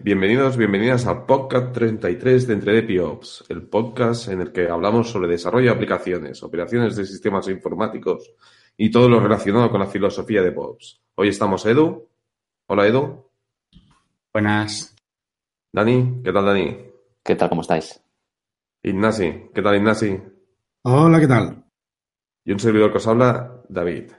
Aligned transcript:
Bienvenidos, 0.00 0.56
bienvenidas 0.56 1.06
al 1.06 1.24
podcast 1.24 1.72
33 1.72 2.46
de 2.46 2.54
Entre 2.54 3.00
Ops, 3.00 3.44
el 3.48 3.62
podcast 3.62 4.28
en 4.28 4.40
el 4.40 4.52
que 4.52 4.68
hablamos 4.68 5.10
sobre 5.10 5.28
desarrollo 5.28 5.66
de 5.66 5.74
aplicaciones, 5.74 6.42
operaciones 6.42 6.96
de 6.96 7.06
sistemas 7.06 7.48
informáticos 7.48 8.32
y 8.76 8.90
todo 8.90 9.08
lo 9.08 9.20
relacionado 9.20 9.70
con 9.70 9.80
la 9.80 9.86
filosofía 9.86 10.42
de 10.42 10.52
POPs. 10.52 11.02
Hoy 11.14 11.28
estamos 11.28 11.64
Edu. 11.66 12.08
Hola 12.66 12.86
Edu. 12.86 13.30
Buenas. 14.32 14.94
Dani, 15.72 16.22
¿qué 16.24 16.32
tal 16.32 16.44
Dani? 16.44 16.78
¿Qué 17.24 17.34
tal? 17.36 17.48
¿Cómo 17.48 17.62
estáis? 17.62 18.02
Ignasi, 18.82 19.50
¿qué 19.54 19.62
tal 19.62 19.76
Ignasi? 19.76 20.20
Hola, 20.82 21.20
¿qué 21.20 21.28
tal? 21.28 21.64
Y 22.44 22.52
un 22.52 22.58
servidor 22.58 22.90
que 22.90 22.98
os 22.98 23.06
habla, 23.06 23.62
David. 23.68 24.12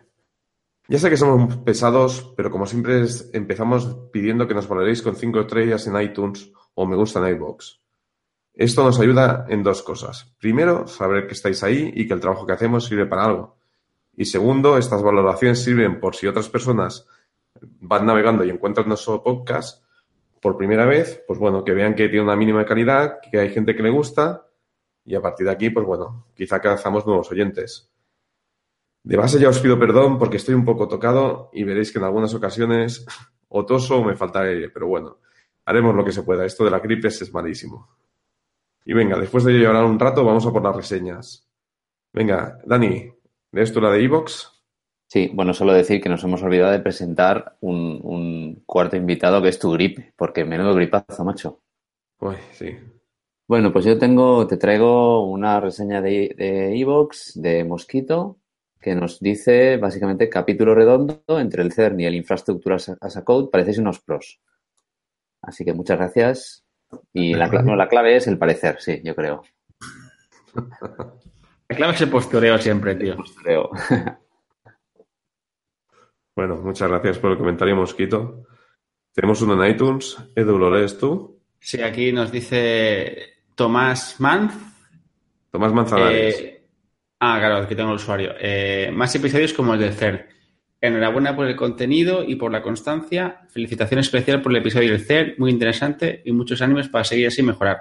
Ya 0.87 0.99
sé 0.99 1.09
que 1.09 1.17
somos 1.17 1.57
pesados, 1.57 2.33
pero 2.35 2.51
como 2.51 2.65
siempre 2.65 3.05
empezamos 3.31 3.97
pidiendo 4.11 4.47
que 4.47 4.53
nos 4.53 4.67
valoréis 4.67 5.01
con 5.01 5.15
5 5.15 5.41
estrellas 5.41 5.87
en 5.87 5.99
iTunes 6.01 6.51
o 6.73 6.85
me 6.85 6.95
gusta 6.95 7.19
en 7.19 7.35
iBox. 7.35 7.79
Esto 8.53 8.83
nos 8.83 8.99
ayuda 8.99 9.45
en 9.49 9.63
dos 9.63 9.81
cosas. 9.81 10.31
Primero, 10.39 10.85
saber 10.87 11.25
que 11.25 11.33
estáis 11.33 11.63
ahí 11.63 11.91
y 11.95 12.07
que 12.07 12.13
el 12.13 12.19
trabajo 12.19 12.45
que 12.45 12.53
hacemos 12.53 12.85
sirve 12.85 13.05
para 13.05 13.25
algo. 13.25 13.57
Y 14.15 14.25
segundo, 14.25 14.77
estas 14.77 15.01
valoraciones 15.01 15.63
sirven 15.63 15.99
por 15.99 16.15
si 16.15 16.27
otras 16.27 16.49
personas 16.49 17.07
van 17.61 18.05
navegando 18.05 18.43
y 18.43 18.49
encuentran 18.49 18.87
nuestro 18.87 19.23
podcast 19.23 19.83
por 20.41 20.57
primera 20.57 20.85
vez, 20.85 21.23
pues 21.25 21.39
bueno, 21.39 21.63
que 21.63 21.71
vean 21.71 21.95
que 21.95 22.09
tiene 22.09 22.23
una 22.23 22.35
mínima 22.35 22.65
calidad, 22.65 23.19
que 23.31 23.39
hay 23.39 23.49
gente 23.49 23.75
que 23.75 23.81
le 23.83 23.89
gusta 23.89 24.45
y 25.05 25.15
a 25.15 25.21
partir 25.21 25.45
de 25.45 25.53
aquí, 25.53 25.69
pues 25.69 25.85
bueno, 25.85 26.27
quizá 26.35 26.59
cazamos 26.59 27.05
nuevos 27.07 27.31
oyentes. 27.31 27.92
De 29.03 29.17
base 29.17 29.37
ya 29.37 29.49
os 29.49 29.59
pido 29.59 29.77
perdón 29.77 30.17
porque 30.17 30.37
estoy 30.37 30.55
un 30.55 30.63
poco 30.63 30.87
tocado 30.87 31.49
y 31.51 31.65
veréis 31.65 31.91
que 31.91 31.99
en 31.99 32.05
algunas 32.05 32.33
ocasiones 32.33 33.05
o 33.49 33.65
toso 33.65 33.97
o 33.97 34.03
me 34.03 34.15
falta 34.15 34.41
aire, 34.41 34.69
pero 34.69 34.87
bueno, 34.87 35.19
haremos 35.65 35.93
lo 35.93 36.05
que 36.05 36.13
se 36.13 36.23
pueda. 36.23 36.45
Esto 36.45 36.63
de 36.63 36.71
la 36.71 36.79
gripe 36.79 37.09
es 37.09 37.33
malísimo. 37.33 37.89
Y 38.85 38.93
venga, 38.93 39.19
después 39.19 39.43
de 39.43 39.53
llorar 39.53 39.83
un 39.85 39.99
rato, 39.99 40.23
vamos 40.23 40.45
a 40.45 40.51
por 40.51 40.63
las 40.63 40.75
reseñas. 40.75 41.47
Venga, 42.13 42.59
Dani, 42.65 43.11
¿lees 43.51 43.73
tú 43.73 43.81
la 43.81 43.91
de 43.91 44.03
Evox? 44.03 44.51
Sí, 45.07 45.29
bueno, 45.33 45.53
solo 45.53 45.73
decir 45.73 46.01
que 46.01 46.09
nos 46.09 46.23
hemos 46.23 46.41
olvidado 46.41 46.71
de 46.71 46.79
presentar 46.79 47.57
un, 47.59 48.63
cuarto 48.65 48.95
invitado 48.95 49.41
que 49.41 49.49
es 49.49 49.59
tu 49.59 49.71
gripe, 49.71 50.13
porque 50.15 50.45
menudo 50.45 50.73
gripazo, 50.73 51.23
macho. 51.23 51.61
Uy, 52.19 52.35
sí. 52.51 52.75
Bueno, 53.47 53.71
pues 53.71 53.85
yo 53.85 53.99
tengo, 53.99 54.47
te 54.47 54.57
traigo 54.57 55.29
una 55.29 55.59
reseña 55.59 56.01
de 56.01 56.79
Evox, 56.79 57.33
de, 57.35 57.49
de 57.55 57.63
Mosquito, 57.63 58.37
que 58.83 58.93
nos 58.93 59.19
dice 59.19 59.77
básicamente 59.77 60.29
capítulo 60.29 60.75
redondo 60.75 61.23
entre 61.27 61.63
el 61.63 61.71
CERN 61.71 62.01
y 62.01 62.05
el 62.05 62.15
Infrastructure 62.15 62.75
as 62.75 63.17
a 63.17 63.23
Code, 63.23 63.49
parecéis 63.49 63.77
unos 63.77 64.01
pros. 64.01 64.41
Así 65.41 65.63
que 65.63 65.73
muchas 65.73 65.97
gracias. 65.97 66.65
Y 67.13 67.33
la, 67.33 67.47
la 67.47 67.87
clave 67.87 68.17
es 68.17 68.27
el 68.27 68.37
parecer, 68.37 68.75
sí, 68.79 69.01
yo 69.03 69.15
creo. 69.15 69.41
La 71.69 71.77
clave 71.77 71.93
es 71.93 72.01
el 72.01 72.09
postureo 72.09 72.59
siempre, 72.59 72.93
tío. 72.93 73.15
postureo. 73.15 73.71
bueno, 76.35 76.57
muchas 76.57 76.89
gracias 76.89 77.17
por 77.17 77.31
el 77.31 77.37
comentario, 77.37 77.75
Mosquito. 77.75 78.43
Tenemos 79.11 79.41
uno 79.41 79.63
en 79.63 79.71
iTunes. 79.71 80.17
Edu, 80.35 80.59
¿lo 80.59 80.69
lees 80.69 80.99
tú? 80.99 81.39
Sí, 81.59 81.81
aquí 81.81 82.11
nos 82.11 82.31
dice 82.31 83.17
Tomás 83.55 84.19
Manz. 84.19 84.53
Tomás 85.49 85.73
Manzanares. 85.73 86.39
Eh, 86.39 86.62
Ah, 87.25 87.37
claro, 87.39 87.55
aquí 87.55 87.73
tengo 87.73 87.91
el 87.91 87.95
usuario. 87.95 88.33
Eh, 88.37 88.91
más 88.93 89.15
episodios 89.15 89.53
como 89.53 89.73
el 89.73 89.79
del 89.79 89.93
CERN. 89.93 90.25
Enhorabuena 90.81 91.33
por 91.33 91.47
el 91.47 91.55
contenido 91.55 92.21
y 92.21 92.35
por 92.35 92.51
la 92.51 92.61
constancia. 92.61 93.43
Felicitación 93.47 94.01
especial 94.01 94.41
por 94.41 94.51
el 94.51 94.57
episodio 94.57 94.91
del 94.91 95.05
CERN, 95.05 95.35
muy 95.37 95.49
interesante 95.49 96.21
y 96.25 96.33
muchos 96.33 96.61
ánimos 96.61 96.89
para 96.89 97.05
seguir 97.05 97.27
así 97.27 97.39
y 97.39 97.45
mejorar. 97.45 97.77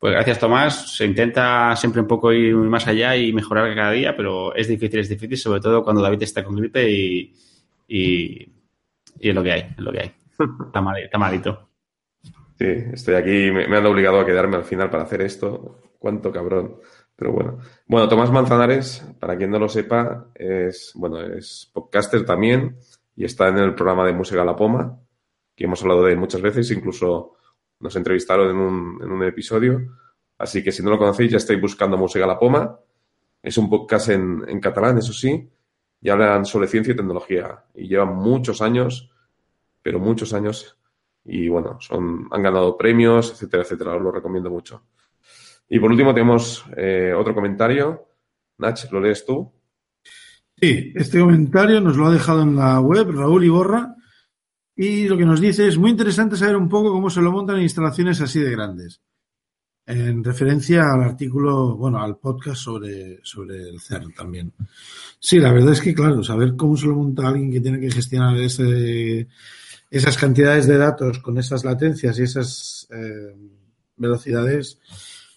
Pues 0.00 0.12
gracias, 0.12 0.40
Tomás. 0.40 0.96
Se 0.96 1.04
intenta 1.04 1.76
siempre 1.76 2.00
un 2.00 2.08
poco 2.08 2.32
ir 2.32 2.52
más 2.56 2.88
allá 2.88 3.14
y 3.14 3.32
mejorar 3.32 3.72
cada 3.76 3.92
día, 3.92 4.16
pero 4.16 4.52
es 4.56 4.66
difícil, 4.66 4.98
es 4.98 5.08
difícil, 5.08 5.38
sobre 5.38 5.60
todo 5.60 5.84
cuando 5.84 6.02
David 6.02 6.24
está 6.24 6.42
con 6.42 6.56
gripe 6.56 6.90
y, 6.90 7.32
y, 7.86 8.52
es 9.20 9.34
lo 9.36 9.44
que 9.44 9.52
hay, 9.52 9.60
es 9.60 9.78
lo 9.78 9.92
que 9.92 10.00
hay. 10.00 10.12
Está, 10.66 10.82
está 10.98 11.18
malito. 11.18 11.68
Sí, 12.58 12.66
estoy 12.92 13.14
aquí, 13.14 13.52
me, 13.52 13.68
me 13.68 13.76
han 13.76 13.86
obligado 13.86 14.18
a 14.18 14.26
quedarme 14.26 14.56
al 14.56 14.64
final 14.64 14.90
para 14.90 15.04
hacer 15.04 15.22
esto. 15.22 15.92
Cuánto 16.00 16.32
cabrón. 16.32 16.80
Pero 17.16 17.32
bueno. 17.32 17.58
Bueno, 17.86 18.08
Tomás 18.08 18.30
Manzanares, 18.30 19.06
para 19.20 19.36
quien 19.36 19.50
no 19.50 19.58
lo 19.58 19.68
sepa, 19.68 20.28
es, 20.34 20.92
bueno, 20.94 21.20
es 21.20 21.70
podcaster 21.72 22.24
también 22.24 22.76
y 23.16 23.24
está 23.24 23.48
en 23.48 23.58
el 23.58 23.74
programa 23.74 24.04
de 24.04 24.12
Música 24.12 24.44
La 24.44 24.56
Poma, 24.56 24.98
que 25.54 25.64
hemos 25.64 25.80
hablado 25.82 26.02
de 26.02 26.12
él 26.12 26.18
muchas 26.18 26.42
veces, 26.42 26.70
incluso 26.72 27.34
nos 27.80 27.94
entrevistaron 27.94 28.50
en 28.50 28.56
un, 28.56 29.02
en 29.02 29.10
un 29.12 29.22
episodio. 29.22 29.80
Así 30.38 30.64
que 30.64 30.72
si 30.72 30.82
no 30.82 30.90
lo 30.90 30.98
conocéis, 30.98 31.30
ya 31.30 31.36
estáis 31.36 31.60
buscando 31.60 31.96
Música 31.96 32.26
La 32.26 32.38
Poma. 32.38 32.76
Es 33.40 33.56
un 33.58 33.70
podcast 33.70 34.08
en, 34.08 34.42
en 34.48 34.58
catalán, 34.58 34.98
eso 34.98 35.12
sí, 35.12 35.48
y 36.00 36.08
hablan 36.08 36.44
sobre 36.44 36.66
ciencia 36.66 36.92
y 36.92 36.96
tecnología. 36.96 37.64
Y 37.74 37.86
llevan 37.86 38.16
muchos 38.16 38.60
años, 38.60 39.12
pero 39.82 40.00
muchos 40.00 40.32
años. 40.32 40.76
Y 41.24 41.48
bueno, 41.48 41.78
son, 41.80 42.26
han 42.30 42.42
ganado 42.42 42.76
premios, 42.76 43.30
etcétera, 43.30 43.62
etcétera. 43.62 43.94
Os 43.94 44.02
lo 44.02 44.10
recomiendo 44.10 44.50
mucho. 44.50 44.82
Y 45.68 45.78
por 45.78 45.90
último 45.90 46.14
tenemos 46.14 46.64
eh, 46.76 47.12
otro 47.16 47.34
comentario. 47.34 48.08
Nach, 48.58 48.78
¿lo 48.90 49.00
lees 49.00 49.24
tú? 49.24 49.52
Sí, 50.56 50.92
este 50.94 51.18
comentario 51.18 51.80
nos 51.80 51.96
lo 51.96 52.06
ha 52.06 52.12
dejado 52.12 52.42
en 52.42 52.56
la 52.56 52.80
web 52.80 53.10
Raúl 53.10 53.44
Iborra 53.44 53.96
y 54.76 55.08
lo 55.08 55.16
que 55.16 55.24
nos 55.24 55.40
dice 55.40 55.66
es 55.66 55.78
muy 55.78 55.90
interesante 55.90 56.36
saber 56.36 56.56
un 56.56 56.68
poco 56.68 56.92
cómo 56.92 57.10
se 57.10 57.20
lo 57.20 57.32
montan 57.32 57.60
instalaciones 57.60 58.20
así 58.20 58.40
de 58.40 58.50
grandes. 58.50 59.00
En 59.86 60.24
referencia 60.24 60.84
al 60.90 61.02
artículo, 61.02 61.76
bueno, 61.76 62.02
al 62.02 62.16
podcast 62.16 62.62
sobre, 62.62 63.20
sobre 63.22 63.68
el 63.68 63.80
CERN 63.80 64.14
también. 64.14 64.52
Sí, 65.18 65.38
la 65.38 65.52
verdad 65.52 65.72
es 65.72 65.80
que, 65.82 65.94
claro, 65.94 66.22
saber 66.22 66.56
cómo 66.56 66.76
se 66.76 66.86
lo 66.86 66.94
monta 66.94 67.28
alguien 67.28 67.52
que 67.52 67.60
tiene 67.60 67.78
que 67.78 67.90
gestionar 67.90 68.36
ese, 68.38 69.28
esas 69.90 70.16
cantidades 70.16 70.66
de 70.66 70.78
datos 70.78 71.18
con 71.18 71.36
esas 71.36 71.64
latencias 71.64 72.18
y 72.18 72.22
esas 72.22 72.88
eh, 72.90 73.36
velocidades 73.96 74.78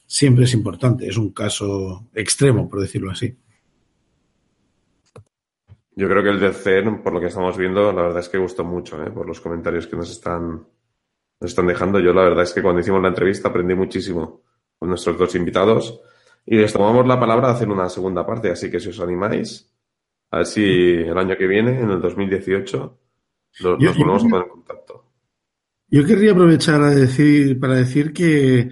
siempre 0.08 0.46
es 0.46 0.54
importante. 0.54 1.08
Es 1.08 1.18
un 1.18 1.32
caso 1.32 2.08
extremo, 2.16 2.68
por 2.68 2.80
decirlo 2.80 3.12
así. 3.12 3.38
Yo 5.96 6.08
creo 6.08 6.24
que 6.24 6.30
el 6.30 6.40
de 6.40 6.54
CERN, 6.54 7.04
por 7.04 7.14
lo 7.14 7.20
que 7.20 7.28
estamos 7.28 7.58
viendo, 7.58 7.92
la 7.92 8.04
verdad 8.04 8.20
es 8.20 8.30
que 8.30 8.38
gustó 8.38 8.64
mucho, 8.64 9.04
¿eh? 9.04 9.12
por 9.12 9.28
los 9.28 9.42
comentarios 9.42 9.88
que 9.88 9.96
nos 9.96 10.10
están, 10.12 10.64
nos 11.40 11.50
están 11.50 11.68
dejando. 11.68 12.00
Yo 12.00 12.14
la 12.14 12.24
verdad 12.24 12.44
es 12.44 12.54
que 12.54 12.62
cuando 12.62 12.82
hicimos 12.82 13.02
la 13.02 13.10
entrevista 13.10 13.50
aprendí 13.50 13.74
muchísimo 13.76 14.44
con 14.78 14.90
nuestros 14.90 15.18
dos 15.18 15.34
invitados 15.36 16.00
y 16.46 16.56
les 16.56 16.72
tomamos 16.72 17.06
la 17.08 17.20
palabra 17.20 17.48
de 17.48 17.54
hacer 17.56 17.70
una 17.70 17.90
segunda 17.90 18.26
parte. 18.26 18.52
Así 18.52 18.70
que 18.70 18.80
si 18.80 18.90
os 18.90 19.00
animáis, 19.00 19.74
a 20.30 20.38
ver 20.38 20.46
si 20.46 20.64
el 20.64 21.18
año 21.18 21.36
que 21.36 21.48
viene, 21.48 21.80
en 21.80 21.90
el 21.90 22.00
2018, 22.00 23.00
nos, 23.62 23.80
nos 23.80 23.98
ponemos 23.98 24.24
a 24.24 24.30
poner 24.30 24.46
en 24.46 24.52
contacto. 24.52 25.06
Yo 25.90 26.06
querría 26.06 26.34
aprovechar 26.34 26.82
a 26.84 26.92
decir, 26.92 27.60
para 27.60 27.74
decir 27.74 28.14
que 28.14 28.70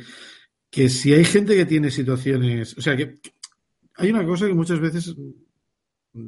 que 0.76 0.90
si 0.90 1.14
hay 1.14 1.24
gente 1.24 1.56
que 1.56 1.66
tiene 1.66 1.90
situaciones, 1.90 2.78
o 2.78 2.82
sea, 2.82 2.98
que, 2.98 3.16
hay 3.96 4.10
una 4.10 4.26
cosa 4.26 4.46
que 4.46 4.54
muchas 4.54 4.78
veces 4.78 5.16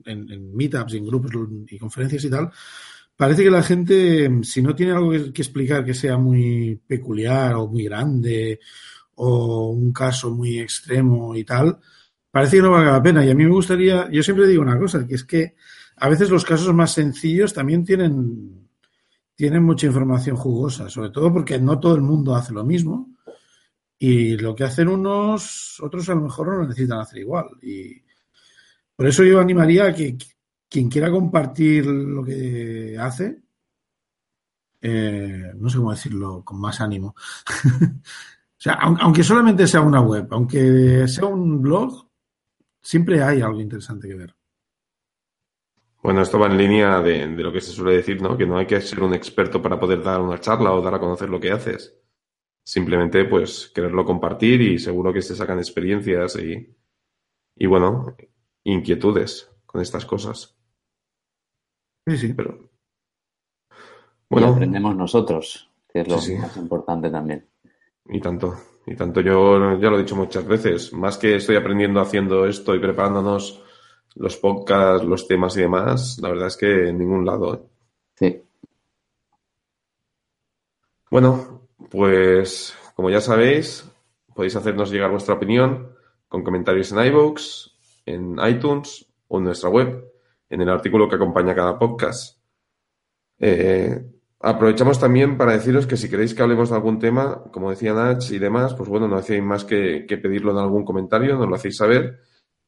en, 0.06 0.56
meetups 0.56 0.94
y 0.94 0.97
en 1.00 1.06
grupos 1.06 1.34
y 1.68 1.77
conferencias 1.77 2.24
y 2.24 2.30
tal, 2.30 2.50
parece 3.18 3.44
que 3.44 3.51
la 3.51 3.62
gente, 3.62 4.31
si 4.44 4.62
no 4.62 4.74
tiene 4.74 4.94
algo 4.94 5.12
que, 5.12 5.42
explicar 5.42 5.83
que 5.83 5.94
sea 5.94 6.18
muy 6.18 6.80
peculiar 6.88 7.56
o 7.56 7.68
muy 7.68 7.83
grande 7.83 8.62
o 9.16 9.71
un 9.71 9.92
caso 9.92 10.31
muy 10.31 10.62
extremo 10.62 11.36
y 11.36 11.44
tal, 11.44 11.80
parece 12.31 12.56
que 12.56 12.62
no 12.62 12.71
valga 12.71 12.94
la 12.94 13.04
pena. 13.04 13.25
Y 13.25 13.30
a 13.30 13.36
mí 13.36 13.44
me 13.44 13.51
gustaría, 13.51 14.10
yo 14.10 14.24
siempre 14.24 14.48
digo 14.48 14.62
una 14.62 14.80
cosa, 14.80 15.06
que 15.06 15.16
es 15.16 15.25
que 15.25 15.56
a 15.98 16.07
veces 16.07 16.30
los 16.30 16.45
casos 16.45 16.74
más 16.74 16.94
sencillos 16.94 17.54
también 17.54 17.83
tienen, 17.83 18.69
tienen 19.36 19.63
mucha 19.63 19.88
información 19.88 20.38
jugosa, 20.38 20.89
sobre 20.89 21.10
todo 21.10 21.33
porque 21.33 21.60
no 21.60 21.81
todo 21.81 21.95
el 21.95 22.01
mundo 22.01 22.33
hace 22.33 22.54
lo 22.54 22.63
mismo 22.63 23.17
y 23.99 24.38
lo 24.38 24.53
que 24.55 24.63
hacen 24.63 24.88
unos, 24.88 25.79
otros 25.81 26.07
a 26.09 26.15
lo 26.15 26.21
mejor 26.21 26.47
no 26.47 26.57
lo 26.57 26.67
necesitan 26.67 26.99
hacer 26.99 27.19
igual. 27.19 27.47
Y 27.61 28.03
por 28.95 29.07
eso 29.07 29.23
yo 29.23 29.39
animaría 29.39 29.85
a 29.85 29.94
que 29.94 30.17
quien 30.69 30.89
quiera 30.89 31.09
compartir 31.09 31.85
lo 31.85 32.23
que 32.23 32.95
hace, 32.99 33.41
eh, 34.81 35.51
no 35.55 35.69
sé 35.69 35.77
cómo 35.77 35.91
decirlo 35.91 36.44
con 36.44 36.59
más 36.59 36.79
ánimo. 36.79 37.15
o 37.65 38.59
sea, 38.59 38.73
aunque 38.73 39.23
solamente 39.23 39.65
sea 39.65 39.81
una 39.81 40.01
web, 40.01 40.27
aunque 40.29 41.07
sea 41.07 41.25
un 41.25 41.61
blog, 41.61 42.07
siempre 42.79 43.23
hay 43.23 43.41
algo 43.41 43.59
interesante 43.59 44.07
que 44.07 44.15
ver. 44.15 44.35
Bueno, 46.03 46.21
esto 46.21 46.39
va 46.39 46.45
en 46.45 46.57
línea 46.57 47.01
de, 47.01 47.27
de, 47.27 47.44
lo 47.44 47.51
que 47.51 47.59
se 47.59 47.71
suele 47.71 47.97
decir, 47.97 48.21
¿no? 48.21 48.38
Que 48.38 48.45
no 48.45 48.57
hay 48.57 48.67
que 48.67 48.79
ser 48.79 49.01
un 49.01 49.15
experto 49.15 49.61
para 49.61 49.79
poder 49.79 50.03
dar 50.03 50.21
una 50.21 50.39
charla 50.39 50.71
o 50.71 50.81
dar 50.81 50.94
a 50.94 50.99
conocer 50.99 51.29
lo 51.29 51.39
que 51.39 51.51
haces 51.51 51.97
simplemente 52.68 53.24
pues 53.24 53.72
quererlo 53.74 54.04
compartir 54.04 54.62
y 54.62 54.78
seguro 54.78 55.14
que 55.14 55.22
se 55.22 55.38
sacan 55.38 55.58
experiencias 55.58 56.36
y, 56.36 56.75
y 57.56 57.66
bueno, 57.66 58.14
inquietudes 58.66 59.50
con 59.66 59.80
estas 59.80 60.06
cosas. 60.06 60.58
Sí, 62.06 62.18
sí. 62.18 62.34
Pero 62.34 62.69
bueno. 64.30 64.50
aprendemos 64.50 64.98
nosotros, 64.98 65.72
que 65.88 66.02
es 66.02 66.10
lo 66.10 66.19
Sí, 66.19 66.34
sí. 66.34 66.42
más 66.42 66.58
importante 66.58 67.10
también. 67.10 67.48
Y 68.10 68.19
tanto, 68.19 68.54
y 68.86 68.96
tanto. 68.98 69.22
Yo 69.22 69.80
ya 69.80 69.90
lo 69.90 69.96
he 69.98 70.02
dicho 70.02 70.18
muchas 70.18 70.46
veces. 70.46 70.92
Más 70.92 71.18
que 71.18 71.38
estoy 71.38 71.56
aprendiendo 71.56 72.02
haciendo 72.02 72.46
esto 72.46 72.75
y 72.75 72.80
preparándonos 72.80 73.64
los 74.16 74.36
podcasts, 74.36 75.08
los 75.08 75.25
temas 75.25 75.56
y 75.56 75.62
demás, 75.62 76.19
la 76.22 76.30
verdad 76.30 76.48
es 76.48 76.58
que 76.58 76.90
en 76.90 76.98
ningún 76.98 77.25
lado. 77.25 77.54
¿eh? 77.56 77.62
Sí. 78.16 78.44
Bueno, 81.10 81.67
pues 81.89 82.75
como 82.95 83.10
ya 83.10 83.22
sabéis, 83.22 83.86
podéis 84.34 84.56
hacernos 84.56 84.89
llegar 84.89 85.12
vuestra 85.12 85.36
opinión 85.36 85.95
con 86.28 86.44
comentarios 86.44 86.92
en 86.92 87.06
iVoox, 87.06 87.68
en 88.06 88.38
iTunes 88.48 89.06
o 89.28 89.38
en 89.38 89.44
nuestra 89.45 89.69
web, 89.69 90.04
en 90.50 90.62
el 90.62 90.69
artículo 90.69 91.07
que 91.07 91.16
acompaña 91.16 91.56
cada 91.56 91.78
podcast. 91.78 92.39
Eh, 93.39 94.04
aprovechamos 94.39 95.00
también 95.00 95.38
para 95.38 95.54
deciros 95.54 95.86
que 95.86 95.95
si 95.95 96.10
queréis 96.10 96.34
que 96.34 96.42
hablemos 96.42 96.69
de 96.69 96.75
algún 96.75 97.00
tema, 97.00 97.44
como 97.51 97.69
decía 97.69 97.94
Nach 97.94 98.31
y 98.31 98.40
demás, 98.40 98.74
pues 98.74 98.90
bueno, 98.90 99.07
no 99.07 99.18
hacéis 99.18 99.44
más 99.44 99.63
que, 99.63 100.06
pedirlo 100.07 100.51
en 100.51 100.57
algún 100.57 100.83
comentario, 100.83 101.38
nos 101.38 101.48
lo 101.48 101.56
hacéis 101.56 101.78
saber. 101.78 102.19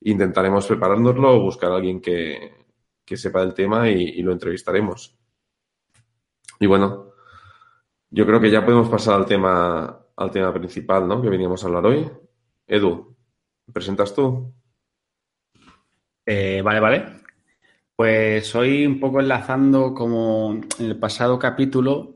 Intentaremos 0.01 0.67
preparárnoslo 0.67 1.35
o 1.35 1.41
buscar 1.41 1.71
a 1.71 1.75
alguien 1.77 2.01
que, 2.01 2.67
que 3.03 3.17
sepa 3.17 3.41
del 3.41 3.53
tema 3.53 3.89
y 3.89 4.21
lo 4.21 4.31
entrevistaremos. 4.31 5.17
Y 6.59 6.67
bueno, 6.67 7.08
yo 8.09 8.25
creo 8.25 8.39
que 8.39 8.51
ya 8.51 8.65
podemos 8.65 8.89
pasar 8.89 9.15
al 9.15 9.25
tema, 9.25 10.05
al 10.15 10.31
tema 10.31 10.53
principal, 10.53 11.07
¿no? 11.07 11.21
Que 11.21 11.29
veníamos 11.29 11.63
a 11.63 11.67
hablar 11.67 11.85
hoy. 11.85 12.09
Edu, 12.67 13.15
¿presentas 13.71 14.13
tú? 14.13 14.53
Eh, 16.25 16.61
vale, 16.63 16.79
vale. 16.79 17.05
Pues 17.95 18.55
hoy 18.55 18.85
un 18.85 18.99
poco 18.99 19.19
enlazando 19.19 19.93
como 19.93 20.59
en 20.79 20.85
el 20.85 20.97
pasado 20.97 21.37
capítulo 21.37 22.15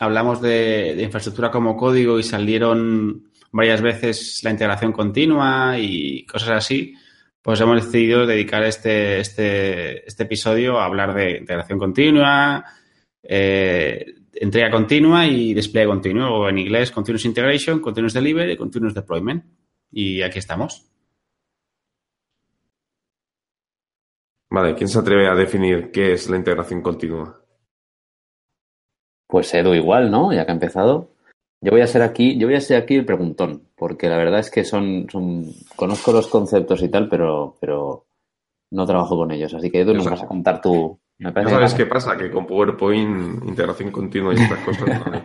hablamos 0.00 0.40
de, 0.40 0.94
de 0.96 1.02
infraestructura 1.02 1.50
como 1.50 1.76
código 1.76 2.18
y 2.18 2.22
salieron 2.22 3.30
varias 3.52 3.80
veces 3.82 4.40
la 4.42 4.50
integración 4.50 4.92
continua 4.92 5.78
y 5.78 6.24
cosas 6.26 6.50
así, 6.50 6.94
pues 7.42 7.60
hemos 7.60 7.84
decidido 7.84 8.26
dedicar 8.26 8.62
este, 8.64 9.20
este, 9.20 10.06
este 10.06 10.22
episodio 10.22 10.78
a 10.78 10.84
hablar 10.84 11.14
de 11.14 11.38
integración 11.38 11.78
continua, 11.78 12.64
eh, 13.22 14.14
entrega 14.34 14.70
continua 14.70 15.26
y 15.26 15.54
despliegue 15.54 15.88
continuo, 15.88 16.40
o 16.40 16.48
en 16.48 16.58
inglés 16.58 16.90
Continuous 16.90 17.24
Integration, 17.24 17.80
Continuous 17.80 18.14
Delivery, 18.14 18.56
Continuous 18.56 18.94
Deployment. 18.94 19.44
Y 19.92 20.22
aquí 20.22 20.38
estamos. 20.38 20.86
Vale, 24.50 24.74
¿quién 24.74 24.88
se 24.88 24.98
atreve 24.98 25.28
a 25.28 25.34
definir 25.34 25.90
qué 25.92 26.12
es 26.12 26.28
la 26.28 26.36
integración 26.36 26.82
continua? 26.82 27.40
Pues 29.28 29.54
Edu 29.54 29.74
igual, 29.74 30.10
¿no? 30.10 30.32
Ya 30.32 30.44
que 30.44 30.50
ha 30.50 30.54
empezado. 30.54 31.12
Yo 31.60 31.70
voy 31.70 31.82
a 31.82 31.86
ser 31.86 32.02
aquí, 32.02 32.36
yo 32.38 32.48
voy 32.48 32.56
a 32.56 32.60
ser 32.60 32.82
aquí 32.82 32.96
el 32.96 33.04
preguntón, 33.04 33.68
porque 33.76 34.08
la 34.08 34.16
verdad 34.16 34.40
es 34.40 34.50
que 34.50 34.64
son, 34.64 35.06
son 35.10 35.44
conozco 35.76 36.10
los 36.10 36.26
conceptos 36.26 36.82
y 36.82 36.88
tal, 36.88 37.08
pero, 37.08 37.56
pero 37.60 38.06
no 38.70 38.86
trabajo 38.86 39.16
con 39.16 39.30
ellos. 39.30 39.54
Así 39.54 39.70
que 39.70 39.82
Edu, 39.82 39.94
nos 39.94 40.10
vas 40.10 40.22
a 40.22 40.26
contar 40.26 40.60
tú. 40.60 40.98
Me 41.20 41.26
¿No 41.28 41.34
parece 41.34 41.52
sabes 41.52 41.74
que- 41.74 41.84
qué 41.84 41.86
pasa? 41.86 42.16
Que 42.16 42.30
con 42.30 42.46
PowerPoint, 42.46 43.44
integración 43.46 43.90
continua 43.92 44.34
y 44.34 44.42
estas 44.42 44.58
cosas. 44.64 44.86
no 45.06 45.12
hay. 45.12 45.22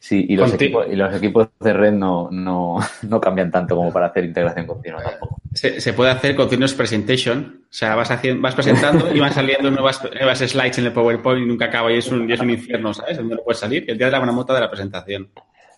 Sí, 0.00 0.26
y 0.28 0.36
los, 0.36 0.52
equipos, 0.52 0.86
y 0.90 0.96
los 0.96 1.14
equipos 1.14 1.48
de 1.60 1.72
red 1.72 1.92
no, 1.92 2.28
no, 2.30 2.78
no 3.08 3.20
cambian 3.20 3.50
tanto 3.50 3.74
como 3.76 3.92
para 3.92 4.06
hacer 4.06 4.24
integración 4.24 4.66
continua 4.66 5.02
tampoco. 5.02 5.40
Se, 5.54 5.80
se 5.80 5.92
puede 5.94 6.10
hacer 6.10 6.34
continuous 6.36 6.74
presentation. 6.74 7.62
O 7.64 7.72
sea, 7.72 7.94
vas, 7.94 8.10
haciendo, 8.10 8.42
vas 8.42 8.54
presentando 8.54 9.14
y 9.14 9.18
van 9.20 9.32
saliendo 9.32 9.70
nuevas, 9.70 10.02
nuevas 10.12 10.38
slides 10.40 10.78
en 10.78 10.86
el 10.86 10.92
PowerPoint 10.92 11.42
y 11.44 11.46
nunca 11.48 11.66
acaba 11.66 11.90
y 11.92 11.98
es 11.98 12.08
un, 12.08 12.28
y 12.28 12.32
es 12.32 12.40
un 12.40 12.50
infierno, 12.50 12.92
¿sabes? 12.92 13.22
No 13.22 13.36
puedes 13.44 13.58
salir. 13.60 13.84
El 13.88 13.96
día 13.96 14.06
de 14.06 14.12
la 14.12 14.18
buena 14.18 14.32
mota 14.32 14.52
de 14.54 14.60
la 14.60 14.70
presentación. 14.70 15.30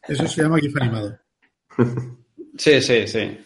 Eso 0.08 0.26
se 0.26 0.43
llama 0.43 0.58
GIF 0.58 0.76
animado. 0.81 1.19
Sí, 2.58 2.81
sí, 2.81 3.06
sí. 3.06 3.38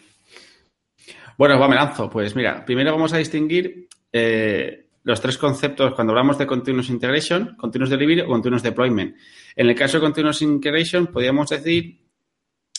Bueno, 1.37 1.59
va, 1.59 1.69
me 1.69 1.75
lanzo. 1.75 2.09
Pues 2.09 2.37
mira, 2.37 2.65
primero 2.65 2.93
vamos 2.93 3.13
a 3.13 3.17
distinguir 3.19 3.89
eh, 4.13 4.87
los 5.11 5.21
tres 5.21 5.37
conceptos 5.39 5.95
cuando 5.95 6.13
hablamos 6.13 6.39
de 6.39 6.47
Continuous 6.47 6.89
Integration, 6.89 7.57
Continuous 7.57 7.91
Delivery 7.91 8.21
o 8.23 8.27
Continuous 8.27 8.63
Deployment. 8.63 9.17
En 9.57 9.69
el 9.69 9.75
caso 9.75 9.99
de 9.99 10.03
Continuous 10.03 10.41
Integration, 10.43 11.09
podríamos 11.09 11.51
decir 11.51 12.01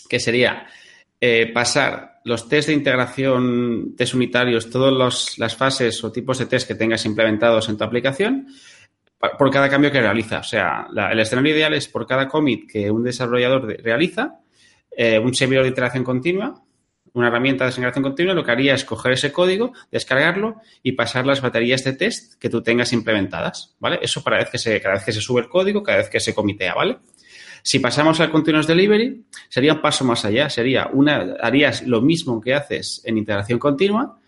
que 0.10 0.20
sería 0.20 0.66
eh, 1.20 1.52
pasar 1.54 2.22
los 2.24 2.48
test 2.50 2.68
de 2.70 2.74
integración, 2.74 3.96
test 3.96 4.14
unitarios, 4.14 4.70
todas 4.70 5.38
las 5.38 5.56
fases 5.56 6.04
o 6.04 6.12
tipos 6.12 6.38
de 6.40 6.46
test 6.46 6.68
que 6.68 6.76
tengas 6.76 7.06
implementados 7.06 7.70
en 7.70 7.78
tu 7.78 7.84
aplicación 7.84 8.48
por 9.38 9.52
cada 9.52 9.70
cambio 9.70 9.92
que 9.92 10.02
realiza. 10.02 10.40
O 10.40 10.44
sea, 10.44 10.88
el 11.12 11.20
escenario 11.20 11.54
ideal 11.56 11.74
es 11.74 11.88
por 11.88 12.08
cada 12.08 12.28
commit 12.28 12.70
que 12.72 12.90
un 12.90 13.04
desarrollador 13.04 13.68
de- 13.68 13.78
realiza, 13.78 14.40
eh, 14.98 15.20
un 15.20 15.34
servidor 15.36 15.64
de 15.66 15.70
iteración 15.70 16.04
continua, 16.04 16.62
una 17.14 17.28
herramienta 17.28 17.66
de 17.66 17.72
integración 17.72 18.04
continua, 18.04 18.34
lo 18.34 18.44
que 18.44 18.52
haría 18.52 18.74
es 18.74 18.86
coger 18.86 19.14
ese 19.14 19.32
código, 19.32 19.74
descargarlo 19.92 20.62
y 20.82 20.94
pasar 20.94 21.26
las 21.26 21.42
baterías 21.42 21.84
de 21.84 21.94
test 21.94 22.36
que 22.40 22.50
tú 22.50 22.62
tengas 22.62 22.94
implementadas, 22.94 23.76
¿vale? 23.80 24.00
Eso 24.02 24.24
para 24.24 24.38
vez 24.38 24.50
que 24.50 24.58
se, 24.58 24.80
cada 24.82 24.96
vez 24.96 25.04
que 25.04 25.12
se 25.12 25.22
sube 25.22 25.42
el 25.42 25.50
código, 25.50 25.84
cada 25.84 26.00
vez 26.00 26.10
que 26.10 26.20
se 26.20 26.34
comitea, 26.34 26.74
¿vale? 26.74 27.00
Si 27.64 27.80
pasamos 27.80 28.20
al 28.20 28.32
Continuous 28.32 28.68
Delivery, 28.68 29.26
sería 29.48 29.74
un 29.74 29.82
paso 29.82 30.04
más 30.04 30.26
allá. 30.26 30.50
Sería 30.50 30.90
una, 30.92 31.36
harías 31.42 31.84
lo 31.84 32.02
mismo 32.02 32.42
que 32.42 32.56
haces 32.56 33.02
en 33.06 33.18
integración 33.18 33.60
continua, 33.60 34.20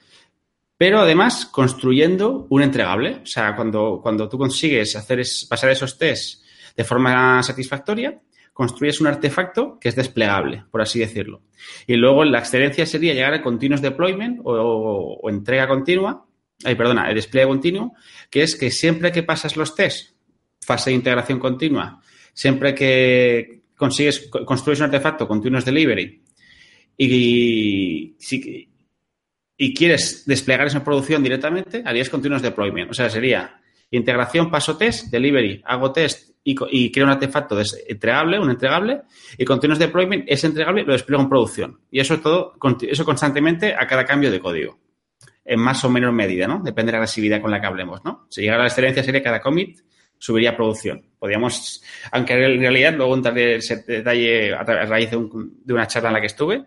pero 0.78 1.00
además 1.00 1.46
construyendo 1.48 2.46
un 2.50 2.62
entregable. 2.62 3.22
O 3.24 3.26
sea, 3.26 3.56
cuando, 3.56 4.00
cuando 4.02 4.30
tú 4.30 4.38
consigues 4.38 4.96
hacer 4.96 5.20
es, 5.20 5.46
pasar 5.46 5.72
esos 5.72 5.98
tests 5.98 6.44
de 6.76 6.84
forma 6.84 7.42
satisfactoria, 7.42 8.20
construyes 8.54 9.02
un 9.02 9.08
artefacto 9.08 9.80
que 9.80 9.90
es 9.90 9.96
desplegable, 9.96 10.64
por 10.72 10.82
así 10.82 11.00
decirlo. 11.00 11.42
Y 11.88 11.96
luego 11.96 12.24
la 12.24 12.40
excelencia 12.40 12.86
sería 12.86 13.14
llegar 13.14 13.34
a 13.34 13.42
continuous 13.42 13.82
deployment 13.82 14.40
o, 14.44 15.28
entrega 15.30 15.68
continua, 15.68 16.26
ay, 16.64 16.76
perdona, 16.76 17.10
el 17.10 17.16
despliegue 17.16 17.48
continuo, 17.48 17.94
que 18.30 18.44
es 18.44 18.56
que 18.56 18.70
siempre 18.72 19.12
que 19.12 19.24
pasas 19.24 19.58
los 19.58 19.76
tests, 19.76 20.14
fase 20.62 20.92
de 20.92 20.96
integración 20.96 21.40
continua, 21.40 22.00
siempre 22.34 22.74
que 22.76 23.64
consigues, 23.76 24.28
co- 24.30 24.46
construyes 24.46 24.80
un 24.80 24.86
artefacto 24.86 25.28
continuous 25.28 25.66
delivery 25.66 26.22
y, 26.98 28.16
si- 28.20 28.70
y 29.58 29.74
quieres 29.74 30.26
desplegar 30.26 30.68
esa 30.68 30.84
producción 30.84 31.24
directamente, 31.24 31.82
harías 31.86 32.10
continuous 32.10 32.42
deployment. 32.42 32.92
O 32.92 32.94
sea, 32.94 33.10
sería 33.10 33.60
integración, 33.98 34.50
paso 34.52 34.78
test, 34.78 35.08
delivery, 35.12 35.62
hago 35.66 35.92
test 35.92 36.32
y, 36.44 36.92
creo 36.92 37.06
un 37.06 37.12
artefacto 37.12 37.58
entregable, 37.88 38.38
un 38.40 38.50
entregable, 38.50 39.02
y 39.38 39.46
continuous 39.46 39.80
deployment, 39.80 40.26
ese 40.28 40.48
entregable 40.48 40.84
lo 40.84 40.92
despliego 40.94 41.24
en 41.24 41.30
producción. 41.30 41.80
Y 41.90 42.00
eso 42.02 42.20
todo, 42.20 42.54
eso 42.82 43.06
constantemente 43.06 43.74
a 43.74 43.88
cada 43.88 44.04
cambio 44.06 44.30
de 44.30 44.40
código. 44.42 44.78
En 45.46 45.60
más 45.60 45.84
o 45.84 45.90
menor 45.90 46.12
medida, 46.12 46.48
¿no? 46.48 46.62
Depende 46.64 46.92
de 46.92 46.94
la 46.94 46.98
agresividad 47.00 47.42
con 47.42 47.52
la 47.52 47.60
que 47.62 47.68
hablemos, 47.68 48.04
¿no? 48.04 48.28
Si 48.30 48.42
llegara 48.42 48.62
a 48.62 48.64
la 48.66 48.70
excelencia 48.70 49.04
sería 49.04 49.22
cada 49.24 49.42
commit 49.42 49.80
subiría 50.18 50.52
a 50.52 50.56
producción. 50.56 51.06
Podríamos, 51.20 51.84
aunque 52.12 52.34
en 52.34 52.60
realidad 52.62 52.94
luego 52.96 53.14
entraré 53.16 53.56
ese 53.56 53.84
detalle 53.86 54.54
a, 54.54 54.64
raíz 54.64 55.12
de, 55.12 55.18
un- 55.18 55.60
de 55.64 55.74
una 55.74 55.86
charla 55.88 56.10
en 56.10 56.14
la 56.14 56.22
que 56.22 56.28
estuve, 56.28 56.64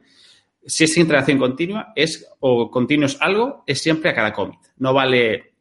si 0.67 0.85
es 0.85 0.97
integración 0.99 1.39
continua 1.39 1.93
es 1.97 2.29
o 2.41 2.71
continuos 2.71 3.17
algo, 3.21 3.63
es 3.67 3.81
siempre 3.81 4.11
a 4.11 4.15
cada 4.15 4.33
commit. 4.33 4.59
No 4.77 4.93
vale 4.93 5.55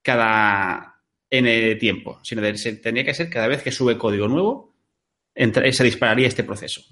cada 0.00 0.91
n 1.34 1.74
tiempo, 1.76 2.20
sino 2.22 2.42
de- 2.42 2.56
se- 2.58 2.76
tendría 2.76 3.04
que 3.04 3.14
ser 3.14 3.30
cada 3.30 3.48
vez 3.48 3.62
que 3.62 3.72
sube 3.72 3.96
código 3.98 4.28
nuevo, 4.28 4.74
entra- 5.34 5.70
se 5.72 5.84
dispararía 5.84 6.28
este 6.28 6.44
proceso. 6.44 6.82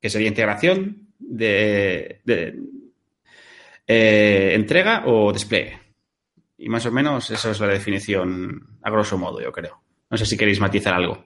Que 0.00 0.10
sería 0.10 0.28
integración 0.28 1.08
de, 1.18 2.20
eh, 3.86 4.52
entrega 4.54 5.04
o 5.06 5.32
despliegue. 5.32 5.78
Y 6.58 6.68
más 6.68 6.84
o 6.86 6.92
menos 6.92 7.30
eso 7.30 7.50
es 7.50 7.60
la 7.60 7.68
definición 7.68 8.78
a 8.82 8.90
grosso 8.90 9.16
modo, 9.16 9.40
yo 9.40 9.52
creo. 9.52 9.80
No 10.10 10.16
sé 10.16 10.26
si 10.26 10.36
queréis 10.36 10.60
matizar 10.60 10.94
algo. 10.94 11.24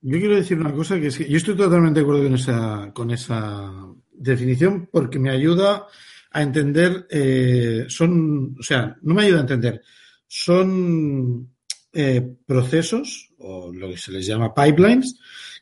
Yo 0.00 0.18
quiero 0.18 0.36
decir 0.36 0.58
una 0.58 0.72
cosa 0.72 0.98
que 1.00 1.08
es 1.08 1.18
que 1.18 1.28
yo 1.28 1.36
estoy 1.36 1.56
totalmente 1.56 2.00
de 2.00 2.04
acuerdo 2.04 2.22
con 2.22 2.34
esa, 2.34 2.90
con 2.94 3.10
esa 3.10 3.72
definición 4.12 4.88
porque 4.90 5.18
me 5.18 5.30
ayuda 5.30 5.86
a 6.30 6.42
entender, 6.42 7.06
eh, 7.10 7.86
son, 7.88 8.56
o 8.58 8.62
sea, 8.62 8.96
no 9.02 9.14
me 9.14 9.22
ayuda 9.22 9.38
a 9.38 9.42
entender, 9.42 9.82
son 10.26 11.50
eh, 11.92 12.36
procesos 12.46 13.30
o 13.38 13.72
lo 13.72 13.88
que 13.88 13.96
se 13.96 14.12
les 14.12 14.26
llama 14.26 14.54
pipelines 14.54 15.18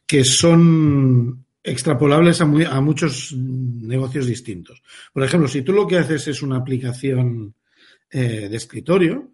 que 0.06 0.24
son 0.24 1.44
extrapolables 1.62 2.40
a, 2.40 2.44
a 2.44 2.80
muchos 2.80 3.32
negocios 3.32 4.26
distintos. 4.26 4.82
Por 5.12 5.24
ejemplo, 5.24 5.48
si 5.48 5.62
tú 5.62 5.72
lo 5.72 5.86
que 5.86 5.98
haces 5.98 6.28
es 6.28 6.42
una 6.42 6.56
aplicación 6.56 7.54
eh, 8.10 8.48
de 8.48 8.56
escritorio, 8.56 9.32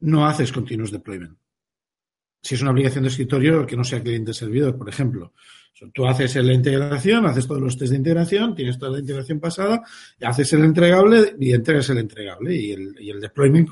no 0.00 0.26
haces 0.26 0.52
continuous 0.52 0.90
deployment 0.90 1.40
si 2.42 2.54
es 2.54 2.62
una 2.62 2.70
aplicación 2.70 3.04
de 3.04 3.10
escritorio 3.10 3.66
que 3.66 3.76
no 3.76 3.84
sea 3.84 4.02
cliente-servidor, 4.02 4.76
por 4.76 4.88
ejemplo. 4.88 5.32
Tú 5.94 6.06
haces 6.06 6.36
la 6.36 6.52
integración, 6.52 7.24
haces 7.24 7.46
todos 7.46 7.60
los 7.60 7.76
test 7.78 7.92
de 7.92 7.96
integración, 7.96 8.54
tienes 8.54 8.78
toda 8.78 8.92
la 8.92 8.98
integración 8.98 9.40
pasada, 9.40 9.82
y 10.20 10.24
haces 10.24 10.52
el 10.52 10.64
entregable 10.64 11.34
y 11.38 11.52
entregas 11.52 11.88
el 11.90 11.98
entregable. 11.98 12.54
Y 12.54 12.72
el, 12.72 12.96
y 13.00 13.10
el 13.10 13.20
deployment 13.20 13.70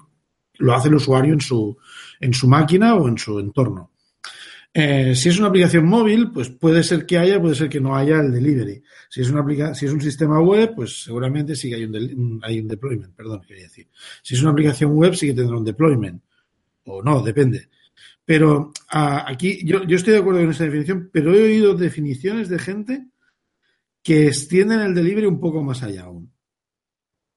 lo 0.59 0.75
hace 0.75 0.89
el 0.89 0.95
usuario 0.95 1.35
en 1.35 1.41
su, 1.41 1.77
en 2.21 2.33
su 2.33 2.49
máquina 2.49 2.95
o 2.95 3.09
en 3.09 3.19
su 3.19 3.39
entorno. 3.39 3.93
Eh, 4.73 5.15
si 5.15 5.29
es 5.31 5.39
una 5.39 5.49
aplicación 5.49 5.87
móvil, 5.87 6.31
pues 6.31 6.51
puede 6.51 6.83
ser 6.83 7.07
que 7.07 7.19
haya, 7.19 7.41
puede 7.41 7.55
ser 7.55 7.69
que 7.69 7.81
no 7.81 7.97
haya 7.97 8.21
el 8.21 8.33
delivery. 8.33 8.83
Si 9.09 9.23
es 9.23 9.31
una 9.31 9.75
si 9.75 9.87
es 9.87 9.93
un 9.93 10.01
sistema 10.01 10.41
web, 10.41 10.75
pues 10.77 11.03
seguramente 11.05 11.57
sí 11.57 11.71
que 11.71 11.77
hay 11.77 11.85
un, 11.85 12.41
hay 12.43 12.61
un 12.61 12.69
deployment, 12.69 13.15
perdón, 13.15 13.43
quería 13.47 13.65
decir. 13.65 13.89
Si 14.23 14.35
es 14.35 14.43
una 14.43 14.51
aplicación 14.51 14.93
web, 14.93 15.15
sí 15.15 15.27
que 15.27 15.35
tendrá 15.35 15.57
un 15.57 15.65
deployment. 15.65 16.23
O 16.85 17.03
no, 17.03 17.23
depende. 17.23 17.69
Pero 18.29 18.73
aquí 18.91 19.65
yo, 19.65 19.85
yo 19.85 19.97
estoy 19.97 20.13
de 20.13 20.19
acuerdo 20.19 20.41
con 20.41 20.51
esa 20.51 20.65
definición, 20.65 21.09
pero 21.11 21.33
he 21.33 21.45
oído 21.45 21.73
definiciones 21.73 22.51
de 22.51 22.59
gente 22.59 23.07
que 24.03 24.27
extienden 24.27 24.81
el 24.81 24.95
delivery 24.95 25.25
un 25.25 25.41
poco 25.41 25.63
más 25.63 25.83
allá 25.83 26.03
aún. 26.03 26.31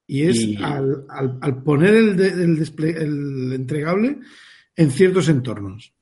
Y 0.06 0.24
es 0.24 0.62
Al, 0.62 1.06
al, 1.10 1.64
poner 1.64 1.96
el, 1.96 2.20
el, 2.20 3.54
entregable 3.54 4.20
en 4.76 4.92
ciertos 4.92 5.30
entornos. 5.30 5.94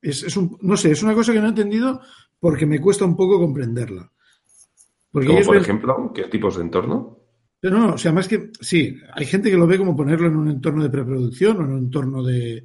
Es, 0.00 0.22
es, 0.22 0.36
un, 0.36 0.56
no 0.60 0.76
sé, 0.76 0.92
es 0.92 1.02
una 1.02 1.14
cosa 1.14 1.32
que 1.32 1.40
no 1.40 1.46
he 1.46 1.48
entendido 1.48 2.02
porque 2.38 2.66
me 2.66 2.80
cuesta 2.80 3.04
un 3.04 3.16
poco 3.16 3.40
comprenderla. 3.40 4.12
Porque 5.10 5.26
como 5.26 5.40
por 5.40 5.56
ejemplo, 5.56 6.12
¿qué 6.14 6.28
tipos 6.28 6.54
de 6.54 6.62
entorno? 6.62 7.18
Pero 7.58 7.78
no, 7.80 7.94
o 7.94 7.98
sea, 7.98 8.12
más 8.12 8.28
que, 8.28 8.52
sí, 8.60 8.96
hay 9.12 9.26
gente 9.26 9.50
que 9.50 9.56
lo 9.56 9.66
ve 9.66 9.76
como 9.76 9.96
ponerlo 9.96 10.28
en 10.28 10.36
un 10.36 10.48
entorno 10.48 10.84
de 10.84 10.90
preproducción 10.90 11.56
o 11.56 11.64
en 11.64 11.72
un 11.72 11.78
entorno 11.78 12.22
de, 12.22 12.62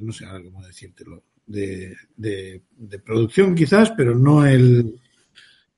no 0.00 0.12
sé 0.12 0.26
cómo 0.44 0.66
decírtelo, 0.66 1.22
de, 1.46 1.96
de, 2.16 2.98
producción 3.04 3.54
quizás, 3.54 3.90
pero 3.96 4.14
no 4.14 4.46
el, 4.46 4.94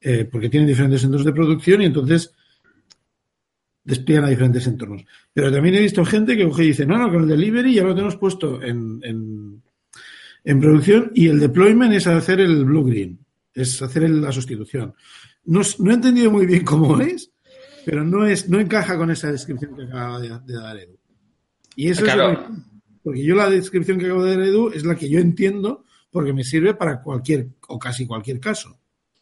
eh, 0.01 0.29
porque 0.31 0.49
tienen 0.49 0.69
diferentes 0.69 1.03
entornos 1.05 1.27
de 1.27 1.33
producción 1.33 1.83
y 1.83 1.87
entonces 1.87 2.33
despliegan 3.85 4.25
a 4.25 4.31
diferentes 4.31 4.67
entornos. 4.67 5.05
Pero 5.33 5.53
también 5.53 5.77
he 5.77 5.81
visto 5.81 6.05
gente 6.05 6.37
que 6.37 6.45
dice, 6.63 6.87
no, 6.87 6.99
no, 6.99 7.11
con 7.11 7.23
el 7.23 7.29
delivery 7.29 7.75
ya 7.75 7.85
lo 7.85 7.95
tenemos 7.95 8.17
puesto 8.17 8.63
en, 8.63 9.01
en, 9.03 9.63
en 10.45 10.61
producción 10.61 11.11
y 11.15 11.29
el 11.29 11.41
deployment 11.41 11.95
es 11.95 12.07
hacer 12.07 12.41
el 12.41 12.65
blue-green, 12.65 13.19
es 13.55 13.81
hacer 13.81 14.09
la 14.11 14.33
sustitución. 14.33 14.95
No, 15.45 15.63
no, 15.79 15.91
he 15.91 15.95
entendido 15.95 16.31
muy 16.31 16.47
bien 16.47 16.65
cómo 16.65 17.01
es, 17.01 17.31
pero 17.85 18.05
no, 18.05 18.27
es, 18.27 18.49
no 18.49 18.61
encaja 18.61 18.97
con 18.97 19.11
esa 19.11 19.33
descripción 19.33 19.75
que 19.77 19.85
acaba 19.85 20.21
de, 20.21 20.29
dar 20.29 20.77
Edu. 20.77 20.99
Y 21.77 21.89
eso 21.89 22.05
es 22.05 22.13
porque 23.03 23.25
yo 23.25 23.35
la 23.35 23.49
descripción 23.49 23.99
que 23.99 24.07
acabo 24.07 24.25
de 24.25 24.37
dar 24.37 24.47
Edu 24.47 24.71
es 24.71 24.85
la 24.85 24.95
que 24.95 25.09
yo 25.09 25.19
entiendo 25.19 25.85
porque 26.11 26.33
me 26.33 26.45
sirve 26.45 26.75
para 26.75 27.03
cualquier 27.03 27.49
o 27.69 27.79
casi 27.79 28.07
cualquier 28.07 28.41
caso. 28.41 28.79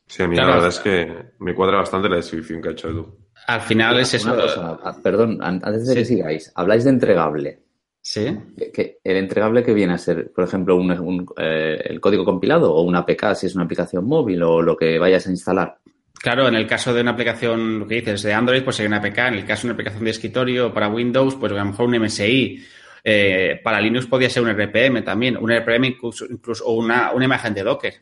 Sí, 0.07 0.23
a 0.23 0.29
mí 0.29 0.37
la 0.37 0.47
verdad 0.47 0.69
es 0.69 0.79
que 0.79 1.33
me 1.39 1.55
cuadra 1.55 1.79
bastante 1.79 2.09
la 2.09 2.17
descripción 2.17 2.63
que 2.63 2.69
ha 2.71 2.73
hecho 2.73 2.89
Edu. 2.89 3.19
Al 3.47 3.61
final 3.61 3.99
es 4.01 4.15
eso. 4.15 4.35
Ah, 4.83 4.97
perdón, 5.03 5.39
antes 5.43 5.87
de 5.87 5.95
que 5.95 6.05
sigáis, 6.05 6.51
habláis 6.55 6.85
de 6.85 6.91
entregable. 6.91 7.63
Sí. 8.01 8.27
Que, 8.73 8.99
el 9.05 9.17
entregable 9.17 9.63
que 9.63 9.75
viene 9.75 9.93
a 9.93 9.99
ser, 9.99 10.33
por 10.33 10.45
ejemplo, 10.45 10.77
un, 10.77 11.27
eh, 11.37 11.81
el 11.85 12.01
código 12.01 12.25
compilado 12.25 12.73
o 12.73 12.83
una 12.83 13.01
APK 13.01 13.35
si 13.35 13.47
es 13.47 13.55
una 13.55 13.65
aplicación 13.65 14.07
móvil 14.07 14.43
o 14.43 14.63
lo 14.63 14.77
que 14.77 14.99
vayas 14.99 15.27
a 15.27 15.31
instalar. 15.31 15.79
Claro, 16.15 16.49
en 16.49 16.55
el 16.55 16.67
caso 16.67 16.93
de 16.93 17.03
una 17.03 17.13
aplicación, 17.13 17.81
lo 17.81 17.87
que 17.87 17.97
dices, 17.97 18.23
de 18.23 18.33
Android, 18.33 18.65
pues 18.65 18.77
sería 18.77 18.89
una 18.89 18.99
APK. 18.99 19.19
En 19.19 19.35
el 19.35 19.47
caso 19.47 19.63
de 19.63 19.67
una 19.69 19.75
aplicación 19.75 20.05
de 20.05 20.11
escritorio 20.11 20.73
para 20.73 20.89
Windows, 20.89 21.37
pues 21.37 21.53
a 21.53 21.57
lo 21.57 21.65
mejor 21.65 21.87
un 21.87 22.01
MSI. 22.01 22.65
Eh, 23.05 23.61
para 23.63 23.81
Linux 23.81 24.07
podría 24.07 24.31
ser 24.31 24.43
un 24.43 24.51
RPM 24.51 25.03
también, 25.03 25.37
un 25.37 25.51
RPM 25.51 25.87
incluso, 25.87 26.27
incluso 26.29 26.65
o 26.67 26.75
una, 26.75 27.13
una 27.13 27.25
imagen 27.25 27.55
de 27.55 27.63
Docker. 27.63 27.95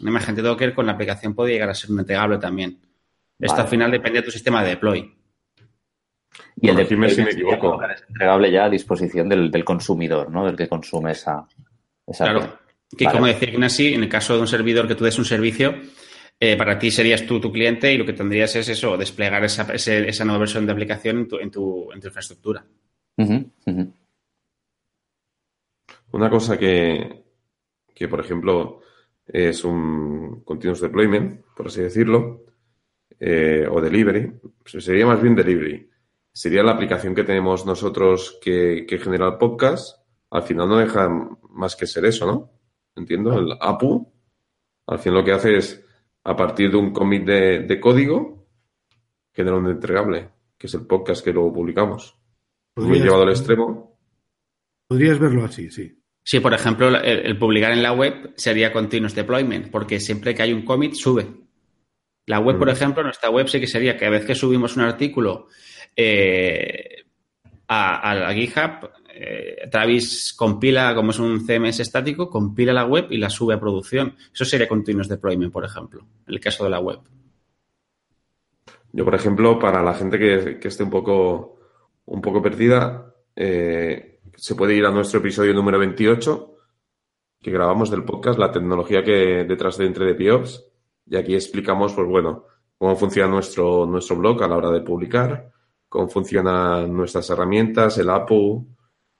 Una 0.00 0.10
imagen 0.10 0.34
de 0.34 0.42
Docker 0.42 0.74
con 0.74 0.86
la 0.86 0.92
aplicación 0.92 1.34
puede 1.34 1.52
llegar 1.52 1.70
a 1.70 1.74
ser 1.74 1.90
un 1.90 2.00
entregable 2.00 2.38
también. 2.38 2.80
Esto 3.38 3.60
al 3.60 3.68
final 3.68 3.90
depende 3.90 4.20
de 4.20 4.24
tu 4.24 4.30
sistema 4.30 4.62
de 4.62 4.70
deploy. 4.70 5.14
Y 6.56 6.68
el 6.68 6.76
deploy 6.76 7.10
si 7.10 7.22
me 7.22 7.30
equivoco. 7.30 7.82
es 7.84 8.02
entregable 8.08 8.50
ya 8.50 8.64
a 8.64 8.70
disposición 8.70 9.28
del, 9.28 9.64
consumidor, 9.64 10.30
¿no? 10.30 10.46
Del 10.46 10.56
que 10.56 10.68
consume 10.68 11.12
esa. 11.12 11.46
esa 12.06 12.24
claro. 12.24 12.58
Que 12.96 13.06
como 13.06 13.26
decía 13.26 13.48
Ignasi, 13.48 13.94
en 13.94 14.02
el 14.02 14.08
caso 14.08 14.34
de 14.34 14.40
un 14.40 14.46
servidor 14.46 14.86
que 14.86 14.94
tú 14.94 15.04
des 15.04 15.18
un 15.18 15.24
servicio, 15.24 15.74
eh, 16.38 16.56
para 16.56 16.78
ti 16.78 16.90
serías 16.90 17.24
tú 17.24 17.40
tu 17.40 17.50
cliente 17.50 17.92
y 17.92 17.96
lo 17.96 18.04
que 18.04 18.12
tendrías 18.12 18.54
es 18.56 18.68
eso, 18.68 18.96
desplegar 18.96 19.44
esa, 19.44 19.72
esa 19.72 20.24
nueva 20.24 20.40
versión 20.40 20.66
de 20.66 20.72
aplicación 20.72 21.18
en 21.20 21.28
tu, 21.28 21.38
en 21.38 21.50
tu, 21.50 21.88
infraestructura. 21.94 22.64
Una 26.12 26.30
cosa 26.30 26.58
que, 26.58 27.24
que, 27.94 28.08
por 28.08 28.20
ejemplo, 28.20 28.80
es 29.26 29.64
un 29.64 30.42
continuous 30.44 30.80
deployment, 30.80 31.44
por 31.56 31.66
así 31.68 31.82
decirlo, 31.82 32.44
eh, 33.18 33.66
o 33.70 33.80
delivery, 33.80 34.32
pues 34.62 34.84
sería 34.84 35.06
más 35.06 35.22
bien 35.22 35.34
delivery. 35.34 35.88
Sería 36.32 36.62
la 36.62 36.72
aplicación 36.72 37.14
que 37.14 37.24
tenemos 37.24 37.64
nosotros 37.64 38.38
que, 38.42 38.86
genera 39.02 39.28
el 39.28 39.36
podcast. 39.36 40.02
Al 40.30 40.42
final 40.42 40.68
no 40.68 40.78
deja 40.78 41.08
más 41.50 41.76
que 41.76 41.86
ser 41.86 42.04
eso, 42.06 42.26
¿no? 42.26 42.50
Entiendo, 42.96 43.38
el 43.38 43.52
APU. 43.60 44.12
Al 44.86 44.98
final 44.98 45.20
lo 45.20 45.24
que 45.24 45.32
hace 45.32 45.56
es, 45.56 45.84
a 46.24 46.34
partir 46.34 46.70
de 46.70 46.78
un 46.78 46.92
commit 46.92 47.24
de, 47.24 47.80
código, 47.80 48.48
genera 49.32 49.56
un 49.56 49.70
entregable, 49.70 50.30
que 50.58 50.66
es 50.66 50.74
el 50.74 50.86
podcast 50.86 51.24
que 51.24 51.32
luego 51.32 51.52
publicamos. 51.52 52.18
Muy 52.76 52.98
llevado 52.98 53.22
al 53.22 53.30
extremo. 53.30 53.98
Podrías 54.88 55.18
verlo 55.18 55.44
así, 55.44 55.70
sí. 55.70 56.01
Sí, 56.24 56.40
por 56.40 56.54
ejemplo, 56.54 56.88
el, 56.88 57.36
publicar 57.38 57.72
en 57.72 57.82
la 57.82 57.92
web 57.92 58.32
sería 58.36 58.72
continuous 58.72 59.14
deployment, 59.14 59.70
porque 59.70 59.98
siempre 59.98 60.34
que 60.34 60.42
hay 60.42 60.52
un 60.52 60.64
commit 60.64 60.94
sube. 60.94 61.26
La 62.26 62.38
web, 62.38 62.58
por 62.58 62.68
mm. 62.68 62.72
ejemplo, 62.72 63.02
nuestra 63.02 63.30
web 63.30 63.48
sí 63.48 63.58
que 63.58 63.66
sería 63.66 63.96
que 63.96 64.06
a 64.06 64.10
vez 64.10 64.24
que 64.24 64.34
subimos 64.34 64.76
un 64.76 64.84
artículo 64.84 65.48
eh, 65.96 67.04
a, 67.66 68.14
la 68.14 68.32
GitHub, 68.32 68.90
eh, 69.14 69.68
Travis 69.70 70.32
compila, 70.36 70.94
como 70.94 71.10
es 71.10 71.18
un 71.18 71.44
CMS 71.44 71.80
estático, 71.80 72.30
compila 72.30 72.72
la 72.72 72.84
web 72.84 73.06
y 73.10 73.18
la 73.18 73.28
sube 73.28 73.54
a 73.54 73.60
producción. 73.60 74.16
Eso 74.32 74.44
sería 74.44 74.68
continuous 74.68 75.08
deployment, 75.08 75.52
por 75.52 75.64
ejemplo, 75.64 76.06
en 76.26 76.34
el 76.34 76.40
caso 76.40 76.62
de 76.64 76.70
la 76.70 76.78
web. 76.78 77.00
Yo, 78.92 79.04
por 79.04 79.14
ejemplo, 79.14 79.58
para 79.58 79.82
la 79.82 79.94
gente 79.94 80.18
que, 80.18 80.68
esté 80.68 80.84
un 80.84 80.90
poco, 80.90 81.58
un 82.04 82.20
poco 82.20 82.42
perdida, 82.42 83.14
eh, 83.34 84.11
se 84.42 84.56
puede 84.56 84.74
ir 84.74 84.84
a 84.84 84.90
nuestro 84.90 85.20
episodio 85.20 85.54
número 85.54 85.78
28, 85.78 86.56
que 87.40 87.50
grabamos 87.52 87.92
del 87.92 88.02
podcast, 88.02 88.40
la 88.40 88.50
tecnología 88.50 89.04
que 89.04 89.44
detrás 89.44 89.78
de 89.78 89.86
Entre 89.86 90.12
de 90.14 90.44
y 91.06 91.14
aquí 91.14 91.36
explicamos, 91.36 91.92
pues 91.92 92.08
bueno, 92.08 92.46
cómo 92.76 92.96
funciona 92.96 93.30
nuestro, 93.30 93.86
nuestro 93.86 94.16
blog 94.16 94.42
a 94.42 94.48
la 94.48 94.56
hora 94.56 94.72
de 94.72 94.80
publicar, 94.80 95.52
cómo 95.88 96.08
funcionan 96.08 96.92
nuestras 96.92 97.30
herramientas, 97.30 97.98
el 97.98 98.10
APU, 98.10 98.66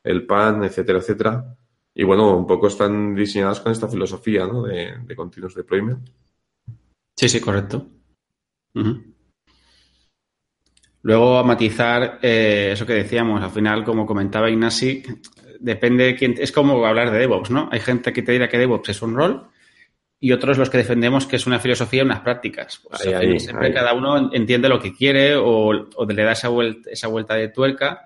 el 0.02 0.26
PAN, 0.26 0.64
etcétera, 0.64 0.98
etcétera. 0.98 1.56
Y 1.94 2.02
bueno, 2.02 2.36
un 2.36 2.46
poco 2.46 2.66
están 2.66 3.14
diseñadas 3.14 3.60
con 3.60 3.70
esta 3.70 3.86
filosofía, 3.86 4.44
¿no? 4.48 4.64
De, 4.64 4.92
de 5.04 5.14
continuous 5.14 5.54
deployment. 5.54 6.04
Sí, 7.14 7.28
sí, 7.28 7.40
correcto. 7.40 7.86
Luego 11.02 11.38
a 11.38 11.42
matizar 11.42 12.20
eh, 12.22 12.70
eso 12.72 12.86
que 12.86 12.94
decíamos, 12.94 13.42
al 13.42 13.50
final, 13.50 13.84
como 13.84 14.06
comentaba 14.06 14.50
Ignasi, 14.50 15.02
depende 15.58 16.04
de 16.04 16.14
quién. 16.14 16.34
Es 16.38 16.52
como 16.52 16.84
hablar 16.86 17.10
de 17.10 17.18
DevOps, 17.18 17.50
¿no? 17.50 17.68
Hay 17.72 17.80
gente 17.80 18.12
que 18.12 18.22
te 18.22 18.32
dirá 18.32 18.48
que 18.48 18.58
DevOps 18.58 18.90
es 18.90 19.02
un 19.02 19.16
rol 19.16 19.48
y 20.20 20.30
otros 20.30 20.56
los 20.56 20.70
que 20.70 20.78
defendemos 20.78 21.26
que 21.26 21.34
es 21.34 21.48
una 21.48 21.58
filosofía 21.58 22.02
y 22.02 22.06
unas 22.06 22.20
prácticas. 22.20 22.80
Pues 22.88 23.00
siempre 23.42 23.74
cada 23.74 23.92
uno 23.92 24.32
entiende 24.32 24.68
lo 24.68 24.78
que 24.78 24.94
quiere 24.94 25.34
o, 25.34 25.72
le 25.72 26.22
da 26.22 26.32
esa 26.32 26.48
vuelta, 26.48 26.90
esa 26.90 27.08
vuelta 27.08 27.34
de 27.34 27.48
tuerca 27.48 28.04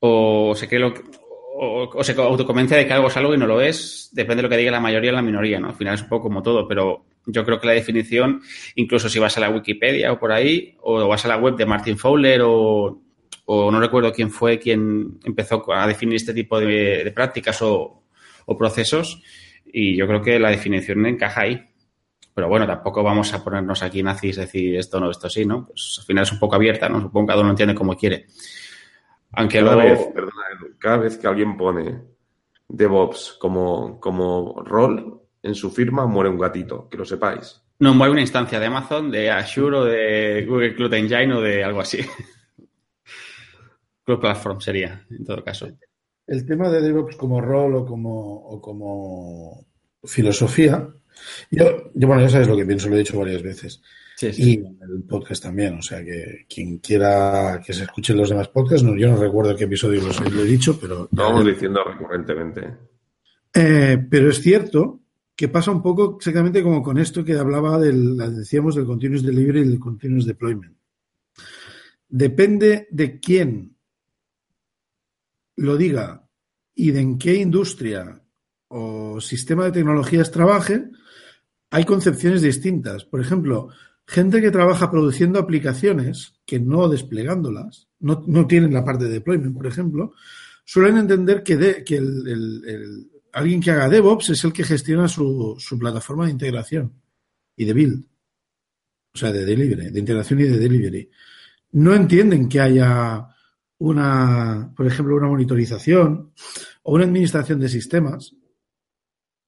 o 0.00 0.54
se 0.54 0.68
cree 0.68 0.80
lo 0.80 0.92
o, 1.58 2.04
se 2.04 2.12
autoconvence 2.20 2.76
de 2.76 2.86
que 2.86 2.92
algo 2.92 3.08
es 3.08 3.16
algo 3.16 3.32
y 3.32 3.38
no 3.38 3.46
lo 3.46 3.62
es, 3.62 4.10
depende 4.12 4.36
de 4.36 4.42
lo 4.42 4.48
que 4.50 4.58
diga 4.58 4.70
la 4.70 4.80
mayoría 4.80 5.10
o 5.10 5.14
la 5.14 5.22
minoría, 5.22 5.58
¿no? 5.58 5.68
Al 5.68 5.74
final 5.74 5.94
es 5.94 6.02
un 6.02 6.10
poco 6.10 6.24
como 6.24 6.42
todo, 6.42 6.68
pero 6.68 7.06
yo 7.26 7.44
creo 7.44 7.60
que 7.60 7.66
la 7.66 7.72
definición, 7.72 8.40
incluso 8.76 9.08
si 9.08 9.18
vas 9.18 9.36
a 9.36 9.40
la 9.40 9.50
Wikipedia 9.50 10.12
o 10.12 10.18
por 10.18 10.32
ahí, 10.32 10.76
o 10.80 11.06
vas 11.08 11.24
a 11.24 11.28
la 11.28 11.36
web 11.36 11.56
de 11.56 11.66
Martin 11.66 11.98
Fowler 11.98 12.40
o, 12.44 13.02
no 13.48 13.80
recuerdo 13.80 14.12
quién 14.12 14.30
fue 14.30 14.58
quien 14.58 15.18
empezó 15.24 15.62
a 15.72 15.86
definir 15.86 16.16
este 16.16 16.34
tipo 16.34 16.58
de, 16.58 17.12
prácticas 17.14 17.60
o, 17.62 18.02
o 18.46 18.56
procesos, 18.56 19.22
y 19.64 19.96
yo 19.96 20.06
creo 20.06 20.22
que 20.22 20.38
la 20.38 20.50
definición 20.50 21.04
encaja 21.06 21.42
ahí. 21.42 21.68
Pero 22.34 22.48
bueno, 22.48 22.66
tampoco 22.66 23.02
vamos 23.02 23.32
a 23.32 23.42
ponernos 23.42 23.82
aquí 23.82 24.02
nazis, 24.02 24.36
decir 24.36 24.76
esto 24.76 25.00
no, 25.00 25.10
esto 25.10 25.28
sí, 25.30 25.46
¿no? 25.46 25.66
Pues 25.66 25.96
al 26.00 26.04
final 26.04 26.22
es 26.24 26.32
un 26.32 26.38
poco 26.38 26.54
abierta, 26.54 26.88
¿no? 26.88 27.00
Supongo 27.00 27.26
que 27.26 27.30
cada 27.30 27.40
uno 27.40 27.50
entiende 27.50 27.74
como 27.74 27.96
quiere. 27.96 28.26
Aunque 29.32 29.60
cada 29.60 29.74
luego... 29.74 29.90
Vez, 29.90 30.08
perdona, 30.14 30.42
cada 30.78 30.96
vez 30.98 31.16
que 31.16 31.26
alguien 31.26 31.56
pone 31.56 31.98
DevOps 32.68 33.36
como, 33.40 33.98
como 34.00 34.62
rol 34.64 35.25
en 35.46 35.54
su 35.54 35.70
firma, 35.70 36.06
muere 36.06 36.30
un 36.30 36.38
gatito, 36.38 36.88
que 36.88 36.96
lo 36.96 37.04
sepáis. 37.04 37.62
No, 37.78 37.94
muere 37.94 38.12
una 38.12 38.20
instancia 38.20 38.58
de 38.58 38.66
Amazon, 38.66 39.10
de 39.10 39.30
Azure 39.30 39.76
o 39.76 39.84
de 39.84 40.44
Google 40.46 40.74
Cloud 40.74 40.94
Engine 40.94 41.34
o 41.34 41.40
de 41.40 41.62
algo 41.62 41.80
así. 41.80 41.98
Cloud 44.04 44.20
Platform 44.20 44.60
sería, 44.60 45.04
en 45.10 45.24
todo 45.24 45.42
caso 45.44 45.68
el 46.26 46.44
tema 46.44 46.68
de 46.68 46.80
DevOps 46.80 47.16
como 47.16 47.40
rol 47.40 47.74
o 47.76 47.86
como, 47.86 48.34
o 48.34 48.60
como 48.60 49.66
filosofía, 50.04 50.88
yo, 51.50 51.90
yo, 51.94 52.06
bueno, 52.06 52.22
ya 52.22 52.28
sabes 52.28 52.48
lo 52.48 52.56
que 52.56 52.66
pienso, 52.66 52.88
lo 52.88 52.96
he 52.96 53.00
dicho 53.00 53.18
varias 53.18 53.42
veces. 53.42 53.82
Y 54.20 54.54
en 54.54 54.78
el 54.80 55.02
podcast 55.06 55.42
también, 55.42 55.78
o 55.78 55.82
sea 55.82 56.02
que 56.02 56.46
quien 56.48 56.78
quiera 56.78 57.60
que 57.64 57.74
se 57.74 57.84
escuchen 57.84 58.16
los 58.16 58.30
demás 58.30 58.48
podcasts, 58.48 58.82
no, 58.82 58.96
yo 58.96 59.08
no 59.08 59.16
recuerdo 59.16 59.54
qué 59.54 59.64
episodio 59.64 60.02
los 60.02 60.20
he 60.20 60.44
dicho, 60.44 60.78
pero... 60.80 61.08
Lo 61.12 61.22
vamos 61.22 61.46
diciendo 61.46 61.84
recurrentemente. 61.84 62.76
Eh, 63.52 63.98
pero 64.10 64.30
es 64.30 64.40
cierto 64.40 65.00
que 65.36 65.48
pasa 65.48 65.70
un 65.70 65.82
poco 65.82 66.16
exactamente 66.16 66.62
como 66.62 66.82
con 66.82 66.98
esto 66.98 67.22
que 67.22 67.38
hablaba 67.38 67.78
del, 67.78 68.16
decíamos, 68.16 68.74
del 68.74 68.86
continuous 68.86 69.22
delivery 69.22 69.60
y 69.60 69.68
del 69.68 69.78
continuous 69.78 70.24
deployment. 70.24 70.74
Depende 72.08 72.88
de 72.90 73.20
quién 73.20 73.76
lo 75.56 75.76
diga 75.76 76.26
y 76.74 76.90
de 76.90 77.00
en 77.00 77.18
qué 77.18 77.34
industria 77.34 78.22
o 78.68 79.20
sistema 79.20 79.64
de 79.66 79.72
tecnologías 79.72 80.30
trabaje, 80.30 80.90
hay 81.70 81.84
concepciones 81.84 82.42
distintas. 82.42 83.04
Por 83.04 83.20
ejemplo, 83.20 83.68
gente 84.06 84.40
que 84.40 84.50
trabaja 84.50 84.90
produciendo 84.90 85.38
aplicaciones 85.38 86.34
que 86.46 86.60
no 86.60 86.88
desplegándolas, 86.88 87.88
no, 88.00 88.24
no 88.26 88.46
tienen 88.46 88.72
la 88.72 88.84
parte 88.84 89.04
de 89.04 89.12
deployment, 89.14 89.54
por 89.54 89.66
ejemplo, 89.66 90.14
suelen 90.64 90.98
entender 90.98 91.42
que, 91.42 91.84
que 91.84 91.96
el, 91.96 93.10
alguien 93.36 93.60
que 93.60 93.70
haga 93.70 93.88
DevOps 93.88 94.30
es 94.30 94.44
el 94.44 94.52
que 94.52 94.64
gestiona 94.64 95.08
su, 95.08 95.56
su, 95.58 95.78
plataforma 95.78 96.24
de 96.24 96.32
integración 96.32 96.92
y 97.54 97.66
de 97.66 97.72
build. 97.74 98.04
O 99.14 99.18
sea, 99.18 99.30
de 99.30 99.44
delivery, 99.44 99.90
de 99.90 100.00
integración 100.00 100.40
y 100.40 100.44
de 100.44 100.58
delivery. 100.58 101.10
No 101.72 101.94
entienden 101.94 102.48
que 102.48 102.60
haya 102.60 103.28
una, 103.78 104.72
por 104.74 104.86
ejemplo, 104.86 105.16
una 105.16 105.28
monitorización 105.28 106.32
o 106.82 106.94
una 106.94 107.04
administración 107.04 107.60
de 107.60 107.68
sistemas 107.68 108.34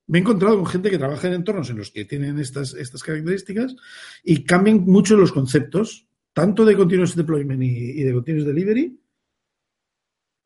me 0.08 0.18
he 0.18 0.20
encontrado 0.22 0.56
con 0.56 0.66
gente 0.66 0.90
que 0.90 0.98
trabaja 0.98 1.28
en 1.28 1.34
entornos 1.34 1.68
en 1.70 1.76
los 1.76 1.90
que 1.90 2.06
tienen 2.06 2.38
estas, 2.38 2.74
estas 2.74 3.02
características 3.02 3.76
y 4.24 4.42
cambian 4.44 4.80
mucho 4.84 5.16
los 5.16 5.32
conceptos, 5.32 6.08
tanto 6.32 6.64
de 6.64 6.76
continuous 6.76 7.14
deployment 7.14 7.62
y, 7.62 8.02
de 8.02 8.12
continuous 8.14 8.46
delivery, 8.46 8.98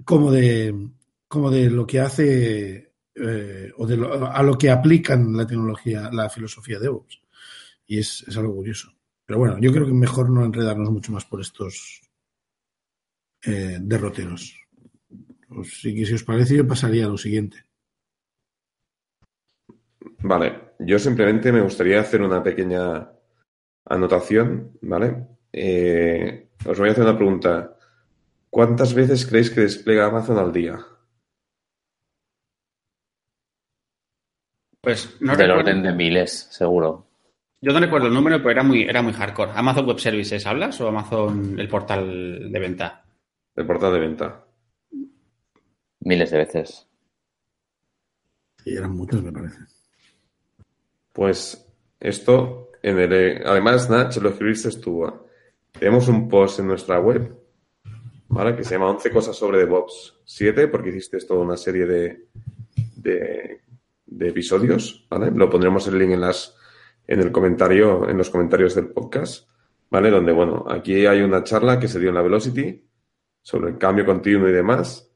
como 0.04 0.32
de, 0.32 0.88
como 1.28 1.50
de 1.50 1.70
lo 1.70 1.86
que 1.86 2.00
hace 2.00 2.91
eh, 3.14 3.70
o 3.76 3.86
de 3.86 3.94
a 4.32 4.42
lo 4.42 4.56
que 4.56 4.70
aplican 4.70 5.36
la 5.36 5.46
tecnología, 5.46 6.10
la 6.12 6.30
filosofía 6.30 6.78
de 6.78 6.84
DevOps. 6.84 7.20
Y 7.86 7.98
es, 7.98 8.24
es, 8.26 8.36
algo 8.36 8.54
curioso. 8.54 8.92
Pero 9.26 9.38
bueno, 9.38 9.58
yo 9.60 9.72
creo 9.72 9.86
que 9.86 9.92
mejor 9.92 10.30
no 10.30 10.44
enredarnos 10.44 10.90
mucho 10.90 11.12
más 11.12 11.24
por 11.24 11.40
estos 11.40 12.02
eh, 13.44 13.78
derroteros. 13.80 14.56
Pues, 15.48 15.80
si, 15.80 16.06
si 16.06 16.14
os 16.14 16.24
parece, 16.24 16.56
yo 16.56 16.66
pasaría 16.66 17.04
a 17.04 17.08
lo 17.08 17.18
siguiente. 17.18 17.64
Vale, 20.22 20.74
yo 20.78 20.98
simplemente 20.98 21.52
me 21.52 21.60
gustaría 21.60 22.00
hacer 22.00 22.22
una 22.22 22.42
pequeña 22.42 23.10
anotación, 23.84 24.78
¿vale? 24.80 25.26
Eh, 25.52 26.48
os 26.64 26.78
voy 26.78 26.88
a 26.88 26.92
hacer 26.92 27.04
una 27.04 27.16
pregunta. 27.16 27.76
¿Cuántas 28.48 28.94
veces 28.94 29.26
creéis 29.26 29.50
que 29.50 29.62
despliega 29.62 30.06
Amazon 30.06 30.38
al 30.38 30.52
día? 30.52 30.78
Pues 34.82 35.16
no 35.20 35.36
Del 35.36 35.52
orden 35.52 35.80
de 35.80 35.92
miles, 35.92 36.48
seguro. 36.50 37.06
Yo 37.60 37.72
no 37.72 37.78
recuerdo 37.78 38.08
el 38.08 38.14
número, 38.14 38.38
pero 38.38 38.50
era 38.50 38.62
muy, 38.64 38.82
era 38.82 39.00
muy 39.00 39.12
hardcore. 39.12 39.52
¿Amazon 39.54 39.86
Web 39.86 40.00
Services 40.00 40.44
hablas 40.44 40.80
o 40.80 40.88
Amazon 40.88 41.56
el 41.56 41.68
portal 41.68 42.50
de 42.50 42.58
venta? 42.58 43.04
El 43.54 43.64
portal 43.64 43.92
de 43.92 44.00
venta. 44.00 44.44
Miles 46.00 46.32
de 46.32 46.38
veces. 46.38 46.88
Y 48.64 48.76
eran 48.76 48.96
muchos, 48.96 49.22
me 49.22 49.30
parece. 49.30 49.58
Pues 51.12 51.64
esto, 52.00 52.72
en 52.82 52.98
el, 52.98 53.46
además, 53.46 53.88
Nach, 53.88 54.16
lo 54.16 54.30
escribiste 54.30 54.70
tú. 54.80 55.04
Tenemos 55.78 56.08
un 56.08 56.28
post 56.28 56.58
en 56.58 56.66
nuestra 56.66 56.98
web, 56.98 57.32
¿vale? 58.26 58.56
Que 58.56 58.64
se 58.64 58.74
llama 58.74 58.90
11 58.90 59.10
cosas 59.12 59.36
sobre 59.36 59.58
DevOps 59.58 60.22
7, 60.24 60.66
porque 60.66 60.88
hiciste 60.88 61.18
toda 61.18 61.40
una 61.40 61.56
serie 61.56 61.86
de, 61.86 62.26
de, 62.96 63.60
de, 64.16 64.28
episodios, 64.28 65.06
¿vale? 65.10 65.30
Lo 65.30 65.50
pondremos 65.50 65.86
el 65.88 65.98
link 65.98 66.12
en 66.12 66.20
las, 66.20 66.56
en 67.06 67.20
el 67.20 67.32
comentario, 67.32 68.08
en 68.08 68.18
los 68.18 68.30
comentarios 68.30 68.74
del 68.74 68.88
podcast, 68.88 69.48
¿vale? 69.90 70.10
Donde, 70.10 70.32
bueno, 70.32 70.64
aquí 70.68 71.06
hay 71.06 71.20
una 71.22 71.42
charla 71.44 71.78
que 71.78 71.88
se 71.88 71.98
dio 72.00 72.10
en 72.10 72.14
la 72.14 72.22
Velocity 72.22 72.88
sobre 73.42 73.70
el 73.70 73.78
cambio 73.78 74.06
continuo 74.06 74.48
y 74.48 74.52
demás. 74.52 75.10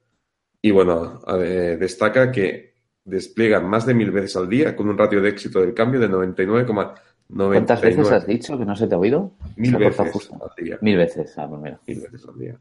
Y 0.60 0.70
bueno, 0.70 1.20
eh, 1.38 1.76
destaca 1.78 2.30
que 2.32 2.74
despliegan 3.04 3.68
más 3.68 3.86
de 3.86 3.94
mil 3.94 4.10
veces 4.10 4.36
al 4.36 4.48
día 4.48 4.74
con 4.74 4.88
un 4.88 4.98
ratio 4.98 5.20
de 5.22 5.28
éxito 5.28 5.60
del 5.60 5.74
cambio 5.74 6.00
de 6.00 6.08
99,99. 6.10 6.94
¿Cuántas 7.28 7.80
veces 7.80 8.10
has 8.10 8.26
dicho 8.26 8.58
que 8.58 8.64
no 8.64 8.76
se 8.76 8.86
te 8.86 8.94
ha 8.94 8.98
oído? 8.98 9.32
Mil 9.56 9.76
veces 9.76 10.00
al 10.00 10.64
día. 10.64 10.78
Mil 10.80 10.96
veces, 10.96 11.34
ah, 11.38 11.48
pues. 11.48 11.78
Mil 11.86 12.00
veces 12.00 12.26
al 12.28 12.38
día. 12.38 12.58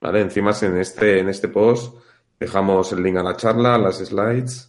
Vale, 0.00 0.20
encima 0.20 0.52
en 0.62 0.76
este, 0.78 1.20
en 1.20 1.28
este 1.28 1.48
post 1.48 1.96
dejamos 2.38 2.92
el 2.92 3.02
link 3.02 3.16
a 3.16 3.22
la 3.22 3.36
charla, 3.36 3.74
a 3.74 3.78
las 3.78 3.98
slides. 3.98 4.67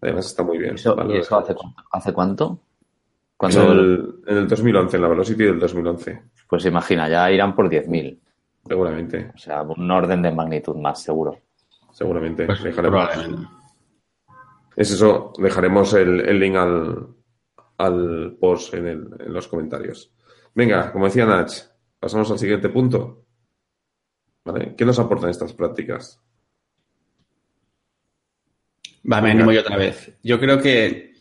Además 0.00 0.26
está 0.26 0.42
muy 0.42 0.58
bien. 0.58 0.74
¿Eso, 0.74 0.94
¿vale? 0.96 1.16
¿y 1.16 1.18
eso 1.18 1.38
hace, 1.38 1.54
hace, 1.92 2.12
cuánto? 2.12 2.60
¿Cuándo? 3.36 3.62
En, 3.62 3.70
el, 3.70 4.14
en 4.26 4.36
el 4.38 4.48
2011, 4.48 4.96
en 4.96 5.02
la 5.02 5.08
Velocity 5.08 5.44
del 5.44 5.58
2011. 5.58 6.22
Pues 6.48 6.64
imagina, 6.64 7.08
ya 7.08 7.30
irán 7.30 7.54
por 7.54 7.68
10.000. 7.68 8.18
Seguramente. 8.66 9.32
O 9.34 9.38
sea, 9.38 9.62
un 9.62 9.90
orden 9.90 10.22
de 10.22 10.32
magnitud 10.32 10.76
más, 10.76 11.02
seguro. 11.02 11.38
Seguramente. 11.92 12.46
Pues, 12.46 12.62
Dejaremos 12.62 13.08
es 14.78 14.92
eso, 14.92 15.32
dejaremos 15.36 15.92
el, 15.94 16.20
el 16.20 16.38
link 16.38 16.54
al, 16.54 17.08
al 17.78 18.36
post 18.40 18.74
en, 18.74 18.86
el, 18.86 19.08
en, 19.18 19.32
los 19.32 19.48
comentarios. 19.48 20.14
Venga, 20.54 20.92
como 20.92 21.06
decía 21.06 21.26
Nach, 21.26 21.50
pasamos 21.98 22.30
al 22.30 22.38
siguiente 22.38 22.68
punto. 22.68 23.24
¿Vale? 24.44 24.76
¿Qué 24.76 24.84
nos 24.84 25.00
aportan 25.00 25.30
estas 25.30 25.52
prácticas? 25.52 26.22
Va, 29.10 29.20
me 29.20 29.30
animo 29.30 29.52
yo 29.52 29.60
otra 29.60 29.76
vez. 29.76 30.12
Yo 30.22 30.38
creo 30.38 30.60
que 30.60 31.14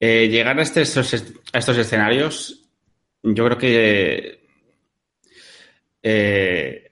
eh, 0.00 0.28
llegar 0.28 0.58
a, 0.58 0.62
este, 0.62 0.82
estos, 0.82 1.14
a 1.52 1.58
estos 1.58 1.76
escenarios, 1.78 2.68
yo 3.22 3.44
creo 3.44 3.58
que 3.58 4.46
eh, 6.02 6.90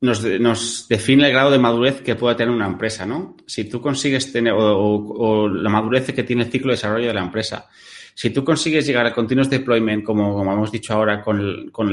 nos, 0.00 0.22
nos, 0.24 0.86
define 0.88 1.26
el 1.26 1.32
grado 1.32 1.50
de 1.50 1.58
madurez 1.58 2.02
que 2.02 2.16
pueda 2.16 2.36
tener 2.36 2.54
una 2.54 2.66
empresa, 2.66 3.06
¿no? 3.06 3.36
Si 3.46 3.64
tú 3.64 3.80
consigues 3.80 4.32
tener, 4.32 4.52
o, 4.52 4.58
o, 4.60 5.48
la 5.48 5.70
madurez 5.70 6.12
que 6.12 6.22
tiene 6.22 6.44
el 6.44 6.50
ciclo 6.50 6.68
de 6.68 6.76
desarrollo 6.76 7.08
de 7.08 7.14
la 7.14 7.22
empresa, 7.22 7.68
si 8.14 8.30
tú 8.30 8.44
consigues 8.44 8.86
llegar 8.86 9.06
a 9.06 9.14
continuous 9.14 9.48
deployment, 9.48 10.04
como, 10.04 10.34
como 10.34 10.52
hemos 10.52 10.70
dicho 10.70 10.92
ahora, 10.94 11.22
con, 11.22 11.70
con 11.70 11.88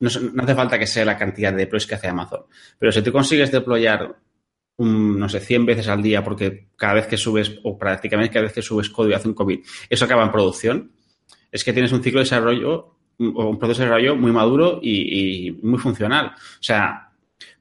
no, 0.00 0.10
no, 0.32 0.42
hace 0.42 0.54
falta 0.54 0.78
que 0.78 0.86
sea 0.86 1.04
la 1.04 1.16
cantidad 1.16 1.52
de 1.52 1.58
deploys 1.58 1.86
que 1.86 1.94
hace 1.94 2.08
Amazon, 2.08 2.42
pero 2.78 2.92
si 2.92 3.02
tú 3.02 3.12
consigues 3.12 3.50
deployar, 3.50 4.16
un, 4.78 5.18
no 5.18 5.28
sé, 5.28 5.40
100 5.40 5.66
veces 5.66 5.88
al 5.88 6.02
día, 6.02 6.24
porque 6.24 6.68
cada 6.76 6.94
vez 6.94 7.06
que 7.06 7.16
subes, 7.16 7.60
o 7.62 7.78
prácticamente 7.78 8.32
cada 8.32 8.44
vez 8.44 8.52
que 8.52 8.62
subes 8.62 8.90
código 8.90 9.12
y 9.12 9.14
hace 9.14 9.28
un 9.28 9.34
COVID, 9.34 9.60
eso 9.90 10.04
acaba 10.04 10.24
en 10.24 10.32
producción, 10.32 10.92
es 11.52 11.62
que 11.62 11.72
tienes 11.72 11.92
un 11.92 12.02
ciclo 12.02 12.20
de 12.20 12.24
desarrollo 12.24 12.96
o 13.18 13.48
un 13.48 13.58
proceso 13.58 13.82
de 13.82 13.86
desarrollo 13.86 14.16
muy 14.16 14.32
maduro 14.32 14.80
y, 14.82 15.48
y 15.48 15.52
muy 15.52 15.78
funcional. 15.78 16.32
O 16.36 16.62
sea, 16.62 17.08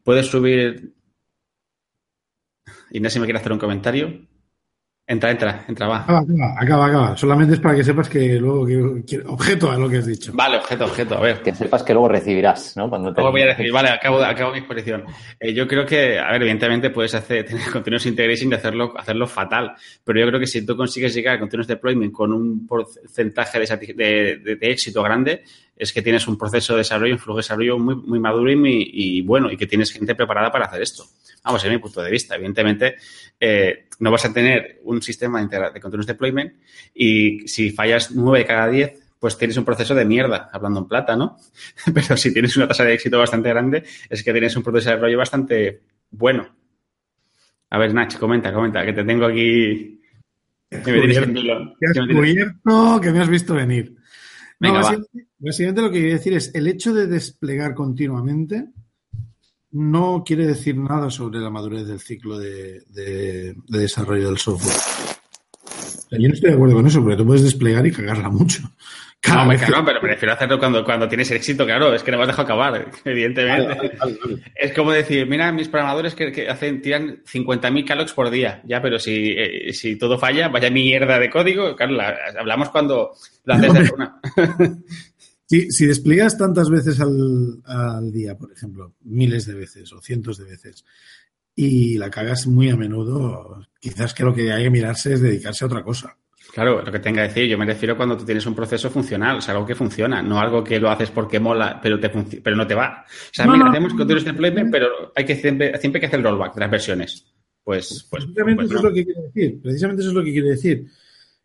Puedes 0.07 0.27
subir. 0.27 0.93
Inés, 2.91 3.11
si 3.11 3.19
me 3.19 3.25
quiere 3.25 3.39
hacer 3.39 3.51
un 3.51 3.59
comentario. 3.59 4.25
Entra, 5.09 5.31
entra, 5.31 5.63
entra, 5.69 5.87
va. 5.87 6.01
Acaba, 6.01 6.19
acaba, 6.19 6.55
acaba, 6.59 6.85
acaba. 6.87 7.17
Solamente 7.17 7.53
es 7.53 7.61
para 7.61 7.75
que 7.77 7.83
sepas 7.85 8.09
que 8.09 8.35
luego. 8.41 8.65
Que, 9.05 9.21
objeto 9.25 9.71
a 9.71 9.77
lo 9.77 9.89
que 9.89 9.99
has 9.99 10.05
dicho. 10.05 10.33
Vale, 10.35 10.57
objeto, 10.57 10.83
objeto. 10.83 11.15
A 11.15 11.21
ver. 11.21 11.41
Que 11.41 11.55
sepas 11.55 11.81
que 11.83 11.93
luego 11.93 12.09
recibirás, 12.09 12.75
¿no? 12.75 12.89
Cuando 12.89 13.13
te... 13.13 13.21
Luego 13.21 13.31
voy 13.31 13.43
a 13.43 13.45
recibir. 13.45 13.71
Vale, 13.71 13.87
acabo, 13.87 14.21
acabo 14.21 14.51
mi 14.51 14.57
exposición. 14.57 15.05
Eh, 15.39 15.53
yo 15.53 15.65
creo 15.65 15.85
que, 15.85 16.19
a 16.19 16.29
ver, 16.33 16.41
evidentemente 16.41 16.89
puedes 16.89 17.15
hacer, 17.15 17.45
tener 17.47 17.71
continuous 17.71 18.05
integration 18.05 18.51
y 18.51 18.55
hacerlo, 18.55 18.93
hacerlo 18.97 19.27
fatal. 19.27 19.75
Pero 20.03 20.19
yo 20.19 20.27
creo 20.27 20.41
que 20.41 20.47
si 20.47 20.65
tú 20.65 20.75
consigues 20.75 21.13
llegar 21.13 21.35
a 21.35 21.39
continuous 21.39 21.67
deployment 21.67 22.11
con 22.11 22.33
un 22.33 22.67
porcentaje 22.67 23.59
de, 23.59 23.93
de, 23.95 24.37
de, 24.43 24.55
de 24.57 24.71
éxito 24.71 25.01
grande, 25.03 25.41
es 25.77 25.93
que 25.93 26.01
tienes 26.01 26.27
un 26.27 26.37
proceso 26.37 26.73
de 26.73 26.79
desarrollo, 26.79 27.13
un 27.13 27.19
flujo 27.19 27.37
de 27.37 27.43
desarrollo 27.43 27.77
muy, 27.77 27.95
muy 27.95 28.19
maduro 28.19 28.51
y, 28.51 28.55
muy, 28.55 28.89
y 28.91 29.21
bueno, 29.21 29.51
y 29.51 29.57
que 29.57 29.67
tienes 29.67 29.91
gente 29.91 30.15
preparada 30.15 30.51
para 30.51 30.65
hacer 30.65 30.81
esto. 30.81 31.05
Vamos, 31.43 31.61
desde 31.61 31.75
mi 31.75 31.81
punto 31.81 32.01
de 32.01 32.11
vista. 32.11 32.35
Evidentemente, 32.35 32.95
eh, 33.39 33.87
no 33.99 34.11
vas 34.11 34.25
a 34.25 34.33
tener 34.33 34.81
un 34.83 35.01
sistema 35.01 35.43
de, 35.45 35.71
de 35.73 35.79
continuous 35.79 36.07
deployment 36.07 36.53
y 36.93 37.47
si 37.47 37.71
fallas 37.71 38.11
9 38.11 38.39
de 38.39 38.45
cada 38.45 38.67
10, 38.69 39.07
pues 39.19 39.37
tienes 39.37 39.57
un 39.57 39.65
proceso 39.65 39.95
de 39.95 40.05
mierda, 40.05 40.49
hablando 40.51 40.79
en 40.81 40.87
plata, 40.87 41.15
¿no? 41.15 41.37
Pero 41.93 42.17
si 42.17 42.33
tienes 42.33 42.55
una 42.57 42.67
tasa 42.67 42.83
de 42.83 42.93
éxito 42.93 43.17
bastante 43.17 43.49
grande, 43.49 43.83
es 44.09 44.23
que 44.23 44.31
tienes 44.31 44.55
un 44.55 44.63
proceso 44.63 44.89
de 44.89 44.95
desarrollo 44.95 45.17
bastante 45.17 45.81
bueno. 46.11 46.55
A 47.69 47.77
ver, 47.77 47.93
Nach, 47.93 48.17
comenta, 48.17 48.53
comenta, 48.53 48.85
que 48.85 48.93
te 48.93 49.03
tengo 49.03 49.25
aquí. 49.25 50.01
Que 50.69 50.91
me 50.91 50.99
tienes 50.99 51.19
que, 51.19 51.99
has 51.99 52.07
cubierto, 52.07 53.01
que 53.01 53.11
me 53.11 53.19
has 53.19 53.29
visto 53.29 53.53
venir. 53.53 53.95
Venga, 54.59 54.81
no, 54.81 54.85
va. 54.85 54.97
Básicamente, 55.39 55.81
lo 55.81 55.91
que 55.91 55.99
quiero 55.99 56.13
decir 56.17 56.33
es 56.33 56.53
el 56.55 56.67
hecho 56.67 56.93
de 56.93 57.07
desplegar 57.07 57.73
continuamente 57.73 58.65
no 59.71 60.23
quiere 60.25 60.47
decir 60.47 60.77
nada 60.77 61.09
sobre 61.09 61.39
la 61.39 61.49
madurez 61.49 61.85
del 61.87 61.99
ciclo 61.99 62.39
de, 62.39 62.81
de, 62.89 63.53
de 63.67 63.79
desarrollo 63.79 64.27
del 64.29 64.37
software. 64.37 64.73
O 64.73 66.09
sea, 66.09 66.19
yo 66.19 66.27
no 66.29 66.33
estoy 66.33 66.49
de 66.51 66.55
acuerdo 66.55 66.75
con 66.75 66.87
eso, 66.87 67.01
porque 67.01 67.17
tú 67.17 67.25
puedes 67.25 67.43
desplegar 67.43 67.85
y 67.85 67.91
cagarla 67.91 68.29
mucho. 68.29 68.63
No, 69.27 69.45
me 69.45 69.57
claro, 69.57 69.83
pero 69.83 69.99
prefiero 69.99 70.33
hacerlo 70.33 70.57
cuando, 70.57 70.85
cuando 70.85 71.07
tienes 71.09 71.29
éxito, 71.31 71.65
claro, 71.65 71.93
es 71.93 72.01
que 72.01 72.11
no 72.11 72.17
me 72.17 72.23
has 72.23 72.27
dejado 72.29 72.45
acabar, 72.45 72.91
evidentemente. 73.03 73.67
Vale, 73.75 73.91
vale, 73.99 74.17
vale. 74.23 74.43
Es 74.55 74.71
como 74.73 74.91
decir, 74.91 75.27
mira, 75.27 75.51
mis 75.51 75.67
programadores 75.67 76.15
que, 76.15 76.31
que 76.31 76.47
hacen, 76.47 76.81
tiran 76.81 77.23
50.000 77.25 77.83
calocs 77.85 78.13
por 78.13 78.29
día, 78.29 78.61
ya, 78.65 78.81
pero 78.81 78.99
si, 78.99 79.31
eh, 79.35 79.73
si 79.73 79.97
todo 79.97 80.17
falla, 80.17 80.47
vaya 80.47 80.69
mierda 80.69 81.19
de 81.19 81.29
código, 81.29 81.75
claro, 81.75 81.93
la- 81.93 82.15
hablamos 82.39 82.69
cuando 82.69 83.11
lo 83.43 83.53
haces 83.53 83.73
de 83.73 83.85
forma. 83.85 84.21
Si, 85.49 85.71
si 85.71 85.85
despliegas 85.87 86.37
tantas 86.37 86.69
veces 86.69 86.99
al, 86.99 87.61
al 87.65 88.11
día, 88.11 88.37
por 88.37 88.51
ejemplo, 88.51 88.93
miles 89.01 89.45
de 89.45 89.53
veces 89.55 89.91
o 89.93 90.01
cientos 90.01 90.37
de 90.37 90.45
veces, 90.45 90.83
y 91.55 91.97
la 91.97 92.09
cagas 92.11 92.45
muy 92.47 92.69
a 92.69 92.75
menudo, 92.77 93.65
quizás 93.79 94.13
que 94.13 94.23
lo 94.23 94.33
que 94.35 94.51
hay 94.51 94.65
que 94.65 94.69
mirarse 94.69 95.13
es 95.13 95.21
dedicarse 95.21 95.63
a 95.63 95.67
otra 95.67 95.83
cosa. 95.83 96.15
Claro, 96.53 96.81
lo 96.81 96.91
que 96.91 96.99
tenga 96.99 97.21
que 97.23 97.27
decir, 97.29 97.45
yo 97.49 97.57
me 97.57 97.65
refiero 97.65 97.97
cuando 97.97 98.15
tú 98.17 98.23
tienes 98.25 98.45
un 98.45 98.55
proceso 98.55 98.89
funcional, 98.89 99.37
o 99.37 99.41
sea, 99.41 99.53
algo 99.53 99.65
que 99.65 99.75
funciona, 99.75 100.21
no 100.21 100.39
algo 100.39 100.63
que 100.63 100.79
lo 100.79 100.89
haces 100.89 101.11
porque 101.11 101.39
mola, 101.39 101.79
pero, 101.81 101.99
te 101.99 102.09
pero 102.09 102.55
no 102.55 102.65
te 102.67 102.75
va. 102.75 103.05
O 103.07 103.29
sea, 103.33 103.45
No, 103.45 103.53
mira, 103.53 103.65
no. 103.65 103.71
hacemos 103.71 103.93
continuous 103.93 104.25
deployment, 104.25 104.71
pero 104.71 104.87
hay 105.15 105.25
que 105.25 105.35
siempre, 105.35 105.77
siempre 105.79 105.97
hay 105.97 106.01
que 106.01 106.05
hacer 106.07 106.19
el 106.19 106.25
rollback 106.25 106.53
de 106.55 106.59
las 106.61 106.71
versiones. 106.71 107.25
Pues, 107.63 108.07
pues, 108.09 108.23
Precisamente 108.25 108.63
pues 108.63 108.71
eso 108.71 108.73
no. 108.73 108.79
es 108.79 108.83
lo 108.85 108.93
que 108.93 109.05
quiere 109.05 109.21
decir. 109.23 109.61
Precisamente 109.61 110.01
eso 110.01 110.09
es 110.09 110.15
lo 110.15 110.23
que 110.23 110.31
quiere 110.31 110.49
decir. 110.49 110.87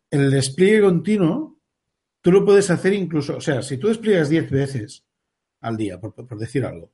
El 0.09 0.31
despliegue 0.31 0.81
continuo, 0.81 1.52
tú 2.23 2.31
lo 2.31 2.45
puedes 2.45 2.71
hacer 2.71 2.93
incluso, 2.93 3.37
o 3.37 3.41
sea, 3.41 3.61
si 3.61 3.77
tú 3.77 3.89
despliegas 3.89 4.29
10 4.29 4.49
veces 4.49 5.05
al 5.61 5.77
día, 5.77 5.99
por, 6.01 6.15
decir 6.39 6.65
algo, 6.65 6.91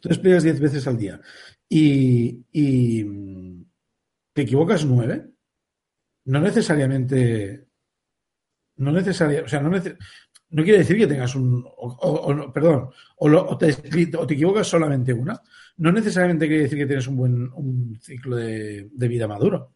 tú 0.00 0.08
despliegas 0.08 0.42
10 0.42 0.60
veces 0.60 0.86
al 0.86 0.98
día 0.98 1.20
y, 1.68 2.42
mm, 3.04 3.62
te 4.34 4.42
equivocas 4.42 4.84
9, 4.84 5.30
no 6.26 6.40
necesariamente, 6.40 7.68
no 8.76 8.92
necesaria, 8.92 9.42
o 9.44 9.48
sea, 9.48 9.60
no, 9.60 9.70
nece- 9.70 9.96
no 10.50 10.62
quiere 10.62 10.78
decir 10.78 10.96
que 10.96 11.06
tengas 11.06 11.34
un, 11.34 11.64
o, 11.66 12.52
perdón, 12.52 12.90
o, 13.16 13.28
lo- 13.28 13.58
te, 13.58 13.70
o 14.16 14.26
te 14.26 14.34
equivocas 14.34 14.66
solamente 14.68 15.12
una, 15.12 15.40
no 15.78 15.92
necesariamente 15.92 16.46
quiere 16.46 16.62
decir 16.64 16.78
que 16.78 16.86
tienes 16.86 17.06
un 17.08 17.16
buen 17.16 17.50
un 17.54 17.98
ciclo 18.00 18.36
de 18.36 19.08
vida 19.08 19.26
maduro. 19.28 19.72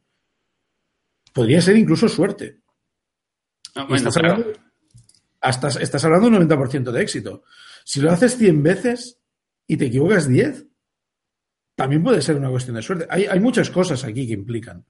Podría 1.35 1.61
ser 1.61 1.77
incluso 1.77 2.09
suerte. 2.09 2.62
Ah, 3.75 3.83
bueno, 3.85 3.97
estás, 3.97 4.17
hablando, 4.19 4.53
hasta, 5.41 5.69
estás 5.69 6.05
hablando 6.05 6.31
de 6.31 6.37
un 6.37 6.49
90% 6.49 6.91
de 6.93 7.03
éxito. 7.03 7.43
Si 7.85 8.01
lo 8.01 8.11
haces 8.11 8.37
100 8.37 8.63
veces 8.63 9.19
y 9.67 9.77
te 9.77 9.87
equivocas 9.87 10.29
10, 10.29 10.67
también 11.75 12.03
puede 12.03 12.21
ser 12.23 12.37
una 12.37 12.51
cuestión 12.51 12.77
de 12.77 12.83
suerte. 12.83 13.07
Hay, 13.09 13.25
hay 13.27 13.41
muchas 13.41 13.71
cosas 13.71 14.05
aquí 14.05 14.27
que 14.27 14.35
implican. 14.35 14.85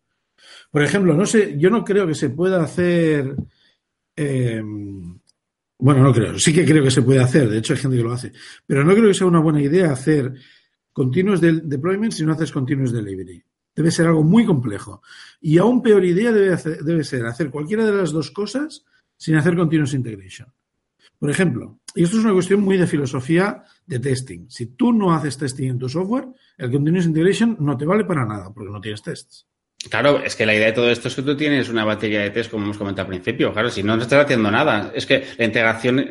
Por 0.71 0.83
ejemplo, 0.83 1.15
no 1.15 1.25
sé, 1.27 1.57
yo 1.59 1.71
no 1.71 1.85
creo 1.85 2.07
que 2.07 2.15
se 2.15 2.31
pueda 2.31 2.63
hacer. 2.63 3.37
eh, 4.17 4.63
bueno, 5.79 6.03
no 6.03 6.13
creo. 6.13 6.39
Sí 6.39 6.53
que 6.53 6.65
creo 6.65 6.83
que 6.85 6.91
se 6.91 7.03
puede 7.03 7.21
hacer. 7.21 7.49
De 7.49 7.59
hecho, 7.59 7.73
hay 7.73 7.79
gente 7.81 7.97
que 7.97 8.03
lo 8.03 8.13
hace. 8.13 8.33
Pero 8.67 8.85
no 8.85 8.93
creo 8.95 9.09
que 9.09 9.15
sea 9.15 9.27
una 9.27 9.41
buena 9.41 9.61
idea 9.63 9.93
hacer 9.93 10.33
continuous 10.93 11.41
del- 11.41 11.69
deployment 11.69 12.13
si 12.13 12.25
no 12.25 12.33
haces 12.33 12.53
continuous 12.53 12.93
delivery. 12.93 13.43
Debe 13.75 13.91
ser 13.91 14.07
algo 14.07 14.23
muy 14.23 14.45
complejo. 14.45 15.03
Y 15.41 15.59
aún 15.59 15.83
peor 15.83 16.05
idea 16.05 16.33
debe, 16.33 16.57
debe 16.83 17.05
ser 17.05 17.27
hacer 17.27 17.51
cualquiera 17.51 17.85
de 17.85 17.93
las 17.93 18.13
dos 18.13 18.31
cosas 18.31 18.85
sin 19.17 19.37
hacer 19.37 19.57
continuous 19.57 19.95
integration. 19.95 20.53
Por 21.19 21.31
ejemplo, 21.31 21.79
y 21.95 22.03
esto 22.03 22.19
es 22.19 22.25
una 22.25 22.33
cuestión 22.33 22.61
muy 22.63 22.77
de 22.77 22.87
filosofía 22.87 23.63
de 23.87 23.99
testing. 24.01 24.47
Si 24.49 24.67
tú 24.67 24.93
no 24.93 25.15
haces 25.15 25.39
testing 25.39 25.69
en 25.69 25.79
tu 25.79 25.89
software, 25.89 26.27
el 26.59 26.71
continuous 26.71 27.07
integration 27.07 27.57
no 27.61 27.77
te 27.77 27.85
vale 27.85 28.05
para 28.05 28.27
nada 28.27 28.53
porque 28.53 28.73
no 28.73 28.81
tienes 28.81 29.03
tests. 29.03 29.47
Claro, 29.91 30.23
es 30.23 30.37
que 30.37 30.47
la 30.47 30.55
idea 30.55 30.67
de 30.67 30.73
todo 30.73 30.91
esto 30.91 31.09
es 31.09 31.15
que 31.15 31.23
tú 31.23 31.37
tienes 31.37 31.69
una 31.69 31.85
batería 31.85 32.21
de 32.21 32.31
test, 32.31 32.51
como 32.51 32.65
hemos 32.65 32.79
comentado 32.79 33.07
al 33.07 33.11
principio. 33.11 33.53
Claro, 33.53 33.69
si 33.69 33.83
no, 33.83 33.97
no 33.97 34.03
estás 34.03 34.25
haciendo 34.25 34.51
nada. 34.51 34.93
Es 34.95 35.07
que 35.07 35.25
la 35.37 35.45
integración, 35.45 36.05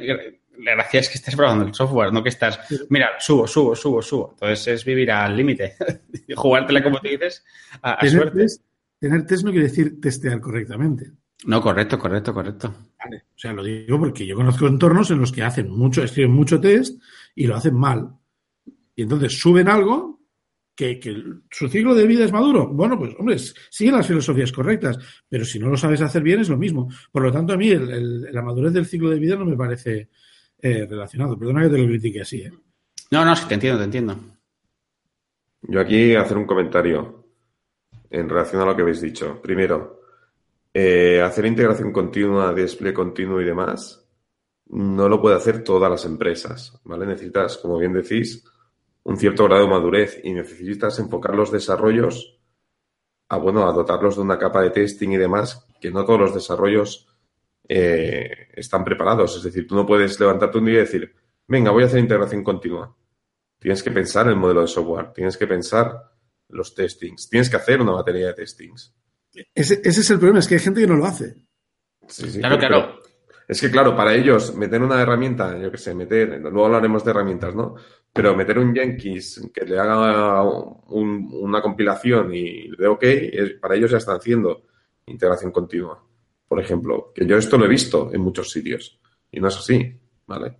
la 0.60 0.74
gracia 0.76 1.00
es 1.00 1.10
que 1.10 1.16
estés 1.18 1.36
probando 1.36 1.66
el 1.66 1.74
software, 1.74 2.12
no 2.14 2.22
que 2.24 2.30
estás, 2.30 2.60
mira, 2.90 3.10
subo, 3.20 3.48
subo, 3.48 3.76
subo, 3.76 4.02
subo. 4.02 4.30
Entonces 4.34 4.68
es 4.68 4.86
vivir 4.86 5.12
al 5.12 5.36
límite. 5.36 5.76
Jugártela, 6.36 6.84
como 6.84 7.00
te 7.00 7.10
dices, 7.10 7.44
a, 7.82 7.94
a 7.94 7.98
Tener 8.00 8.16
suerte. 8.16 8.40
test, 8.40 8.64
tener 9.00 9.26
test 9.26 9.44
no 9.44 9.52
quiere 9.52 9.68
decir 9.68 10.00
testear 10.02 10.40
correctamente. 10.40 11.12
No, 11.46 11.60
correcto, 11.62 11.98
correcto, 11.98 12.34
correcto. 12.34 12.74
Vale. 13.04 13.24
O 13.36 13.38
sea, 13.40 13.52
lo 13.54 13.64
digo 13.64 13.98
porque 13.98 14.26
yo 14.28 14.36
conozco 14.36 14.68
entornos 14.68 15.10
en 15.10 15.20
los 15.20 15.32
que 15.32 15.42
hacen 15.42 15.70
mucho, 15.72 16.04
escriben 16.04 16.32
mucho 16.32 16.60
test 16.62 17.02
y 17.34 17.48
lo 17.48 17.56
hacen 17.56 17.74
mal. 17.76 18.10
Y 18.96 19.02
entonces 19.04 19.40
suben 19.40 19.68
algo 19.68 20.20
que, 20.76 21.00
que 21.00 21.16
su 21.50 21.68
ciclo 21.68 21.96
de 21.96 22.06
vida 22.06 22.26
es 22.26 22.32
maduro. 22.32 22.68
Bueno, 22.68 23.00
pues, 23.00 23.16
hombre, 23.18 23.38
siguen 23.40 23.96
las 23.96 24.06
filosofías 24.06 24.52
correctas, 24.52 25.00
pero 25.28 25.44
si 25.44 25.58
no 25.58 25.70
lo 25.70 25.78
sabes 25.78 26.02
hacer 26.02 26.22
bien 26.22 26.42
es 26.42 26.50
lo 26.50 26.58
mismo. 26.58 26.90
Por 27.12 27.24
lo 27.24 27.32
tanto, 27.32 27.54
a 27.54 27.58
mí 27.58 27.70
el- 27.70 27.90
el- 27.90 28.22
la 28.32 28.44
madurez 28.44 28.74
del 28.74 28.86
ciclo 28.86 29.10
de 29.10 29.18
vida 29.20 29.36
no 29.36 29.46
me 29.46 29.58
parece 29.58 30.10
eh, 30.62 30.86
relacionado. 30.89 31.38
Perdona 31.38 31.63
que 31.63 31.69
te 31.69 31.78
lo 31.78 31.88
critique 31.88 32.21
así. 32.21 32.41
¿eh? 32.41 32.52
No, 33.12 33.26
no, 33.26 33.36
sí, 33.36 33.45
te 33.47 33.56
entiendo, 33.56 33.80
te 33.80 33.86
entiendo. 33.86 34.17
Yo 35.63 35.80
aquí 35.80 36.15
hacer 36.15 36.38
un 36.38 36.45
comentario 36.45 37.26
en 38.10 38.28
relación 38.28 38.62
a 38.62 38.65
lo 38.65 38.76
que 38.76 38.82
habéis 38.82 39.02
dicho. 39.02 39.41
Primero, 39.41 40.02
eh, 40.74 41.21
hacer 41.21 41.45
integración 41.45 41.91
continua, 41.91 42.54
despliegue 42.54 42.93
continuo 42.93 43.41
y 43.41 43.45
demás, 43.45 44.08
no 44.67 45.10
lo 45.10 45.21
puede 45.21 45.36
hacer 45.36 45.63
todas 45.63 45.89
las 45.89 46.06
empresas, 46.06 46.80
¿vale? 46.86 47.06
Necesitas, 47.06 47.58
como 47.58 47.78
bien 47.78 47.93
decís, 47.93 48.43
un 49.04 49.17
cierto 49.17 49.45
grado 49.45 49.63
de 49.63 49.69
madurez 49.69 50.21
y 50.24 50.34
necesitas 50.34 50.97
enfocar 51.00 51.36
los 51.36 51.52
desarrollos 51.52 52.39
a, 53.28 53.38
bueno, 53.38 53.67
a 53.67 53.74
dotarlos 53.74 54.15
de 54.15 54.21
una 54.21 54.38
capa 54.38 54.62
de 54.62 54.71
testing 54.71 55.10
y 55.10 55.17
demás, 55.17 55.67
que 55.80 55.91
no 55.91 56.06
todos 56.06 56.19
los 56.19 56.34
desarrollos 56.34 57.08
eh, 57.74 58.50
están 58.54 58.84
preparados. 58.84 59.38
Es 59.38 59.44
decir, 59.44 59.66
tú 59.66 59.76
no 59.76 59.86
puedes 59.86 60.20
levantarte 60.20 60.58
un 60.58 60.66
día 60.66 60.76
y 60.76 60.78
decir, 60.80 61.14
venga, 61.48 61.72
voy 61.72 61.84
a 61.84 61.86
hacer 61.86 62.00
integración 62.00 62.44
continua. 62.44 62.94
Tienes 63.60 63.82
que 63.82 63.92
pensar 63.92 64.26
en 64.26 64.34
el 64.34 64.38
modelo 64.40 64.62
de 64.62 64.68
software, 64.68 65.14
tienes 65.14 65.38
que 65.38 65.48
pensar 65.48 65.94
los 66.50 66.76
testings, 66.76 67.30
tienes 67.30 67.50
que 67.50 67.56
hacer 67.56 67.80
una 67.82 67.94
batería 67.94 68.28
de 68.28 68.34
testings. 68.34 68.94
Ese, 69.56 69.80
ese 69.84 70.02
es 70.02 70.10
el 70.12 70.18
problema, 70.18 70.40
es 70.40 70.48
que 70.48 70.56
hay 70.56 70.60
gente 70.60 70.82
que 70.82 70.88
no 70.88 70.98
lo 70.98 71.06
hace. 71.06 71.36
Sí, 72.08 72.30
sí, 72.30 72.40
Claro, 72.40 72.58
pero- 72.60 72.68
claro. 72.68 73.00
pero 73.02 73.12
es 73.48 73.62
que, 73.62 73.72
claro, 73.72 73.96
para 73.96 74.14
ellos, 74.16 74.54
meter 74.56 74.82
una 74.82 75.02
herramienta, 75.02 75.58
yo 75.58 75.72
qué 75.72 75.78
sé, 75.78 75.94
meter, 75.96 76.40
luego 76.42 76.66
hablaremos 76.66 77.06
de 77.06 77.12
herramientas, 77.12 77.56
¿no? 77.56 77.76
Pero 78.12 78.36
meter 78.36 78.58
un 78.60 78.74
Jenkins 78.76 79.50
que 79.54 79.66
le 79.66 79.80
haga 79.80 80.44
un- 80.44 81.30
una 81.32 81.62
compilación 81.62 82.34
y 82.34 82.68
le 82.68 82.78
dé 82.78 82.88
OK, 82.88 83.04
para 83.62 83.76
ellos 83.76 83.92
ya 83.92 83.98
están 83.98 84.18
haciendo 84.18 84.64
integración 85.06 85.52
continua. 85.52 86.04
Por 86.52 86.60
ejemplo, 86.60 87.14
que 87.16 87.26
yo 87.26 87.38
esto 87.38 87.58
lo 87.58 87.64
he 87.64 87.70
visto 87.70 88.10
en 88.12 88.20
muchos 88.20 88.52
sitios 88.52 89.00
y 89.32 89.40
no 89.40 89.48
es 89.48 89.56
así, 89.56 89.98
¿vale? 90.28 90.58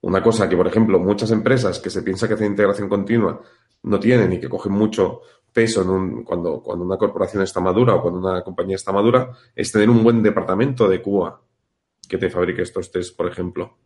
Una 0.00 0.22
cosa 0.22 0.48
que, 0.48 0.56
por 0.56 0.66
ejemplo, 0.66 0.98
muchas 0.98 1.30
empresas 1.32 1.80
que 1.80 1.90
se 1.90 2.02
piensa 2.02 2.26
que 2.26 2.32
hacen 2.32 2.46
integración 2.52 2.88
continua 2.88 3.38
no 3.82 4.00
tienen 4.00 4.32
y 4.32 4.40
que 4.40 4.48
cogen 4.48 4.72
mucho 4.72 5.20
peso 5.52 5.82
en 5.82 5.90
un- 5.90 6.24
cuando, 6.24 6.62
cuando 6.62 6.82
una 6.86 6.96
corporación 6.96 7.42
está 7.42 7.60
madura 7.60 7.96
o 7.96 8.00
cuando 8.00 8.20
una 8.20 8.42
compañía 8.42 8.76
está 8.76 8.90
madura, 8.90 9.30
es 9.54 9.70
tener 9.70 9.90
un 9.90 10.02
buen 10.02 10.22
departamento 10.22 10.88
de 10.88 11.02
QA 11.02 11.42
que 12.08 12.16
te 12.16 12.30
fabrique 12.30 12.62
estos 12.62 12.90
tests, 12.90 13.12
por 13.12 13.26
ejemplo. 13.28 13.76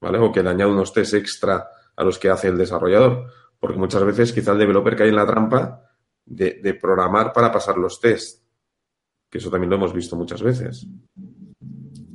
¿Vale? 0.00 0.18
O 0.18 0.32
que 0.32 0.42
le 0.42 0.50
añade 0.50 0.72
unos 0.72 0.92
tests 0.92 1.14
extra 1.14 1.68
a 1.94 2.02
los 2.02 2.18
que 2.18 2.30
hace 2.30 2.48
el 2.48 2.58
desarrollador. 2.58 3.26
Porque 3.60 3.78
muchas 3.78 4.02
veces 4.04 4.32
quizá 4.32 4.50
el 4.50 4.58
developer 4.58 4.96
cae 4.96 5.08
en 5.08 5.14
la 5.16 5.24
trampa 5.26 5.82
de, 6.26 6.58
de 6.60 6.74
programar 6.74 7.32
para 7.32 7.52
pasar 7.52 7.78
los 7.78 8.00
tests. 8.00 8.42
Que 9.34 9.38
eso 9.38 9.50
también 9.50 9.68
lo 9.68 9.74
hemos 9.74 9.92
visto 9.92 10.14
muchas 10.14 10.40
veces. 10.44 10.86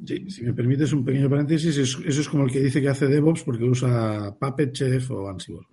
Sí, 0.08 0.30
si 0.30 0.42
me 0.46 0.54
permites 0.54 0.94
un 0.94 1.04
pequeño 1.04 1.30
paréntesis, 1.30 1.78
es- 1.78 1.98
eso 2.06 2.22
es 2.22 2.30
como 2.30 2.46
el 2.46 2.50
que 2.52 2.62
dice 2.62 2.82
que 2.82 2.88
hace 2.88 3.08
DevOps 3.08 3.44
porque 3.44 3.66
usa 3.66 4.34
Puppet, 4.40 4.72
Chef 4.72 5.12
o 5.12 5.28
Ansible. 5.28 5.68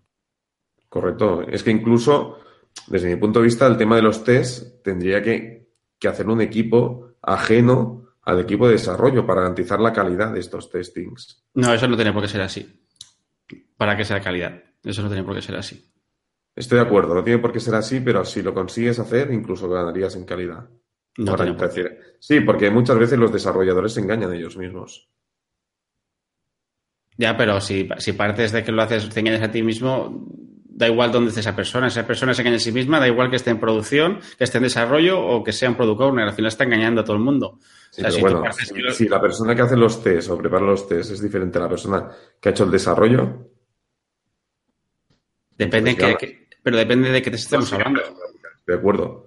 Correcto. 0.88 1.42
Es 1.42 1.62
que 1.62 1.70
incluso, 1.70 2.38
desde 2.88 3.09
mi 3.09 3.14
punto 3.14 3.38
de 3.38 3.44
vista, 3.44 3.64
el 3.68 3.76
tema 3.76 3.94
de 3.94 4.02
los 4.02 4.24
tests 4.24 4.82
tendría 4.82 5.22
que, 5.22 5.68
que 6.00 6.09
hacer 6.09 6.26
un 6.28 6.40
equipo 6.40 7.12
ajeno 7.22 8.09
al 8.22 8.40
equipo 8.40 8.66
de 8.66 8.72
desarrollo 8.72 9.24
para 9.24 9.42
garantizar 9.42 9.78
la 9.78 9.92
calidad 9.92 10.32
de 10.32 10.40
estos 10.40 10.68
testings. 10.68 11.44
No, 11.54 11.72
eso 11.72 11.87
no 11.87 11.94
tiene 11.94 12.12
por 12.12 12.22
qué 12.22 12.28
ser 12.28 12.40
así. 12.40 12.82
Para 13.76 13.96
que 13.96 14.04
sea 14.04 14.20
calidad. 14.20 14.64
Eso 14.82 15.00
no 15.00 15.09
tiene 15.09 15.22
por 15.22 15.37
qué 15.37 15.42
ser 15.42 15.54
así. 15.54 15.92
Estoy 16.56 16.78
de 16.78 16.85
acuerdo, 16.87 17.14
no 17.14 17.22
tiene 17.22 17.38
por 17.38 17.52
qué 17.52 17.61
ser 17.61 17.76
así, 17.76 18.00
pero 18.00 18.24
si 18.24 18.42
lo 18.42 18.52
consigues 18.52 18.98
hacer, 18.98 19.30
incluso 19.32 19.68
ganarías 19.68 20.16
en 20.16 20.24
calidad. 20.24 20.68
No 21.18 21.35
decir- 21.37 21.98
sí, 22.18 22.40
porque 22.40 22.70
muchas 22.70 22.98
veces 22.98 23.18
los 23.18 23.33
desarrolladores 23.33 23.92
se 23.94 24.00
engañan 24.00 24.33
ellos 24.35 24.57
mismos. 24.57 25.09
Ya, 27.16 27.37
pero 27.37 27.61
si, 27.61 27.88
si 27.98 28.12
partes 28.12 28.52
de 28.52 28.62
que 28.62 28.72
lo 28.72 28.83
haces, 28.83 29.09
te 29.09 29.20
engañas 29.20 29.42
a 29.42 29.50
ti 29.50 29.62
mismo, 29.62 30.26
da 30.68 30.87
igual 30.88 31.11
dónde 31.12 31.29
esté 31.31 31.40
esa 31.40 31.57
persona. 31.57 31.87
Esa 31.87 32.07
persona 32.07 32.35
se 32.35 32.42
engaña 32.42 32.57
a 32.57 32.61
sí 32.61 32.72
misma, 32.72 33.00
da 33.00 33.09
igual 33.09 33.31
que 33.31 33.37
esté 33.37 33.48
en 33.50 33.59
producción, 33.59 34.20
que 34.37 34.44
esté 34.44 34.59
en 34.59 34.64
desarrollo 34.64 35.18
o 35.24 35.42
que 35.42 35.52
sea 35.52 35.70
un 35.70 35.76
product 35.76 36.00
owner. 36.02 36.26
Al 36.29 36.35
final 36.35 36.48
está 36.48 36.64
engañando 36.64 37.00
a 37.00 37.05
todo 37.05 37.16
el 37.16 37.22
mundo. 37.22 37.59
Sí, 37.90 38.02
O 38.05 38.11
sea, 38.11 38.11
pero 38.11 38.12
si 38.12 38.20
bueno, 38.20 38.92
si, 38.92 39.09
la 39.09 39.18
persona 39.20 39.55
que 39.55 39.62
hace 39.62 39.76
los 39.76 40.02
test 40.02 40.29
o 40.29 40.37
prepara 40.37 40.66
los 40.66 40.87
test 40.87 41.12
es 41.12 41.22
diferente 41.22 41.57
a 41.57 41.62
la 41.62 41.68
persona 41.70 42.11
que 42.38 42.48
ha 42.50 42.52
hecho 42.52 42.64
el 42.64 42.70
desarrollo, 42.70 43.48
Depende 45.57 45.94
Pues 45.94 46.05
que, 46.05 46.12
ya. 46.12 46.18
que- 46.18 46.48
pero 46.62 46.76
depende 46.76 47.11
de 47.11 47.22
qué 47.22 47.31
te 47.31 47.37
estemos 47.37 47.72
hablando. 47.72 48.02
de 48.66 48.74
acuerdo. 48.74 49.26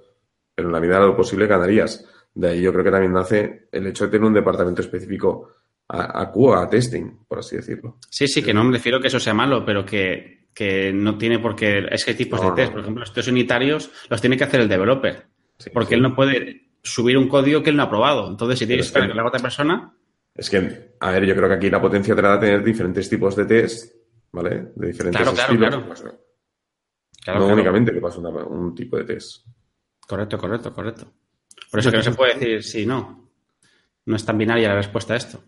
Pero 0.60 0.68
en 0.68 0.74
la 0.74 0.80
medida 0.82 1.00
de 1.00 1.08
lo 1.08 1.16
posible 1.16 1.48
ganarías. 1.48 2.06
De 2.34 2.50
ahí 2.50 2.62
yo 2.62 2.72
creo 2.74 2.84
que 2.84 2.92
también 2.92 3.14
nace 3.14 3.68
el 3.72 3.88
hecho 3.88 4.06
de 4.06 4.12
tener 4.12 4.28
un 4.28 4.34
departamento 4.34 4.82
específico 4.82 5.50
a, 5.88 6.22
a 6.22 6.32
QA, 6.32 6.64
a 6.64 6.70
testing, 6.70 7.24
por 7.28 7.40
así 7.40 7.56
decirlo. 7.56 7.98
Sí, 8.10 8.28
sí, 8.28 8.44
que 8.44 8.54
no 8.54 8.64
me 8.64 8.74
refiero 8.74 9.00
que 9.00 9.08
eso 9.08 9.20
sea 9.20 9.34
malo, 9.34 9.64
pero 9.66 9.86
que, 9.86 10.48
que 10.54 10.92
no 10.94 11.18
tiene 11.18 11.40
por 11.40 11.56
qué. 11.56 11.86
Es 11.90 12.04
que 12.06 12.12
hay 12.12 12.18
tipos 12.18 12.42
No, 12.42 12.50
de 12.52 12.56
test, 12.58 12.68
no. 12.70 12.74
por 12.74 12.82
ejemplo, 12.82 13.00
los 13.02 13.14
test 13.14 13.30
unitarios 13.30 13.90
los 14.10 14.20
tiene 14.22 14.38
que 14.38 14.44
hacer 14.44 14.62
el 14.62 14.70
developer, 14.70 15.26
Sí, 15.58 15.70
porque 15.74 15.90
sí. 15.90 15.96
él 15.96 16.02
no 16.02 16.16
puede 16.16 16.70
subir 16.84 17.18
un 17.18 17.28
código 17.28 17.64
que 17.64 17.70
él 17.72 17.78
no 17.78 17.84
ha 17.84 17.90
probado. 17.90 18.30
Entonces, 18.30 18.60
si 18.60 18.68
tienes 18.68 18.86
es 18.88 18.92
que 18.92 19.00
la 19.08 19.26
otra 19.28 19.40
persona, 19.42 19.94
Es 20.36 20.50
que, 20.50 20.94
a 21.00 21.12
ver, 21.12 21.26
yo 21.26 21.36
creo 21.36 21.48
que 21.50 21.56
aquí 21.56 21.70
la 21.70 21.82
potencia 21.82 22.16
te 22.16 22.22
la 22.22 22.30
da 22.30 22.40
tener 22.40 22.64
diferentes 22.64 23.10
tipos 23.10 23.36
de 23.36 23.46
test, 23.46 23.96
¿vale? 24.32 24.68
De 24.76 24.88
diferentes 24.88 25.20
Claro, 25.22 25.34
claro, 25.36 25.52
estilos. 25.54 25.70
claro. 25.70 25.88
pues, 25.88 26.04
no 26.04 26.10
claro, 27.24 27.40
claro. 27.40 27.54
únicamente 27.56 27.92
que 27.92 28.00
pasa 28.00 28.20
un 28.20 28.74
tipo 28.76 28.96
de 28.98 29.04
test. 29.06 29.46
Correcto, 30.10 30.40
correcto, 30.40 30.74
correcto. 30.74 31.14
Por 31.70 31.80
eso 31.80 31.92
que 31.92 31.98
no 31.98 32.04
se 32.04 32.12
puede 32.14 32.34
decir 32.34 32.64
sí, 32.64 32.84
no. 32.84 33.30
No 34.06 34.16
es 34.16 34.26
tan 34.26 34.40
binaria 34.40 34.70
la 34.70 34.76
respuesta 34.78 35.14
a 35.14 35.18
esto. 35.18 35.44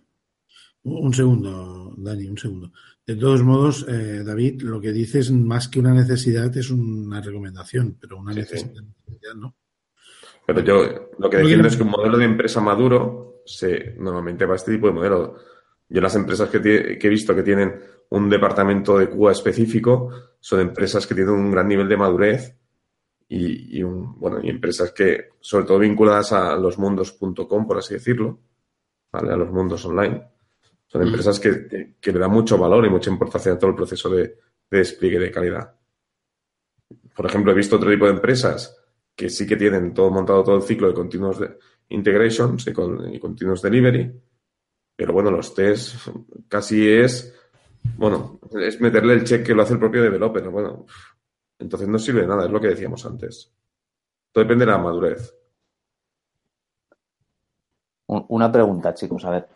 Un 0.84 1.12
segundo, 1.16 1.96
Dani, 1.98 2.28
un 2.28 2.38
segundo. 2.38 2.72
De 3.06 3.16
todos 3.16 3.42
modos, 3.42 3.88
eh, 3.90 4.22
David, 4.24 4.62
lo 4.62 4.80
que 4.80 4.92
dices 4.92 5.32
más 5.32 5.68
que 5.68 5.80
una 5.80 5.96
necesidad 5.96 6.56
es 6.56 6.70
una 6.70 7.22
recomendación, 7.22 7.98
pero 8.00 8.18
una 8.20 8.34
Sí, 8.34 8.44
sí. 8.44 8.54
necesidad 8.54 9.34
no. 9.36 9.56
Pero 10.46 10.60
yo 10.62 11.10
lo 11.18 11.28
que 11.30 11.38
defiendo 11.38 11.68
es 11.68 11.76
que 11.76 11.84
un 11.84 11.90
modelo 11.90 12.20
de 12.20 12.26
empresa 12.26 12.62
maduro 12.62 13.42
se 13.46 13.96
normalmente 13.98 14.46
va 14.46 14.54
a 14.54 14.58
este 14.58 14.74
tipo 14.74 14.86
de 14.88 14.94
modelo. 14.94 15.38
Yo 15.90 16.02
las 16.02 16.16
empresas 16.16 16.50
que, 16.50 16.62
que 16.62 17.08
he 17.08 17.10
visto 17.10 17.34
que 17.36 17.42
tienen 17.44 17.82
un 18.10 18.30
departamento 18.30 19.00
de 19.00 19.10
QA 19.10 19.32
específico 19.32 20.10
son 20.40 20.60
empresas 20.60 21.08
que 21.08 21.16
tienen 21.16 21.34
un 21.34 21.50
gran 21.50 21.68
nivel 21.68 21.90
de 21.90 21.98
madurez 21.98 22.61
y, 23.34 23.78
y 23.78 23.84
un, 23.84 24.20
bueno, 24.20 24.40
y 24.44 24.50
empresas 24.50 24.92
que, 24.92 25.30
sobre 25.40 25.66
todo 25.66 25.80
vinculadas 25.80 26.34
a 26.34 26.56
los 26.58 26.78
mundos.com, 26.78 27.66
por 27.66 27.78
así 27.78 27.94
decirlo, 27.94 28.40
a 29.14 29.22
los 29.22 29.50
mundos 29.52 29.86
online. 29.86 30.22
Son 30.88 31.02
empresas 31.02 31.40
que, 31.40 31.96
que- 32.02 32.12
le 32.12 32.20
dan 32.20 32.32
mucho 32.32 32.58
valor 32.58 32.86
y 32.86 32.90
mucha 32.90 33.10
importancia 33.10 33.54
a 33.54 33.58
todo 33.60 33.70
el 33.70 33.76
proceso 33.78 34.10
de, 34.10 34.24
de 34.70 34.78
despliegue 34.78 35.20
de 35.20 35.32
calidad. 35.32 35.76
Por 37.16 37.26
ejemplo, 37.26 37.52
he 37.52 37.56
visto 37.56 37.76
otro 37.78 37.90
tipo 37.90 38.06
de 38.06 38.12
empresas 38.12 38.78
que 39.16 39.30
sí 39.30 39.46
que 39.48 39.56
tienen 39.56 39.94
todo 39.94 40.10
montado 40.12 40.44
todo 40.44 40.56
el 40.58 40.64
ciclo 40.64 40.88
de 40.88 40.94
continuous 40.94 41.40
de- 41.40 41.58
integrations 41.90 42.68
y, 42.68 42.74
con, 42.74 43.14
y 43.14 43.20
continuous 43.20 43.62
delivery, 43.62 44.12
pero 44.96 45.14
bueno, 45.14 45.32
los 45.32 45.54
tests 45.54 46.10
casi 46.48 46.88
es, 46.90 47.34
bueno, 47.98 48.40
es 48.60 48.80
meterle 48.82 49.14
el 49.14 49.24
check 49.24 49.46
que 49.46 49.54
lo 49.54 49.62
hace 49.64 49.74
el 49.74 49.80
propio 49.80 50.02
developer, 50.04 50.48
bueno, 50.50 50.86
entonces 51.62 51.88
no 51.88 52.00
sirve 52.00 52.22
de 52.22 52.28
nada, 52.28 52.46
es 52.46 52.52
lo 52.52 52.60
que 52.60 52.68
decíamos 52.68 53.06
antes. 53.06 53.52
Todo 54.32 54.44
depende 54.44 54.66
de 54.66 54.72
la 54.72 54.78
madurez. 54.78 55.34
Un- 58.08 58.26
Una 58.30 58.52
pregunta, 58.52 58.94
chicos, 58.94 59.24
a 59.26 59.30
ver. 59.32 59.48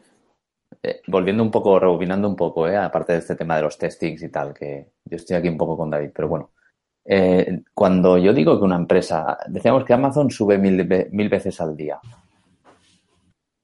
Eh, 0.83 1.01
volviendo 1.07 1.43
un 1.43 1.51
poco, 1.51 1.79
rebobinando 1.79 2.27
un 2.27 2.35
poco, 2.35 2.67
eh, 2.67 2.77
aparte 2.77 3.13
de 3.13 3.19
este 3.19 3.35
tema 3.35 3.55
de 3.57 3.63
los 3.63 3.77
testings 3.77 4.21
y 4.23 4.29
tal, 4.29 4.53
que 4.53 4.91
yo 5.05 5.15
estoy 5.17 5.35
aquí 5.37 5.47
un 5.47 5.57
poco 5.57 5.77
con 5.77 5.89
David, 5.89 6.11
pero 6.13 6.27
bueno. 6.27 6.51
Eh, 7.07 7.61
cuando 7.73 8.17
yo 8.17 8.33
digo 8.33 8.57
que 8.57 8.65
una 8.65 8.77
empresa, 8.77 9.37
decíamos 9.47 9.83
que 9.85 9.93
Amazon 9.93 10.31
sube 10.31 10.57
mil, 10.57 10.87
mil 11.11 11.29
veces 11.29 11.59
al 11.61 11.75
día. 11.77 11.99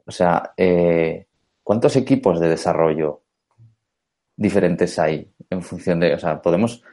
O 0.06 0.12
sea, 0.12 0.54
eh, 0.58 1.26
¿cuántos 1.64 1.96
equipos 1.96 2.40
de 2.40 2.50
desarrollo 2.50 3.22
diferentes 4.36 4.98
hay 5.00 5.32
en 5.50 5.62
función 5.62 6.00
de, 6.00 6.14
o 6.16 6.20
sea, 6.20 6.42
podemos, 6.42 6.84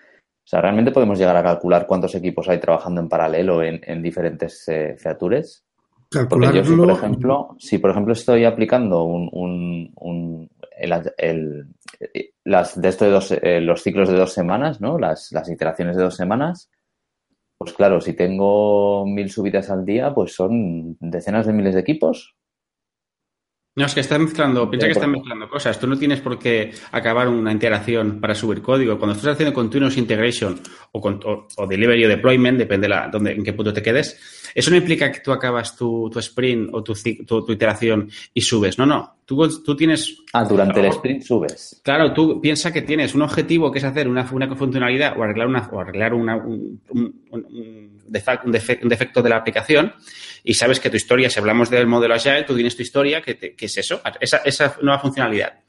o 0.48 0.50
sea, 0.50 0.62
realmente 0.62 0.92
podemos 0.92 1.18
llegar 1.18 1.36
a 1.36 1.42
calcular 1.42 1.86
cuántos 1.86 2.14
equipos 2.14 2.48
hay 2.48 2.58
trabajando 2.58 3.02
en 3.02 3.08
paralelo 3.10 3.62
en, 3.62 3.82
en 3.84 4.02
diferentes 4.02 4.66
eh, 4.68 4.96
features? 4.96 5.62
Porque 6.30 6.46
yo, 6.54 6.64
si 6.64 6.70
por 6.86 6.88
ejemplo, 6.96 7.48
si 7.58 7.76
por 7.76 7.90
ejemplo 7.90 8.12
estoy 8.14 8.44
aplicando 8.46 9.02
un, 9.04 9.28
un, 9.30 9.92
un- 9.96 10.50
el, 10.78 11.12
el- 11.18 11.66
las 12.44 12.80
de 12.80 12.88
esto 12.88 13.04
de 13.04 13.10
dos, 13.10 13.30
eh, 13.30 13.60
los 13.60 13.82
ciclos 13.82 14.08
de 14.08 14.16
dos 14.16 14.32
semanas, 14.32 14.80
¿no? 14.80 14.98
Las, 14.98 15.30
las 15.32 15.50
iteraciones 15.50 15.98
de 15.98 16.04
dos 16.04 16.16
semanas, 16.16 16.70
pues 17.58 17.74
claro, 17.74 18.00
si 18.00 18.14
tengo 18.14 19.04
mil 19.04 19.28
subidas 19.30 19.68
al 19.68 19.84
día, 19.84 20.14
pues 20.14 20.32
son 20.34 20.96
decenas 20.98 21.46
de 21.46 21.52
miles 21.52 21.74
de 21.74 21.80
equipos. 21.80 22.37
No, 23.78 23.86
es 23.86 23.94
que 23.94 24.00
estás 24.00 24.18
mezclando, 24.18 24.68
piensa 24.68 24.86
que 24.86 24.92
estás 24.92 25.08
mezclando 25.18 25.48
cosas. 25.48 25.78
Tú 25.78 25.86
no 25.86 25.96
tienes 25.96 26.20
por 26.20 26.38
qué 26.38 26.72
acabar 26.92 27.28
una 27.28 27.52
integración 27.52 28.20
para 28.20 28.34
subir 28.34 28.60
código. 28.60 28.98
Cuando 28.98 29.14
estás 29.16 29.34
haciendo 29.34 29.54
continuous 29.54 29.96
integration 29.96 30.60
o, 30.92 31.00
con- 31.00 31.20
o- 31.24 31.46
o 31.56 31.66
delivery 31.66 32.04
o 32.04 32.08
deployment, 32.08 32.58
depende 32.58 32.88
la, 32.88 33.08
dónde, 33.08 33.32
en 33.32 33.44
qué 33.44 33.52
punto 33.52 33.72
te 33.72 33.82
quedes, 33.82 34.50
eso 34.54 34.70
no 34.70 34.76
implica 34.76 35.12
que 35.12 35.20
tú 35.20 35.30
acabas 35.32 35.76
tu, 35.76 36.10
tu 36.12 36.18
sprint 36.18 36.70
o 36.72 36.82
tu, 36.82 36.94
tu, 37.26 37.44
tu 37.44 37.52
iteración 37.52 38.10
y 38.34 38.40
subes. 38.40 38.78
No, 38.78 38.84
no. 38.86 39.17
Tú, 39.28 39.46
tú 39.62 39.76
tienes 39.76 40.22
Ah, 40.32 40.42
durante 40.42 40.80
el 40.80 40.86
sprint 40.86 41.22
subes. 41.22 41.82
Claro, 41.84 42.14
tú 42.14 42.40
piensas 42.40 42.72
que 42.72 42.80
tienes 42.80 43.14
un 43.14 43.20
objetivo 43.20 43.70
que 43.70 43.78
es 43.78 43.84
hacer 43.84 44.08
una, 44.08 44.26
una 44.32 44.56
funcionalidad 44.56 45.18
o 45.18 45.22
arreglar, 45.22 45.48
una, 45.48 45.68
o 45.70 45.78
arreglar 45.80 46.14
una- 46.14 46.36
un, 46.38 46.80
defecto 48.08 49.22
de 49.22 49.28
la 49.28 49.36
aplicación 49.36 49.92
y 50.42 50.54
sabes 50.54 50.80
que 50.80 50.90
tu 50.90 50.96
historia, 50.96 51.28
si 51.30 51.38
hablamos 51.38 51.68
del 51.70 51.86
modelo 51.86 52.14
Agile, 52.14 52.44
tú 52.44 52.54
tienes 52.54 52.74
tu 52.76 52.82
historia, 52.82 53.20
que, 53.20 53.34
te- 53.34 53.54
que 53.54 53.66
es 53.66 53.76
eso, 53.76 54.00
esa, 54.20 54.38
esa 54.38 54.76
nueva 54.82 54.98
funcionalidad. 54.98 55.60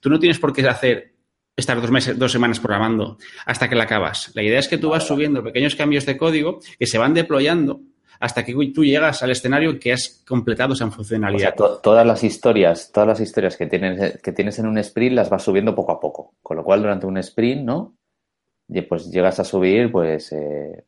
Tú 0.00 0.08
no 0.08 0.18
tienes 0.18 0.38
por 0.38 0.52
qué 0.52 0.66
hacer 0.66 1.12
estar 1.54 1.78
dos 1.80 1.90
meses, 1.90 2.18
dos 2.18 2.32
semanas 2.32 2.60
programando 2.60 3.18
hasta 3.44 3.68
que 3.68 3.74
la 3.76 3.84
acabas. 3.84 4.32
La 4.34 4.42
idea 4.42 4.58
es 4.58 4.68
que 4.68 4.78
tú 4.78 4.88
vas 4.88 5.06
subiendo 5.06 5.42
pequeños 5.44 5.74
cambios 5.76 6.06
de 6.06 6.16
código 6.16 6.60
que 6.78 6.86
se 6.86 6.96
van 6.98 7.12
deployando 7.14 7.80
hasta 8.22 8.44
que 8.44 8.54
tú 8.72 8.84
llegas 8.84 9.22
al 9.22 9.30
escenario 9.32 9.70
en 9.70 9.78
que 9.78 9.92
has 9.92 10.22
completado 10.26 10.74
esa 10.74 10.86
O 10.86 10.90
funcionalidad. 10.92 11.40
sea, 11.40 11.54
to- 11.56 11.80
todas 11.82 12.06
las 12.06 12.22
historias, 12.22 12.90
todas 12.92 13.08
las 13.08 13.20
historias 13.20 13.56
que 13.56 13.66
tienes, 13.66 14.20
que 14.22 14.32
tienes 14.32 14.58
en 14.60 14.66
un 14.66 14.78
sprint 14.78 15.14
las 15.16 15.28
vas 15.28 15.42
subiendo 15.42 15.74
poco 15.74 15.92
a 15.92 15.98
poco. 16.00 16.34
Con 16.40 16.56
lo 16.56 16.62
cual, 16.64 16.82
durante 16.82 17.04
un 17.06 17.18
sprint, 17.18 17.62
¿no? 17.64 17.96
Pues 18.88 19.10
llegas 19.10 19.40
a 19.40 19.44
subir, 19.44 19.90
pues, 19.90 20.32
eh, 20.32 20.84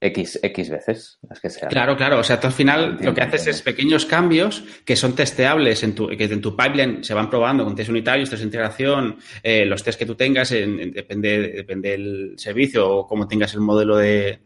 X, 0.00 0.38
X 0.42 0.70
veces, 0.70 1.18
las 1.28 1.40
que 1.40 1.50
sean. 1.50 1.70
Claro, 1.70 1.96
claro. 1.96 2.18
O 2.20 2.22
sea, 2.22 2.38
tú 2.38 2.46
al 2.46 2.52
final 2.52 2.80
Entiendo, 2.84 3.04
lo 3.10 3.14
que 3.14 3.20
haces 3.22 3.40
entiendo. 3.40 3.56
es 3.56 3.62
pequeños 3.62 4.04
cambios 4.06 4.62
que 4.84 4.94
son 4.94 5.14
testeables 5.16 5.82
en 5.82 5.94
tu, 5.94 6.06
que 6.08 6.24
en 6.24 6.40
tu 6.40 6.54
pipeline 6.54 7.02
se 7.02 7.12
van 7.14 7.28
probando 7.28 7.64
con 7.64 7.74
test 7.74 7.90
unitarios, 7.90 8.28
test 8.30 8.40
de 8.42 8.46
integración, 8.46 9.16
eh, 9.42 9.64
los 9.64 9.82
test 9.82 9.98
que 9.98 10.06
tú 10.06 10.14
tengas, 10.14 10.52
en- 10.52 10.78
en- 10.78 10.92
depende, 10.92 11.48
depende 11.50 11.90
del 11.90 12.34
servicio 12.36 12.88
o 12.88 13.06
cómo 13.06 13.26
tengas 13.26 13.52
el 13.54 13.60
modelo 13.62 13.96
de, 13.96 14.40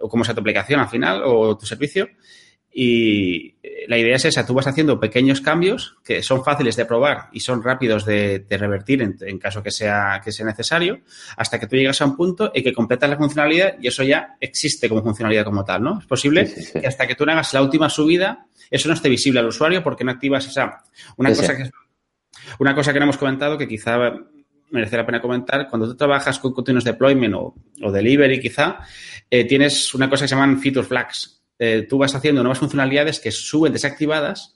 o 0.00 0.08
cómo 0.08 0.24
sea 0.24 0.34
tu 0.34 0.40
aplicación 0.40 0.80
al 0.80 0.88
final 0.88 1.22
o 1.24 1.56
tu 1.56 1.66
servicio. 1.66 2.08
Y 2.70 3.56
eh, 3.62 3.86
la 3.88 3.98
idea 3.98 4.16
es 4.16 4.24
esa, 4.26 4.46
tú 4.46 4.54
vas 4.54 4.66
haciendo 4.66 5.00
pequeños 5.00 5.40
cambios 5.40 5.96
que 6.04 6.22
son 6.22 6.44
fáciles 6.44 6.76
de 6.76 6.84
probar 6.84 7.28
y 7.32 7.40
son 7.40 7.62
rápidos 7.62 8.04
de, 8.04 8.40
de 8.40 8.58
revertir 8.58 9.02
en, 9.02 9.16
en 9.20 9.38
caso 9.38 9.62
que 9.62 9.70
sea, 9.70 10.20
que 10.22 10.30
sea 10.30 10.46
necesario, 10.46 11.00
hasta 11.36 11.58
que 11.58 11.66
tú 11.66 11.76
llegas 11.76 12.00
a 12.02 12.04
un 12.04 12.14
punto 12.14 12.52
en 12.54 12.62
que 12.62 12.72
completas 12.72 13.08
la 13.08 13.16
funcionalidad 13.16 13.74
y 13.80 13.88
eso 13.88 14.04
ya 14.04 14.36
existe 14.38 14.88
como 14.88 15.02
funcionalidad 15.02 15.44
como 15.44 15.64
tal, 15.64 15.82
¿no? 15.82 15.98
Es 15.98 16.06
posible 16.06 16.46
Sí, 16.46 16.56
sí, 16.56 16.62
sí. 16.72 16.80
que 16.80 16.86
hasta 16.86 17.06
que 17.06 17.14
tú 17.14 17.24
no 17.24 17.32
hagas 17.32 17.52
la 17.54 17.62
última 17.62 17.88
subida, 17.88 18.46
eso 18.70 18.88
no 18.88 18.94
esté 18.94 19.08
visible 19.08 19.40
al 19.40 19.46
usuario 19.46 19.82
porque 19.82 20.04
no 20.04 20.12
activas 20.12 20.46
esa... 20.46 20.84
Una, 21.16 21.30
cosa. 21.30 21.56
Que, 21.56 21.70
una 22.58 22.74
cosa 22.74 22.92
que 22.92 22.98
no 22.98 23.06
hemos 23.06 23.18
comentado 23.18 23.56
que 23.56 23.66
quizá 23.66 23.96
merece 24.70 24.96
la 24.96 25.06
pena 25.06 25.20
comentar, 25.20 25.68
cuando 25.68 25.88
tú 25.88 25.96
trabajas 25.96 26.38
con 26.38 26.52
continuous 26.52 26.84
deployment 26.84 27.34
o, 27.34 27.54
delivery 27.92 28.40
quizá, 28.40 28.78
eh, 29.30 29.44
tienes 29.44 29.94
una 29.94 30.08
cosa 30.08 30.24
que 30.24 30.28
se 30.28 30.34
llaman 30.34 30.60
feature 30.60 30.86
flags. 30.86 31.42
Eh, 31.58 31.86
tú 31.88 31.98
vas 31.98 32.14
haciendo 32.14 32.42
nuevas 32.42 32.58
funcionalidades 32.58 33.20
que 33.20 33.30
suben 33.30 33.72
desactivadas 33.72 34.54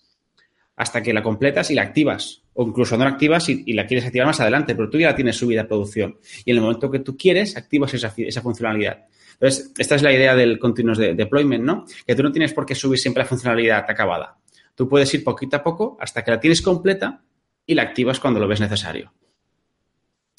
hasta 0.77 1.03
que 1.03 1.13
la 1.13 1.23
completas 1.23 1.71
y 1.71 1.75
la 1.75 1.83
activas. 1.83 2.43
O 2.55 2.67
incluso 2.67 2.97
no 2.97 3.05
la 3.05 3.11
activas 3.11 3.49
y, 3.49 3.73
la 3.73 3.87
quieres 3.87 4.05
activar 4.07 4.27
más 4.27 4.41
adelante, 4.41 4.75
pero 4.75 4.91
tú 4.91 4.99
ya 4.99 5.09
la 5.09 5.15
tienes 5.17 5.37
subida 5.37 5.63
a 5.63 5.67
producción. 5.67 6.19
Y 6.45 6.51
en 6.51 6.59
el 6.59 6.63
momento 6.63 6.91
que 6.91 6.99
tú 6.99 7.17
quieres, 7.17 7.57
activas 7.57 7.95
esa, 7.95 8.13
esa 8.17 8.43
funcionalidad. 8.43 9.07
Entonces, 9.35 9.73
esta 9.79 9.95
es 9.95 10.03
la 10.03 10.13
idea 10.13 10.37
del 10.37 10.59
continuous 10.59 10.99
de- 10.99 11.15
deployment, 11.15 11.65
¿no? 11.65 11.87
Que 12.07 12.15
tú 12.15 12.23
no 12.23 12.31
tienes 12.31 12.53
por 12.53 12.67
qué 12.67 12.75
subir 12.75 12.99
siempre 12.99 13.23
la 13.23 13.29
funcionalidad 13.29 13.85
acabada. 13.89 14.37
Tú 14.75 14.89
puedes 14.89 15.13
ir 15.15 15.25
poquito 15.25 15.57
a 15.57 15.63
poco 15.63 15.97
hasta 16.01 16.23
que 16.23 16.31
la 16.31 16.41
tienes 16.41 16.63
completa 16.63 17.23
y 17.67 17.75
la 17.75 17.83
activas 17.83 18.21
cuando 18.21 18.39
lo 18.41 18.47
ves 18.47 18.61
necesario. 18.61 19.13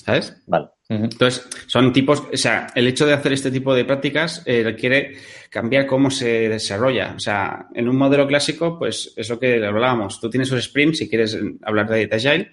¿Sabes? 0.06 0.36
Vale. 0.48 0.68
Entonces, 0.90 1.48
son 1.68 1.92
tipos, 1.94 2.24
o 2.32 2.38
sea, 2.38 2.68
el 2.76 2.88
hecho 2.88 3.06
de 3.06 3.14
hacer 3.14 3.32
este 3.34 3.50
tipo 3.50 3.74
de 3.74 3.86
prácticas 3.86 4.44
eh, 4.46 4.62
requiere 4.64 5.16
cambiar 5.50 5.88
cómo 5.88 6.12
se 6.12 6.50
desarrolla. 6.50 7.14
O 7.16 7.20
sea, 7.20 7.68
en 7.74 7.88
un 7.90 7.96
modelo 7.96 8.28
clásico, 8.28 8.78
pues 8.78 9.14
es 9.16 9.30
lo 9.30 9.40
que 9.40 9.66
hablábamos. 9.66 10.20
Tú 10.20 10.30
tienes 10.30 10.52
un 10.52 10.60
sprint, 10.60 10.96
si 10.96 11.10
quieres 11.10 11.38
hablar 11.64 11.88
de, 11.90 12.06
de 12.08 12.16
Agile, 12.16 12.52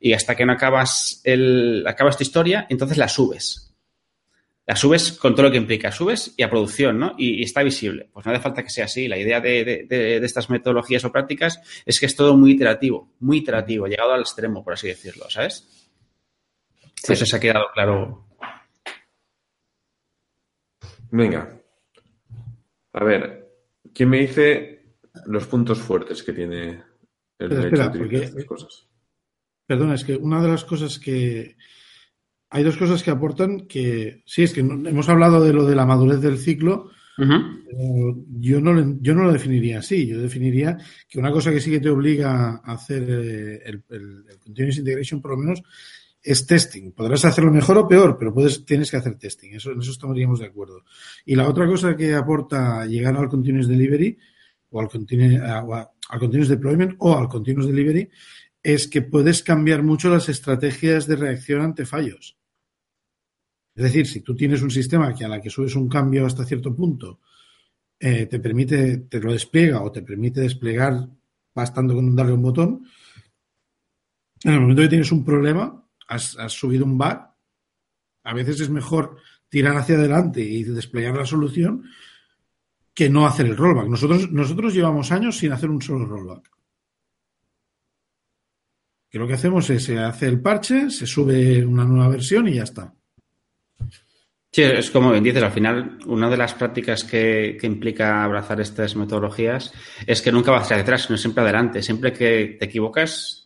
y 0.00 0.12
hasta 0.14 0.34
que 0.34 0.46
no 0.46 0.52
acabas, 0.52 1.20
el, 1.24 1.84
acabas 1.86 2.16
tu 2.16 2.22
historia, 2.22 2.66
entonces 2.70 2.96
la 2.98 3.08
subes. 3.08 3.68
La 4.64 4.76
subes 4.76 5.12
con 5.12 5.34
todo 5.34 5.46
lo 5.46 5.50
que 5.50 5.58
implica. 5.58 5.90
Subes 5.90 6.34
y 6.36 6.44
a 6.44 6.48
producción, 6.48 6.98
¿no? 6.98 7.14
Y, 7.18 7.40
y 7.40 7.42
está 7.42 7.64
visible. 7.64 8.08
Pues 8.12 8.24
no 8.24 8.32
hace 8.32 8.40
falta 8.40 8.62
que 8.62 8.70
sea 8.70 8.84
así. 8.84 9.08
La 9.08 9.18
idea 9.18 9.40
de, 9.40 9.64
de- 9.64 9.86
de- 9.88 10.20
de 10.20 10.26
estas 10.26 10.48
metodologías 10.50 11.04
o 11.04 11.10
prácticas 11.12 11.60
es 11.84 11.98
que 11.98 12.06
es 12.06 12.14
todo 12.14 12.36
muy 12.36 12.52
iterativo, 12.52 13.12
muy 13.18 13.38
iterativo, 13.38 13.86
llegado 13.88 14.12
al 14.12 14.20
extremo, 14.20 14.62
por 14.64 14.74
así 14.74 14.86
decirlo, 14.86 15.28
¿sabes? 15.28 15.81
Sí. 17.04 17.12
Eso 17.14 17.26
se 17.26 17.36
ha 17.36 17.40
quedado 17.40 17.66
claro. 17.74 18.28
Venga. 21.10 21.60
A 22.92 23.04
ver, 23.04 23.48
¿quién 23.92 24.08
me 24.08 24.20
dice 24.20 24.96
los 25.26 25.46
puntos 25.46 25.80
fuertes 25.80 26.22
que 26.22 26.32
tiene 26.32 26.82
el 27.38 27.48
derecho 27.48 27.82
a 27.82 27.88
utilizar 27.88 28.30
porque- 28.30 28.46
cosas? 28.46 28.88
perdona, 29.66 29.94
es 29.94 30.04
que 30.04 30.16
una 30.16 30.42
de 30.42 30.48
las 30.48 30.64
cosas 30.64 30.98
que 30.98 31.56
hay 32.50 32.62
dos 32.62 32.76
cosas 32.76 33.02
que 33.02 33.10
aportan 33.10 33.66
que 33.66 34.22
sí, 34.26 34.42
es 34.42 34.52
que 34.52 34.60
hemos 34.60 35.08
hablado 35.08 35.42
de 35.42 35.54
lo 35.54 35.64
de 35.64 35.74
la 35.74 35.86
madurez 35.86 36.20
del 36.20 36.36
ciclo. 36.38 36.90
yo, 37.16 38.60
no, 38.60 38.98
yo 39.00 39.14
no 39.14 39.22
lo 39.24 39.32
definiría 39.32 39.78
así. 39.78 40.06
Yo 40.06 40.20
definiría 40.20 40.76
que 41.08 41.18
una 41.18 41.30
cosa 41.30 41.50
que 41.50 41.60
sí 41.60 41.70
que 41.70 41.80
te 41.80 41.88
obliga 41.88 42.60
a 42.62 42.72
hacer 42.72 43.02
eh, 43.08 43.62
el, 43.64 43.82
el, 43.90 44.24
el 44.28 44.38
Continuous 44.38 44.78
Integration, 44.78 45.22
por 45.22 45.30
lo 45.32 45.36
menos, 45.38 45.62
es 46.22 46.46
testing. 46.46 46.92
Podrás 46.92 47.24
hacerlo 47.24 47.50
mejor 47.50 47.78
o 47.78 47.88
peor, 47.88 48.16
pero 48.18 48.32
puedes, 48.32 48.64
tienes 48.64 48.90
que 48.90 48.96
hacer 48.96 49.16
testing. 49.16 49.54
Eso, 49.54 49.72
en 49.72 49.80
eso 49.80 49.90
estaríamos 49.90 50.38
de 50.38 50.46
acuerdo. 50.46 50.84
Y 51.26 51.34
la 51.34 51.48
otra 51.48 51.66
cosa 51.66 51.96
que 51.96 52.14
aporta 52.14 52.86
llegar 52.86 53.16
al 53.16 53.28
Continuous 53.28 53.68
Delivery 53.68 54.16
o 54.70 54.80
al, 54.80 54.88
continu, 54.88 55.42
al 55.44 56.18
Continuous 56.18 56.48
Deployment 56.48 56.94
o 56.98 57.16
al 57.16 57.28
Continuous 57.28 57.66
Delivery 57.66 58.08
es 58.62 58.86
que 58.86 59.02
puedes 59.02 59.42
cambiar 59.42 59.82
mucho 59.82 60.08
las 60.08 60.28
estrategias 60.28 61.06
de 61.06 61.16
reacción 61.16 61.62
ante 61.62 61.84
fallos. 61.84 62.38
Es 63.74 63.84
decir, 63.84 64.06
si 64.06 64.20
tú 64.20 64.36
tienes 64.36 64.62
un 64.62 64.70
sistema 64.70 65.14
que 65.14 65.24
a 65.24 65.28
la 65.28 65.40
que 65.40 65.50
subes 65.50 65.74
un 65.74 65.88
cambio 65.88 66.26
hasta 66.26 66.44
cierto 66.44 66.74
punto 66.74 67.20
eh, 67.98 68.26
te 68.26 68.38
permite, 68.38 68.98
te 68.98 69.20
lo 69.20 69.32
despliega 69.32 69.82
o 69.82 69.90
te 69.90 70.02
permite 70.02 70.40
desplegar 70.40 71.08
bastando 71.54 71.94
con 71.94 72.14
darle 72.14 72.32
un 72.32 72.42
botón, 72.42 72.86
en 74.44 74.52
el 74.52 74.60
momento 74.60 74.82
que 74.82 74.88
tienes 74.88 75.12
un 75.12 75.24
problema, 75.24 75.81
has, 76.12 76.52
subido 76.52 76.84
un 76.84 76.98
bug, 76.98 77.18
a 78.24 78.34
veces 78.34 78.60
es 78.60 78.70
mejor 78.70 79.16
tirar 79.48 79.76
hacia 79.76 79.96
adelante 79.96 80.40
y 80.40 80.62
desplegar 80.64 81.16
la 81.16 81.26
solución 81.26 81.84
que 82.94 83.08
no 83.08 83.26
hacer 83.26 83.46
el 83.46 83.56
rollback. 83.56 83.88
Nosotros, 83.88 84.30
nosotros 84.30 84.74
llevamos 84.74 85.12
años 85.12 85.38
sin 85.38 85.52
hacer 85.52 85.70
un 85.70 85.80
solo 85.80 86.04
rollback. 86.06 86.50
Que 89.10 89.18
lo 89.18 89.26
que 89.26 89.34
hacemos 89.34 89.68
es 89.70 89.84
se 89.84 89.98
hace 89.98 90.26
el 90.26 90.40
parche, 90.40 90.90
se 90.90 91.06
sube 91.06 91.64
una 91.64 91.84
nueva 91.84 92.08
versión 92.08 92.48
y 92.48 92.54
ya 92.54 92.62
está. 92.62 92.94
Sí, 94.50 94.62
es 94.62 94.90
como 94.90 95.12
bien 95.12 95.24
dices, 95.24 95.42
al 95.42 95.52
final, 95.52 95.98
una 96.06 96.28
de 96.28 96.36
las 96.36 96.52
prácticas 96.52 97.04
que, 97.04 97.56
que, 97.58 97.66
implica 97.66 98.22
abrazar 98.22 98.60
estas 98.60 98.96
metodologías 98.96 99.72
es 100.06 100.20
que 100.20 100.30
nunca 100.30 100.50
vas 100.50 100.64
hacia 100.64 100.76
atrás, 100.76 101.04
sino 101.06 101.16
siempre 101.16 101.42
adelante. 101.42 101.82
Siempre 101.82 102.12
que 102.12 102.56
te 102.58 102.66
equivocas, 102.66 103.41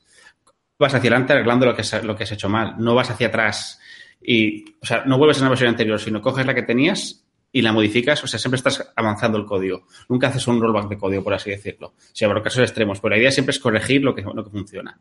vas 0.79 0.95
hacia 0.95 1.09
adelante 1.09 1.33
arreglando 1.33 1.67
lo 1.67 1.75
que, 1.75 1.83
lo 2.03 2.17
que 2.17 2.25
has 2.25 2.33
hecho 2.33 2.49
mal. 2.49 2.75
No 2.79 2.95
vas 2.95 3.11
hacia 3.11 3.29
atrás 3.29 3.81
y, 4.21 4.65
o 4.81 4.87
sea, 4.87 5.05
no 5.05 5.19
vuelves 5.19 5.39
a 5.39 5.43
una 5.43 5.51
versión 5.51 5.71
anterior, 5.71 6.01
sino 6.01 6.21
coges 6.21 6.47
la 6.47 6.55
que 6.55 6.63
tenías 6.63 7.27
y 7.53 7.63
la 7.63 7.73
modificas, 7.73 8.23
o 8.23 8.27
sea, 8.27 8.39
siempre 8.39 8.57
estás 8.57 8.93
avanzando 8.97 9.39
el 9.39 9.47
código. 9.47 9.87
Nunca 10.09 10.29
haces 10.29 10.47
un 10.47 10.61
rollback 10.61 10.89
de 10.89 10.99
código, 10.99 11.25
por 11.25 11.33
así 11.33 11.51
decirlo. 11.51 11.89
O 11.89 11.95
sea, 12.13 12.29
por 12.29 12.43
casos 12.43 12.63
extremos, 12.63 13.01
pero 13.01 13.15
la 13.15 13.21
idea 13.21 13.31
siempre 13.31 13.53
es 13.53 13.59
corregir 13.59 14.03
lo 14.03 14.15
que, 14.15 14.23
lo 14.23 14.45
que 14.45 14.51
funciona. 14.51 15.01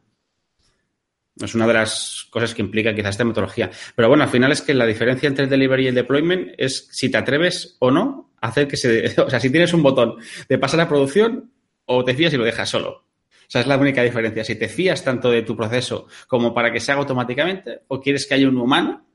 Es 1.38 1.54
una 1.54 1.68
de 1.68 1.74
las 1.74 2.28
cosas 2.30 2.54
que 2.54 2.62
implica 2.62 2.96
quizás 2.96 3.10
esta 3.10 3.26
metodología. 3.26 3.70
Pero 3.94 4.08
bueno, 4.08 4.24
al 4.24 4.30
final 4.30 4.54
es 4.54 4.62
que 4.62 4.74
la 4.74 4.86
diferencia 4.86 5.28
entre 5.28 5.44
el 5.44 5.50
delivery 5.50 5.84
y 5.84 5.88
el 5.88 5.96
deployment 5.96 6.54
es 6.58 6.88
si 6.92 7.12
te 7.12 7.18
atreves 7.18 7.76
o 7.80 7.92
no 7.92 8.32
a 8.40 8.48
hacer 8.48 8.68
que 8.68 8.78
se... 8.78 9.14
O 9.22 9.30
sea, 9.30 9.40
si 9.40 9.50
tienes 9.50 9.74
un 9.74 9.84
botón 9.84 10.16
de 10.48 10.58
pasar 10.58 10.80
a 10.80 10.88
producción 10.88 11.52
o 11.86 12.06
te 12.06 12.14
fías 12.14 12.34
y 12.34 12.38
lo 12.38 12.46
dejas 12.46 12.70
solo. 12.70 13.05
O 13.48 13.52
sea, 13.52 13.62
es 13.62 13.68
la 13.68 13.78
única 13.78 14.02
diferencia. 14.04 14.44
Si 14.44 14.56
te 14.56 14.68
fías 14.68 15.04
tanto 15.04 15.30
de 15.30 15.44
tu 15.44 15.56
proceso 15.56 16.08
como 16.28 16.54
para 16.54 16.72
que 16.72 16.80
se 16.80 16.92
haga 16.92 17.02
automáticamente 17.02 17.82
o 17.88 18.00
quieres 18.00 18.26
que 18.28 18.36
haya 18.36 18.48
un 18.48 18.58
humano, 18.58 19.06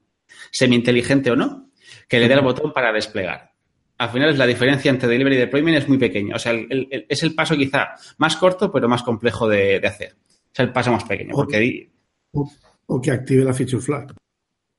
semi-inteligente 0.51 1.31
o 1.31 1.37
no, 1.37 1.71
que 2.09 2.21
le 2.21 2.29
dé 2.29 2.35
el 2.35 2.41
botón 2.41 2.73
para 2.73 2.93
desplegar. 2.93 3.53
Al 3.99 4.11
final 4.11 4.39
la 4.39 4.47
diferencia 4.47 4.91
entre 4.91 5.09
delivery 5.09 5.37
y 5.37 5.39
deployment 5.41 5.77
es 5.77 5.89
muy 5.89 5.99
pequeña. 5.99 6.37
O 6.37 6.39
sea, 6.39 6.53
el, 6.53 6.67
el, 6.71 7.07
es 7.09 7.23
el 7.23 7.35
paso 7.35 7.57
quizá 7.57 7.91
más 8.19 8.37
corto, 8.37 8.73
pero 8.73 8.89
más 8.89 9.03
complejo 9.03 9.49
de, 9.49 9.79
de 9.79 9.89
hacer. 9.89 10.17
Es 10.53 10.61
el 10.61 10.73
paso 10.73 10.91
más 10.91 11.05
pequeño. 11.05 11.33
Porque 11.35 11.91
o, 12.33 12.51
o, 12.87 13.01
que 13.01 13.11
active 13.11 13.45
la 13.45 13.53
feature 13.53 13.83
flag. 13.83 14.15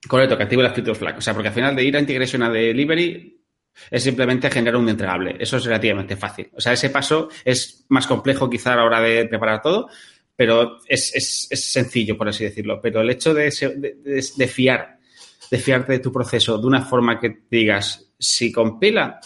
Correcto, 0.08 0.36
que 0.36 0.44
active 0.44 0.64
la 0.64 0.74
feature 0.74 0.96
flag. 0.96 1.18
O 1.18 1.22
sea, 1.22 1.34
porque 1.34 1.50
al 1.50 1.54
final 1.54 1.76
de 1.76 1.84
ir 1.84 1.96
a 1.96 2.00
integration 2.00 2.42
a 2.44 2.50
delivery 2.50 3.40
es 3.89 4.03
simplemente 4.03 4.49
generar 4.49 4.77
un 4.77 4.89
entregable. 4.89 5.36
Eso 5.39 5.57
es 5.57 5.65
relativamente 5.65 6.15
fácil. 6.15 6.49
O 6.53 6.62
sea, 6.62 6.73
ese 6.73 6.89
paso 6.89 7.29
es 7.43 7.86
más 7.89 8.07
complejo 8.07 8.49
quizá 8.49 8.73
a 8.73 8.77
la 8.77 8.86
hora 8.86 9.01
de 9.01 9.25
preparar 9.25 9.62
todo, 9.62 9.89
pero 10.36 10.79
es, 10.88 11.15
es, 11.15 11.47
es 11.49 11.71
sencillo, 11.71 12.17
por 12.17 12.29
así 12.29 12.43
decirlo. 12.43 12.79
Pero 12.81 13.01
el 13.01 13.10
hecho 13.10 13.34
de, 13.34 13.51
de, 14.36 14.47
fiar, 14.47 14.99
de 15.49 15.57
fiarte 15.57 15.93
de 15.93 15.99
tu 15.99 16.12
proceso 16.12 16.57
de 16.57 16.67
una 16.67 16.81
forma 16.81 17.19
que 17.19 17.43
digas, 17.49 18.12
si 18.17 18.51
compila 18.51 19.19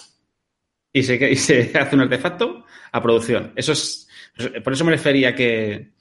y 0.91 1.03
se, 1.03 1.31
y 1.31 1.35
se 1.35 1.71
hace 1.77 1.95
un 1.95 2.01
artefacto, 2.01 2.65
a 2.91 3.01
producción. 3.01 3.51
Eso 3.55 3.73
es, 3.73 4.07
por 4.63 4.73
eso 4.73 4.85
me 4.85 4.91
refería 4.91 5.35
que, 5.35 5.91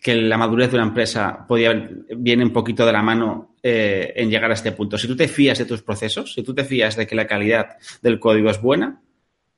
que 0.00 0.14
la 0.14 0.38
madurez 0.38 0.70
de 0.70 0.76
una 0.76 0.86
empresa 0.86 1.44
podía, 1.46 1.90
viene 2.16 2.44
un 2.44 2.52
poquito 2.52 2.86
de 2.86 2.92
la 2.92 3.02
mano 3.02 3.51
eh, 3.62 4.12
en 4.16 4.28
llegar 4.30 4.50
a 4.50 4.54
este 4.54 4.72
punto. 4.72 4.98
Si 4.98 5.06
tú 5.06 5.16
te 5.16 5.28
fías 5.28 5.58
de 5.58 5.64
tus 5.64 5.82
procesos, 5.82 6.34
si 6.34 6.42
tú 6.42 6.54
te 6.54 6.64
fías 6.64 6.96
de 6.96 7.06
que 7.06 7.14
la 7.14 7.26
calidad 7.26 7.76
del 8.00 8.18
código 8.18 8.50
es 8.50 8.60
buena, 8.60 9.00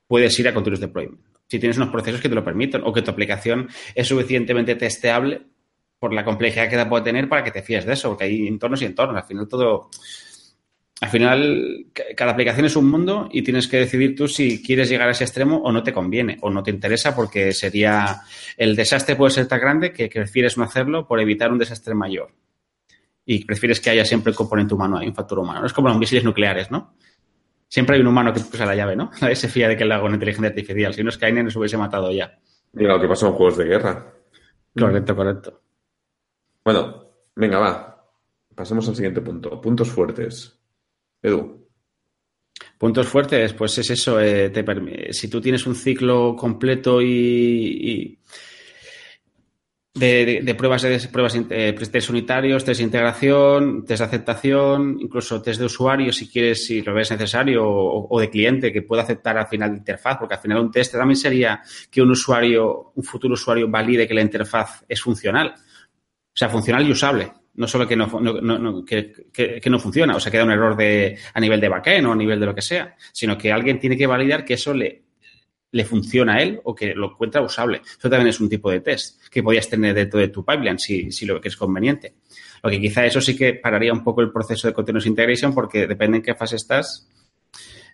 puedes 0.07 0.37
ir 0.39 0.47
a 0.47 0.53
continuous 0.53 0.79
deployment. 0.79 1.21
Si 1.47 1.59
tienes 1.59 1.77
unos 1.77 1.89
procesos 1.89 2.21
que 2.21 2.29
te 2.29 2.35
lo 2.35 2.43
permiten 2.43 2.81
o 2.83 2.93
que 2.93 3.01
tu 3.01 3.11
aplicación 3.11 3.67
es 3.93 4.07
suficientemente 4.07 4.75
testeable 4.75 5.41
por 5.99 6.13
la 6.13 6.23
complejidad 6.23 6.69
que 6.69 6.85
puede 6.85 7.03
tener 7.03 7.29
para 7.29 7.43
que 7.43 7.51
te 7.51 7.61
fíes 7.61 7.85
de 7.85 7.93
eso, 7.93 8.09
porque 8.09 8.25
hay 8.25 8.47
entornos 8.47 8.81
y 8.81 8.85
entornos. 8.85 9.17
Al 9.17 9.27
final 9.27 9.47
todo, 9.47 9.89
al 11.01 11.09
final, 11.09 11.87
cada 12.15 12.31
aplicación 12.31 12.65
es 12.65 12.75
un 12.75 12.89
mundo 12.89 13.27
y 13.31 13.41
tienes 13.41 13.67
que 13.67 13.77
decidir 13.77 14.15
tú 14.15 14.27
si 14.27 14.61
quieres 14.61 14.89
llegar 14.89 15.07
a 15.07 15.11
ese 15.11 15.23
extremo 15.23 15.57
o 15.57 15.71
no 15.71 15.83
te 15.83 15.93
conviene 15.93 16.37
o 16.41 16.49
no 16.49 16.63
te 16.63 16.71
interesa 16.71 17.15
porque 17.15 17.53
sería 17.53 18.21
el 18.57 18.75
desastre 18.75 19.15
puede 19.15 19.31
ser 19.31 19.47
tan 19.47 19.59
grande 19.59 19.91
que 19.91 20.09
prefieres 20.09 20.57
no 20.57 20.63
hacerlo 20.63 21.07
por 21.07 21.19
evitar 21.19 21.51
un 21.51 21.57
desastre 21.57 21.95
mayor. 21.95 22.31
Y 23.25 23.43
prefieres 23.45 23.79
que 23.81 23.89
haya 23.89 24.05
siempre 24.05 24.31
el 24.31 24.35
componente 24.35 24.73
humano, 24.73 24.97
hay 24.97 25.07
un 25.07 25.15
factor 25.15 25.39
humano. 25.39 25.61
No 25.61 25.65
es 25.65 25.73
como 25.73 25.89
los 25.89 25.97
misiles 25.97 26.23
nucleares, 26.23 26.69
¿no? 26.69 26.95
Siempre 27.67 27.95
hay 27.95 28.01
un 28.01 28.07
humano 28.07 28.31
que 28.31 28.39
usa 28.39 28.65
la 28.65 28.75
llave, 28.75 28.95
¿no? 28.95 29.11
Nadie 29.21 29.35
se 29.35 29.49
fía 29.49 29.67
de 29.67 29.75
que 29.75 29.85
le 29.85 29.93
haga 29.93 30.03
una 30.03 30.13
inteligencia 30.15 30.49
artificial. 30.49 30.93
Si 30.93 31.03
no 31.03 31.09
es 31.09 31.17
que 31.17 31.25
Skynet 31.25 31.45
nos 31.45 31.55
hubiese 31.55 31.77
matado 31.77 32.11
ya. 32.11 32.37
Mira 32.73 32.95
lo 32.95 33.01
que 33.01 33.07
pasa 33.07 33.27
en 33.27 33.33
juegos 33.33 33.57
de 33.57 33.65
guerra. 33.65 34.13
Correcto, 34.77 35.15
correcto. 35.15 35.61
Bueno, 36.63 37.09
venga, 37.35 37.59
va. 37.59 38.11
Pasemos 38.53 38.87
al 38.87 38.95
siguiente 38.95 39.21
punto. 39.21 39.59
Puntos 39.59 39.89
fuertes. 39.89 40.59
Edu. 41.21 41.65
Puntos 42.77 43.07
fuertes, 43.07 43.53
pues 43.53 43.77
es 43.77 43.89
eso. 43.89 44.19
Eh, 44.19 44.49
te, 44.49 45.13
si 45.13 45.29
tú 45.29 45.41
tienes 45.41 45.65
un 45.65 45.75
ciclo 45.75 46.35
completo 46.35 47.01
y, 47.01 47.07
y 47.07 48.19
de, 49.95 50.25
de, 50.25 50.41
de, 50.41 50.55
pruebas 50.55 50.81
de 50.81 50.99
pruebas 51.07 51.35
eh, 51.49 51.73
test 51.73 52.09
unitarios, 52.09 52.65
test 52.65 52.79
de 52.79 52.83
integración, 52.83 53.85
test 53.85 54.01
de 54.01 54.05
aceptación, 54.05 54.97
incluso 54.99 55.41
test 55.41 55.59
de 55.59 55.65
usuario 55.65 56.11
si 56.11 56.27
quieres, 56.27 56.65
si 56.65 56.81
lo 56.81 56.93
ves 56.93 57.11
necesario, 57.11 57.65
o, 57.65 58.07
o, 58.09 58.19
de 58.19 58.29
cliente 58.29 58.73
que 58.73 58.81
pueda 58.81 59.03
aceptar 59.03 59.37
al 59.37 59.47
final 59.47 59.71
de 59.71 59.77
interfaz, 59.77 60.17
porque 60.19 60.35
al 60.35 60.41
final 60.41 60.59
un 60.59 60.71
test 60.71 60.93
también 60.93 61.15
sería 61.15 61.61
que 61.89 62.01
un 62.01 62.11
usuario, 62.11 62.91
un 62.93 63.03
futuro 63.03 63.35
usuario 63.35 63.69
valide 63.69 64.07
que 64.07 64.13
la 64.13 64.21
interfaz 64.21 64.83
es 64.87 65.01
funcional. 65.01 65.53
O 65.55 66.37
sea, 66.37 66.49
funcional 66.49 66.85
y 66.85 66.91
usable 66.91 67.31
no 67.55 67.67
solo 67.67 67.87
que 67.87 67.95
no, 67.95 68.07
no, 68.07 68.59
no 68.59 68.83
que, 68.83 69.13
que, 69.31 69.61
que, 69.61 69.69
no 69.69 69.79
funciona, 69.79 70.17
o 70.17 70.19
sea, 70.19 70.29
que 70.29 70.37
da 70.37 70.43
un 70.43 70.51
error 70.51 70.75
de, 70.75 71.17
a 71.33 71.39
nivel 71.39 71.61
de 71.61 71.69
backend 71.69 72.07
o 72.07 72.11
a 72.11 72.15
nivel 72.15 72.37
de 72.37 72.45
lo 72.45 72.53
que 72.53 72.61
sea, 72.61 72.95
sino 73.13 73.37
que 73.37 73.49
alguien 73.49 73.79
tiene 73.79 73.95
que 73.95 74.05
validar 74.05 74.43
que 74.43 74.55
eso 74.55 74.73
le, 74.73 75.04
le 75.75 75.83
funciona 75.83 76.35
a 76.35 76.41
él 76.41 76.61
o 76.63 76.73
que 76.73 76.95
lo 76.95 77.11
encuentra 77.11 77.41
usable. 77.41 77.81
Eso 77.85 78.09
también 78.09 78.29
es 78.29 78.39
un 78.39 78.47
tipo 78.47 78.71
de 78.71 78.79
test 78.79 79.21
que 79.29 79.43
podías 79.43 79.67
tener 79.67 79.93
dentro 79.93 80.21
de 80.21 80.29
tu 80.29 80.45
pipeline 80.45 80.79
si, 80.79 81.11
si 81.11 81.25
lo 81.25 81.41
que 81.41 81.49
es 81.49 81.57
conveniente. 81.57 82.13
Lo 82.63 82.69
que 82.69 82.79
quizá 82.79 83.05
eso 83.05 83.19
sí 83.19 83.35
que 83.35 83.55
pararía 83.55 83.91
un 83.91 84.01
poco 84.01 84.21
el 84.21 84.31
proceso 84.31 84.69
de 84.69 84.73
continuous 84.73 85.05
integration 85.05 85.53
porque 85.53 85.85
depende 85.85 86.17
en 86.17 86.23
qué 86.23 86.33
fase 86.33 86.55
estás. 86.55 87.09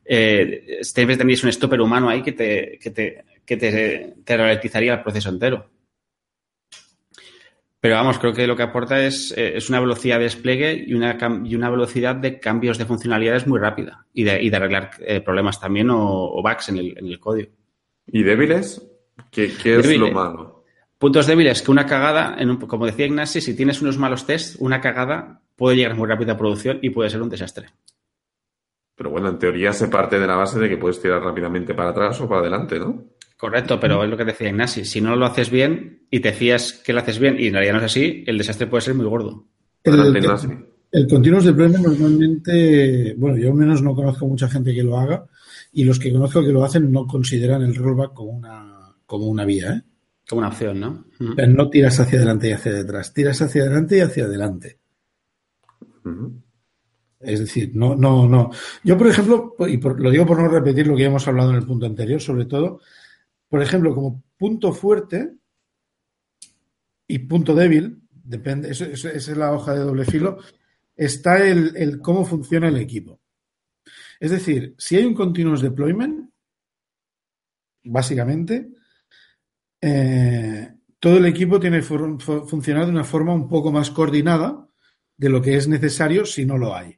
Eh, 0.05 0.79
debes 0.95 1.17
tener 1.17 1.37
un 1.43 1.51
stopper 1.51 1.81
humano 1.81 2.07
ahí 2.07 2.21
que 2.21 2.33
te, 2.33 2.77
que 2.79 2.91
te, 2.91 3.25
que 3.43 3.57
te, 3.57 4.15
te 4.23 4.33
el 4.35 5.01
proceso 5.01 5.29
entero. 5.29 5.67
Pero 7.79 7.95
vamos, 7.95 8.19
creo 8.19 8.31
que 8.31 8.45
lo 8.45 8.55
que 8.55 8.61
aporta 8.61 9.03
es, 9.03 9.31
eh, 9.35 9.57
es 9.57 9.69
una 9.69 9.79
velocidad 9.79 10.19
de 10.19 10.25
despliegue 10.25 10.83
y 10.85 10.93
una, 10.93 11.17
y 11.43 11.55
una 11.55 11.71
velocidad 11.71 12.15
de 12.15 12.39
cambios 12.39 12.77
de 12.77 12.85
funcionalidades 12.85 13.47
muy 13.47 13.59
rápida 13.59 14.05
y 14.13 14.23
de, 14.23 14.39
y 14.39 14.51
de 14.51 14.55
arreglar 14.55 14.91
eh, 14.99 15.19
problemas 15.19 15.59
también 15.59 15.89
o, 15.89 15.97
o, 15.99 16.43
bugs 16.43 16.69
en 16.69 16.77
el, 16.77 16.95
en 16.95 17.07
el 17.07 17.19
código. 17.19 17.60
¿Y 18.07 18.23
débiles? 18.23 18.81
¿Qué, 19.31 19.51
qué 19.61 19.77
es 19.77 19.83
Débil, 19.83 20.01
lo 20.01 20.11
malo? 20.11 20.63
Puntos 20.97 21.25
débiles, 21.25 21.61
que 21.61 21.71
una 21.71 21.85
cagada, 21.85 22.35
en 22.37 22.49
un, 22.49 22.57
como 22.57 22.85
decía 22.85 23.05
Ignacio, 23.05 23.41
si 23.41 23.55
tienes 23.55 23.81
unos 23.81 23.97
malos 23.97 24.25
tests, 24.25 24.57
una 24.59 24.81
cagada 24.81 25.41
puede 25.55 25.77
llegar 25.77 25.95
muy 25.95 26.07
rápido 26.07 26.31
a 26.31 26.37
producción 26.37 26.79
y 26.81 26.89
puede 26.89 27.09
ser 27.09 27.21
un 27.21 27.29
desastre. 27.29 27.67
Pero 28.95 29.09
bueno, 29.09 29.29
en 29.29 29.39
teoría 29.39 29.73
se 29.73 29.87
parte 29.87 30.19
de 30.19 30.27
la 30.27 30.35
base 30.35 30.59
de 30.59 30.69
que 30.69 30.77
puedes 30.77 31.01
tirar 31.01 31.21
rápidamente 31.23 31.73
para 31.73 31.89
atrás 31.89 32.19
o 32.21 32.27
para 32.27 32.41
adelante, 32.41 32.77
¿no? 32.77 33.03
Correcto, 33.37 33.79
pero 33.79 34.03
es 34.03 34.09
lo 34.09 34.17
que 34.17 34.25
decía 34.25 34.49
Ignasi. 34.49 34.85
Si 34.85 35.01
no 35.01 35.15
lo 35.15 35.25
haces 35.25 35.49
bien 35.49 36.03
y 36.11 36.19
te 36.19 36.33
fías 36.33 36.73
que 36.73 36.93
lo 36.93 36.99
haces 36.99 37.17
bien 37.17 37.39
y 37.39 37.47
en 37.47 37.53
realidad 37.53 37.73
no 37.73 37.79
es 37.79 37.85
así, 37.85 38.23
el 38.27 38.37
desastre 38.37 38.67
puede 38.67 38.81
ser 38.81 38.93
muy 38.93 39.07
gordo. 39.07 39.45
El, 39.83 40.15
el, 40.15 40.25
el 40.91 41.07
continuous 41.07 41.45
deployment 41.45 41.83
normalmente, 41.83 43.15
bueno, 43.17 43.37
yo 43.37 43.49
al 43.49 43.55
menos 43.55 43.81
no 43.81 43.95
conozco 43.95 44.27
mucha 44.27 44.47
gente 44.47 44.75
que 44.75 44.83
lo 44.83 44.97
haga 44.99 45.25
y 45.71 45.83
los 45.85 45.99
que 45.99 46.11
conozco 46.11 46.41
que 46.41 46.51
lo 46.51 46.63
hacen 46.63 46.91
no 46.91 47.05
consideran 47.07 47.61
el 47.61 47.75
rollback 47.75 48.13
como 48.13 48.31
una, 48.31 48.95
como 49.05 49.27
una 49.27 49.45
vía, 49.45 49.73
¿eh? 49.73 49.81
Como 50.27 50.39
una 50.39 50.49
opción, 50.49 50.79
¿no? 50.79 51.05
Pero 51.35 51.51
no 51.53 51.69
tiras 51.69 51.99
hacia 51.99 52.17
adelante 52.19 52.49
y 52.49 52.51
hacia 52.53 52.73
detrás, 52.73 53.13
tiras 53.13 53.41
hacia 53.41 53.63
adelante 53.63 53.97
y 53.97 54.01
hacia 54.01 54.25
adelante. 54.25 54.79
Es 57.19 57.39
decir, 57.39 57.71
no, 57.75 57.95
no, 57.95 58.27
no. 58.27 58.49
Yo, 58.83 58.97
por 58.97 59.07
ejemplo, 59.07 59.55
y 59.67 59.77
por- 59.77 59.99
lo 60.01 60.09
digo 60.09 60.25
por 60.25 60.39
no 60.41 60.47
repetir 60.47 60.87
lo 60.87 60.95
que 60.95 61.03
ya 61.03 61.07
hemos 61.09 61.27
hablado 61.27 61.51
en 61.51 61.57
el 61.57 61.65
punto 61.65 61.85
anterior, 61.85 62.19
sobre 62.19 62.45
todo, 62.45 62.81
por 63.47 63.61
ejemplo, 63.61 63.93
como 63.93 64.23
punto 64.37 64.73
fuerte 64.73 65.35
y 67.07 67.19
punto 67.19 67.53
débil, 67.53 68.01
depende, 68.23 68.71
esa 68.71 68.85
es 68.87 69.27
la 69.37 69.51
hoja 69.53 69.73
de 69.73 69.81
doble 69.81 70.05
filo, 70.05 70.37
está 70.95 71.45
el, 71.47 71.75
el 71.75 71.99
cómo 71.99 72.25
funciona 72.25 72.69
el 72.69 72.77
equipo. 72.77 73.20
Es 74.21 74.29
decir, 74.31 74.75
si 74.77 74.95
hay 74.97 75.03
un 75.05 75.15
continuous 75.15 75.61
deployment, 75.61 76.29
básicamente, 77.83 78.69
eh, 79.81 80.69
todo 80.99 81.17
el 81.17 81.25
equipo 81.25 81.59
tiene 81.59 81.77
que 81.77 81.83
fu- 81.83 82.19
fu- 82.19 82.45
funcionar 82.47 82.85
de 82.85 82.91
una 82.91 83.03
forma 83.03 83.33
un 83.33 83.49
poco 83.49 83.71
más 83.71 83.89
coordinada 83.89 84.67
de 85.17 85.29
lo 85.29 85.41
que 85.41 85.55
es 85.57 85.67
necesario 85.67 86.25
si 86.25 86.45
no 86.45 86.57
lo 86.57 86.75
hay. 86.75 86.97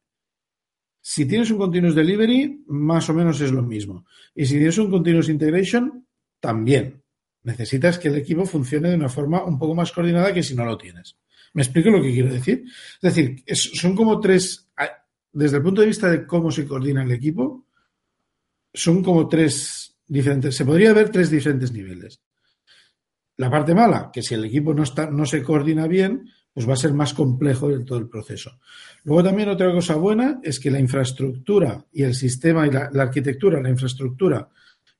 Si 1.01 1.25
tienes 1.25 1.49
un 1.51 1.57
continuous 1.57 1.95
delivery, 1.95 2.63
más 2.67 3.09
o 3.09 3.13
menos 3.13 3.39
es 3.41 3.51
lo 3.51 3.61
mismo. 3.63 4.05
Y 4.35 4.45
si 4.45 4.55
tienes 4.57 4.77
un 4.77 4.89
continuous 4.91 5.29
integration, 5.29 6.05
también. 6.39 7.01
Necesitas 7.43 7.99
que 7.99 8.07
el 8.09 8.15
equipo 8.15 8.45
funcione 8.45 8.89
de 8.89 8.95
una 8.95 9.09
forma 9.09 9.43
un 9.43 9.57
poco 9.59 9.75
más 9.75 9.91
coordinada 9.91 10.33
que 10.33 10.43
si 10.43 10.55
no 10.55 10.63
lo 10.65 10.77
tienes. 10.77 11.17
¿Me 11.53 11.61
explico 11.61 11.89
lo 11.89 12.01
que 12.01 12.11
quiero 12.11 12.31
decir? 12.33 12.63
Es 13.01 13.15
decir, 13.15 13.43
son 13.55 13.95
como 13.95 14.19
tres, 14.19 14.69
desde 15.33 15.57
el 15.57 15.63
punto 15.63 15.81
de 15.81 15.87
vista 15.87 16.09
de 16.09 16.25
cómo 16.25 16.51
se 16.51 16.65
coordina 16.65 17.03
el 17.03 17.11
equipo, 17.11 17.65
son 18.73 19.03
como 19.03 19.27
tres 19.27 19.97
diferentes, 20.07 20.55
se 20.55 20.65
podría 20.65 20.93
ver 20.93 21.09
tres 21.09 21.29
diferentes 21.29 21.71
niveles. 21.71 22.21
La 23.37 23.49
parte 23.49 23.73
mala, 23.73 24.11
que 24.13 24.21
si 24.21 24.35
el 24.35 24.45
equipo 24.45 24.73
no, 24.73 24.83
está, 24.83 25.09
no 25.09 25.25
se 25.25 25.41
coordina 25.41 25.87
bien, 25.87 26.29
pues 26.53 26.69
va 26.69 26.73
a 26.73 26.77
ser 26.77 26.93
más 26.93 27.15
complejo 27.15 27.71
el, 27.71 27.83
todo 27.83 27.97
el 27.97 28.07
proceso. 28.07 28.59
Luego 29.03 29.23
también 29.23 29.49
otra 29.49 29.71
cosa 29.71 29.95
buena 29.95 30.39
es 30.43 30.59
que 30.59 30.69
la 30.69 30.79
infraestructura 30.79 31.83
y 31.91 32.03
el 32.03 32.13
sistema 32.13 32.67
y 32.67 32.71
la, 32.71 32.91
la 32.93 33.03
arquitectura, 33.03 33.59
la 33.59 33.71
infraestructura 33.71 34.47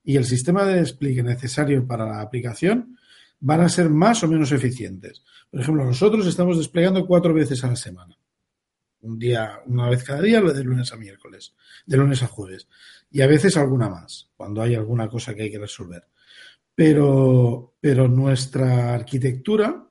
y 0.04 0.18
el 0.18 0.26
sistema 0.26 0.66
de 0.66 0.80
despliegue 0.80 1.22
necesario 1.22 1.86
para 1.86 2.08
la 2.08 2.22
aplicación 2.22 2.98
van 3.40 3.62
a 3.62 3.70
ser 3.70 3.90
más 3.90 4.24
o 4.24 4.28
menos 4.28 4.52
eficientes. 4.52 5.24
Por 5.52 5.62
ejemplo, 5.62 5.86
nosotros 5.86 6.26
estamos 6.26 6.58
desplegando 6.58 7.06
cuatro 7.06 7.34
veces 7.34 7.64
a 7.64 7.68
la 7.68 7.76
semana. 7.76 8.18
Un 9.04 9.20
día, 9.20 9.60
una 9.66 9.90
vez 9.90 10.04
cada 10.04 10.22
día, 10.22 10.42
de 10.42 10.64
lunes 10.64 10.92
a 10.94 10.96
miércoles, 10.96 11.54
de 11.86 11.98
lunes 11.98 12.24
a 12.24 12.28
jueves. 12.28 12.68
Y 13.12 13.22
a 13.22 13.28
veces 13.28 13.58
alguna 13.58 13.90
más, 13.90 14.32
cuando 14.36 14.62
hay 14.62 14.76
alguna 14.76 15.10
cosa 15.10 15.36
que 15.36 15.44
hay 15.44 15.52
que 15.52 15.60
resolver. 15.60 16.08
Pero, 16.74 17.76
pero 17.80 18.08
nuestra 18.08 18.94
arquitectura, 18.94 19.86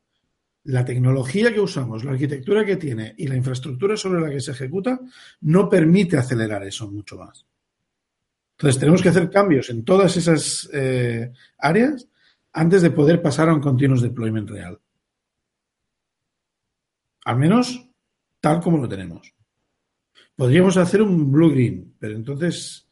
la 0.65 0.85
tecnología 0.85 1.53
que 1.53 1.61
usamos, 1.61 2.05
la 2.05 2.13
arquitectura 2.13 2.65
que 2.65 2.77
tiene 2.77 3.15
y 3.19 3.29
la 3.29 3.37
infraestructura 3.37 3.97
sobre 3.97 4.21
la 4.21 4.31
que 4.31 4.41
se 4.41 4.53
ejecuta 4.53 4.99
no 5.43 5.69
permite 5.69 6.17
acelerar 6.17 6.65
eso 6.65 6.91
mucho 6.91 7.19
más. 7.19 7.45
Entonces 8.53 8.81
tenemos 8.81 9.03
que 9.03 9.11
hacer 9.11 9.29
cambios 9.29 9.69
en 9.71 9.85
todas 9.85 10.17
esas 10.17 10.71
eh, 10.73 11.33
áreas 11.59 12.09
antes 12.53 12.81
de 12.81 12.91
poder 12.91 13.21
pasar 13.21 13.49
a 13.49 13.55
un 13.55 13.61
continuous 13.61 14.03
deployment 14.03 14.49
real. 14.49 14.81
Al 17.25 17.39
menos 17.39 17.92
tal 18.43 18.61
como 18.61 18.77
lo 18.79 18.89
tenemos. 18.89 19.33
Podríamos 20.37 20.77
hacer 20.77 21.01
un 21.01 21.31
blue-green, 21.33 21.95
pero 21.99 22.15
entonces, 22.17 22.87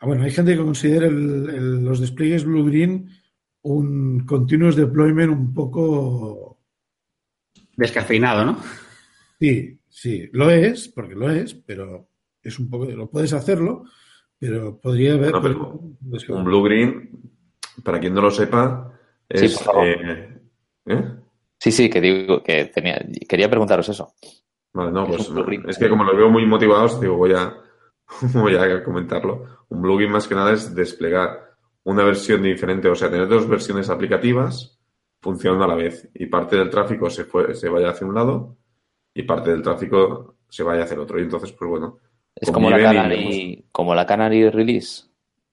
ah, 0.00 0.06
bueno, 0.06 0.24
hay 0.24 0.30
gente 0.32 0.52
que 0.56 0.62
considera 0.64 1.06
el- 1.06 1.48
el- 1.50 1.84
los 1.84 2.00
despliegues 2.00 2.44
blue-green 2.44 3.08
un 3.62 4.20
continuous 4.26 4.74
deployment 4.76 5.30
un 5.30 5.52
poco 5.52 6.58
Descafeinado, 7.76 8.44
¿no? 8.46 8.58
Sí, 9.38 9.78
sí, 9.88 10.28
lo 10.32 10.48
es, 10.50 10.88
porque 10.88 11.14
lo 11.14 11.30
es, 11.30 11.52
pero 11.54 12.08
es 12.42 12.58
un 12.58 12.70
poco, 12.70 12.86
lo 12.86 13.10
puedes 13.10 13.32
hacerlo, 13.34 13.84
pero 14.38 14.80
podría 14.80 15.12
haber. 15.14 15.32
No, 15.32 15.42
pero 15.42 15.80
Un 16.30 16.44
blue 16.44 16.62
green, 16.62 17.10
para 17.84 18.00
quien 18.00 18.14
no 18.14 18.22
lo 18.22 18.30
sepa, 18.30 18.98
Sí, 19.30 19.44
es. 19.46 19.54
por 19.58 19.64
favor. 19.64 19.86
eh, 19.86 20.40
¿eh? 20.86 21.04
Sí, 21.58 21.70
sí, 21.72 21.90
que 21.90 22.00
digo 22.00 22.42
que 22.42 22.66
tenía, 22.66 23.04
quería 23.28 23.50
preguntaros 23.50 23.88
eso. 23.90 24.14
Vale, 24.76 24.92
no, 24.92 25.04
Es 25.04 25.08
pues 25.16 25.30
no. 25.30 25.42
plugin. 25.44 25.68
es 25.68 25.78
que 25.78 25.88
como 25.88 26.04
los 26.04 26.16
veo 26.16 26.28
muy 26.28 26.44
motivados, 26.46 27.00
digo, 27.00 27.16
voy 27.16 27.32
a, 27.32 27.54
voy 28.34 28.56
a 28.56 28.84
comentarlo. 28.84 29.64
Un 29.68 29.80
plugin 29.82 30.10
más 30.10 30.28
que 30.28 30.34
nada 30.34 30.52
es 30.52 30.74
desplegar 30.74 31.54
una 31.84 32.04
versión 32.04 32.42
diferente, 32.42 32.88
o 32.88 32.94
sea, 32.94 33.10
tener 33.10 33.26
dos 33.28 33.48
versiones 33.48 33.88
aplicativas 33.88 34.78
funcionando 35.22 35.64
a 35.64 35.68
la 35.68 35.76
vez 35.76 36.08
y 36.14 36.26
parte 36.26 36.56
del 36.56 36.68
tráfico 36.70 37.08
se, 37.10 37.24
fue, 37.24 37.54
se 37.54 37.68
vaya 37.68 37.90
hacia 37.90 38.06
un 38.06 38.14
lado 38.14 38.56
y 39.14 39.22
parte 39.22 39.50
del 39.50 39.62
tráfico 39.62 40.36
se 40.48 40.62
vaya 40.62 40.82
hacia 40.84 40.94
el 40.94 41.00
otro. 41.00 41.18
Y 41.18 41.22
entonces, 41.22 41.52
pues 41.52 41.70
bueno, 41.70 41.98
Es 42.34 42.50
como 42.50 42.68
la 42.70 42.78
y 42.78 42.82
Canary, 42.82 43.64
como 43.72 43.94
la 43.94 44.04
Canary 44.04 44.50
Release. 44.50 45.04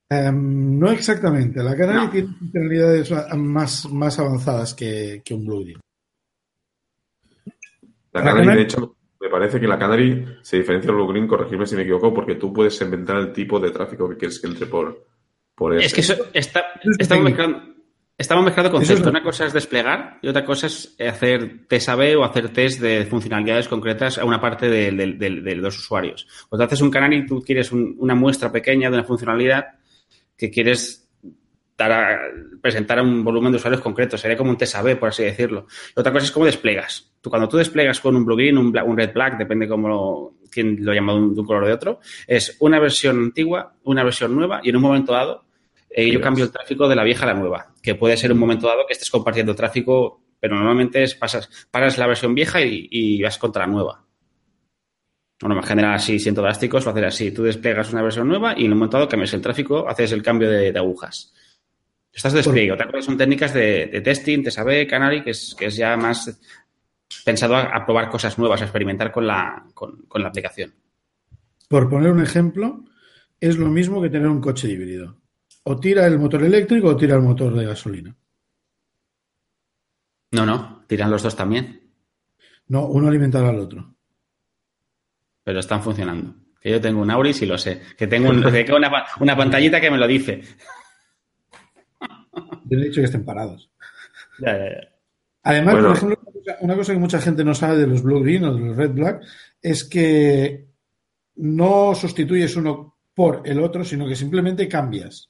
Em, 0.10 0.78
no 0.78 0.92
exactamente. 0.92 1.64
La 1.64 1.76
Canary 1.78 2.06
No. 2.06 2.12
tiene 2.12 2.28
funcionalidades 2.38 3.12
más, 3.38 3.90
más 3.92 4.20
avanzadas 4.20 4.74
que, 4.74 5.22
que 5.24 5.34
un 5.34 5.46
Blue 5.46 5.64
La 8.12 8.22
La 8.22 8.26
Canary, 8.26 8.40
Canary- 8.46 8.56
de 8.58 8.64
hecho, 8.64 8.96
me 9.24 9.30
parece 9.30 9.60
que 9.60 9.68
la 9.68 9.80
Canary 9.80 10.26
se 10.42 10.58
diferencia 10.58 10.88
del 10.88 10.98
Blue 10.98 11.08
Green, 11.08 11.28
corregirme 11.28 11.66
si 11.66 11.76
me 11.76 11.84
equivoco, 11.84 12.14
porque 12.14 12.36
tú 12.36 12.52
puedes 12.54 12.80
inventar 12.82 13.18
el 13.18 13.32
tipo 13.32 13.60
de 13.60 13.72
tráfico 13.72 14.10
que 14.10 14.18
quieres 14.18 14.40
que 14.40 14.48
entre 14.48 14.66
por, 14.68 15.06
por 15.56 15.74
ese. 15.76 15.86
Es 15.86 15.94
que 15.94 16.02
eso 16.02 16.26
está, 16.34 16.60
es 16.84 16.98
estamos, 17.00 17.24
mezclando, 17.24 17.62
estamos 18.18 18.44
mezclando 18.44 18.68
es 18.70 18.74
conceptos. 18.74 19.06
lo- 19.06 19.12
Una 19.12 19.24
cosa 19.24 19.46
es 19.46 19.54
desplegar 19.54 20.20
y 20.22 20.28
otra 20.28 20.44
cosa 20.44 20.68
es 20.68 20.96
hacer 21.00 21.66
test 21.68 21.90
A-B 21.90 22.16
o 22.18 22.24
hacer 22.24 22.50
test 22.50 22.82
de 22.82 23.06
funcionalidades 23.06 23.68
concretas 23.68 24.18
a 24.18 24.26
una 24.26 24.42
parte 24.42 24.68
de, 24.70 24.92
de- 24.92 25.14
de- 25.14 25.42
de 25.42 25.56
los 25.56 25.78
usuarios. 25.78 26.28
Cuando 26.50 26.66
haces 26.66 26.82
un 26.82 26.92
canal 26.92 27.14
y 27.14 27.26
tú 27.26 27.42
quieres 27.42 27.72
un- 27.72 27.96
una 28.00 28.16
muestra 28.16 28.52
pequeña 28.52 28.90
de 28.90 28.98
una 28.98 29.06
funcionalidad 29.06 29.66
que 30.38 30.50
quieres 30.52 31.03
dar 31.78 31.92
a- 31.92 32.20
presentar 32.62 33.00
a 33.00 33.02
un 33.04 33.24
volumen 33.24 33.52
de 33.52 33.58
usuarios 33.58 33.82
concreto. 33.82 34.18
Sería 34.18 34.38
como 34.38 34.50
un 34.52 34.58
test 34.58 34.76
A-B, 34.76 34.96
por 34.96 35.10
así 35.10 35.24
decirlo. 35.24 35.68
Y 35.96 36.00
otra 36.00 36.12
cosa 36.14 36.26
es 36.26 36.32
cómo 36.32 36.46
desplegas. 36.46 37.12
Tú, 37.22 37.30
cuando 37.30 37.48
tú 37.50 37.58
desplegas 37.58 38.00
con 38.00 38.16
un 38.16 38.26
blue 38.26 38.36
green, 38.36 38.58
un, 38.58 38.78
un 38.78 38.98
red 38.98 39.14
black, 39.14 39.38
depende 39.38 39.68
cómo 39.68 39.88
lo, 39.88 40.34
quién 40.52 40.78
lo 40.86 40.94
llama 40.94 41.14
de 41.14 41.20
un, 41.20 41.34
de 41.34 41.40
un 41.42 41.46
color 41.48 41.64
o 41.64 41.68
de 41.68 41.74
otro, 41.74 42.00
es 42.28 42.58
una 42.60 42.80
versión 42.80 43.18
antigua, 43.20 43.76
una 43.84 44.04
versión 44.04 44.36
nueva 44.36 44.60
y 44.64 44.70
en 44.70 44.76
un 44.76 44.82
momento 44.82 45.14
dado 45.14 45.46
eh, 45.90 46.12
yo 46.12 46.20
cambio 46.22 46.44
el 46.46 46.52
tráfico 46.52 46.88
de 46.88 46.96
la 46.96 47.04
vieja 47.04 47.24
a 47.24 47.34
la 47.34 47.40
nueva, 47.40 47.74
que 47.82 47.96
puede 47.96 48.18
ser 48.18 48.32
un 48.32 48.40
momento 48.40 48.68
dado 48.68 48.86
que 48.88 48.94
estés 48.94 49.10
compartiendo 49.12 49.54
tráfico, 49.56 50.22
pero 50.40 50.56
normalmente 50.56 51.04
es 51.04 51.16
pasas, 51.16 51.68
paras 51.72 51.98
la 51.98 52.08
versión 52.08 52.34
vieja 52.36 52.62
y, 52.62 52.88
y 52.92 53.22
vas 53.22 53.38
contra 53.38 53.66
la 53.66 53.72
nueva. 53.72 54.04
Bueno, 55.42 55.58
en 55.58 55.64
general 55.64 55.94
así, 55.96 56.20
siento 56.20 56.42
drásticos, 56.42 56.86
lo 56.86 56.92
hacer 56.92 57.06
así. 57.06 57.32
Tú 57.32 57.44
desplegas 57.44 57.92
una 57.92 58.02
versión 58.02 58.28
nueva 58.28 58.54
y 58.58 58.66
en 58.66 58.72
un 58.74 58.78
momento 58.80 58.98
dado 58.98 59.10
cambias 59.10 59.34
el 59.34 59.42
tráfico, 59.42 59.88
haces 59.90 60.12
el 60.14 60.24
cambio 60.24 60.50
de, 60.50 60.72
de 60.72 60.80
agujas. 60.80 61.34
Estás 62.14 62.34
de 62.34 62.40
despliegue. 62.40 62.72
Otra 62.72 62.86
cosa 62.92 63.02
son 63.02 63.18
técnicas 63.18 63.54
de, 63.54 63.88
de 63.88 64.02
testing, 64.02 64.44
TSAB, 64.44 64.88
Canary, 64.88 65.24
que 65.24 65.32
es, 65.32 65.56
que 65.58 65.66
es 65.66 65.76
ya 65.76 65.98
más 65.98 66.40
pensado 67.26 67.56
a, 67.56 67.64
a 67.64 67.86
probar 67.86 68.10
cosas 68.10 68.38
nuevas, 68.38 68.62
a 68.62 68.66
experimentar 68.66 69.12
con 69.12 69.26
la, 69.26 69.66
con, 69.74 70.04
con 70.08 70.22
la 70.22 70.28
aplicación. 70.30 70.74
Por 71.68 71.90
poner 71.90 72.12
un 72.12 72.22
ejemplo, 72.22 72.84
es 73.40 73.58
lo 73.58 73.68
mismo 73.70 74.02
que 74.02 74.10
tener 74.10 74.28
un 74.28 74.42
coche 74.42 74.70
híbrido. 74.70 75.18
O 75.64 75.80
tira 75.80 76.06
el 76.06 76.20
motor 76.20 76.44
eléctrico 76.44 76.90
o 76.90 76.98
tira 76.98 77.16
el 77.16 77.22
motor 77.22 77.54
de 77.56 77.66
gasolina. 77.66 78.16
No, 80.32 80.46
no, 80.46 80.84
tiran 80.88 81.12
los 81.12 81.22
dos 81.24 81.36
también, 81.36 81.82
No, 82.68 82.86
uno 82.88 83.08
alimentará 83.08 83.50
al 83.50 83.60
otro. 83.60 83.96
pero 85.44 85.60
están 85.60 85.82
funcionando. 85.84 86.36
Que 86.60 86.72
yo 86.72 86.80
tengo 86.82 87.02
un 87.02 87.12
Auris 87.12 87.42
y 87.42 87.46
lo 87.46 87.58
sé. 87.58 87.82
Que 87.98 88.08
tengo, 88.08 88.30
un- 88.30 88.42
que 88.52 88.64
tengo 88.64 88.78
una, 88.78 89.06
una 89.20 89.36
pantallita 89.36 89.82
que 89.82 89.92
me 89.92 89.98
lo 89.98 90.08
dice. 90.08 90.42
Yo 92.66 92.78
he 92.78 92.84
dicho 92.86 93.02
que 93.02 93.06
estén 93.06 93.26
parados. 93.26 93.70
Ya, 94.40 94.58
ya, 94.58 94.66
ya. 94.66 94.90
Además, 95.44 95.74
Bueno. 95.74 95.88
por 95.90 95.98
ejemplo, 95.98 96.20
una 96.62 96.76
cosa- 96.76 96.94
que 96.94 97.00
mucha 97.00 97.20
gente 97.22 97.44
no 97.44 97.54
sabe 97.54 97.78
de 97.78 97.88
los 97.88 98.02
Blue 98.02 98.22
Green 98.22 98.46
o 98.46 98.54
de 98.54 98.62
los 98.62 98.78
Red 98.78 98.92
Black 98.92 99.24
es 99.62 99.84
que 99.84 100.66
no 101.36 101.94
sustituyes 101.96 102.56
uno 102.56 102.98
por 103.14 103.42
el 103.46 103.60
otro, 103.60 103.84
sino 103.84 104.08
que 104.08 104.16
simplemente 104.16 104.68
cambias. 104.68 105.30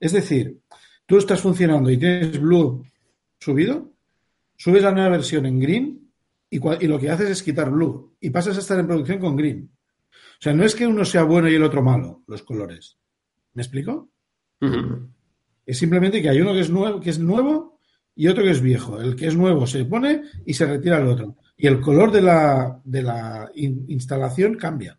Es 0.00 0.12
decir, 0.12 0.58
tú 1.06 1.18
estás 1.18 1.40
funcionando 1.40 1.90
y 1.90 1.96
tienes 1.96 2.40
Blue 2.40 2.84
subido, 3.38 3.92
subes 4.56 4.82
la 4.82 4.92
nueva 4.92 5.10
versión 5.10 5.46
en 5.46 5.60
Green 5.60 6.10
y, 6.50 6.58
lo 6.86 6.98
que 6.98 7.10
haces 7.10 7.30
es 7.30 7.42
quitar 7.42 7.70
Blue 7.70 8.14
y 8.20 8.30
pasas 8.30 8.56
a 8.56 8.60
estar 8.60 8.78
en 8.78 8.86
producción 8.86 9.18
con 9.18 9.36
Green. 9.36 9.70
O 10.12 10.40
sea, 10.40 10.52
no 10.52 10.64
es 10.64 10.74
que 10.74 10.86
uno 10.86 11.04
sea 11.04 11.22
bueno 11.22 11.48
y 11.48 11.54
el 11.54 11.62
otro 11.62 11.82
malo, 11.82 12.22
los 12.26 12.42
colores. 12.42 12.96
¿Me 13.54 13.62
explico? 13.62 14.08
Es 15.68 15.76
simplemente 15.78 16.22
que 16.22 16.30
hay 16.30 16.40
uno 16.40 16.54
que 16.54 16.60
es 16.60 16.70
nuevo, 16.70 16.98
que 16.98 17.10
es 17.10 17.18
nuevo 17.18 17.78
y 18.16 18.26
otro 18.26 18.42
que 18.42 18.50
es 18.50 18.62
viejo. 18.62 18.98
El 19.00 19.14
que 19.14 19.26
es 19.26 19.36
nuevo 19.36 19.66
se 19.66 19.84
pone 19.84 20.22
y 20.46 20.54
se 20.54 20.64
retira 20.64 20.96
el 20.98 21.06
otro. 21.08 21.36
Y 21.58 21.66
el 21.66 21.78
color 21.80 22.10
de 22.10 22.22
la, 22.22 22.80
de 22.84 23.02
la 23.02 23.50
in- 23.54 23.84
instalación 23.88 24.54
cambia. 24.54 24.98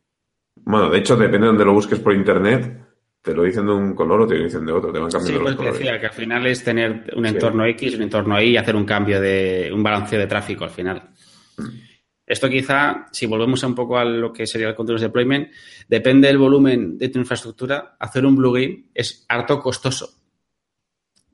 Bueno, 0.58 0.92
de 0.92 1.00
hecho, 1.00 1.16
depende 1.16 1.40
de 1.40 1.48
donde 1.48 1.66
lo 1.66 1.74
busques 1.74 1.98
por 2.00 2.14
internet, 2.14 2.86
te 3.22 3.34
lo 3.34 3.44
dicen 3.44 3.66
de 3.66 3.72
un 3.74 3.96
color 3.96 4.22
o 4.22 4.28
te 4.28 4.36
lo 4.38 4.44
dicen 4.44 4.64
de 4.66 4.72
otro, 4.72 4.92
te 4.94 5.00
van 5.00 5.10
cambiando 5.10 5.28
Sí, 5.28 5.34
los 5.34 5.42
pues 5.44 5.52
te 5.54 5.58
colores. 5.58 5.80
decía 5.80 6.00
que 6.00 6.06
al 6.06 6.14
final 6.14 6.46
es 6.46 6.64
tener 6.64 7.14
un 7.16 7.26
Sí. 7.26 7.32
entorno 7.34 7.66
X, 7.66 7.96
un 7.96 8.02
entorno 8.04 8.40
Y 8.42 8.50
y 8.50 8.58
hacer 8.58 8.76
un 8.76 8.86
cambio 8.86 9.20
de 9.20 9.72
un 9.74 9.82
balanceo 9.82 10.20
de 10.20 10.28
tráfico 10.28 10.66
al 10.66 10.70
final. 10.70 11.10
Esto 12.28 12.48
quizá, 12.48 13.08
si 13.12 13.26
volvemos 13.26 13.64
un 13.64 13.74
poco 13.74 13.98
a 13.98 14.06
lo 14.06 14.32
que 14.32 14.46
sería 14.46 14.68
el 14.70 14.76
continuous 14.76 15.02
deployment, 15.02 15.50
depende 15.88 16.28
del 16.28 16.38
volumen 16.38 16.96
de 16.98 17.10
tu 17.10 17.18
infraestructura, 17.18 17.96
hacer 18.00 18.24
un 18.24 18.36
blue-green 18.36 18.92
es 18.94 19.26
harto 19.28 19.60
costoso. 19.60 20.19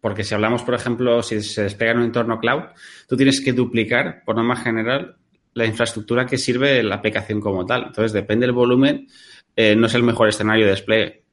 Porque 0.05 0.23
si 0.23 0.35
hablamos, 0.35 0.61
por 0.61 0.75
ejemplo, 0.75 1.23
si 1.23 1.41
se 1.41 1.63
despega 1.63 1.93
en 1.93 1.97
un 1.97 2.03
entorno 2.03 2.39
cloud, 2.39 2.61
tú 3.09 3.17
tienes 3.17 3.41
que 3.41 3.53
duplicar, 3.53 4.21
por 4.23 4.35
norma 4.35 4.55
general, 4.55 5.15
la 5.55 5.65
infraestructura 5.65 6.27
que 6.27 6.37
sirve 6.37 6.83
la 6.83 6.93
aplicación 6.95 7.41
como 7.41 7.65
tal. 7.65 7.85
Entonces, 7.87 8.13
depende 8.13 8.45
del 8.45 8.53
volumen, 8.53 9.07
eh, 9.55 9.75
no 9.75 9.87
es 9.87 9.95
el 9.95 10.03
mejor 10.03 10.29
escenario 10.29 10.65
de 10.65 10.71
despliegue. 10.71 11.23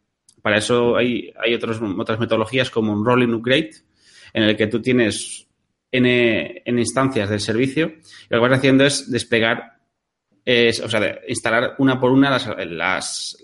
Para 0.41 0.57
eso 0.57 0.97
hay, 0.97 1.31
hay 1.45 1.53
otros, 1.53 1.83
otras 1.99 2.19
metodologías 2.19 2.71
como 2.71 2.95
un 2.95 3.05
rolling 3.05 3.35
upgrade, 3.35 3.73
en 4.33 4.45
el 4.45 4.57
que 4.57 4.69
tú 4.69 4.81
tienes 4.81 5.47
N, 5.91 6.63
N 6.65 6.81
instancias 6.81 7.29
del 7.29 7.41
servicio 7.41 7.89
y 7.99 8.35
lo 8.35 8.39
que 8.41 8.49
vas 8.49 8.59
haciendo 8.59 8.87
es 8.87 9.11
desplegar, 9.11 9.81
es, 10.47 10.81
o 10.81 10.89
sea, 10.89 11.19
instalar 11.29 11.75
una 11.77 12.01
por 12.01 12.11
una 12.11 12.31
las- 12.31 12.49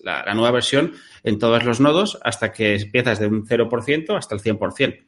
la, 0.03 0.25
la 0.25 0.33
nueva 0.35 0.53
versión 0.53 0.95
en 1.23 1.39
todos 1.39 1.65
los 1.65 1.81
nodos 1.81 2.19
hasta 2.25 2.51
que 2.51 2.77
empiezas 2.77 3.19
de 3.21 3.27
un 3.27 3.45
0% 3.47 4.17
hasta 4.17 4.35
el 4.35 4.41
100%. 4.41 5.05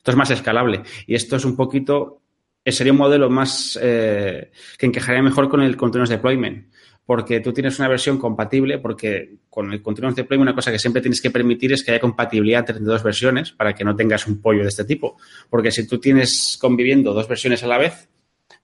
Esto 0.00 0.12
es 0.12 0.16
más 0.16 0.30
escalable 0.30 0.82
y 1.06 1.14
esto 1.14 1.36
es 1.36 1.44
un 1.44 1.56
poquito, 1.56 2.22
eh, 2.64 2.72
sería 2.72 2.92
un 2.92 2.98
modelo 2.98 3.28
más 3.28 3.78
eh, 3.80 4.50
que 4.78 4.86
encajaría 4.86 5.22
mejor 5.22 5.48
con 5.50 5.60
el 5.60 5.76
continuous 5.76 6.08
deployment 6.08 6.66
porque 7.10 7.40
tú 7.40 7.52
tienes 7.52 7.76
una 7.80 7.88
versión 7.88 8.18
compatible, 8.18 8.78
porque 8.78 9.38
con 9.50 9.72
el 9.72 9.82
continuous 9.82 10.14
deployment 10.14 10.50
una 10.50 10.54
cosa 10.54 10.70
que 10.70 10.78
siempre 10.78 11.02
tienes 11.02 11.20
que 11.20 11.32
permitir 11.32 11.72
es 11.72 11.82
que 11.82 11.90
haya 11.90 12.00
compatibilidad 12.00 12.60
entre 12.60 12.84
dos 12.84 13.02
versiones 13.02 13.50
para 13.50 13.74
que 13.74 13.82
no 13.82 13.96
tengas 13.96 14.28
un 14.28 14.40
pollo 14.40 14.62
de 14.62 14.68
este 14.68 14.84
tipo. 14.84 15.16
Porque 15.48 15.72
si 15.72 15.88
tú 15.88 15.98
tienes 15.98 16.56
conviviendo 16.60 17.12
dos 17.12 17.26
versiones 17.26 17.64
a 17.64 17.66
la 17.66 17.78
vez, 17.78 18.08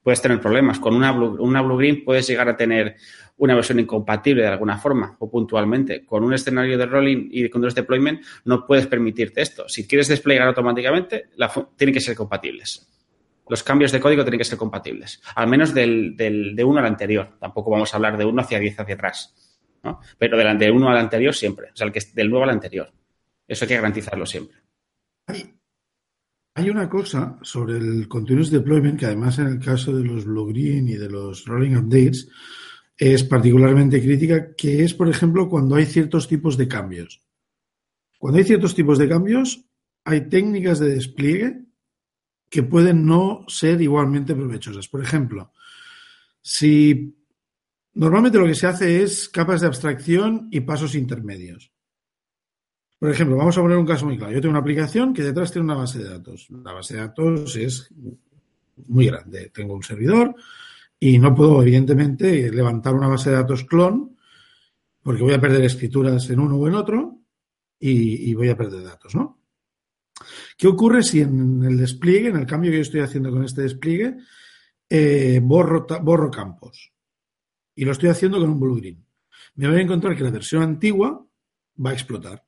puedes 0.01 0.23
tener 0.23 0.41
problemas. 0.41 0.79
Con 0.79 0.95
una 0.95 1.11
Blue, 1.11 1.37
una 1.41 1.61
Blue 1.61 1.77
Green 1.77 2.05
puedes 2.05 2.29
llegar 2.29 2.49
a 2.49 2.57
tener 2.57 2.95
una 3.39 3.55
versión 3.55 3.79
incompatible 3.81 4.43
de 4.43 4.49
alguna 4.49 4.79
forma 4.79 5.17
o 5.19 5.31
puntualmente. 5.31 6.05
Con 6.07 6.25
un 6.25 6.33
escenario 6.35 6.79
de 6.79 6.87
rolling 6.87 7.29
y 7.31 7.43
de 7.43 7.51
continuous 7.51 7.75
deployment 7.75 8.23
no 8.45 8.67
puedes 8.67 8.87
permitirte 8.87 9.43
esto. 9.43 9.69
Si 9.69 9.87
quieres 9.87 10.09
desplegar 10.09 10.49
automáticamente, 10.49 11.29
tienen 11.77 11.95
que 11.95 12.01
ser 12.01 12.17
compatibles 12.17 12.87
los 13.49 13.63
cambios 13.63 13.93
de 13.93 14.01
código 14.01 14.25
tienen 14.25 14.39
que 14.39 14.45
ser 14.45 14.59
compatibles, 14.59 15.23
al 15.37 15.47
menos 15.47 15.73
del, 15.73 16.17
del- 16.17 16.57
de 16.57 16.65
uno 16.65 16.81
al 16.81 16.87
anterior. 16.87 17.37
Tampoco 17.39 17.71
vamos 17.71 17.95
a 17.95 17.97
hablar 17.97 18.19
de 18.19 18.25
uno 18.25 18.43
hacia 18.43 18.59
10 18.59 18.81
hacia 18.81 18.97
atrás, 18.97 19.37
¿no? 19.85 20.01
pero 20.19 20.37
del 20.37 20.59
de 20.59 20.69
uno 20.73 20.89
al 20.91 20.99
anterior 20.99 21.33
siempre, 21.33 21.69
o 21.73 21.77
sea, 21.77 21.87
el 21.87 21.93
que, 21.93 22.01
del 22.13 22.29
nuevo 22.29 22.43
al 22.43 22.51
anterior. 22.51 22.91
Eso 23.47 23.65
hay 23.65 23.69
que 23.69 23.75
garantizarlo 23.77 24.27
siempre. 24.27 24.57
Hay, 25.29 25.55
hay 26.57 26.71
una 26.71 26.89
cosa 26.89 27.39
sobre 27.43 27.77
el 27.79 28.09
continuous 28.09 28.51
deployment 28.51 28.99
que 28.99 29.07
además 29.07 29.39
en 29.39 29.47
el 29.47 29.61
caso 29.61 29.97
de 29.97 30.03
los 30.05 30.25
blue 30.25 30.49
green 30.49 30.89
y 30.89 30.95
de 30.95 31.09
los 31.09 31.45
rolling 31.45 31.77
updates 31.77 32.29
es 32.99 33.25
particularmente 33.25 34.01
crítica, 34.03 34.55
que 34.55 34.83
es, 34.83 34.95
por 34.95 35.09
ejemplo, 35.09 35.49
cuando 35.49 35.75
hay 35.75 35.87
ciertos 35.87 36.29
tipos 36.29 36.57
de 36.57 36.69
cambios. 36.69 37.23
Cuando 38.19 38.39
hay 38.39 38.45
ciertos 38.45 38.75
tipos 38.75 38.99
de 38.99 39.09
cambios, 39.09 39.65
hay 40.05 40.29
técnicas 40.29 40.79
de 40.79 40.95
despliegue 40.95 41.63
que 42.49 42.63
pueden 42.63 43.05
no 43.05 43.45
ser 43.49 43.81
igualmente 43.83 44.35
provechosas. 44.35 44.89
Por 44.89 45.03
ejemplo, 45.03 45.53
si 46.41 47.17
normalmente 47.95 48.39
lo 48.39 48.47
que 48.47 48.55
se 48.55 48.67
hace 48.67 49.03
es 49.03 49.29
capas 49.29 49.61
de 49.61 49.67
abstracción 49.67 50.49
y 50.51 50.61
pasos 50.61 50.95
intermedios. 50.95 51.73
Por 52.99 53.11
ejemplo, 53.11 53.37
vamos 53.37 53.59
a 53.59 53.61
poner 53.61 53.77
un 53.77 53.87
caso 53.87 54.07
muy 54.07 54.17
claro. 54.17 54.33
Yo 54.33 54.41
tengo 54.41 54.53
una 54.53 54.61
aplicación 54.61 55.13
que 55.13 55.23
detrás 55.23 55.53
tiene 55.53 55.65
una 55.65 55.75
base 55.75 55.99
de 55.99 56.09
datos. 56.09 56.47
La 56.51 56.73
base 56.73 56.95
de 56.95 57.01
datos 57.01 57.57
es 57.57 57.93
muy 58.87 59.07
grande. 59.07 59.51
Tengo 59.53 59.75
un 59.75 59.83
servidor 59.83 60.35
y 60.99 61.19
no 61.19 61.35
puedo, 61.35 61.63
evidentemente, 61.63 62.51
levantar 62.51 62.95
una 62.95 63.09
base 63.09 63.31
de 63.31 63.37
datos 63.37 63.65
clon 63.65 64.17
porque 65.07 65.23
voy 65.23 65.35
a 65.35 65.41
perder 65.41 65.63
escrituras 65.63 66.29
en 66.31 66.41
uno 66.41 66.57
o 66.57 66.67
en 66.67 66.75
otro 66.75 67.21
y, 67.79 68.35
voy 68.35 68.49
a 68.49 68.57
perder 68.57 68.83
datos, 68.83 69.15
¿no? 69.15 69.41
¿Qué 70.57 70.67
ocurre 70.67 71.05
si 71.05 71.21
en 71.21 71.63
el 71.63 71.77
despliegue, 71.77 72.31
en 72.31 72.37
el 72.37 72.47
cambio 72.47 72.73
que 72.73 72.79
yo 72.79 72.83
estoy 72.83 73.03
haciendo 73.03 73.31
con 73.31 73.45
este 73.45 73.63
despliegue, 73.63 74.17
eh, 74.91 75.39
borro, 75.41 75.87
borro 76.03 76.29
campos? 76.29 76.93
Y 77.77 77.85
lo 77.85 77.93
estoy 77.93 78.09
haciendo 78.09 78.41
con 78.41 78.51
un 78.51 78.59
blue 78.59 78.77
green. 78.77 79.07
Me 79.55 79.69
voy 79.69 79.79
a 79.79 79.83
encontrar 79.83 80.17
que 80.17 80.25
la 80.25 80.31
versión 80.31 80.65
antigua 80.65 81.25
va 81.85 81.91
a 81.91 81.93
explotar. 81.93 82.45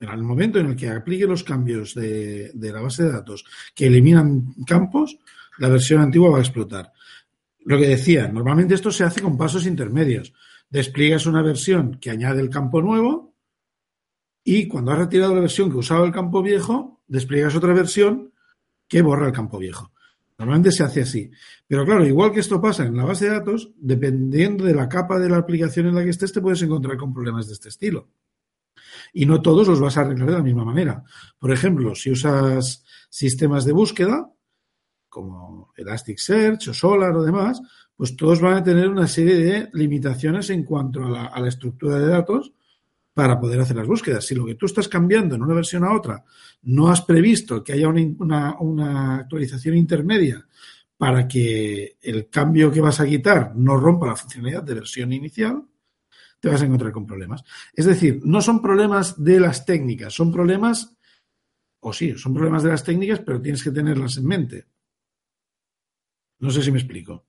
En 0.00 0.08
el 0.08 0.22
momento 0.24 0.58
en 0.58 0.66
el 0.66 0.76
que 0.76 0.88
aplique 0.88 1.26
los 1.26 1.44
cambios 1.44 1.94
de, 1.94 2.50
de 2.54 2.72
la 2.72 2.80
base 2.80 3.04
de 3.04 3.12
datos 3.12 3.44
que 3.72 3.86
eliminan 3.86 4.54
campos, 4.66 5.16
la 5.58 5.68
versión 5.68 6.00
antigua 6.00 6.30
va 6.30 6.38
a 6.38 6.42
explotar. 6.42 6.92
Lo 7.64 7.78
que 7.78 7.88
decía, 7.88 8.28
normalmente 8.28 8.74
esto 8.74 8.90
se 8.90 9.04
hace 9.04 9.20
con 9.20 9.36
pasos 9.36 9.66
intermedios. 9.66 10.32
Despliegas 10.70 11.26
una 11.26 11.42
versión 11.42 11.98
que 12.00 12.10
añade 12.10 12.40
el 12.40 12.50
campo 12.50 12.82
nuevo 12.82 13.34
y 14.44 14.66
cuando 14.66 14.92
has 14.92 14.98
retirado 14.98 15.34
la 15.34 15.42
versión 15.42 15.70
que 15.70 15.76
usaba 15.76 16.06
el 16.06 16.12
campo 16.12 16.42
viejo, 16.42 17.02
despliegas 17.06 17.54
otra 17.54 17.74
versión 17.74 18.32
que 18.86 19.02
borra 19.02 19.26
el 19.26 19.32
campo 19.32 19.58
viejo. 19.58 19.92
Normalmente 20.38 20.70
se 20.70 20.84
hace 20.84 21.02
así. 21.02 21.30
Pero 21.66 21.84
claro, 21.84 22.06
igual 22.06 22.32
que 22.32 22.40
esto 22.40 22.60
pasa 22.60 22.86
en 22.86 22.96
la 22.96 23.04
base 23.04 23.26
de 23.26 23.32
datos, 23.32 23.72
dependiendo 23.76 24.64
de 24.64 24.74
la 24.74 24.88
capa 24.88 25.18
de 25.18 25.28
la 25.28 25.38
aplicación 25.38 25.86
en 25.86 25.96
la 25.96 26.04
que 26.04 26.10
estés, 26.10 26.32
te 26.32 26.40
puedes 26.40 26.62
encontrar 26.62 26.96
con 26.96 27.12
problemas 27.12 27.48
de 27.48 27.54
este 27.54 27.68
estilo. 27.68 28.08
Y 29.12 29.26
no 29.26 29.42
todos 29.42 29.66
los 29.66 29.80
vas 29.80 29.98
a 29.98 30.02
arreglar 30.02 30.28
de 30.28 30.36
la 30.36 30.42
misma 30.42 30.64
manera. 30.64 31.02
Por 31.38 31.50
ejemplo, 31.50 31.94
si 31.94 32.10
usas 32.12 32.84
sistemas 33.10 33.64
de 33.64 33.72
búsqueda, 33.72 34.30
como 35.08 35.72
Elasticsearch 35.76 36.68
o 36.68 36.74
Solar 36.74 37.14
o 37.16 37.22
demás, 37.22 37.60
pues 37.96 38.16
todos 38.16 38.40
van 38.40 38.54
a 38.54 38.62
tener 38.62 38.88
una 38.88 39.06
serie 39.06 39.36
de 39.36 39.70
limitaciones 39.72 40.50
en 40.50 40.64
cuanto 40.64 41.04
a 41.04 41.40
la, 41.40 41.48
estructura 41.48 41.98
de 41.98 42.06
datos 42.06 42.52
para 43.12 43.40
poder 43.40 43.60
hacer 43.60 43.76
las 43.76 43.88
búsquedas. 43.88 44.24
Si 44.24 44.34
lo 44.34 44.46
que 44.46 44.54
tú 44.54 44.66
estás 44.66 44.88
cambiando 44.88 45.34
en 45.34 45.42
una 45.42 45.54
versión 45.54 45.84
a 45.84 45.94
otra 45.94 46.24
no 46.62 46.88
has 46.88 47.02
previsto 47.02 47.64
que 47.64 47.72
haya 47.72 47.88
una 47.88 49.16
actualización 49.16 49.76
intermedia 49.76 50.46
para 50.98 51.28
que 51.28 51.96
el 52.02 52.28
cambio 52.28 52.72
que 52.72 52.80
vas 52.80 53.00
a 53.00 53.06
quitar 53.06 53.54
no 53.54 53.76
rompa 53.76 54.08
la 54.08 54.16
funcionalidad 54.16 54.64
de 54.64 54.74
versión 54.74 55.12
inicial, 55.12 55.62
te 56.40 56.48
vas 56.48 56.60
a 56.60 56.64
encontrar 56.64 56.92
con 56.92 57.06
problemas. 57.06 57.44
Es 57.72 57.86
decir, 57.86 58.20
no 58.24 58.42
son 58.42 58.60
problemas 58.60 59.22
de 59.22 59.40
las 59.40 59.64
técnicas, 59.64 60.12
son 60.12 60.32
problemas, 60.32 60.96
o 61.80 61.92
sí, 61.92 62.14
son 62.16 62.34
problemas 62.34 62.64
de 62.64 62.70
las 62.70 62.82
técnicas, 62.82 63.20
pero 63.20 63.40
tienes 63.40 63.62
que 63.62 63.70
tenerlas 63.70 64.16
en 64.16 64.26
mente. 64.26 64.66
No 66.40 66.50
sé 66.50 66.62
si 66.62 66.70
me 66.70 66.78
explico. 66.78 67.26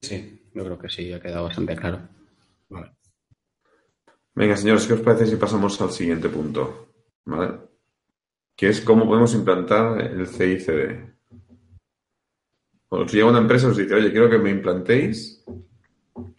Sí, 0.00 0.42
yo 0.54 0.64
creo 0.64 0.78
que 0.78 0.88
sí, 0.88 1.12
ha 1.12 1.20
quedado 1.20 1.44
bastante 1.44 1.76
claro. 1.76 2.08
Vale. 2.68 2.92
Venga, 4.34 4.56
señores, 4.56 4.86
¿qué 4.86 4.94
os 4.94 5.00
parece 5.00 5.26
si 5.26 5.36
pasamos 5.36 5.80
al 5.80 5.90
siguiente 5.90 6.28
punto? 6.28 6.92
¿Vale? 7.26 7.58
Que 8.56 8.68
es 8.68 8.80
cómo 8.80 9.06
podemos 9.06 9.34
implantar 9.34 10.00
el 10.00 10.26
CICD. 10.26 11.10
Os 12.88 13.12
llega 13.12 13.28
una 13.28 13.38
empresa 13.38 13.66
y 13.66 13.70
os 13.70 13.76
dice, 13.76 13.94
oye, 13.94 14.10
quiero 14.10 14.30
que 14.30 14.38
me 14.38 14.50
implantéis 14.50 15.44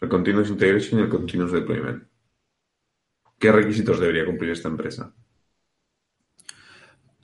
el 0.00 0.08
Continuous 0.08 0.50
Integration 0.50 1.00
y 1.00 1.02
el 1.04 1.08
Continuous 1.08 1.52
Deployment. 1.52 2.04
¿Qué 3.38 3.50
requisitos 3.50 3.98
debería 3.98 4.26
cumplir 4.26 4.50
esta 4.50 4.68
empresa? 4.68 5.14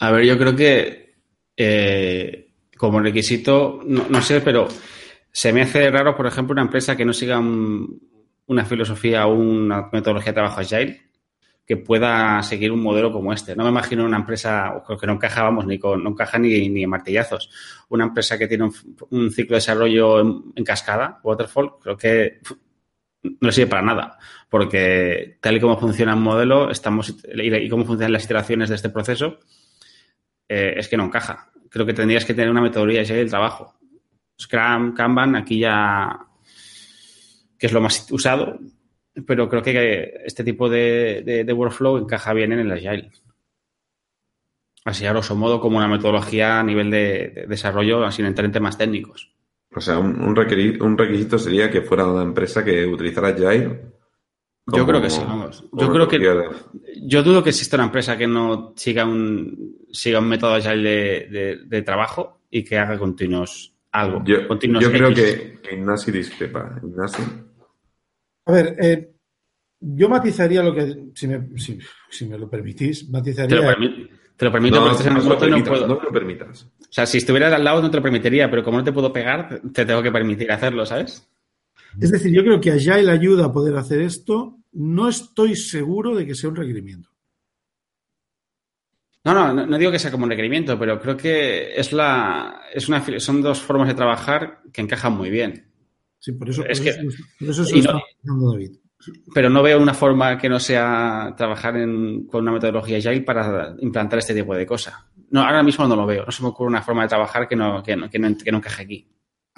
A 0.01 0.11
ver, 0.13 0.25
yo 0.25 0.39
creo 0.39 0.57
que 0.57 1.17
eh, 1.57 2.48
como 2.79 3.01
requisito, 3.01 3.81
no, 3.85 4.23
sé, 4.23 4.41
pero 4.41 4.69
se 5.31 5.53
me 5.53 5.63
hace 5.63 5.91
raro, 5.91 6.17
por 6.17 6.27
ejemplo, 6.27 6.53
una 6.53 6.63
empresa 6.63 6.97
que 6.97 7.05
no 7.05 7.13
siga 7.13 7.39
un, 7.39 8.01
una 8.47 8.65
filosofía 8.65 9.27
o 9.27 9.35
una 9.35 9.91
metodología 9.93 10.33
de 10.33 10.35
trabajo 10.35 10.61
agile 10.61 11.03
que 11.67 11.77
pueda 11.77 12.43
seguir 12.43 12.73
un 12.73 12.83
modelo 12.83 13.13
como 13.13 13.33
este. 13.33 13.55
No 13.55 13.65
me 13.65 13.71
imagino 13.71 14.05
una 14.05 14.17
empresa 14.17 14.73
que 14.99 15.07
no 15.07 15.15
encaja, 15.15 15.43
vamos, 15.43 15.67
ni 15.67 15.79
con, 15.79 16.03
no 16.03 16.11
encaja 16.11 16.39
ni, 16.39 16.69
ni 16.71 16.85
en 16.85 16.89
martillazos. 16.89 17.51
Una 17.91 18.05
empresa 18.05 18.39
que 18.39 18.49
tiene 18.49 18.71
un, 19.11 19.31
ciclo 19.31 19.55
de 19.55 19.61
desarrollo 19.61 20.21
en, 20.21 20.65
cascada, 20.65 21.21
Waterfall, 21.23 21.73
creo 21.83 21.97
que 21.97 22.41
no 23.41 23.53
sirve 23.53 23.69
para 23.69 23.83
nada, 23.83 24.19
porque 24.49 25.37
tal 25.43 25.57
y 25.57 25.61
como 25.61 25.79
funciona 25.79 26.15
un 26.15 26.23
modelo, 26.23 26.71
estamos 26.71 27.11
y, 27.11 27.55
y 27.55 27.69
cómo 27.69 27.85
funcionan 27.85 28.13
las 28.13 28.25
iteraciones 28.25 28.71
de 28.71 28.77
este 28.77 28.89
proceso, 28.89 29.41
eh, 30.49 30.75
es 30.77 30.89
que 30.89 30.97
no 30.97 31.05
encaja. 31.05 31.51
Creo 31.71 31.87
que 31.87 31.95
tendrías 31.95 32.25
que 32.25 32.35
tener 32.35 32.51
una 32.51 32.61
metodología 32.61 33.03
agile 33.03 33.19
del 33.19 33.31
trabajo. 33.31 33.75
Scrum, 34.41 34.95
Kanban, 34.95 35.37
aquí 35.37 35.59
ya 35.59 36.29
que 37.59 37.67
es 37.67 37.73
lo 37.73 37.81
más 37.81 38.11
usado, 38.13 38.59
pero 39.27 39.49
creo 39.49 39.63
que 39.63 40.23
este 40.25 40.45
tipo 40.45 40.69
de, 40.69 41.23
de, 41.25 41.45
de, 41.45 41.53
workflow 41.53 41.99
encaja 41.99 42.33
bien 42.33 42.53
en 42.53 42.61
el 42.61 42.73
Agile. 42.73 43.11
Así, 44.85 45.05
a 45.05 45.11
grosso 45.11 45.35
modo, 45.35 45.61
como 45.61 45.77
una 45.77 45.89
metodología 45.89 46.61
a 46.61 46.63
nivel 46.63 46.91
de, 46.91 47.33
de 47.35 47.47
desarrollo, 47.47 48.07
entrar 48.07 48.45
en 48.45 48.53
temas 48.53 48.79
técnicos. 48.79 49.35
O 49.75 49.81
sea, 49.81 49.99
un, 49.99 50.21
un, 50.23 50.37
requisito 50.97 51.39
sería 51.39 51.71
que 51.71 51.83
fuera 51.83 52.07
una 52.07 52.23
empresa 52.23 52.65
que 52.65 52.87
utilizara 52.87 53.29
Agile 53.29 53.98
Yo 54.73 54.87
creo 54.87 55.01
que 55.01 55.11
sí, 55.11 55.21
vamos. 55.27 55.65
Yo 55.73 55.93
creo 55.93 56.09
que. 56.09 56.19
Yo 57.03 57.23
dudo 57.23 57.43
que 57.43 57.51
exista 57.51 57.77
una 57.77 57.87
empresa 57.87 58.17
que 58.17 58.27
no 58.27 58.75
siga 58.77 59.05
un, 59.05 59.79
siga 59.91 60.19
un 60.19 60.29
método 60.29 60.55
agile 60.55 61.29
de, 61.65 61.83
trabajo 61.83 62.41
y 62.51 62.65
que 62.65 62.79
haga 62.79 62.99
continuos 62.99 63.75
algo. 63.93 64.23
Yo, 64.25 64.41
yo 64.81 64.93
creo 64.93 65.15
que, 65.15 65.59
que 65.63 65.75
Ignasi 65.75 66.13
discrepa. 66.13 66.81
A 68.47 68.53
ver, 68.53 68.77
eh, 68.81 69.11
yo 69.81 70.09
matizaría 70.09 70.63
lo 70.63 70.75
que, 70.75 71.11
si 71.15 71.29
me, 71.29 71.49
si, 72.11 72.27
me 72.27 72.39
lo 72.39 72.49
permitís, 72.49 73.09
matizaría. 73.09 73.49
Te 73.49 74.45
lo, 74.45 74.53
permito 74.53 74.79
porque 74.79 74.93
estás 74.93 75.07
en 75.07 75.17
el 75.17 75.29
no, 75.29 75.47
y 75.47 75.51
no 75.51 75.65
puedo. 75.65 75.87
No 75.87 76.01
lo 76.01 76.13
permitas. 76.13 76.65
O 76.81 76.93
sea, 76.93 77.07
si 77.07 77.19
estuvieras 77.19 77.53
al 77.53 77.65
lado 77.65 77.83
no 77.83 77.91
te 77.91 77.97
lo 77.97 78.03
permitiría, 78.03 78.51
pero 78.51 78.63
como 78.63 78.79
no 78.79 78.85
te 78.85 78.93
puedo 78.93 79.13
pegar, 79.13 79.61
te 79.73 79.85
tengo 79.85 80.03
que 80.03 80.13
permitir 80.13 80.53
hacerlo, 80.53 80.87
¿sabes? 80.87 81.29
Es 82.01 82.11
decir, 82.11 82.33
yo 82.33 82.43
creo 82.43 82.61
que 82.61 82.73
Agile 82.73 83.11
ayuda 83.11 83.47
a 83.47 83.53
poder 83.53 83.77
hacer 83.77 84.01
esto. 84.01 84.59
No 84.73 85.09
estoy 85.09 85.57
seguro 85.57 86.15
de 86.15 86.27
que 86.27 86.35
sea 86.35 86.51
un 86.51 86.57
requerimiento. 86.57 87.11
No, 89.25 89.35
no, 89.35 89.67
no, 89.67 89.79
digo 89.79 89.91
que 89.91 89.99
sea 89.99 90.11
como 90.11 90.25
un 90.25 90.31
requerimiento, 90.31 90.79
pero 90.79 91.01
creo 91.01 91.17
que 91.17 91.75
es 91.79 91.93
la, 91.93 92.63
es 92.73 92.89
una, 92.89 93.05
son 93.19 93.43
dos 93.43 93.61
formas 93.61 93.89
de 93.89 93.95
trabajar 93.95 94.63
que 94.73 94.81
encajan 94.81 95.13
muy 95.13 95.29
bien. 95.29 95.67
Sí, 96.19 96.33
por 96.33 96.49
eso, 96.49 96.65
es 96.65 96.81
que, 96.81 96.91
eso, 97.41 97.63
está 97.63 98.01
David. 98.23 98.73
Pero 99.33 99.51
no 99.51 99.63
veo 99.63 99.81
una 99.81 99.95
forma 99.95 100.37
que 100.39 100.49
no 100.49 100.59
sea 100.59 101.35
trabajar 101.37 101.75
con 101.75 102.43
una 102.43 102.53
metodología 102.53 102.99
Agile 102.99 103.21
para 103.21 103.77
implantar 103.81 104.19
este 104.19 104.35
tipo 104.35 104.55
de 104.55 104.67
cosas. 104.67 104.95
No, 105.31 105.43
ahora 105.43 105.63
mismo 105.63 105.87
no 105.87 105.95
lo 105.95 106.07
veo. 106.07 106.25
No 106.25 106.33
se 106.33 106.43
me 106.43 106.49
ocurre 106.49 106.69
una 106.69 106.83
forma 106.83 107.03
de 107.03 107.09
trabajar 107.09 107.47
que 107.47 107.55
no, 107.55 107.83
que 107.83 107.97
no, 107.97 108.11
que 108.11 108.19
no, 108.19 108.37
que 108.37 108.51
no 108.51 108.59
encaje 108.59 108.83
aquí. 108.83 109.09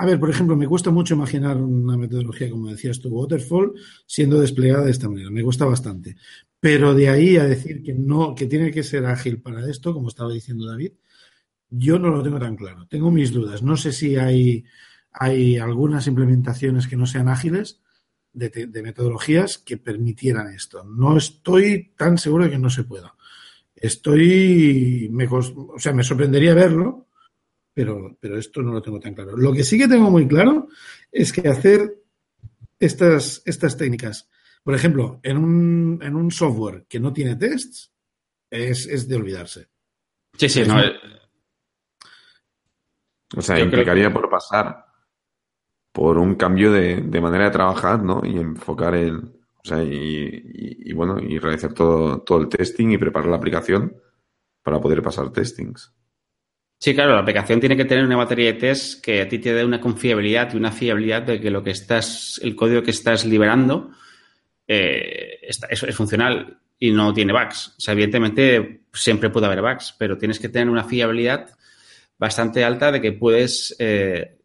A 0.01 0.07
ver, 0.07 0.19
por 0.19 0.31
ejemplo, 0.31 0.57
me 0.57 0.67
cuesta 0.67 0.91
mucho 0.91 1.13
imaginar 1.13 1.59
una 1.59 1.95
metodología, 1.95 2.49
como 2.49 2.71
decías 2.71 3.01
tú, 3.01 3.11
Waterfall, 3.11 3.75
siendo 4.07 4.41
desplegada 4.41 4.87
de 4.87 4.93
esta 4.93 5.11
manera. 5.11 5.29
Me 5.29 5.43
cuesta 5.43 5.67
bastante. 5.67 6.17
Pero 6.59 6.95
de 6.95 7.11
ahí 7.11 7.37
a 7.37 7.45
decir 7.45 7.83
que 7.83 7.93
no, 7.93 8.35
que 8.35 8.47
tiene 8.47 8.71
que 8.71 8.83
ser 8.83 9.05
ágil 9.05 9.43
para 9.43 9.69
esto, 9.69 9.93
como 9.93 10.09
estaba 10.09 10.33
diciendo 10.33 10.65
David, 10.65 10.93
yo 11.69 11.99
no 11.99 12.09
lo 12.09 12.23
tengo 12.23 12.39
tan 12.39 12.57
claro. 12.57 12.87
Tengo 12.87 13.11
mis 13.11 13.31
dudas. 13.31 13.63
No 13.63 13.77
sé 13.77 13.93
si 13.93 14.17
hay, 14.17 14.65
hay 15.13 15.59
algunas 15.59 16.07
implementaciones 16.07 16.89
que 16.89 16.97
no 16.97 17.05
sean 17.05 17.29
ágiles 17.29 17.83
de, 18.33 18.83
metodologías 18.83 19.59
que 19.59 19.77
permitieran 19.77 20.51
esto. 20.55 20.83
No 20.83 21.19
estoy 21.19 21.93
tan 21.95 22.17
seguro 22.17 22.45
de 22.45 22.53
que 22.53 22.59
no 22.59 22.71
se 22.71 22.85
pueda. 22.85 23.15
Estoy, 23.77 25.11
me, 25.13 25.29
o 25.29 25.79
sea, 25.79 25.93
me 25.93 26.05
sorprendería 26.05 26.55
verlo, 26.55 27.10
pero, 27.81 28.15
pero 28.21 28.37
esto 28.37 28.61
no 28.61 28.75
lo 28.75 28.83
tengo 28.83 29.01
tan 29.01 29.15
claro. 29.15 29.35
Lo 29.39 29.55
que 29.55 29.65
sí 29.65 29.79
que 29.79 29.89
tengo 29.89 30.11
muy 30.11 30.29
claro 30.29 30.69
es 31.11 31.33
que 31.33 31.49
hacer 31.49 32.03
estas, 32.79 33.41
estas 33.47 33.75
técnicas, 33.79 34.29
por 34.63 34.75
ejemplo, 34.75 35.19
en 35.23 35.39
un, 35.39 35.99
en 36.03 36.15
un 36.15 36.31
software 36.31 36.85
que 36.87 37.01
no 37.01 37.11
tiene 37.11 37.37
tests, 37.37 37.91
es, 38.51 39.09
de 39.09 39.17
olvidarse. 39.17 39.69
Sí, 40.37 40.51
sí, 40.51 40.63
no. 40.67 40.79
Eh, 40.79 40.93
o 43.35 43.41
sea, 43.41 43.59
implicaría 43.59 44.13
por 44.13 44.29
pasar 44.29 44.85
por 45.91 46.19
un 46.19 46.35
cambio 46.35 46.73
de, 46.73 47.01
manera 47.19 47.45
de 47.45 47.51
trabajar, 47.51 48.03
¿no? 48.03 48.21
Y 48.23 48.37
enfocar 48.37 48.95
el, 48.95 49.21
o 49.21 49.65
sea, 49.65 49.83
y, 49.83 50.93
bueno, 50.93 51.19
y 51.19 51.39
realizar 51.39 51.73
todo, 51.73 52.21
todo 52.21 52.43
el 52.43 52.51
testing 52.51 52.91
y 52.91 52.99
preparar 52.99 53.31
la 53.31 53.37
aplicación 53.37 53.97
para 54.63 54.79
poder 54.79 55.01
pasar 55.01 55.33
testings. 55.33 55.95
Sí, 56.83 56.95
claro, 56.95 57.13
la 57.13 57.21
aplicación 57.21 57.61
tiene 57.61 57.77
que 57.77 57.85
tener 57.85 58.07
una 58.07 58.17
batería 58.17 58.55
de 58.55 58.59
test 58.59 59.05
que 59.05 59.21
a 59.21 59.29
ti 59.29 59.39
te 59.39 59.53
dé 59.53 59.63
una 59.67 59.79
confiabilidad 59.79 60.55
y 60.55 60.57
una 60.57 60.73
fiabilidad 60.73 61.21
de 61.21 61.39
que 61.39 61.51
lo 61.51 61.63
que 61.63 61.73
estás, 61.73 62.41
el 62.43 62.57
código 62.57 62.83
que 62.83 62.91
estás 62.91 63.27
liberando 63.27 63.91
eh, 64.67 65.41
es, 65.43 65.61
funcional 65.95 66.59
y 66.79 66.91
no 66.91 67.13
tiene 67.13 67.35
bugs. 67.35 67.75
O 67.77 67.81
sea, 67.81 67.93
evidentemente 67.93 68.81
siempre 68.95 69.29
puede 69.29 69.45
haber 69.45 69.61
bugs, 69.61 69.95
pero 69.99 70.17
tienes 70.17 70.39
que 70.39 70.49
tener 70.49 70.71
una 70.71 70.85
fiabilidad 70.85 71.51
bastante 72.17 72.65
alta 72.65 72.91
de 72.91 73.03
que 73.03 73.13
puedes 73.13 73.77
eh, 73.79 74.39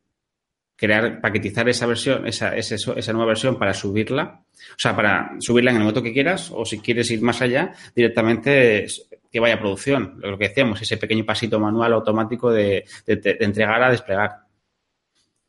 crear, 0.75 1.21
paquetizar 1.21 1.69
esa 1.69 1.86
versión, 1.86 2.27
esa, 2.27 2.53
esa, 2.53 3.13
nueva 3.13 3.27
versión 3.27 3.57
para 3.57 3.73
subirla, 3.73 4.43
o 4.71 4.77
sea, 4.77 4.93
para 4.93 5.38
subirla 5.39 5.71
en 5.71 5.77
el 5.77 5.83
momento 5.83 6.03
que 6.03 6.11
quieras, 6.11 6.51
o 6.53 6.65
si 6.65 6.79
quieres 6.79 7.09
ir 7.11 7.21
más 7.21 7.41
allá, 7.41 7.71
directamente 7.95 8.88
que 9.36 9.41
vaya 9.41 9.55
a 9.55 9.59
producción. 9.59 10.17
Lo 10.21 10.38
que 10.38 10.47
decíamos, 10.47 10.81
ese 10.81 10.95
pequeño 10.95 11.25
pasito 11.25 11.59
manual 11.59 11.91
automático 11.91 12.53
de, 12.53 12.86
entregar 13.05 13.83
a 13.83 13.91
desplegar. 13.91 14.31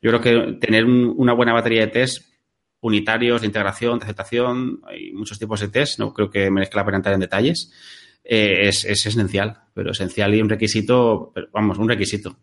Yo 0.02 0.10
creo 0.10 0.20
que 0.20 0.52
tener 0.54 0.84
una 0.84 1.34
buena 1.34 1.52
batería 1.52 1.82
de 1.82 1.92
test 1.92 2.34
unitarios 2.80 3.42
de 3.42 3.46
integración, 3.46 4.00
de 4.00 4.06
aceptación, 4.06 4.80
hay 4.88 5.12
muchos 5.12 5.38
tipos 5.38 5.60
de 5.60 5.68
test, 5.68 6.00
no 6.00 6.12
creo 6.12 6.28
que 6.28 6.50
merezca 6.50 6.78
la 6.78 6.84
pena 6.84 6.96
entrar 6.96 7.14
en 7.14 7.20
detalles, 7.20 7.72
eh, 8.24 8.66
es, 8.66 8.84
es, 8.84 9.06
esencial, 9.06 9.56
pero 9.72 9.92
esencial 9.92 10.34
y 10.34 10.42
un 10.42 10.48
requisito, 10.48 11.32
vamos, 11.52 11.78
un 11.78 11.88
requisito. 11.88 12.36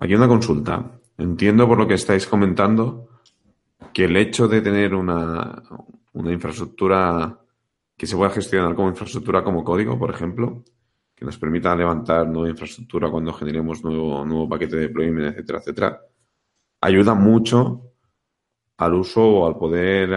Hay 0.00 0.12
una 0.12 0.26
consulta. 0.26 0.90
Entiendo 1.18 1.68
por 1.68 1.78
lo 1.78 1.86
que 1.86 1.94
estáis 1.94 2.26
comentando 2.26 3.20
que 3.92 4.06
el 4.06 4.16
hecho 4.16 4.48
de 4.48 4.60
tener 4.60 4.92
una, 4.92 5.62
una 6.14 6.32
infraestructura 6.32 7.45
que 7.96 8.06
se 8.06 8.16
pueda 8.16 8.30
gestionar 8.30 8.74
como 8.74 8.88
infraestructura 8.88 9.42
como 9.42 9.64
código, 9.64 9.98
por 9.98 10.10
ejemplo, 10.10 10.64
que 11.14 11.24
nos 11.24 11.38
permita 11.38 11.74
levantar 11.74 12.28
nueva 12.28 12.50
infraestructura 12.50 13.10
cuando 13.10 13.32
generemos 13.32 13.82
nuevo, 13.82 14.24
nuevo 14.24 14.48
paquete 14.48 14.76
de 14.76 14.82
deployment, 14.82 15.28
etcétera, 15.34 15.58
etcétera, 15.60 16.02
ayuda 16.80 17.14
mucho 17.14 17.92
al 18.76 18.94
uso 18.94 19.26
o 19.26 19.46
al 19.46 19.56
poder 19.56 20.10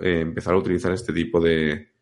eh, 0.00 0.20
empezar 0.20 0.54
a 0.54 0.58
utilizar 0.58 0.92
este 0.92 1.12
tipo 1.12 1.40
de, 1.40 1.92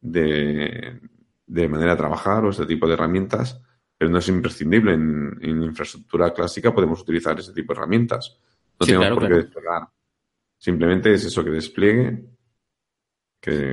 de, 0.00 1.00
de 1.46 1.68
manera 1.68 1.92
de 1.92 1.96
trabajar 1.96 2.44
o 2.44 2.50
este 2.50 2.66
tipo 2.66 2.86
de 2.86 2.92
herramientas 2.92 3.60
pero 4.00 4.10
no 4.10 4.18
es 4.18 4.28
imprescindible. 4.28 4.94
En, 4.94 5.62
infraestructura 5.62 6.32
clásica 6.32 6.74
podemos 6.74 7.02
utilizar 7.02 7.38
ese 7.38 7.52
tipo 7.52 7.74
de 7.74 7.80
herramientas. 7.80 8.34
No 8.80 8.86
tenemos 8.86 9.10
por 9.10 9.28
qué 9.28 9.34
desplegar. 9.34 9.88
Simplemente 10.56 11.12
es 11.12 11.26
eso, 11.26 11.44
que 11.44 11.50
despliegue, 11.50 12.24
que 13.38 13.72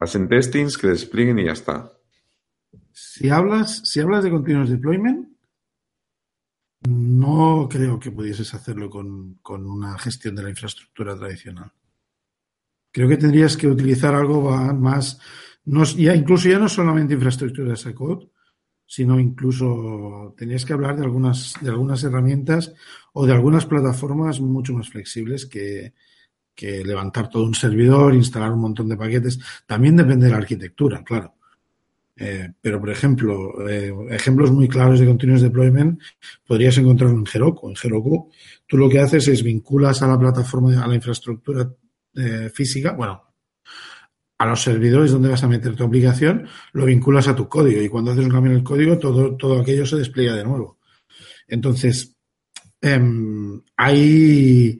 hacen 0.00 0.28
testings, 0.28 0.76
que 0.78 0.88
desplieguen 0.88 1.38
y 1.38 1.44
ya 1.44 1.52
está. 1.52 1.92
Si 2.92 3.28
hablas, 3.28 3.82
si 3.84 4.00
hablas 4.00 4.24
de 4.24 4.30
continuous 4.30 4.70
deployment, 4.70 5.28
no 6.88 7.68
creo 7.70 8.00
que 8.00 8.10
pudieses 8.10 8.52
hacerlo 8.54 8.88
con, 8.88 9.38
una 9.46 9.98
gestión 9.98 10.34
de 10.34 10.42
la 10.42 10.50
infraestructura 10.50 11.16
tradicional. 11.16 11.70
Creo 12.90 13.08
que 13.08 13.18
tendrías 13.18 13.56
que 13.56 13.68
utilizar 13.68 14.14
algo 14.14 14.50
más, 14.72 15.20
no, 15.66 15.84
ya, 15.84 16.14
incluso 16.14 16.48
ya 16.48 16.58
no 16.58 16.68
solamente 16.68 17.14
infraestructura 17.14 17.74
de 17.74 17.94
code, 17.94 18.30
sino 18.86 19.20
incluso 19.20 20.34
tenías 20.36 20.64
que 20.64 20.72
hablar 20.72 20.96
de 20.96 21.04
algunas, 21.04 21.54
de 21.60 21.70
algunas 21.70 22.02
herramientas 22.02 22.72
o 23.12 23.26
de 23.26 23.32
algunas 23.32 23.66
plataformas 23.66 24.40
mucho 24.40 24.72
más 24.72 24.88
flexibles 24.88 25.46
que, 25.46 25.94
levantar 26.62 27.28
todo 27.28 27.44
un 27.44 27.54
servidor, 27.54 28.14
instalar 28.14 28.52
un 28.52 28.60
montón 28.60 28.88
de 28.88 28.96
paquetes. 28.96 29.38
También 29.66 29.96
depende 29.96 30.26
de 30.26 30.32
la 30.32 30.38
arquitectura, 30.38 31.02
claro. 31.02 31.34
Eh, 32.22 32.52
pero, 32.60 32.78
por 32.78 32.90
ejemplo, 32.90 33.66
eh, 33.66 33.94
ejemplos 34.10 34.50
muy 34.50 34.68
claros 34.68 35.00
de 35.00 35.06
continuous 35.06 35.40
deployment 35.40 35.98
podrías 36.46 36.76
encontrar 36.76 37.10
en 37.10 37.24
Heroku. 37.32 37.70
En 37.70 37.76
Heroku, 37.82 38.30
tú 38.66 38.76
lo 38.76 38.90
que 38.90 39.00
haces 39.00 39.26
es 39.28 39.42
vinculas 39.42 40.02
a 40.02 40.06
la 40.06 40.18
plataforma, 40.18 40.84
a 40.84 40.86
la 40.86 40.94
infraestructura 40.94 41.72
eh, 42.14 42.50
física, 42.52 42.92
bueno, 42.92 43.22
a 44.36 44.46
los 44.46 44.62
servidores 44.62 45.12
donde 45.12 45.30
vas 45.30 45.42
a 45.44 45.48
meter 45.48 45.74
tu 45.74 45.84
aplicación, 45.84 46.46
lo 46.72 46.84
vinculas 46.84 47.28
a 47.28 47.36
tu 47.36 47.48
código 47.48 47.80
y 47.80 47.88
cuando 47.88 48.10
haces 48.10 48.24
un 48.24 48.30
cambio 48.30 48.52
en 48.52 48.58
el 48.58 48.64
código, 48.64 48.98
todo, 48.98 49.36
todo 49.36 49.60
aquello 49.60 49.86
se 49.86 49.96
despliega 49.96 50.34
de 50.34 50.44
nuevo. 50.44 50.78
Entonces, 51.48 52.16
em, 52.82 53.62
hay, 53.76 54.78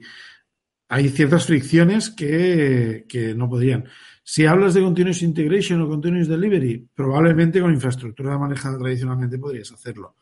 hay 0.93 1.07
ciertas 1.07 1.45
fricciones 1.45 2.09
que, 2.09 3.05
que, 3.07 3.33
no 3.33 3.49
podrían. 3.49 3.85
Si 4.25 4.45
hablas 4.45 4.73
de 4.73 4.81
Continuous 4.81 5.21
Integration 5.21 5.79
o 5.79 5.87
Continuous 5.87 6.27
Delivery, 6.27 6.85
probablemente 6.93 7.61
con 7.61 7.73
infraestructura 7.73 8.37
manejada 8.37 8.77
tradicionalmente 8.77 9.39
podrías 9.39 9.71
hacerlo. 9.71 10.17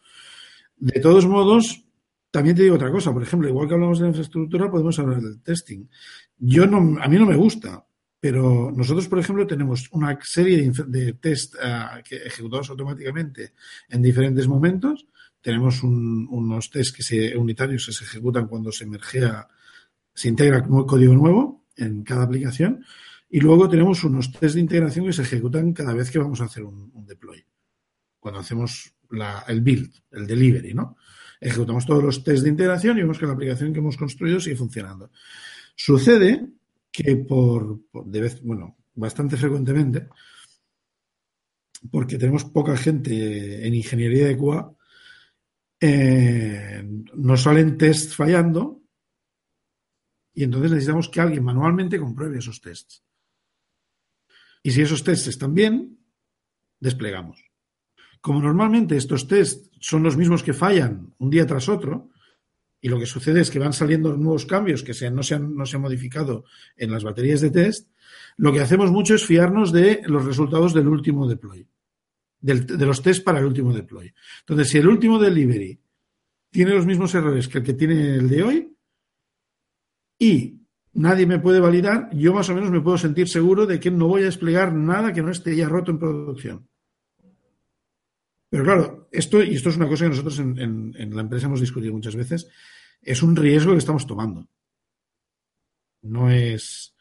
De 0.78 1.00
todos 1.00 1.26
modos, 1.26 1.84
también 2.30 2.56
te 2.56 2.62
digo 2.62 2.76
otra 2.76 2.92
cosa. 2.92 3.12
Por 3.12 3.24
ejemplo, 3.24 3.50
igual 3.50 3.68
que 3.68 3.74
hablamos 3.74 3.98
de 3.98 4.04
la 4.04 4.10
infraestructura, 4.10 4.70
podemos 4.70 5.00
hablar 5.00 5.20
del 5.20 5.42
testing. 5.42 5.88
Yo 6.38 6.68
no, 6.68 7.02
a 7.02 7.08
mí 7.08 7.18
no 7.18 7.26
me 7.26 7.36
gusta, 7.36 7.84
pero 8.20 8.72
nosotros, 8.72 9.08
por 9.08 9.18
ejemplo, 9.18 9.48
tenemos 9.48 9.90
una 9.92 10.20
serie 10.22 10.72
de, 10.86 11.14
test 11.14 11.56
uh, 11.56 12.04
que 12.08 12.28
ejecutados 12.28 12.70
automáticamente 12.70 13.54
en 13.90 14.04
diferentes 14.04 14.48
momentos. 14.48 15.08
Tenemos 15.42 15.82
unos 15.82 16.70
test 16.70 16.96
que 16.96 17.02
se, 17.02 17.36
unitarios 17.36 17.88
que 17.88 17.92
se 17.92 18.04
ejecutan 18.04 18.48
cuando 18.48 18.72
se 18.72 18.84
emergea, 18.84 19.48
se 20.14 20.28
integra 20.28 20.66
código 20.66 21.14
nuevo 21.14 21.66
en 21.76 22.04
cada 22.04 22.24
aplicación. 22.24 22.84
Y 23.30 23.40
luego 23.40 23.70
tenemos 23.70 24.04
unos 24.04 24.32
test 24.32 24.56
de 24.56 24.62
integración 24.62 25.06
que 25.06 25.14
se 25.14 25.22
ejecutan 25.22 25.74
cada 25.74 25.94
vez 25.94 26.10
que 26.10 26.20
vamos 26.20 26.42
a 26.42 26.46
hacer 26.46 26.64
un, 26.64 26.92
deploy. 27.06 27.44
Cuando 28.20 28.40
hacemos 28.40 28.94
el 29.48 29.62
build, 29.62 29.92
el 30.12 30.28
delivery, 30.28 30.74
¿no? 30.74 30.98
Ejecutamos 31.40 31.86
todos 31.86 32.04
los 32.04 32.24
test 32.24 32.44
de 32.44 32.50
integración 32.50 32.98
y 32.98 33.02
vemos 33.02 33.18
que 33.18 33.26
la 33.26 33.34
aplicación 33.34 33.72
que 33.72 33.80
hemos 33.80 33.98
construido 33.98 34.40
sigue 34.40 34.56
funcionando. 34.56 35.12
Sucede 35.76 36.48
que 36.92 37.16
por, 37.18 37.80
de 38.06 38.22
vez, 38.22 38.42
bueno, 38.44 38.78
bastante 38.96 39.38
frecuentemente, 39.38 40.08
porque 41.92 42.18
tenemos 42.18 42.46
poca 42.46 42.76
gente 42.76 43.66
en 43.66 43.74
ingeniería 43.74 44.28
de 44.28 44.38
QA, 44.38 44.74
eh, 45.80 46.84
nos 47.16 47.42
salen 47.42 47.78
tests 47.78 48.16
fallando 48.16 48.82
y 50.40 50.44
entonces 50.44 50.72
necesitamos 50.72 51.10
que 51.10 51.20
alguien 51.20 51.44
manualmente 51.44 52.00
compruebe 52.00 52.38
esos 52.38 52.62
tests. 52.62 53.04
Y 54.64 54.72
si 54.72 54.82
esos 54.82 55.04
tests 55.04 55.28
están 55.28 55.54
bien, 55.54 56.00
desplegamos. 56.80 57.44
Como 58.22 58.40
normalmente 58.40 58.96
estos 58.96 59.28
tests 59.28 59.70
son 59.82 60.02
los 60.02 60.16
mismos 60.16 60.42
que 60.42 60.54
fallan 60.54 61.14
un 61.18 61.30
día 61.30 61.46
tras 61.46 61.68
otro, 61.68 62.12
y 62.80 62.88
lo 62.88 62.98
que 62.98 63.06
sucede 63.06 63.42
es 63.42 63.52
que 63.52 63.60
van 63.60 63.74
saliendo 63.74 64.16
nuevos 64.16 64.46
cambios 64.46 64.82
que 64.82 64.94
no, 65.12 65.24
se 65.24 65.36
han, 65.36 65.54
no 65.58 65.66
se 65.66 65.76
han 65.76 65.82
modificado 65.82 66.46
en 66.78 66.92
las 66.92 67.04
baterías 67.04 67.42
de 67.42 67.52
test, 67.52 67.90
lo 68.38 68.54
que 68.54 68.62
hacemos 68.62 68.92
mucho 68.92 69.16
es 69.16 69.26
fiarnos 69.26 69.74
de 69.74 70.04
los 70.06 70.24
resultados 70.24 70.74
del 70.74 70.88
último 70.88 71.28
deploy, 71.28 71.68
de 72.40 72.86
los 72.86 73.02
tests 73.02 73.22
para 73.22 73.40
el 73.40 73.46
último 73.46 73.74
deploy. 73.74 74.14
Entonces, 74.40 74.70
si 74.70 74.78
el 74.78 74.88
último 74.88 75.20
delivery 75.20 75.82
tiene 76.50 76.76
los 76.76 76.86
mismos 76.86 77.14
errores 77.14 77.50
que 77.50 77.58
el 77.58 77.64
que 77.66 77.74
tiene 77.74 78.16
el 78.16 78.30
de 78.30 78.44
hoy 78.44 78.69
y 80.20 80.60
nadie 80.94 81.26
me 81.26 81.40
puede 81.40 81.62
validar, 81.62 82.10
yo 82.14 82.34
más 82.34 82.50
o 82.50 82.56
menos 82.56 82.70
me 82.70 82.82
puedo 82.82 82.98
sentir 82.98 83.30
seguro 83.30 83.66
de 83.66 83.80
que 83.80 83.90
no 83.90 84.08
voy 84.08 84.22
a 84.22 84.26
desplegar 84.26 84.74
nada 84.74 85.14
que 85.14 85.22
no 85.22 85.32
esté 85.32 85.56
ya 85.56 85.70
roto 85.70 85.92
en 85.92 86.00
producción. 86.00 86.68
Pero 88.50 88.64
claro, 88.64 89.08
esto, 89.12 89.42
y 89.44 89.56
esto 89.56 89.70
es 89.70 89.78
una 89.78 89.88
cosa 89.88 90.06
que 90.06 90.10
nosotros 90.10 90.40
en, 90.40 90.94
la 91.12 91.22
empresa 91.22 91.46
hemos 91.46 91.62
discutido 91.62 91.94
muchas 91.94 92.16
veces, 92.16 92.50
es 93.02 93.24
un 93.24 93.36
riesgo 93.36 93.72
que 93.72 93.78
estamos 93.78 94.06
tomando. 94.06 94.48
No 96.02 96.30
es 96.30 96.96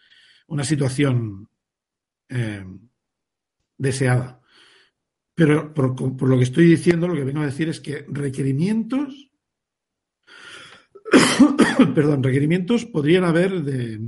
una 0.47 0.65
situación 0.65 1.49
eh, 2.29 2.65
deseada. 3.79 4.41
Pero 5.35 5.73
por, 5.73 5.95
por, 5.95 6.29
lo 6.29 6.37
que 6.37 6.45
estoy 6.45 6.67
diciendo, 6.67 7.09
lo 7.09 7.15
que 7.15 7.25
vengo 7.25 7.41
a 7.41 7.47
decir 7.47 7.69
es 7.69 7.81
que 7.81 8.05
requerimientos, 8.09 9.28
perdón, 11.95 12.23
requerimientos 12.23 12.85
podrían 12.85 13.25
haber 13.25 13.63
de... 13.63 14.01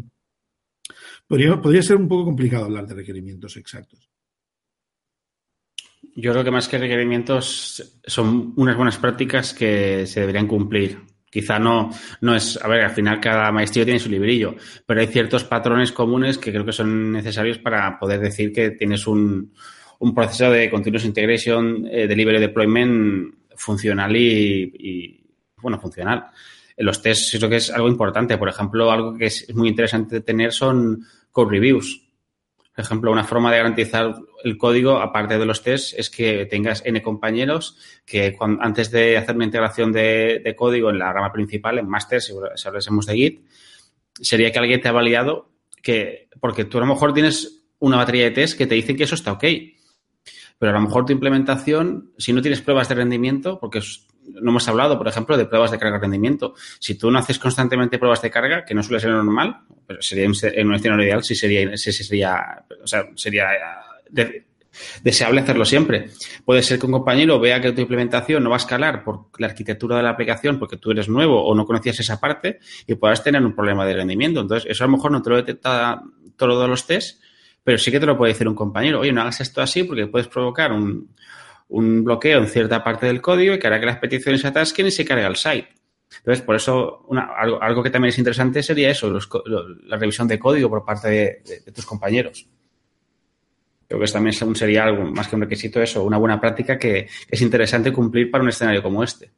Podría, 1.27 1.61
podría 1.61 1.83
ser 1.83 1.97
un 1.97 2.09
poco 2.09 2.25
complicado 2.25 2.65
hablar 2.65 2.87
de 2.87 2.95
requerimientos 2.95 3.57
exactos. 3.57 4.11
Yo 6.17 6.33
creo 6.33 6.45
que 6.45 6.51
más 6.51 6.69
que 6.69 6.79
requerimientos 6.79 8.01
son 8.05 8.53
unas 8.57 8.77
buenas 8.77 8.99
prácticas 8.99 9.55
que 9.55 10.07
se 10.07 10.21
deberían 10.21 10.49
cumplir. 10.49 10.99
Quizá 11.31 11.61
no, 11.61 11.91
no 12.23 12.35
es, 12.35 12.59
a 12.61 12.67
ver, 12.67 12.83
al 12.83 12.91
final 12.91 13.21
cada 13.21 13.53
maestría 13.53 13.85
tiene 13.85 14.01
su 14.01 14.11
librillo, 14.11 14.57
pero 14.85 15.01
hay 15.01 15.07
ciertos 15.07 15.45
patrones 15.45 15.93
comunes 15.93 16.39
que 16.39 16.51
creo 16.51 16.65
que 16.65 16.73
son 16.73 17.13
necesarios 17.13 17.59
para 17.59 17.99
poder 18.01 18.19
decir 18.19 18.53
que 18.53 18.73
tienes 18.73 19.07
un, 19.07 19.53
proceso 20.13 20.51
de 20.51 20.69
continuous 20.69 21.05
integration, 21.05 21.87
eh, 21.89 22.09
delivery 22.09 22.41
deployment 22.41 23.35
funcional 23.55 24.17
y, 24.17 25.25
bueno, 25.63 25.79
funcional. 25.79 26.27
Los 26.81 27.03
tests 27.03 27.37
creo 27.37 27.51
que 27.51 27.57
es 27.57 27.70
algo 27.70 27.89
importante. 27.89 28.39
Por 28.39 28.49
ejemplo, 28.49 28.91
algo 28.91 29.16
que 29.16 29.26
es 29.26 29.55
muy 29.55 29.68
interesante 29.68 30.20
tener 30.20 30.53
son 30.53 31.05
code 31.31 31.51
reviews. 31.51 32.03
Por 32.74 32.85
ejemplo, 32.85 33.12
una 33.12 33.24
forma 33.24 33.51
de 33.51 33.59
garantizar 33.59 34.14
el 34.43 34.57
código, 34.57 34.99
aparte 34.99 35.39
de 35.39 35.45
los 35.45 35.62
tests, 35.62 35.95
es 35.99 36.09
que 36.09 36.47
tengas 36.47 36.83
N 36.87 37.03
compañeros 37.03 37.76
que 38.07 38.35
antes 38.61 38.91
de 38.91 39.18
hacer 39.18 39.37
una 39.37 39.45
integración 39.45 39.93
de, 39.93 40.55
código 40.57 40.89
en 40.89 40.99
la 40.99 41.12
rama 41.12 41.33
principal, 41.33 41.78
en 41.78 41.89
master, 41.89 42.22
si, 42.22 42.33
hablásemos 42.64 43.05
de 43.05 43.14
Git, 43.14 43.45
sería 44.14 44.51
que 44.51 44.59
alguien 44.59 44.81
te 44.81 44.89
ha 44.89 44.93
validado 44.93 45.51
que, 45.83 46.28
porque 46.41 46.64
tú 46.64 46.78
a 46.78 46.81
lo 46.81 46.87
mejor 46.87 47.12
tienes 47.12 47.62
una 47.78 47.99
batería 47.99 48.24
de 48.24 48.31
test 48.31 48.57
que 48.57 48.66
te 48.66 48.74
dicen 48.74 48.97
que 48.97 49.05
eso 49.05 49.14
está 49.14 49.33
ok. 49.33 49.45
Pero 50.59 50.72
a 50.72 50.74
lo 50.74 50.81
mejor 50.81 51.07
tu 51.07 51.12
implementación, 51.12 52.12
si 52.18 52.33
no 52.33 52.43
tienes 52.43 52.61
pruebas 52.61 52.89
de 52.89 52.95
rendimiento, 52.95 53.59
porque 53.59 53.81
no 54.41 54.51
hemos 54.51 54.68
hablado, 54.68 54.99
por 54.99 55.09
ejemplo, 55.09 55.37
de 55.37 55.47
pruebas 55.47 55.70
de 55.70 55.78
carga 55.78 55.97
de 55.97 56.03
rendimiento. 56.03 56.55
Si 56.78 56.95
tú 56.97 57.11
no 57.11 57.18
haces 57.18 57.39
constantemente 57.39 57.99
pruebas 57.99 58.22
de 58.22 58.31
carga, 58.31 58.64
que 58.64 58.74
no 58.74 58.83
suele 58.83 59.01
ser 59.01 59.11
normal, 59.11 59.61
pero 59.87 60.01
sería 60.03 60.24
en 60.24 60.66
un 60.68 60.74
escenario 60.74 61.05
ideal, 61.05 61.24
sí 61.24 61.35
sería, 61.35 61.76
sí, 61.76 61.93
sería, 61.93 62.64
o 62.83 62.87
sea, 62.87 63.09
sería 63.14 63.49
deseable 65.03 65.41
hacerlo 65.41 65.64
siempre. 65.64 66.11
Puede 66.45 66.62
ser 66.62 66.78
que 66.78 66.87
un 66.87 66.93
compañero 66.93 67.41
vea 67.41 67.61
que 67.61 67.72
tu 67.72 67.81
implementación 67.81 68.43
no 68.43 68.51
va 68.51 68.57
a 68.57 68.59
escalar 68.59 69.05
por 69.05 69.26
la 69.39 69.49
arquitectura 69.49 69.97
de 69.97 70.03
la 70.03 70.11
aplicación 70.11 70.59
porque 70.59 70.76
tú 70.76 70.91
eres 70.91 71.09
nuevo 71.09 71.43
o 71.43 71.55
no 71.55 71.64
conocías 71.64 72.01
esa 72.01 72.20
parte 72.20 72.61
y 72.87 72.95
puedas 72.95 73.22
tener 73.22 73.45
un 73.45 73.55
problema 73.55 73.85
de 73.87 73.95
rendimiento. 73.95 74.41
Entonces, 74.41 74.70
eso 74.70 74.85
a 74.85 74.87
lo 74.87 74.93
mejor 74.93 75.12
no 75.12 75.22
te 75.22 75.31
lo 75.31 75.37
detecta 75.37 76.03
todos 76.37 76.68
los 76.68 76.87
tests, 76.87 77.20
pero 77.62 77.78
sí 77.78 77.91
que 77.91 78.01
te 78.01 78.07
lo 78.07 78.16
puede 78.16 78.33
decir 78.33 78.49
un 78.49 78.55
compañero. 78.55 79.01
Oye, 79.01 79.12
no 79.12 79.20
hagas 79.20 79.41
esto 79.41 79.61
así 79.61 79.85
porque 79.85 80.07
puedes 80.07 80.28
provocar 80.28 80.72
un, 80.72 81.11
bloqueo 81.71 82.41
en 82.41 82.47
cierta 82.47 82.83
parte 82.83 83.07
del 83.07 83.21
código 83.21 83.55
y 83.55 83.59
que 83.59 83.66
hará 83.66 83.81
que 83.81 83.87
las 83.87 83.99
peticiones 83.99 84.41
se 84.41 84.49
atasquen 84.49 84.87
y 84.87 84.91
se 84.91 85.05
cargue 85.05 85.25
al 85.25 85.37
site. 85.37 85.68
Entonces, 86.18 86.45
por 86.45 86.57
eso, 86.57 87.07
algo, 87.61 87.83
que 87.83 87.91
también 87.91 88.11
es 88.11 88.18
interesante 88.18 88.62
sería 88.62 88.91
eso, 88.91 89.16
la 89.85 89.97
revisión 89.97 90.27
de 90.27 90.39
código 90.39 90.68
por 90.68 90.85
parte 90.85 91.09
de 91.09 91.73
tus 91.73 91.87
compañeros. 91.87 92.49
Creo 93.91 94.01
que 94.01 94.07
también 94.07 94.35
sería 94.55 94.85
algo 94.85 95.05
más 95.05 95.27
que 95.27 95.35
un 95.35 95.43
requisito 95.43 95.83
eso, 95.83 96.05
una 96.05 96.16
buena 96.16 96.41
práctica 96.41 96.79
que 96.79 97.09
es 97.29 97.43
interesante 97.43 97.93
cumplir 97.93 98.31
para 98.31 98.43
un 98.43 98.51
escenario 98.51 98.83
como 98.83 99.03
este. 99.03 99.31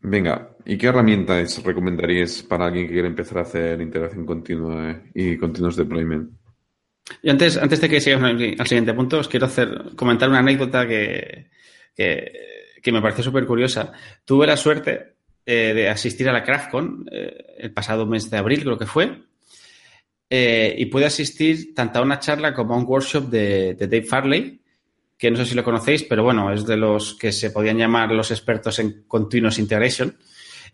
Venga, 0.00 0.50
¿y 0.64 0.78
qué 0.78 0.86
herramientas 0.86 1.60
recomendaríais 1.64 2.44
para 2.44 2.66
alguien 2.66 2.86
que 2.86 2.92
quiera 2.92 3.08
empezar 3.08 3.38
a 3.38 3.42
hacer 3.42 3.80
integración 3.80 4.24
continua 4.24 5.02
y 5.12 5.36
continuous 5.36 5.74
deployment? 5.74 6.30
Y 7.22 7.30
antes, 7.30 7.56
antes 7.56 7.80
de 7.80 7.88
que 7.88 8.00
sigamos 8.00 8.30
al 8.30 8.66
siguiente 8.66 8.94
punto, 8.94 9.18
os 9.18 9.28
quiero 9.28 9.46
hacer, 9.46 9.92
comentar 9.94 10.28
una 10.28 10.40
anécdota 10.40 10.86
que, 10.86 11.46
que, 11.94 12.92
me 12.92 13.02
pareció 13.02 13.24
súper 13.24 13.46
curiosa. 13.46 13.92
Tuve 14.24 14.46
la 14.46 14.56
suerte 14.56 15.16
eh, 15.44 15.72
de 15.74 15.88
asistir 15.88 16.28
a 16.28 16.32
la 16.32 16.42
CraftCon 16.42 17.06
eh, 17.10 17.54
el 17.58 17.72
pasado 17.72 18.06
mes 18.06 18.30
de 18.30 18.36
abril, 18.36 18.62
creo 18.62 18.78
que 18.78 18.86
fue, 18.86 19.22
eh, 20.28 20.74
y 20.76 20.86
puede 20.86 21.06
asistir 21.06 21.74
tanto 21.74 22.00
a 22.00 22.02
una 22.02 22.18
charla 22.18 22.52
como 22.52 22.74
a 22.74 22.78
un 22.78 22.84
workshop 22.84 23.28
de, 23.28 23.74
Dave 23.74 24.02
Farley, 24.02 24.60
que 25.16 25.30
no 25.30 25.36
sé 25.36 25.46
si 25.46 25.54
lo 25.54 25.64
conocéis, 25.64 26.02
pero 26.02 26.24
bueno, 26.24 26.52
es 26.52 26.66
de 26.66 26.76
los 26.76 27.14
que 27.14 27.32
se 27.32 27.50
podían 27.50 27.78
llamar 27.78 28.10
los 28.10 28.30
expertos 28.30 28.78
en 28.80 29.04
Continuous 29.06 29.58
Integration. 29.58 30.16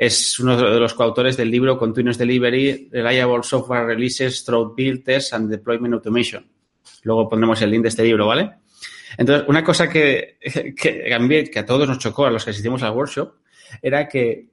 Es 0.03 0.41
uno 0.41 0.57
de 0.57 0.81
los 0.81 0.95
coautores 0.95 1.37
del 1.37 1.49
libro 1.49 1.79
Continuous 1.79 2.19
Delivery, 2.19 2.89
Reliable 2.91 3.45
Software 3.45 3.87
Releases 3.87 4.45
Through 4.45 4.75
Build 4.75 5.05
Tests 5.05 5.33
and 5.33 5.49
Deployment 5.49 5.95
Automation. 5.95 6.45
Luego 7.05 7.29
pondremos 7.29 7.63
el 7.63 7.71
link 7.71 7.83
de 7.83 7.89
este 7.91 8.03
libro, 8.03 8.27
¿vale? 8.27 8.51
Entonces, 9.17 9.49
una 9.49 9.63
cosa 9.63 9.89
que, 9.89 10.39
que, 10.77 11.49
que 11.53 11.59
a 11.61 11.65
todos 11.65 11.87
nos 11.87 12.01
chocó, 12.01 12.27
a 12.27 12.33
los 12.33 12.45
que 12.45 12.51
asistimos 12.51 12.83
al 12.83 12.97
workshop, 12.97 13.35
era 13.81 14.09
que 14.09 14.51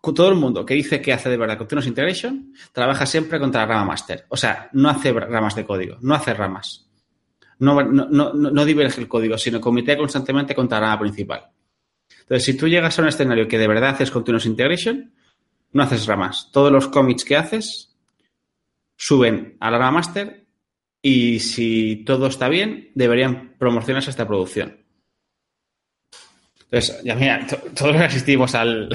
todo 0.00 0.30
el 0.30 0.34
mundo 0.34 0.66
que 0.66 0.74
dice 0.74 1.00
que 1.00 1.12
hace 1.12 1.30
de 1.30 1.36
verdad 1.36 1.56
Continuous 1.56 1.86
Integration 1.86 2.52
trabaja 2.72 3.06
siempre 3.06 3.38
contra 3.38 3.60
la 3.60 3.68
rama 3.68 3.84
master. 3.84 4.26
O 4.30 4.36
sea, 4.36 4.70
no 4.72 4.88
hace 4.88 5.12
ramas 5.12 5.54
de 5.54 5.64
código, 5.64 5.98
no 6.00 6.16
hace 6.16 6.34
ramas. 6.34 6.90
No, 7.60 7.80
no, 7.80 8.32
no, 8.32 8.64
diverge 8.64 9.00
el 9.00 9.06
código, 9.06 9.38
sino 9.38 9.60
comite 9.60 9.96
constantemente 9.96 10.52
contra 10.52 10.80
la 10.80 10.86
rama 10.88 10.98
principal. 11.02 11.51
Entonces, 12.32 12.46
si 12.46 12.58
tú 12.58 12.66
llegas 12.66 12.98
a 12.98 13.02
un 13.02 13.08
escenario 13.08 13.46
que 13.46 13.58
de 13.58 13.68
verdad 13.68 13.90
haces 13.90 14.10
Continuous 14.10 14.46
Integration, 14.46 15.12
no 15.72 15.82
haces 15.82 16.06
ramas. 16.06 16.48
Todos 16.50 16.72
los 16.72 16.88
commits 16.88 17.26
que 17.26 17.36
haces 17.36 17.94
suben 18.96 19.58
a 19.60 19.70
la 19.70 19.76
rama 19.76 19.98
master 19.98 20.46
y 21.02 21.40
si 21.40 22.04
todo 22.06 22.28
está 22.28 22.48
bien, 22.48 22.90
deberían 22.94 23.54
promocionarse 23.58 24.08
esta 24.08 24.26
producción. 24.26 24.78
Entonces, 26.70 27.02
ya 27.04 27.16
mira, 27.16 27.46
todos 27.76 27.92
los 27.92 28.00
que 28.00 28.06
asistimos 28.06 28.54
al, 28.54 28.88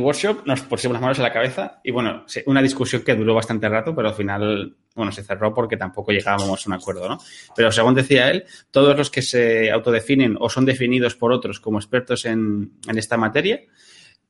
workshop 0.00 0.46
nos 0.46 0.62
pusimos 0.62 0.94
las 0.94 1.02
manos 1.02 1.18
en 1.18 1.24
la 1.24 1.34
cabeza 1.34 1.82
y 1.84 1.90
bueno, 1.90 2.24
una 2.46 2.62
discusión 2.62 3.02
que 3.02 3.14
duró 3.14 3.34
bastante 3.34 3.68
rato, 3.68 3.94
pero 3.94 4.08
al 4.08 4.14
final, 4.14 4.74
bueno, 4.94 5.10
se 5.10 5.24
cerró 5.24 5.52
porque 5.52 5.76
tampoco 5.76 6.12
llegábamos 6.12 6.66
a 6.66 6.70
un 6.70 6.74
acuerdo, 6.74 7.08
¿no? 7.08 7.18
Pero 7.56 7.72
según 7.72 7.94
decía 7.94 8.30
él, 8.30 8.44
todos 8.70 8.96
los 8.96 9.10
que 9.10 9.22
se 9.22 9.70
autodefinen 9.70 10.36
o 10.38 10.48
son 10.48 10.64
definidos 10.64 11.14
por 11.16 11.32
otros 11.32 11.60
como 11.60 11.78
expertos 11.78 12.24
en, 12.24 12.78
esta 12.94 13.16
materia, 13.16 13.60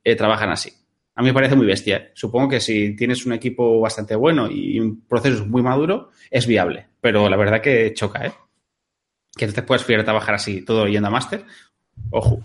eh, 0.03 0.15
trabajan 0.15 0.49
así. 0.49 0.71
A 1.15 1.21
mí 1.21 1.27
me 1.29 1.33
parece 1.33 1.55
muy 1.55 1.65
bestia. 1.65 1.97
¿eh? 1.97 2.11
Supongo 2.13 2.49
que 2.49 2.59
si 2.59 2.95
tienes 2.95 3.25
un 3.25 3.33
equipo 3.33 3.79
bastante 3.79 4.15
bueno 4.15 4.49
y 4.49 4.79
un 4.79 5.05
proceso 5.07 5.45
muy 5.45 5.61
maduro, 5.61 6.09
es 6.29 6.45
viable. 6.47 6.87
Pero 6.99 7.29
la 7.29 7.37
verdad 7.37 7.61
que 7.61 7.93
choca, 7.93 8.25
¿eh? 8.25 8.33
Que 9.35 9.47
no 9.47 9.53
te 9.53 9.63
puedes 9.63 9.85
fiar 9.85 10.01
a 10.01 10.05
trabajar 10.05 10.35
así, 10.35 10.63
todo 10.63 10.87
yendo 10.87 11.07
a 11.07 11.11
máster. 11.11 11.45
Ojo. 12.09 12.41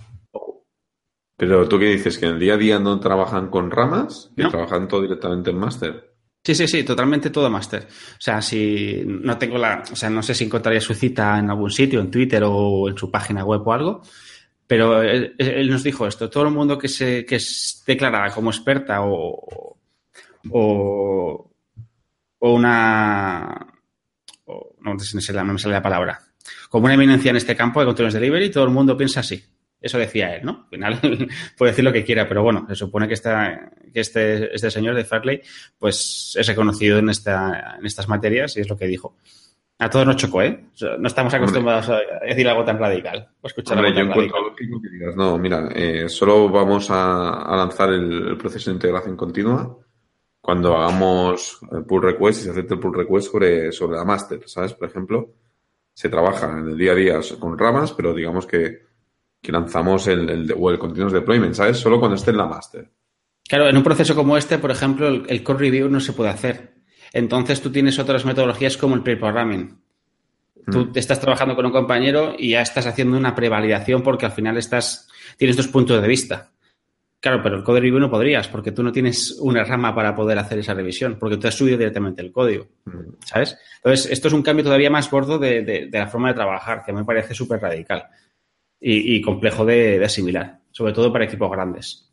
Pero 1.36 1.66
tú 1.68 1.78
qué 1.78 1.86
dices, 1.86 2.18
que 2.18 2.26
en 2.26 2.34
el 2.34 2.38
día 2.38 2.54
a 2.54 2.58
día 2.58 2.78
no 2.78 3.00
trabajan 3.00 3.48
con 3.48 3.70
ramas 3.70 4.30
y 4.36 4.46
trabajan 4.48 4.88
todo 4.88 5.00
directamente 5.00 5.50
en 5.50 5.56
máster. 5.56 6.09
Sí, 6.42 6.54
sí, 6.54 6.66
sí, 6.66 6.82
totalmente 6.84 7.28
todo 7.30 7.50
máster. 7.50 7.82
O 7.86 8.20
sea, 8.20 8.40
si 8.40 9.02
no 9.06 9.36
tengo 9.36 9.58
la, 9.58 9.82
o 9.92 9.96
sea, 9.96 10.08
no 10.08 10.22
sé 10.22 10.34
si 10.34 10.44
encontraría 10.44 10.80
su 10.80 10.94
cita 10.94 11.38
en 11.38 11.50
algún 11.50 11.70
sitio, 11.70 12.00
en 12.00 12.10
Twitter 12.10 12.42
o 12.46 12.88
en 12.88 12.96
su 12.96 13.10
página 13.10 13.44
web 13.44 13.60
o 13.66 13.72
algo, 13.72 14.02
pero 14.66 15.02
él, 15.02 15.34
nos 15.68 15.82
dijo 15.82 16.06
esto, 16.06 16.30
todo 16.30 16.44
el 16.44 16.50
mundo 16.54 16.78
que 16.78 16.88
se, 16.88 17.26
que 17.26 17.36
es 17.36 17.82
declarada 17.86 18.32
como 18.34 18.50
experta 18.50 19.02
o, 19.02 19.76
o, 20.50 21.50
o 22.38 22.52
una... 22.54 23.66
o- 24.46 24.74
no, 24.80 24.94
me 24.94 25.00
sale, 25.00 25.74
la 25.74 25.82
palabra. 25.82 26.20
Como 26.70 26.86
una 26.86 26.94
eminencia 26.94 27.30
en 27.30 27.36
este 27.36 27.54
campo 27.56 27.80
de 27.80 27.86
continuous 27.86 28.14
delivery, 28.14 28.50
todo 28.50 28.64
el 28.64 28.70
mundo 28.70 28.96
piensa 28.96 29.20
así. 29.20 29.44
Eso 29.80 29.98
decía 29.98 30.36
él, 30.36 30.44
¿no? 30.44 30.64
Al 30.64 30.68
final 30.68 31.00
puede 31.56 31.72
decir 31.72 31.84
lo 31.84 31.92
que 31.92 32.04
quiera, 32.04 32.28
pero 32.28 32.42
bueno, 32.42 32.66
se 32.68 32.74
supone 32.74 33.08
que, 33.08 33.14
esta, 33.14 33.70
que 33.92 34.00
este, 34.00 34.54
este 34.54 34.70
señor 34.70 34.94
de 34.94 35.04
Fairley 35.04 35.40
pues 35.78 36.36
es 36.38 36.46
reconocido 36.46 36.98
en, 36.98 37.08
esta, 37.08 37.76
en 37.78 37.86
estas 37.86 38.08
materias 38.08 38.56
y 38.56 38.60
es 38.60 38.68
lo 38.68 38.76
que 38.76 38.86
dijo. 38.86 39.16
A 39.78 39.88
todos 39.88 40.06
nos 40.06 40.16
chocó, 40.16 40.42
¿eh? 40.42 40.66
No 40.98 41.06
estamos 41.06 41.32
acostumbrados 41.32 41.88
a 41.88 42.00
decir 42.26 42.46
algo 42.46 42.64
tan 42.66 42.78
radical. 42.78 43.30
O 43.40 43.46
escuchar 43.46 43.78
Hombre, 43.78 43.94
yo 43.94 44.00
algo 44.00 44.12
tan 44.12 44.20
encuentro 44.20 44.36
radical. 44.36 44.68
lógico 44.68 44.82
que 44.82 44.90
digas, 44.90 45.16
no, 45.16 45.38
mira, 45.38 45.68
eh, 45.74 46.06
solo 46.10 46.50
vamos 46.50 46.90
a, 46.90 47.44
a 47.44 47.56
lanzar 47.56 47.88
el, 47.90 48.36
proceso 48.36 48.68
de 48.68 48.74
integración 48.74 49.16
continua 49.16 49.78
cuando 50.38 50.76
hagamos 50.76 51.60
el 51.72 51.84
pull 51.84 52.02
request 52.02 52.40
y 52.40 52.44
se 52.44 52.50
acepte 52.50 52.74
el 52.74 52.80
pull 52.80 52.94
request 52.94 53.30
sobre, 53.30 53.72
sobre 53.72 53.96
la 53.96 54.04
master, 54.04 54.42
¿sabes? 54.46 54.74
Por 54.74 54.86
ejemplo, 54.86 55.32
se 55.94 56.10
trabaja 56.10 56.50
en 56.58 56.68
el 56.68 56.76
día 56.76 56.92
a 56.92 56.96
día 56.96 57.20
con 57.38 57.58
ramas, 57.58 57.92
pero 57.92 58.12
digamos 58.12 58.46
que, 58.46 58.89
que 59.40 59.52
lanzamos 59.52 60.06
el, 60.06 60.28
el, 60.28 60.54
o 60.58 60.70
el 60.70 60.78
continuous 60.78 61.12
deployment, 61.12 61.54
¿sabes? 61.54 61.78
Solo 61.78 61.98
cuando 61.98 62.16
esté 62.16 62.30
en 62.30 62.36
la 62.36 62.46
master. 62.46 62.88
Claro, 63.48 63.68
en 63.68 63.76
un 63.76 63.82
proceso 63.82 64.14
como 64.14 64.36
este, 64.36 64.58
por 64.58 64.70
ejemplo, 64.70 65.08
el, 65.08 65.24
el 65.28 65.42
code 65.42 65.58
review 65.60 65.88
no 65.88 65.98
se 66.00 66.12
puede 66.12 66.30
hacer. 66.30 66.74
Entonces 67.12 67.60
tú 67.60 67.70
tienes 67.72 67.98
otras 67.98 68.24
metodologías 68.24 68.76
como 68.76 68.94
el 68.94 69.02
pre-programming. 69.02 69.80
Tú 70.70 70.86
Mm. 70.86 70.92
estás 70.94 71.18
trabajando 71.20 71.56
con 71.56 71.66
un 71.66 71.72
compañero 71.72 72.34
y 72.38 72.50
ya 72.50 72.60
estás 72.60 72.86
haciendo 72.86 73.16
una 73.16 73.34
prevalidación 73.34 74.02
porque 74.02 74.26
al 74.26 74.32
final 74.32 74.56
estás 74.58 75.08
tienes 75.36 75.56
dos 75.56 75.68
puntos 75.68 76.00
de 76.00 76.06
vista. 76.06 76.52
Claro, 77.18 77.42
pero 77.42 77.56
el 77.56 77.64
code 77.64 77.80
review 77.80 77.98
no 77.98 78.10
podrías 78.10 78.46
porque 78.48 78.70
tú 78.72 78.82
no 78.82 78.92
tienes 78.92 79.36
una 79.40 79.64
rama 79.64 79.94
para 79.94 80.14
poder 80.14 80.38
hacer 80.38 80.58
esa 80.58 80.74
revisión 80.74 81.16
porque 81.18 81.36
tú 81.38 81.48
has 81.48 81.54
subido 81.54 81.76
directamente 81.78 82.22
el 82.22 82.30
código, 82.30 82.68
Mm. 82.84 83.14
¿sabes? 83.24 83.58
Entonces, 83.82 84.12
esto 84.12 84.28
es 84.28 84.34
un 84.34 84.42
cambio 84.42 84.64
todavía 84.64 84.90
más 84.90 85.10
gordo 85.10 85.38
de, 85.38 85.62
de- 85.62 85.86
de 85.86 85.98
la 85.98 86.06
forma 86.06 86.28
de 86.28 86.34
trabajar 86.34 86.82
que 86.84 86.92
me 86.92 87.04
parece 87.04 87.34
súper 87.34 87.60
radical 87.60 88.04
y, 88.80 89.16
y 89.16 89.20
complejo 89.20 89.64
de, 89.64 89.98
de 89.98 90.04
asimilar, 90.04 90.60
sobre 90.70 90.92
todo 90.92 91.12
para 91.12 91.26
equipos 91.26 91.50
grandes. 91.50 92.10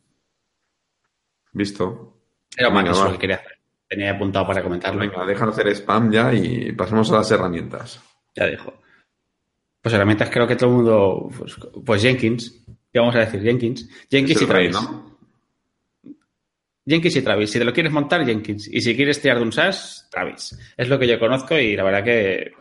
Visto. 1.52 2.14
Era 2.56 2.70
más 2.70 2.84
Venga, 2.84 2.96
eso 2.96 3.12
que 3.12 3.18
quería 3.18 3.36
hacer. 3.36 3.58
Tenía 3.88 4.12
apuntado 4.12 4.46
para 4.46 4.62
comentarlo. 4.62 5.00
Venga, 5.00 5.24
déjanos 5.24 5.54
hacer 5.54 5.68
spam 5.74 6.12
ya 6.12 6.32
y 6.32 6.72
pasemos 6.72 7.10
a 7.10 7.16
las 7.16 7.30
herramientas. 7.30 8.02
Ya 8.34 8.46
dijo. 8.46 8.74
Pues 9.80 9.94
herramientas 9.94 10.28
creo 10.30 10.46
que 10.46 10.56
todo 10.56 10.70
el 10.70 10.76
mundo. 10.76 11.30
Pues, 11.36 11.56
pues 11.84 12.02
Jenkins. 12.02 12.64
¿Qué 12.92 12.98
vamos 12.98 13.14
a 13.16 13.20
decir? 13.20 13.42
Jenkins. 13.42 13.88
Jenkins 14.10 14.42
y 14.42 14.46
rey, 14.46 14.70
Travis. 14.70 14.90
¿no? 14.90 15.18
Jenkins 16.86 17.16
y 17.16 17.22
Travis. 17.22 17.50
Si 17.50 17.58
te 17.58 17.64
lo 17.64 17.72
quieres 17.72 17.92
montar, 17.92 18.24
Jenkins. 18.24 18.68
Y 18.68 18.80
si 18.80 18.96
quieres 18.96 19.20
tirar 19.20 19.38
de 19.38 19.44
un 19.44 19.52
SaaS, 19.52 20.08
Travis. 20.10 20.58
Es 20.76 20.88
lo 20.88 20.98
que 20.98 21.06
yo 21.06 21.18
conozco 21.18 21.56
y 21.58 21.76
la 21.76 21.84
verdad 21.84 22.04
que 22.04 22.52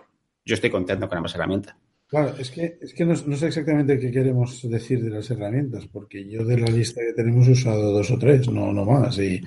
yo 0.46 0.54
estoy 0.54 0.70
contento 0.70 1.08
con 1.08 1.18
ambas 1.18 1.36
herramientas. 1.36 1.76
Claro, 2.08 2.36
es 2.40 2.52
que, 2.52 2.78
es 2.82 2.94
que 2.94 3.06
no, 3.06 3.16
sé 3.16 3.48
exactamente 3.48 4.00
qué 4.00 4.10
queremos 4.12 4.62
decir 4.70 5.04
de 5.04 5.10
las 5.10 5.30
herramientas, 5.30 5.88
porque 5.88 6.26
yo 6.30 6.46
de 6.46 6.58
la 6.58 6.68
lista 6.68 7.02
que 7.02 7.12
tenemos 7.12 7.48
he 7.48 7.52
usado 7.52 7.92
dos 7.92 8.10
o 8.12 8.18
tres, 8.18 8.48
no, 8.50 8.72
no 8.72 8.86
más. 8.86 9.18
Y, 9.20 9.42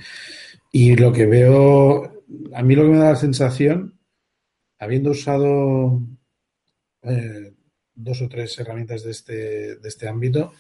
y 0.71 0.95
lo 0.95 1.11
que 1.11 1.25
veo, 1.25 2.25
a 2.53 2.63
mí 2.63 2.75
lo 2.75 2.83
que 2.83 2.89
me 2.91 2.99
da 2.99 3.13
la 3.13 3.17
sensación, 3.17 3.99
habiendo 4.79 5.13
usado 5.13 6.03
eh, 7.03 7.55
dos 7.95 8.21
o 8.21 8.29
tres 8.29 8.59
herramientas 8.59 9.05
de 9.05 9.11
este, 9.11 9.77
de 9.77 9.89
este 9.89 10.07
ámbito, 10.07 10.53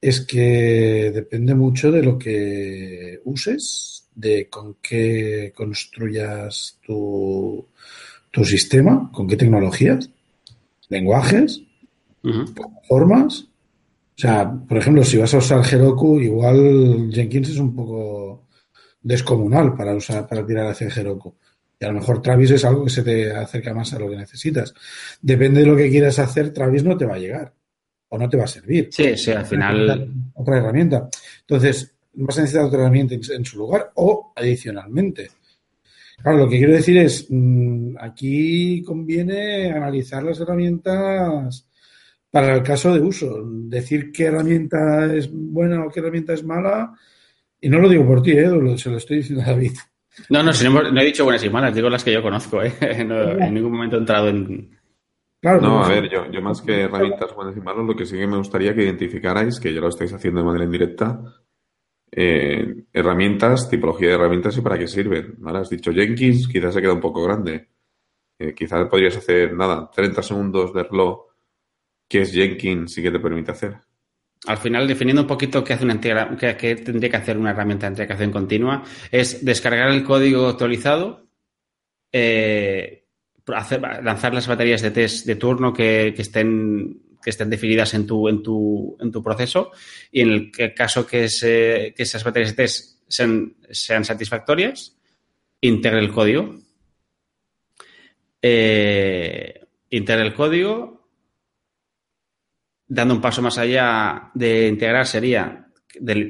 es 0.00 0.20
que 0.20 1.10
depende 1.14 1.54
mucho 1.54 1.90
de 1.90 2.02
lo 2.02 2.18
que 2.18 3.20
uses, 3.24 4.10
de 4.14 4.50
con 4.50 4.74
qué 4.82 5.54
construyas 5.56 6.78
tu, 6.84 7.66
tu 8.30 8.44
sistema, 8.44 9.10
con 9.10 9.26
qué 9.26 9.36
tecnologías, 9.36 10.10
lenguajes, 10.88 11.62
Ujú. 12.22 12.44
formas. 12.88 13.46
O 14.16 14.20
sea, 14.20 14.50
por 14.50 14.78
ejemplo, 14.78 15.02
si 15.04 15.16
vas 15.16 15.34
a 15.34 15.38
usar 15.38 15.62
Heroku, 15.70 16.20
igual 16.20 17.10
Jenkins 17.12 17.50
es 17.50 17.58
un 17.58 17.74
poco 17.74 18.46
descomunal 19.02 19.74
para 19.74 19.94
usar, 19.94 20.26
para 20.26 20.46
tirar 20.46 20.66
hacia 20.68 20.88
Heroku. 20.88 21.34
Y 21.78 21.84
a 21.84 21.88
lo 21.88 21.94
mejor 21.94 22.22
Travis 22.22 22.52
es 22.52 22.64
algo 22.64 22.84
que 22.84 22.90
se 22.90 23.02
te 23.02 23.32
acerca 23.32 23.74
más 23.74 23.92
a 23.92 23.98
lo 23.98 24.08
que 24.08 24.16
necesitas. 24.16 24.72
Depende 25.20 25.60
de 25.60 25.66
lo 25.66 25.76
que 25.76 25.90
quieras 25.90 26.18
hacer, 26.18 26.52
Travis 26.52 26.84
no 26.84 26.96
te 26.96 27.04
va 27.04 27.14
a 27.14 27.18
llegar. 27.18 27.52
O 28.08 28.18
no 28.18 28.28
te 28.28 28.36
va 28.36 28.44
a 28.44 28.48
servir. 28.48 28.88
Sí, 28.92 29.16
sí, 29.16 29.32
al 29.32 29.44
final. 29.44 30.08
Otra 30.34 30.58
herramienta. 30.58 31.08
Entonces, 31.40 31.92
vas 32.14 32.38
a 32.38 32.42
necesitar 32.42 32.66
otra 32.66 32.80
herramienta 32.82 33.14
en, 33.14 33.20
en 33.28 33.44
su 33.44 33.58
lugar 33.58 33.90
o 33.96 34.32
adicionalmente. 34.36 35.30
Claro, 36.22 36.38
lo 36.38 36.48
que 36.48 36.58
quiero 36.58 36.72
decir 36.72 36.96
es, 36.98 37.26
mm, 37.28 37.96
aquí 38.00 38.82
conviene 38.82 39.72
analizar 39.72 40.22
las 40.22 40.40
herramientas 40.40 41.68
para 42.30 42.54
el 42.54 42.62
caso 42.62 42.94
de 42.94 43.00
uso. 43.00 43.42
Decir 43.44 44.10
qué 44.12 44.24
herramienta 44.24 45.12
es 45.14 45.30
buena 45.32 45.84
o 45.84 45.90
qué 45.90 46.00
herramienta 46.00 46.32
es 46.32 46.44
mala, 46.44 46.92
y 47.60 47.68
no 47.68 47.78
lo 47.78 47.88
digo 47.88 48.06
por 48.06 48.22
ti, 48.22 48.32
¿eh? 48.32 48.48
Se 48.76 48.90
lo 48.90 48.96
estoy 48.96 49.18
diciendo 49.18 49.42
a 49.42 49.52
David. 49.52 49.72
No, 50.28 50.42
no, 50.42 50.52
si 50.52 50.68
no, 50.68 51.00
he 51.00 51.04
dicho 51.04 51.24
buenas 51.24 51.44
y 51.44 51.50
malas, 51.50 51.74
digo 51.74 51.88
las 51.88 52.04
que 52.04 52.12
yo 52.12 52.22
conozco, 52.22 52.62
¿eh? 52.62 52.72
No, 53.06 53.30
en 53.32 53.54
ningún 53.54 53.72
momento 53.72 53.96
he 53.96 54.00
entrado 54.00 54.28
en. 54.28 54.78
Claro, 55.40 55.60
No, 55.60 55.84
a 55.84 55.88
ver, 55.88 56.08
yo, 56.10 56.30
yo 56.30 56.40
más 56.40 56.62
que 56.62 56.82
herramientas 56.82 57.34
buenas 57.34 57.56
y 57.56 57.60
malas, 57.60 57.84
lo 57.84 57.96
que 57.96 58.06
sí 58.06 58.16
que 58.16 58.26
me 58.26 58.38
gustaría 58.38 58.74
que 58.74 58.84
identificarais, 58.84 59.60
que 59.60 59.74
ya 59.74 59.80
lo 59.80 59.88
estáis 59.88 60.12
haciendo 60.12 60.40
de 60.40 60.46
manera 60.46 60.64
indirecta, 60.64 61.20
eh, 62.16 62.84
herramientas, 62.92 63.68
tipología 63.68 64.08
de 64.08 64.14
herramientas 64.14 64.56
y 64.56 64.60
para 64.60 64.78
qué 64.78 64.86
sirven. 64.86 65.36
Has 65.46 65.68
dicho 65.70 65.92
Jenkins, 65.92 66.46
quizás 66.48 66.72
se 66.74 66.80
queda 66.80 66.92
un 66.92 67.00
poco 67.00 67.22
grande. 67.24 67.68
Eh, 68.38 68.54
quizás 68.54 68.88
podrías 68.88 69.16
hacer, 69.16 69.52
nada, 69.54 69.90
30 69.94 70.22
segundos 70.22 70.72
de 70.72 70.82
reloj, 70.84 71.26
que 72.08 72.22
es 72.22 72.32
Jenkins 72.32 72.96
y 72.98 73.02
que 73.02 73.10
te 73.10 73.18
permite 73.20 73.50
hacer. 73.52 73.76
Al 74.46 74.58
final, 74.58 74.86
definiendo 74.86 75.22
un 75.22 75.28
poquito 75.28 75.64
qué, 75.64 75.72
hace 75.72 75.84
una 75.84 75.98
qué, 76.00 76.56
qué 76.58 76.76
tendría 76.76 77.10
que 77.10 77.16
hacer 77.16 77.38
una 77.38 77.50
herramienta 77.52 77.86
de 77.86 77.92
integración 77.92 78.30
continua, 78.30 78.82
es 79.10 79.44
descargar 79.44 79.88
el 79.90 80.04
código 80.04 80.46
actualizado, 80.48 81.26
eh, 82.12 83.06
hacer- 83.46 83.80
lanzar 84.02 84.34
las 84.34 84.46
baterías 84.46 84.82
de 84.82 84.90
test 84.90 85.26
de 85.26 85.36
turno 85.36 85.72
que 85.72 86.08
estén, 86.08 87.02
que 87.24 87.30
estén 87.30 87.48
definidas 87.50 87.94
en 87.94 88.06
tu, 88.06 88.28
en, 88.28 88.42
tu, 88.42 88.96
en 89.00 89.10
tu 89.10 89.22
proceso 89.22 89.72
y 90.12 90.20
en 90.20 90.30
el 90.56 90.74
caso 90.74 91.06
que, 91.06 91.28
se- 91.28 91.94
que 91.96 92.02
esas 92.04 92.22
baterías 92.22 93.00
sean, 93.08 93.56
sean 93.70 94.04
satisfactorias, 94.04 94.96
integre 95.62 96.00
el 96.00 96.12
código. 96.12 96.54
Eh, 98.42 99.60
integre 99.90 100.22
el 100.26 100.34
código, 100.34 101.08
dando 102.86 103.14
un 103.14 103.20
paso 103.20 103.40
más 103.40 103.56
allá 103.58 104.30
de 104.34 104.68
integrar 104.68 105.06
sería 105.06 105.68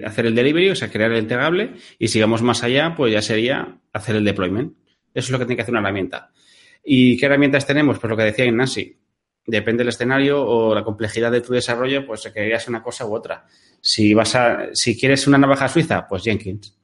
hacer 0.05 0.27
el 0.27 0.35
delivery, 0.35 0.71
o 0.71 0.77
sea, 0.77 0.91
crear 0.91 1.11
el 1.11 1.23
integrable, 1.23 1.73
y 1.99 2.09
sigamos 2.09 2.43
más 2.43 2.63
allá, 2.63 2.95
pues 2.97 3.13
ya 3.13 3.23
sería 3.23 3.81
hacer 3.93 4.17
el 4.17 4.25
deployment. 4.25 4.77
Eso 5.15 5.27
es 5.27 5.31
lo 5.31 5.39
que 5.39 5.47
tiene 5.47 5.57
que 5.57 5.63
hacer 5.63 5.73
una 5.73 5.81
herramienta. 5.81 6.31
¿Y 6.85 7.17
qué 7.17 7.27
herramientas 7.27 7.67
tenemos? 7.67 7.99
Pues 7.99 8.11
lo 8.11 8.17
que 8.17 8.25
decía 8.25 8.45
Ignasi. 8.45 8.99
Depende 9.47 9.83
del 9.83 9.89
escenario 9.89 10.43
o 10.43 10.75
la 10.75 10.85
complejidad 10.85 11.31
de 11.31 11.43
tu 11.43 11.53
desarrollo, 11.53 12.07
pues 12.07 12.23
querías 12.33 12.67
una 12.69 12.83
cosa 12.83 13.07
u 13.07 13.15
otra. 13.15 13.47
Si 13.81 14.15
vas 14.15 14.35
a, 14.35 14.69
si 14.73 14.99
quieres 14.99 15.27
una 15.27 15.39
navaja 15.39 15.69
suiza, 15.69 16.07
pues 16.09 16.23
Jenkins. 16.23 16.75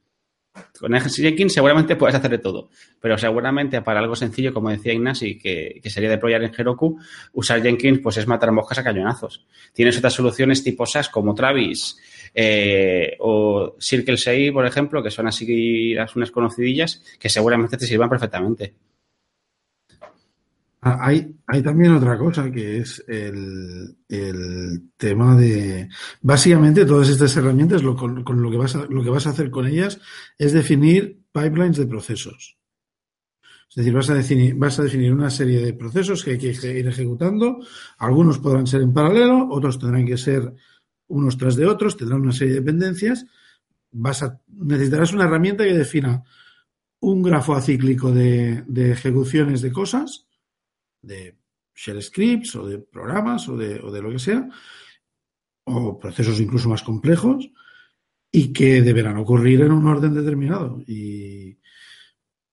Con 0.78 0.92
Jenkins 0.92 1.52
seguramente 1.52 1.94
puedes 1.94 2.16
hacer 2.16 2.30
de 2.30 2.38
todo, 2.38 2.70
pero 3.00 3.16
seguramente 3.16 3.80
para 3.82 4.00
algo 4.00 4.16
sencillo, 4.16 4.52
como 4.52 4.70
decía 4.70 4.92
Ignasi, 4.92 5.38
que, 5.38 5.80
sería 5.84 6.11
deployar 6.11 6.42
en 6.42 6.52
Heroku, 6.56 6.98
usar 7.34 7.62
Jenkins 7.62 8.00
pues 8.00 8.16
es 8.16 8.26
matar 8.26 8.50
moscas 8.50 8.78
a 8.78 8.84
cañonazos. 8.84 9.46
Tienes 9.72 9.96
otras 9.98 10.14
soluciones 10.14 10.64
tipo 10.64 10.86
SaaS 10.86 11.08
como 11.08 11.34
Travis 11.34 11.96
eh, 12.34 13.16
o 13.20 13.76
Circle 13.78 14.16
CI, 14.16 14.50
por 14.50 14.66
ejemplo, 14.66 15.02
que 15.02 15.11
son 15.11 15.28
así 15.28 15.94
unas 16.16 16.30
conocidillas 16.30 17.02
que 17.18 17.28
seguramente 17.28 17.76
te 17.76 17.86
sirvan 17.86 18.08
perfectamente. 18.08 18.74
Ah, 20.83 20.99
Hay, 21.03 21.37
hay 21.47 21.62
también 21.62 21.93
otra 21.93 22.16
cosa 22.16 22.51
que 22.51 22.78
es 22.78 23.05
el, 23.07 23.97
tema 24.97 25.37
de. 25.37 25.89
Básicamente, 26.22 26.87
todas 26.87 27.11
estas 27.11 27.37
herramientas, 27.37 27.83
lo, 27.83 27.95
con, 27.95 28.24
lo, 28.24 28.51
que 28.51 28.57
vas 28.57 28.76
a, 28.76 28.87
lo 28.87 29.03
que 29.03 29.11
vas 29.11 29.26
a 29.26 29.31
hacer 29.31 29.51
con 29.51 29.66
ellas 29.66 30.01
es 30.39 30.53
definir 30.53 31.20
pipelines 31.33 31.76
de 31.76 31.87
procesos. 31.87 32.57
Es 33.68 33.76
decir, 33.76 33.93
vas 33.93 34.09
a, 34.11 34.14
definir, 34.14 34.55
vas 34.55 34.78
a 34.81 34.85
definir 34.85 35.12
una 35.12 35.31
serie 35.31 35.61
de 35.61 35.74
procesos 35.74 36.24
que 36.24 36.33
hay 36.33 36.39
que 36.39 36.78
ir 36.78 36.89
ejecutando. 36.89 37.59
Algunos 37.99 38.39
podrán 38.39 38.66
ser 38.66 38.81
en 38.81 38.95
paralelo, 38.95 39.49
otros 39.51 39.78
tendrán 39.78 40.07
que 40.07 40.16
ser 40.16 40.55
unos 41.09 41.37
tras 41.37 41.57
de 41.57 41.66
otros, 41.66 41.97
tendrán 41.97 42.22
una 42.22 42.33
serie 42.33 42.55
de 42.55 42.61
dependencias. 42.61 43.26
Vas 43.93 44.22
a, 44.22 44.41
necesitarás 44.49 45.12
una 45.12 45.24
herramienta 45.24 45.64
que 45.64 45.74
defina 45.74 46.22
un 47.01 47.22
grafo 47.22 47.55
acíclico 47.55 48.12
de 48.12 48.93
ejecuciones 48.93 49.61
de 49.61 49.72
cosas 49.72 50.26
de 51.03 51.36
shell 51.74 52.03
scripts 52.03 52.57
o 52.57 52.66
de 52.66 52.78
programas 52.78 53.48
o 53.48 53.57
de, 53.57 53.80
o 53.80 53.90
de 53.90 54.03
lo 54.03 54.11
que 54.11 54.18
sea, 54.18 54.48
o 55.64 55.98
procesos 55.98 56.40
incluso 56.40 56.68
más 56.68 56.82
complejos, 56.82 57.51
y 58.32 58.53
que 58.53 58.82
deberán 58.82 59.16
ocurrir 59.16 59.62
en 59.62 59.72
un 59.72 59.86
orden 59.86 60.14
determinado. 60.14 60.82
Y, 60.86 61.61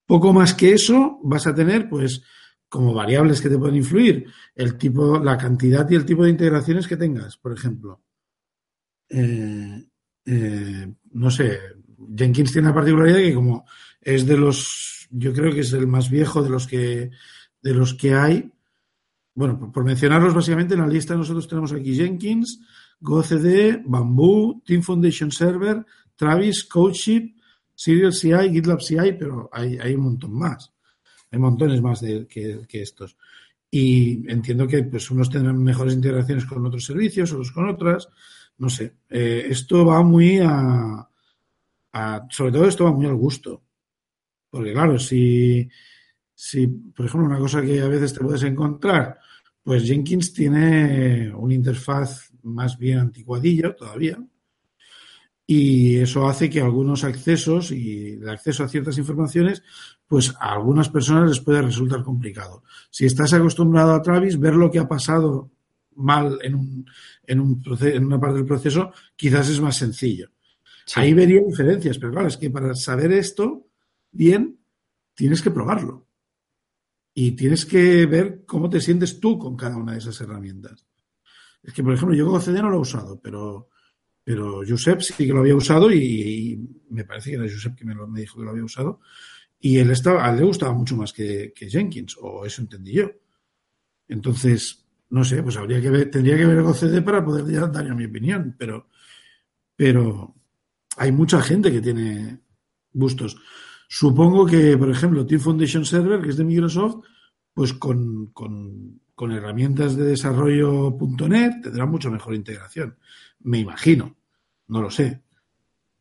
Poco 0.08 0.32
más 0.32 0.54
que 0.54 0.72
eso 0.72 1.20
vas 1.22 1.46
a 1.48 1.54
tener, 1.54 1.90
pues, 1.90 2.24
como 2.70 2.94
variables 2.94 3.42
que 3.42 3.50
te 3.50 3.58
pueden 3.58 3.76
influir, 3.76 4.26
el 4.56 4.78
tipo, 4.78 5.20
la 5.20 5.38
cantidad 5.38 5.88
y 5.90 5.96
el 5.96 6.06
tipo 6.06 6.24
de 6.24 6.30
integraciones 6.30 6.88
que 6.88 6.96
tengas, 6.96 7.36
por 7.36 7.52
ejemplo. 7.52 8.02
Eh, 9.10 9.86
eh, 10.26 10.94
no 11.12 11.30
sé, 11.30 11.60
Jenkins 12.16 12.54
tiene 12.54 12.70
la 12.70 12.74
particularidad 12.74 13.18
que 13.18 13.34
como 13.34 13.66
es 14.00 14.26
de 14.26 14.38
los, 14.38 15.08
yo 15.12 15.34
creo 15.34 15.54
que 15.54 15.62
es 15.62 15.74
el 15.74 15.88
más 15.88 16.10
viejo 16.10 16.42
de 16.42 16.50
los 16.50 16.68
que, 16.68 17.12
de 17.62 17.74
los 17.74 17.94
que 17.94 18.14
hay. 18.14 18.52
Bueno, 19.34 19.72
por, 19.72 19.84
mencionarlos 19.84 20.34
básicamente 20.34 20.74
en 20.74 20.82
la 20.82 20.88
lista 20.88 21.16
nosotros 21.16 21.48
tenemos 21.48 21.72
aquí 21.74 21.96
Jenkins, 21.96 22.60
GoCD, 23.00 23.84
Bamboo, 23.86 24.62
Team 24.66 24.82
Foundation 24.82 25.32
Server, 25.32 25.86
Travis, 26.16 26.64
CodeShip, 26.66 27.38
Serial 27.74 28.14
CI, 28.14 28.52
GitLab 28.52 28.82
CI, 28.82 29.14
pero 29.20 29.50
hay, 29.54 29.78
hay 29.78 29.94
un 29.94 30.02
montón 30.02 30.34
más. 30.34 30.74
Hay 31.32 31.40
montones 31.40 31.82
más 31.82 32.02
de, 32.02 32.26
que, 32.28 32.82
estos. 32.82 33.18
Y 33.70 34.30
entiendo 34.32 34.68
que 34.68 34.84
pues 34.84 35.12
unos 35.12 35.30
tendrán 35.30 35.62
mejores 35.62 35.94
integraciones 35.94 36.46
con 36.46 36.66
otros 36.66 36.86
servicios, 36.86 37.32
otros 37.34 37.52
con 37.52 37.70
otras. 37.70 38.08
No 38.58 38.70
sé. 38.70 38.96
Eh, 39.10 39.46
esto 39.50 39.86
va 39.86 40.02
muy 40.02 40.40
a, 40.40 41.08
Sobre 42.30 42.52
todo 42.52 42.66
esto 42.66 42.86
va 42.86 42.92
muy 42.92 43.06
al 43.06 43.16
gusto. 43.16 43.62
Porque 44.50 44.72
claro, 44.74 44.98
si, 44.98 45.70
si, 46.40 46.68
por 46.68 47.08
ejemplo, 47.08 47.28
una 47.28 47.40
cosa 47.40 47.64
que 47.64 47.82
a 47.82 47.88
veces 47.88 48.14
te 48.14 48.20
puedes 48.20 48.44
encontrar, 48.44 49.18
pues 49.64 49.84
Jenkins 49.84 50.32
tiene 50.34 51.34
una 51.34 51.56
interfaz 51.56 52.32
más 52.44 52.78
bien 52.78 53.00
anticuadillo 53.00 53.76
todavía, 53.76 54.20
y 55.48 55.98
eso 55.98 56.28
hace 56.28 56.48
que 56.48 56.62
algunos 56.62 57.04
accesos 57.04 57.72
y 57.72 58.20
el 58.22 58.30
acceso 58.30 58.64
a 58.64 58.68
ciertas 58.68 59.00
informaciones, 59.00 59.64
pues 60.08 60.36
a 60.40 60.54
algunas 60.54 60.90
personas 60.90 61.28
les 61.28 61.40
puede 61.40 61.64
resultar 61.64 62.04
complicado. 62.04 62.64
Si 62.92 63.08
estás 63.08 63.34
acostumbrado 63.34 63.94
a 63.94 64.02
Travis, 64.04 64.40
ver 64.40 64.54
lo 64.54 64.70
que 64.70 64.78
ha 64.78 64.88
pasado 64.88 65.50
mal 65.96 66.38
en, 66.44 66.54
un, 66.54 66.86
en, 67.24 67.40
un 67.40 67.64
en 67.82 68.06
una 68.06 68.20
parte 68.20 68.38
del 68.38 68.46
proceso 68.46 68.92
quizás 69.16 69.50
es 69.50 69.60
más 69.60 69.76
sencillo. 69.76 70.30
Ahí 70.94 71.14
vería 71.14 71.42
diferencias, 71.42 71.98
pero 71.98 72.12
claro, 72.12 72.28
es 72.28 72.38
que 72.38 72.52
para 72.52 72.76
saber 72.76 73.12
esto 73.12 73.66
bien, 74.12 74.60
tienes 75.16 75.42
que 75.42 75.50
probarlo. 75.50 76.07
Y 77.20 77.32
tienes 77.32 77.66
que 77.66 78.06
ver 78.06 78.44
cómo 78.46 78.70
te 78.70 78.80
sientes 78.80 79.20
tú 79.20 79.40
con 79.40 79.58
cada 79.58 79.76
una 79.76 79.94
de 79.94 79.98
esas 79.98 80.22
herramientas. 80.22 80.86
Es 81.64 81.74
que, 81.74 81.82
por 81.82 81.96
ejemplo, 81.96 82.16
yo 82.16 82.40
CD 82.40 82.62
no 82.62 82.70
lo 82.70 82.78
he 82.78 82.82
usado, 82.82 83.20
pero 83.20 83.70
pero 84.24 84.62
Josep 84.68 85.02
sí 85.02 85.26
que 85.26 85.34
lo 85.34 85.40
había 85.40 85.56
usado 85.56 85.92
y, 85.92 86.64
me 86.92 87.06
parece 87.06 87.32
que 87.32 87.38
era 87.38 87.52
Josep 87.52 87.76
que 87.76 87.86
me, 87.86 87.96
lo, 87.96 88.08
me, 88.08 88.20
dijo 88.20 88.38
que 88.38 88.46
lo 88.46 88.52
había 88.52 88.66
usado. 88.66 89.00
Y 89.60 89.80
él 89.80 89.90
estaba, 89.90 90.28
a 90.28 90.30
él 90.30 90.38
le 90.38 90.44
gustaba 90.44 90.74
mucho 90.74 90.96
más 90.96 91.12
que, 91.12 91.54
Jenkins, 91.56 92.16
o 92.22 92.46
eso 92.46 92.62
entendí 92.62 92.92
yo. 92.92 93.10
Entonces, 94.08 94.86
no 95.10 95.24
sé, 95.24 95.42
pues 95.42 95.58
habría 95.58 95.82
que 95.82 95.90
ver, 95.90 96.12
tendría 96.12 96.38
que 96.38 96.46
ver 96.46 96.60
el 96.60 96.74
CD 96.76 97.02
para 97.02 97.26
poder 97.26 97.72
dar 97.72 97.96
mi 97.96 98.06
opinión, 98.06 98.56
pero, 98.60 98.90
pero 99.76 100.36
hay 100.98 101.12
mucha 101.12 101.42
gente 101.42 101.72
que 101.72 101.82
tiene 101.82 102.42
gustos. 102.94 103.38
Supongo 103.88 104.46
que, 104.46 104.78
por 104.78 104.90
ejemplo, 104.90 105.26
Team 105.26 105.42
Foundation 105.42 105.86
Server, 105.86 106.22
que 106.22 106.30
es 106.30 106.38
de 106.38 106.44
Microsoft, 106.44 107.06
pues 107.54 107.74
con, 107.74 108.28
con, 108.28 109.02
con 109.16 109.32
herramientas 109.32 109.96
de 109.96 110.04
desarrollo 110.04 110.98
.NET 111.28 111.64
tendrá 111.64 111.86
mucho 111.86 112.12
mejor 112.12 112.36
integración. 112.36 112.98
Me 113.40 113.60
imagino 113.60 114.18
no 114.68 114.82
lo 114.82 114.90
sé. 114.90 115.22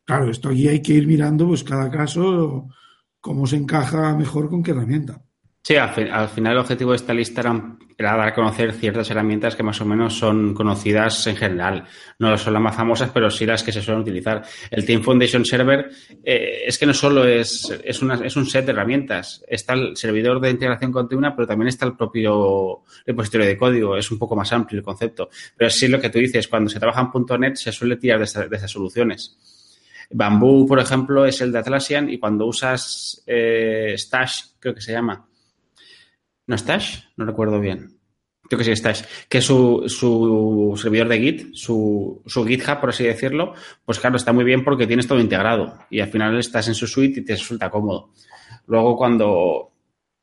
Claro, 0.05 0.29
esto 0.29 0.49
aquí 0.49 0.67
hay 0.67 0.81
que 0.81 0.93
ir 0.93 1.07
mirando, 1.07 1.47
pues 1.47 1.63
cada 1.63 1.89
caso, 1.89 2.69
cómo 3.19 3.45
se 3.45 3.57
encaja 3.57 4.15
mejor 4.15 4.49
con 4.49 4.63
qué 4.63 4.71
herramienta. 4.71 5.21
Sí, 5.67 5.75
al, 5.75 6.29
final 6.29 6.53
el 6.53 6.59
objetivo 6.59 6.91
de 6.91 6.95
esta 6.95 7.13
lista 7.13 7.41
era, 7.41 7.61
dar 7.97 8.21
a 8.21 8.33
conocer 8.33 8.71
ciertas 8.71 9.11
herramientas 9.11 9.53
que 9.53 9.63
más 9.63 9.81
o 9.81 9.85
menos 9.85 10.17
son 10.17 10.53
conocidas 10.53 11.27
en 11.27 11.35
general. 11.35 11.83
No 12.19 12.37
son 12.37 12.53
las 12.53 12.61
más 12.61 12.73
famosas, 12.73 13.11
pero 13.13 13.29
sí 13.29 13.45
las 13.45 13.63
que 13.63 13.73
se 13.73 13.81
suelen 13.81 14.01
utilizar. 14.01 14.45
El 14.71 14.85
Team 14.85 15.01
Foundation 15.01 15.43
Server 15.43 15.89
eh, 16.23 16.61
es 16.65 16.77
que 16.77 16.85
no 16.85 16.93
solo 16.93 17.27
es, 17.27 17.69
un 17.99 18.45
set 18.45 18.63
de 18.63 18.71
herramientas. 18.71 19.43
Está 19.45 19.73
el 19.73 19.97
servidor 19.97 20.39
de 20.39 20.51
integración 20.51 20.93
continua, 20.93 21.35
pero 21.35 21.45
también 21.45 21.67
está 21.67 21.85
el 21.85 21.97
propio 21.97 22.83
repositorio 23.05 23.45
de 23.45 23.57
código. 23.57 23.97
Es 23.97 24.09
un 24.09 24.19
poco 24.19 24.37
más 24.37 24.53
amplio 24.53 24.79
el 24.79 24.85
concepto. 24.85 25.27
Pero 25.57 25.69
sí 25.69 25.89
lo 25.89 25.99
que 25.99 26.09
tú 26.09 26.19
dices, 26.19 26.47
cuando 26.47 26.69
se 26.69 26.79
trabaja 26.79 27.11
en 27.13 27.41
.NET 27.41 27.57
se 27.57 27.73
suele 27.73 27.97
tirar 27.97 28.25
de, 28.25 28.47
de 28.47 28.55
esas 28.55 28.71
soluciones. 28.71 29.37
Bamboo, 30.11 30.65
por 30.65 30.79
ejemplo, 30.79 31.25
es 31.25 31.41
el 31.41 31.51
de 31.51 31.59
Atlassian 31.59 32.09
y 32.09 32.19
cuando 32.19 32.45
usas 32.45 33.21
eh, 33.27 33.95
Stash, 33.97 34.43
creo 34.61 34.73
que 34.73 34.79
se 34.79 34.93
llama, 34.93 35.27
¿No 36.47 36.57
Stash? 36.57 36.99
No 37.17 37.25
recuerdo 37.25 37.59
bien. 37.59 37.99
Creo 38.49 38.57
que 38.57 38.65
sí, 38.65 38.75
Stash. 38.75 39.03
Que 39.27 39.41
su, 39.41 39.83
su 39.87 40.73
servidor 40.81 41.09
de 41.09 41.19
Git, 41.19 41.53
su, 41.53 42.23
su 42.25 42.45
GitHub, 42.45 42.79
por 42.79 42.89
así 42.89 43.03
decirlo, 43.03 43.53
pues 43.85 43.99
claro, 43.99 44.15
está 44.15 44.31
muy 44.31 44.45
bien 44.45 44.63
porque 44.63 44.87
tienes 44.87 45.07
todo 45.07 45.19
integrado 45.19 45.77
y 45.89 45.99
al 45.99 46.07
final 46.07 46.37
estás 46.39 46.67
en 46.69 46.75
su 46.75 46.87
suite 46.87 47.19
y 47.19 47.25
te 47.25 47.33
resulta 47.33 47.69
cómodo. 47.69 48.13
Luego, 48.67 48.95
cuando, 48.95 49.73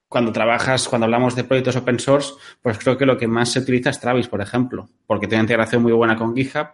cuando 0.09 0.33
trabajas, 0.33 0.89
cuando 0.89 1.05
hablamos 1.05 1.37
de 1.37 1.45
proyectos 1.45 1.77
open 1.77 1.99
source, 1.99 2.33
pues 2.63 2.79
creo 2.79 2.97
que 2.97 3.05
lo 3.05 3.19
que 3.19 3.29
más 3.29 3.53
se 3.53 3.61
utiliza 3.61 3.91
es 3.91 4.01
Travis, 4.01 4.29
por 4.29 4.41
ejemplo, 4.41 4.89
porque 5.07 5.27
tiene 5.27 5.43
integración 5.43 5.83
muy 5.83 5.93
buena 5.93 6.17
con 6.17 6.35
GitHub 6.35 6.69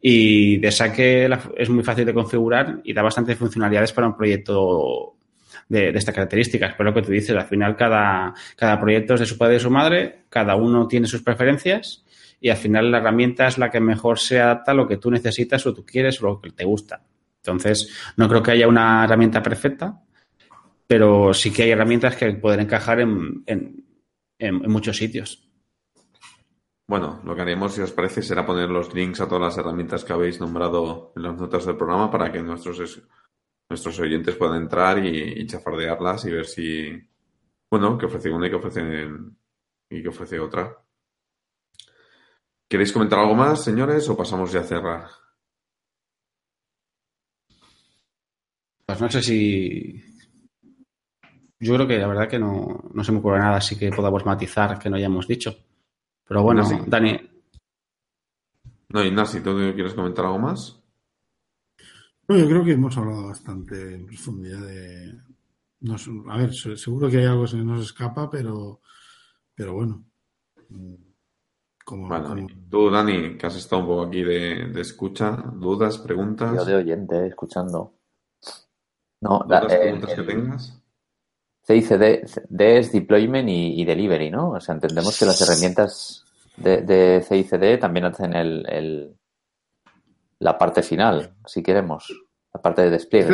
y 0.00 0.56
de 0.56 0.72
saque 0.72 1.28
es 1.56 1.68
muy 1.68 1.84
fácil 1.84 2.06
de 2.06 2.14
configurar 2.14 2.80
y 2.84 2.94
da 2.94 3.02
bastantes 3.02 3.36
funcionalidades 3.36 3.92
para 3.92 4.06
un 4.06 4.16
proyecto 4.16 5.18
de, 5.70 5.88
estas 5.88 6.14
características. 6.14 6.74
Pero 6.76 6.90
lo 6.90 6.94
que 6.94 7.02
tú 7.02 7.12
dices, 7.12 7.34
al 7.34 7.46
final 7.46 7.76
cada, 7.76 8.34
cada 8.56 8.78
proyecto 8.78 9.14
es 9.14 9.20
de 9.20 9.26
su 9.26 9.38
padre 9.38 9.54
y 9.54 9.56
de 9.56 9.62
su 9.62 9.70
madre, 9.70 10.24
cada 10.28 10.56
uno 10.56 10.86
tiene 10.86 11.06
sus 11.06 11.22
preferencias 11.22 12.04
y 12.40 12.50
al 12.50 12.56
final 12.58 12.90
la 12.90 12.98
herramienta 12.98 13.46
es 13.46 13.56
la 13.56 13.70
que 13.70 13.80
mejor 13.80 14.18
se 14.18 14.40
adapta 14.40 14.72
a 14.72 14.74
lo 14.74 14.86
que 14.86 14.98
tú 14.98 15.10
necesitas 15.10 15.64
o 15.66 15.72
tú 15.72 15.86
quieres 15.86 16.22
o 16.22 16.26
lo 16.26 16.40
que 16.40 16.50
te 16.50 16.64
gusta. 16.64 17.02
Entonces, 17.36 17.94
no 18.16 18.28
creo 18.28 18.42
que 18.42 18.50
haya 18.50 18.68
una 18.68 19.04
herramienta 19.04 19.42
perfecta, 19.42 20.02
pero 20.86 21.32
sí 21.32 21.52
que 21.52 21.62
hay 21.62 21.70
herramientas 21.70 22.16
que 22.16 22.32
pueden 22.32 22.60
encajar 22.60 23.00
en, 23.00 23.42
en, 23.46 23.84
en, 24.38 24.70
muchos 24.70 24.96
sitios. 24.96 25.48
Bueno, 26.86 27.20
lo 27.24 27.36
que 27.36 27.42
haremos, 27.42 27.74
si 27.74 27.80
os 27.80 27.92
parece, 27.92 28.22
será 28.22 28.44
poner 28.44 28.68
los 28.68 28.92
links 28.92 29.20
a 29.20 29.28
todas 29.28 29.42
las 29.42 29.58
herramientas 29.58 30.04
que 30.04 30.12
habéis 30.12 30.40
nombrado 30.40 31.12
en 31.14 31.22
las 31.22 31.36
notas 31.36 31.64
del 31.64 31.76
programa 31.76 32.10
para 32.10 32.32
que 32.32 32.42
nuestros 32.42 32.80
nuestros 33.70 34.00
oyentes 34.00 34.34
puedan 34.34 34.62
entrar 34.62 35.04
y, 35.04 35.46
chafardearlas 35.46 36.24
y 36.24 36.30
ver 36.30 36.44
si, 36.44 36.90
bueno, 37.70 37.96
que 37.96 38.06
ofrece 38.06 38.28
una 38.28 38.48
y 38.48 38.50
que 38.50 38.56
ofrece, 38.56 39.08
y 39.88 40.02
que 40.02 40.08
ofrece 40.08 40.40
otra. 40.40 40.76
¿Queréis 42.68 42.92
comentar 42.92 43.20
algo 43.20 43.34
más, 43.34 43.62
señores, 43.62 44.08
o 44.08 44.16
pasamos 44.16 44.52
ya 44.52 44.60
a 44.60 44.64
cerrar? 44.64 45.08
Pues 48.86 49.00
no 49.00 49.08
sé 49.08 49.22
si. 49.22 50.04
Yo 51.60 51.74
creo 51.74 51.86
que 51.86 51.98
la 51.98 52.08
verdad 52.08 52.28
que 52.28 52.38
no, 52.38 52.82
se 53.02 53.12
me 53.12 53.18
ocurre 53.18 53.38
nada 53.38 53.58
así 53.58 53.78
que 53.78 53.90
podamos 53.90 54.24
matizar 54.24 54.78
que 54.78 54.90
no 54.90 54.96
hayamos 54.96 55.28
dicho. 55.28 55.54
Pero 56.26 56.42
bueno, 56.42 56.64
Dani. 56.86 57.20
No, 58.88 59.04
Ignacio, 59.04 59.42
¿tú 59.42 59.56
quieres 59.74 59.94
comentar 59.94 60.24
algo 60.24 60.38
más? 60.38 60.79
Yo 62.36 62.46
creo 62.46 62.64
que 62.64 62.72
hemos 62.72 62.96
hablado 62.96 63.26
bastante 63.26 63.94
en 63.94 64.06
profundidad 64.06 64.60
de. 64.60 65.20
a 66.28 66.38
ver, 66.38 66.54
seguro 66.54 67.08
que 67.08 67.18
hay 67.18 67.24
algo 67.24 67.44
que 67.44 67.56
nos 67.56 67.84
escapa, 67.84 68.30
pero, 68.30 68.80
pero 69.54 69.74
bueno. 69.74 70.04
Como, 71.84 72.08
Tú, 72.70 72.88
Dani, 72.88 73.36
que 73.36 73.46
has 73.46 73.56
estado 73.56 73.82
un 73.82 73.88
poco 73.88 74.02
aquí 74.02 74.22
de, 74.22 74.80
escucha, 74.80 75.42
dudas, 75.54 75.98
preguntas. 75.98 76.54
Yo 76.54 76.64
de 76.64 76.76
oyente, 76.76 77.26
escuchando. 77.26 77.94
No, 79.20 79.44
las 79.48 79.64
preguntas 79.64 80.14
que 80.14 80.22
tengas. 80.22 80.82
CICD 81.66 82.24
es 82.58 82.92
deployment 82.92 83.48
y, 83.48 83.84
delivery, 83.84 84.30
¿no? 84.30 84.50
O 84.50 84.60
sea, 84.60 84.74
entendemos 84.74 85.18
que 85.18 85.26
las 85.26 85.40
herramientas 85.40 86.24
de, 86.56 86.82
de 86.82 87.22
CICD 87.22 87.78
también 87.78 88.06
hacen 88.06 88.34
el, 88.34 89.16
la 90.40 90.58
parte 90.58 90.82
final, 90.82 91.34
si 91.46 91.62
queremos, 91.62 92.12
la 92.52 92.60
parte 92.60 92.82
de 92.82 92.90
despliegue. 92.90 93.30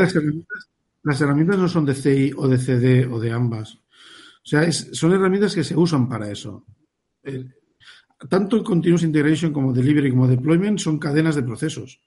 Las 1.03 1.21
herramientas, 1.21 1.57
no 1.57 1.69
son 1.69 1.87
de 1.87 1.95
CI 1.95 2.33
o 2.37 2.49
de 2.49 2.59
CD 2.59 3.07
o 3.07 3.21
de 3.21 3.31
ambas. 3.31 3.75
O 3.75 4.49
sea, 4.49 4.71
son 4.73 5.13
herramientas 5.13 5.55
que 5.55 5.65
se 5.65 5.77
usan 5.77 6.09
para 6.09 6.31
eso. 6.31 6.67
tanto 8.29 8.63
Continuous 8.63 9.05
Integration 9.05 9.53
como 9.53 9.73
Delivery 9.73 10.11
como 10.11 10.27
Deployment 10.27 10.79
son 10.79 10.99
cadenas 10.99 11.37
de 11.37 11.45
procesos. 11.45 12.01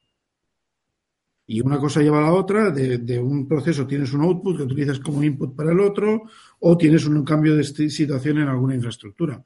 Y 1.47 1.61
una 1.61 1.79
cosa 1.79 2.01
lleva 2.01 2.19
a 2.19 2.23
la 2.23 2.33
otra, 2.33 2.69
de, 2.69 3.19
un 3.19 3.47
proceso 3.47 3.87
tienes 3.87 4.13
un 4.13 4.21
output 4.21 4.57
que 4.57 4.63
utilizas 4.63 4.99
como 4.99 5.23
input 5.23 5.55
para 5.55 5.71
el 5.71 5.79
otro, 5.79 6.23
o 6.59 6.77
tienes 6.77 7.05
un 7.05 7.23
cambio 7.23 7.55
de 7.55 7.63
situación 7.63 8.39
en 8.39 8.49
alguna 8.49 8.75
infraestructura. 8.75 9.43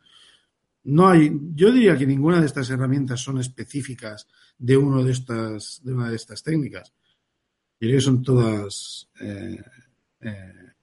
No 0.85 1.07
hay, 1.07 1.31
yo 1.55 1.71
diría 1.71 1.97
que 1.97 2.05
ninguna 2.05 2.39
de 2.39 2.45
estas 2.45 2.69
herramientas 2.69 3.21
son 3.21 3.39
específicas 3.39 4.27
de 4.57 4.75
uno 4.75 5.03
de 5.03 5.11
estas, 5.11 5.81
de 5.83 5.93
una 5.93 6.09
de 6.09 6.15
estas 6.15 6.43
técnicas. 6.43 6.93
Diría 7.79 7.97
que 7.97 8.01
son 8.01 8.21
todas 8.21 9.09
eh, 9.19 9.61
eh, 10.21 10.73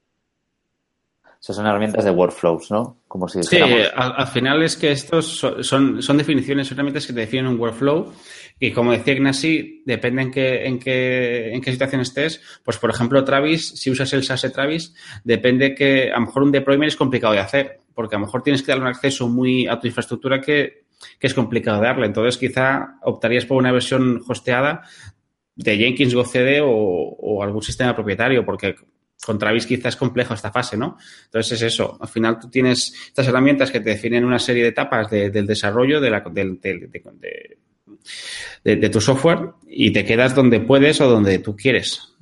son 1.40 1.66
herramientas 1.66 2.04
de 2.04 2.10
workflows, 2.10 2.70
¿no? 2.70 2.98
Como 3.08 3.26
si 3.28 3.42
sí, 3.42 3.58
al, 3.58 4.26
final 4.28 4.62
es 4.62 4.76
que 4.76 4.92
estos 4.92 5.26
son, 5.26 6.02
son, 6.02 6.16
definiciones, 6.18 6.68
son 6.68 6.76
herramientas 6.76 7.06
que 7.06 7.12
te 7.12 7.20
definen 7.20 7.46
un 7.46 7.58
workflow 7.58 8.12
y 8.58 8.70
como 8.72 8.92
decía 8.92 9.14
Ignasi, 9.14 9.82
depende 9.86 10.22
en 10.22 10.30
qué, 10.30 10.66
en 10.66 10.78
qué, 10.78 11.54
en 11.54 11.60
qué 11.62 11.72
situación 11.72 12.02
estés. 12.02 12.42
Pues, 12.62 12.76
por 12.76 12.90
ejemplo, 12.90 13.24
Travis, 13.24 13.68
si 13.68 13.90
usas 13.90 14.12
el 14.12 14.22
SASE 14.22 14.50
Travis, 14.50 14.94
depende 15.24 15.74
que 15.74 16.10
a 16.10 16.20
lo 16.20 16.26
mejor 16.26 16.42
un 16.42 16.52
deployment 16.52 16.88
es 16.88 16.96
complicado 16.96 17.32
de 17.32 17.40
hacer, 17.40 17.79
porque 17.94 18.16
a 18.16 18.18
lo 18.18 18.26
mejor 18.26 18.42
tienes 18.42 18.62
que 18.62 18.72
darle 18.72 18.82
un 18.82 18.90
acceso 18.90 19.28
muy 19.28 19.66
a 19.66 19.78
tu 19.78 19.86
infraestructura 19.86 20.40
que, 20.40 20.84
que 21.18 21.26
es 21.26 21.34
complicado 21.34 21.80
de 21.80 21.86
darle. 21.86 22.06
Entonces, 22.06 22.38
quizá 22.38 22.98
optarías 23.02 23.44
por 23.46 23.56
una 23.58 23.72
versión 23.72 24.22
hosteada 24.28 24.82
de 25.54 25.76
Jenkins 25.76 26.14
GoCD 26.14 26.62
o, 26.62 26.70
o 26.70 27.42
algún 27.42 27.62
sistema 27.62 27.94
propietario, 27.94 28.44
porque 28.44 28.74
con 29.24 29.38
Travis 29.38 29.66
quizás 29.66 29.94
es 29.94 29.96
complejo 29.96 30.34
esta 30.34 30.50
fase, 30.50 30.76
¿no? 30.76 30.96
Entonces 31.26 31.60
es 31.60 31.74
eso. 31.74 31.96
Al 32.00 32.08
final 32.08 32.38
tú 32.38 32.48
tienes 32.48 32.94
estas 33.06 33.28
herramientas 33.28 33.70
que 33.70 33.80
te 33.80 33.90
definen 33.90 34.24
una 34.24 34.38
serie 34.38 34.62
de 34.62 34.70
etapas 34.70 35.10
del 35.10 35.46
desarrollo 35.46 36.00
de, 36.00 36.10
la, 36.10 36.24
de, 38.64 38.88
tu 38.88 39.00
software 39.00 39.50
y 39.68 39.92
te 39.92 40.04
quedas 40.04 40.34
donde 40.34 40.60
puedes 40.60 41.00
o 41.00 41.08
donde 41.08 41.38
tú 41.38 41.54
quieres. 41.54 42.14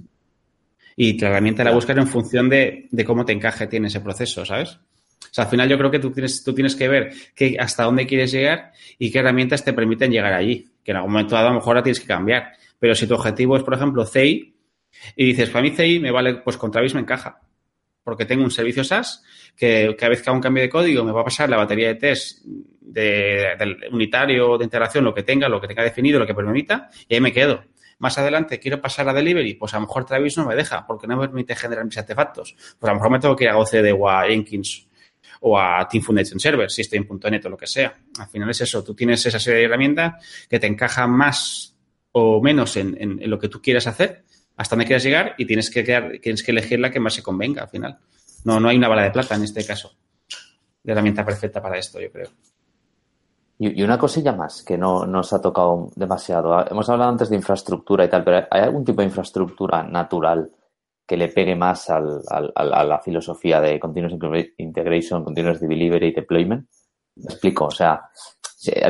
Y 0.96 1.18
la 1.20 1.28
herramienta 1.28 1.62
la 1.62 1.70
buscas 1.70 1.96
en 1.96 2.08
función 2.08 2.48
de, 2.48 2.88
cómo 3.06 3.24
te 3.24 3.32
encaje 3.32 3.68
tiene 3.68 3.86
ese 3.86 4.00
proceso, 4.00 4.44
¿sabes? 4.44 4.78
O 5.24 5.34
sea, 5.34 5.44
al 5.44 5.50
final 5.50 5.68
yo 5.68 5.76
creo 5.78 5.90
que 5.90 5.98
tú 5.98 6.10
tienes, 6.10 6.42
tú 6.42 6.54
tienes 6.54 6.74
que 6.74 6.88
ver 6.88 7.12
que 7.34 7.56
hasta 7.58 7.84
dónde 7.84 8.06
quieres 8.06 8.32
llegar 8.32 8.72
y 8.98 9.10
qué 9.10 9.18
herramientas 9.18 9.64
te 9.64 9.72
permiten 9.72 10.10
llegar 10.10 10.32
allí. 10.32 10.68
Que 10.82 10.92
en 10.92 10.96
algún 10.96 11.12
momento 11.12 11.34
dado 11.34 11.48
a 11.48 11.50
lo 11.50 11.56
mejor 11.56 11.76
la 11.76 11.82
tienes 11.82 12.00
que 12.00 12.06
cambiar. 12.06 12.52
Pero 12.78 12.94
si 12.94 13.06
tu 13.06 13.14
objetivo 13.14 13.56
es, 13.56 13.62
por 13.62 13.74
ejemplo, 13.74 14.04
CI, 14.06 14.54
y 15.16 15.24
dices, 15.26 15.50
para 15.50 15.62
mí 15.62 15.70
CI 15.70 16.00
me 16.00 16.10
vale, 16.10 16.36
pues 16.36 16.56
con 16.56 16.70
Travis 16.70 16.94
me 16.94 17.00
encaja. 17.00 17.40
Porque 18.02 18.24
tengo 18.24 18.42
un 18.42 18.50
servicio 18.50 18.84
SaaS 18.84 19.22
que 19.54 19.94
cada 19.98 20.10
vez 20.10 20.22
que 20.22 20.30
hago 20.30 20.36
un 20.36 20.42
cambio 20.42 20.62
de 20.62 20.68
código 20.68 21.04
me 21.04 21.12
va 21.12 21.20
a 21.20 21.24
pasar 21.24 21.50
la 21.50 21.56
batería 21.56 21.88
de 21.88 21.96
test 21.96 22.44
de, 22.44 23.48
unitario, 23.92 24.56
de 24.56 24.64
integración, 24.64 25.04
lo 25.04 25.12
que 25.12 25.24
tenga, 25.24 25.48
lo 25.48 25.60
que 25.60 25.66
tenga 25.66 25.82
definido, 25.82 26.18
lo 26.18 26.26
que 26.26 26.34
permita, 26.34 26.88
y 27.06 27.14
ahí 27.14 27.20
me 27.20 27.32
quedo. 27.32 27.64
Más 27.98 28.16
adelante 28.16 28.60
quiero 28.60 28.80
pasar 28.80 29.08
a 29.08 29.12
delivery, 29.12 29.54
pues 29.54 29.74
a 29.74 29.76
lo 29.76 29.82
mejor 29.82 30.06
Travis 30.06 30.38
no 30.38 30.46
me 30.46 30.54
deja, 30.54 30.86
porque 30.86 31.06
no 31.06 31.16
me 31.16 31.26
permite 31.26 31.54
generar 31.54 31.84
mis 31.84 31.98
artefactos. 31.98 32.54
Pues 32.78 32.88
a 32.88 32.92
lo 32.92 32.94
mejor 32.94 33.10
me 33.10 33.18
tengo 33.18 33.36
que 33.36 33.44
ir 33.44 33.50
a 33.50 33.58
o 33.58 34.08
a 34.08 34.26
Jenkins 34.26 34.87
o 35.40 35.58
a 35.58 35.86
Team 35.88 36.02
Foundation 36.02 36.40
Server, 36.40 36.70
si 36.70 36.82
estoy 36.82 36.98
en 36.98 37.08
.NET 37.30 37.44
o 37.46 37.48
lo 37.48 37.56
que 37.56 37.66
sea. 37.66 37.94
Al 38.18 38.28
final 38.28 38.50
es 38.50 38.60
eso, 38.60 38.82
tú 38.82 38.94
tienes 38.94 39.24
esa 39.26 39.38
serie 39.38 39.60
de 39.60 39.64
herramientas 39.66 40.24
que 40.48 40.58
te 40.58 40.66
encajan 40.66 41.10
más 41.10 41.76
o 42.12 42.40
menos 42.40 42.76
en, 42.76 43.20
lo 43.28 43.38
que 43.38 43.48
tú 43.48 43.60
quieras 43.60 43.86
hacer 43.86 44.24
hasta 44.56 44.74
dónde 44.74 44.86
quieras 44.86 45.04
llegar 45.04 45.34
y 45.38 45.46
tienes 45.46 45.70
que, 45.70 45.82
tienes 46.20 46.42
que 46.42 46.50
elegir 46.50 46.80
la 46.80 46.90
que 46.90 46.98
más 46.98 47.14
se 47.14 47.22
convenga 47.22 47.62
al 47.62 47.68
final. 47.68 47.98
No, 48.44 48.58
no 48.58 48.68
hay 48.68 48.76
una 48.76 48.88
bala 48.88 49.04
de 49.04 49.10
plata 49.10 49.36
en 49.36 49.44
este 49.44 49.64
caso. 49.64 49.92
De 50.82 50.92
herramienta 50.92 51.24
perfecta 51.24 51.62
para 51.62 51.78
esto, 51.78 52.00
yo 52.00 52.10
creo. 52.10 52.28
Y, 53.58 53.82
una 53.82 53.98
cosilla 53.98 54.32
más 54.32 54.62
que 54.62 54.78
no 54.78 55.04
nos 55.06 55.32
ha 55.32 55.40
tocado 55.40 55.90
demasiado. 55.96 56.66
Hemos 56.68 56.88
hablado 56.88 57.10
antes 57.10 57.28
de 57.28 57.36
infraestructura 57.36 58.04
y 58.04 58.08
tal, 58.08 58.24
pero 58.24 58.46
¿hay 58.50 58.60
algún 58.62 58.84
tipo 58.84 59.00
de 59.00 59.06
infraestructura 59.08 59.82
natural 59.82 60.50
que 61.08 61.16
le 61.16 61.28
pegue 61.28 61.56
más 61.56 61.88
al, 61.88 62.20
a 62.28 62.84
la 62.84 62.98
filosofía 62.98 63.62
de 63.62 63.80
Continuous 63.80 64.12
Integration, 64.58 65.24
Continuous 65.24 65.58
Delivery 65.58 66.08
y 66.08 66.12
Deployment? 66.12 66.68
Me 67.16 67.24
explico, 67.24 67.64
o 67.64 67.70
sea, 67.70 68.10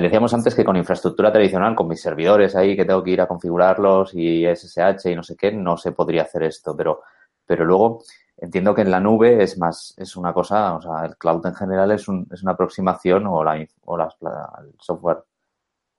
decíamos 0.01 0.35
antes 0.35 0.53
que 0.57 0.65
con 0.65 0.77
infraestructura 0.77 1.31
tradicional, 1.31 1.77
con 1.77 1.87
mis 1.87 2.03
servidores 2.03 2.57
ahí 2.57 2.77
que 2.77 2.85
tengo 2.85 3.05
que 3.05 3.13
ir 3.13 3.21
a 3.21 3.29
configurarlos 3.29 4.15
y 4.15 4.45
SSH 4.45 5.13
y 5.13 5.15
no 5.15 5.23
sé 5.23 5.37
qué, 5.37 5.53
no 5.53 5.77
se 5.77 5.93
podría 5.93 6.23
hacer 6.23 6.43
esto, 6.43 6.77
pero, 6.77 7.03
pero 7.47 7.65
luego 7.65 8.03
entiendo 8.37 8.75
que 8.75 8.83
en 8.83 8.91
la 8.91 8.99
nube 8.99 9.41
es 9.41 9.57
más, 9.57 9.95
es 9.97 10.17
una 10.17 10.33
cosa, 10.33 10.75
o 10.75 10.83
sea, 10.83 11.05
el 11.07 11.17
cloud 11.17 11.47
en 11.47 11.55
general 11.55 11.93
es, 11.93 12.09
un, 12.09 12.27
es 12.33 12.43
una 12.43 12.53
aproximación 12.53 13.29
o, 13.29 13.45
la, 13.45 13.65
o 13.85 13.97
las, 13.97 14.17
el 14.61 14.75
software, 14.81 15.19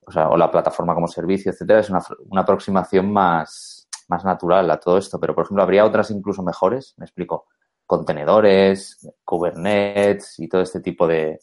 o 0.06 0.12
sea, 0.12 0.28
o 0.28 0.36
la 0.36 0.52
plataforma 0.52 0.94
como 0.94 1.08
servicio, 1.08 1.54
etcétera, 1.54 1.80
es 1.80 1.90
una, 1.90 2.02
una 2.28 2.42
aproximación 2.42 3.10
más, 3.14 3.79
más 4.10 4.26
natural 4.26 4.70
a 4.72 4.80
todo 4.80 4.98
esto, 4.98 5.20
pero 5.20 5.34
por 5.34 5.46
ejemplo, 5.46 5.64
habría 5.64 5.86
otras 5.86 6.12
incluso 6.12 6.44
mejores, 6.44 6.94
me 6.98 7.06
explico, 7.06 7.48
contenedores, 7.86 9.08
Kubernetes 9.24 10.40
y 10.40 10.48
todo 10.48 10.62
este 10.62 10.80
tipo 10.80 11.08
de, 11.08 11.40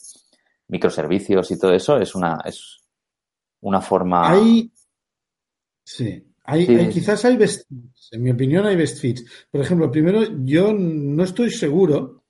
microservicios 0.69 1.51
y 1.51 1.59
todo 1.59 1.73
eso 1.73 1.99
es 1.99 2.15
una, 2.15 2.39
es 2.45 2.79
una 3.61 3.81
forma. 3.81 4.31
Hay. 4.31 4.73
Sí. 5.85 6.23
Hay, 6.49 6.89
quizás 6.91 7.25
hay 7.25 7.37
best, 7.37 7.69
en 8.13 8.23
mi 8.23 8.31
opinión 8.31 8.67
hay 8.67 8.77
best 8.77 9.01
fits. 9.01 9.25
Por 9.51 9.61
ejemplo, 9.61 9.91
primero, 9.91 10.23
yo 10.45 10.73
no 10.73 11.25
estoy 11.25 11.51
seguro, 11.51 12.23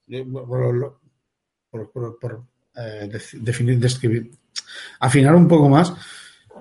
por, 1.70 1.92
por, 1.92 2.44
eh, 2.76 3.10
definir, 3.34 3.78
describir, 3.78 4.30
afinar 5.00 5.34
un 5.34 5.46
poco 5.46 5.68
más, 5.68 5.92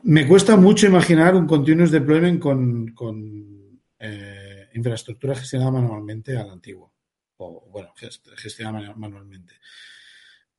me 0.03 0.27
cuesta 0.27 0.57
mucho 0.57 0.85
imaginar 0.85 1.33
un 1.33 1.47
continuous 1.47 1.91
deployment 1.91 2.41
con, 2.41 2.89
con 2.89 3.54
eh, 4.05 4.69
infraestructura 4.73 5.35
gestionada 5.35 5.71
manualmente 5.71 6.37
al 6.37 6.49
antiguo. 6.49 6.93
O, 7.37 7.67
bueno, 7.69 7.93
gestionada 8.37 8.93
manualmente. 8.95 9.55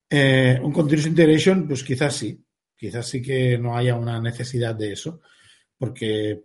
Eh, 0.09 0.59
un 0.62 0.72
continuous 0.72 1.07
integration, 1.07 1.66
pues 1.66 1.82
quizás 1.82 2.14
sí. 2.14 2.42
Quizás 2.76 3.09
sí 3.09 3.22
que 3.22 3.57
no 3.59 3.76
haya 3.76 3.94
una 3.94 4.20
necesidad 4.20 4.74
de 4.74 4.92
eso, 4.92 5.20
porque 5.78 6.44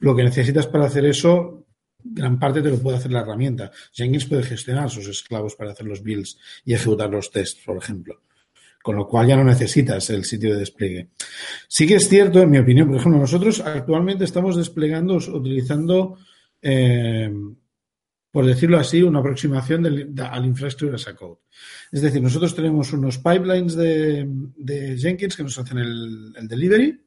lo 0.00 0.14
que 0.14 0.24
necesitas 0.24 0.66
para 0.66 0.86
hacer 0.86 1.06
eso, 1.06 1.66
gran 1.98 2.38
parte 2.38 2.62
te 2.62 2.70
lo 2.70 2.78
puede 2.78 2.98
hacer 2.98 3.10
la 3.10 3.20
herramienta. 3.20 3.70
Jenkins 3.92 4.26
puede 4.26 4.42
gestionar 4.42 4.90
sus 4.90 5.08
esclavos 5.08 5.56
para 5.56 5.72
hacer 5.72 5.86
los 5.86 6.02
builds 6.02 6.38
y 6.64 6.74
ejecutar 6.74 7.10
los 7.10 7.30
tests, 7.30 7.62
por 7.64 7.78
ejemplo. 7.78 8.20
Con 8.88 8.96
lo 8.96 9.06
cual 9.06 9.26
ya 9.26 9.36
no 9.36 9.44
necesitas 9.44 10.08
el 10.08 10.24
sitio 10.24 10.54
de 10.54 10.60
despliegue. 10.60 11.10
Sí 11.68 11.86
que 11.86 11.96
es 11.96 12.08
cierto, 12.08 12.40
en 12.40 12.48
mi 12.48 12.56
opinión, 12.56 12.88
por 12.88 12.96
ejemplo, 12.96 13.20
nosotros 13.20 13.60
actualmente 13.60 14.24
estamos 14.24 14.56
desplegando, 14.56 15.16
utilizando 15.16 16.16
eh, 16.62 17.30
por 18.30 18.46
decirlo 18.46 18.78
así, 18.78 19.02
una 19.02 19.18
aproximación 19.18 19.84
al 19.84 20.46
infraestructure 20.46 20.94
as 20.94 21.06
a 21.06 21.14
code. 21.14 21.36
Es 21.92 22.00
decir, 22.00 22.22
nosotros 22.22 22.54
tenemos 22.54 22.90
unos 22.94 23.18
pipelines 23.18 23.74
de, 23.76 24.96
Jenkins 24.98 25.36
que 25.36 25.42
nos 25.42 25.58
hacen 25.58 25.76
el, 25.76 26.48
delivery 26.48 26.98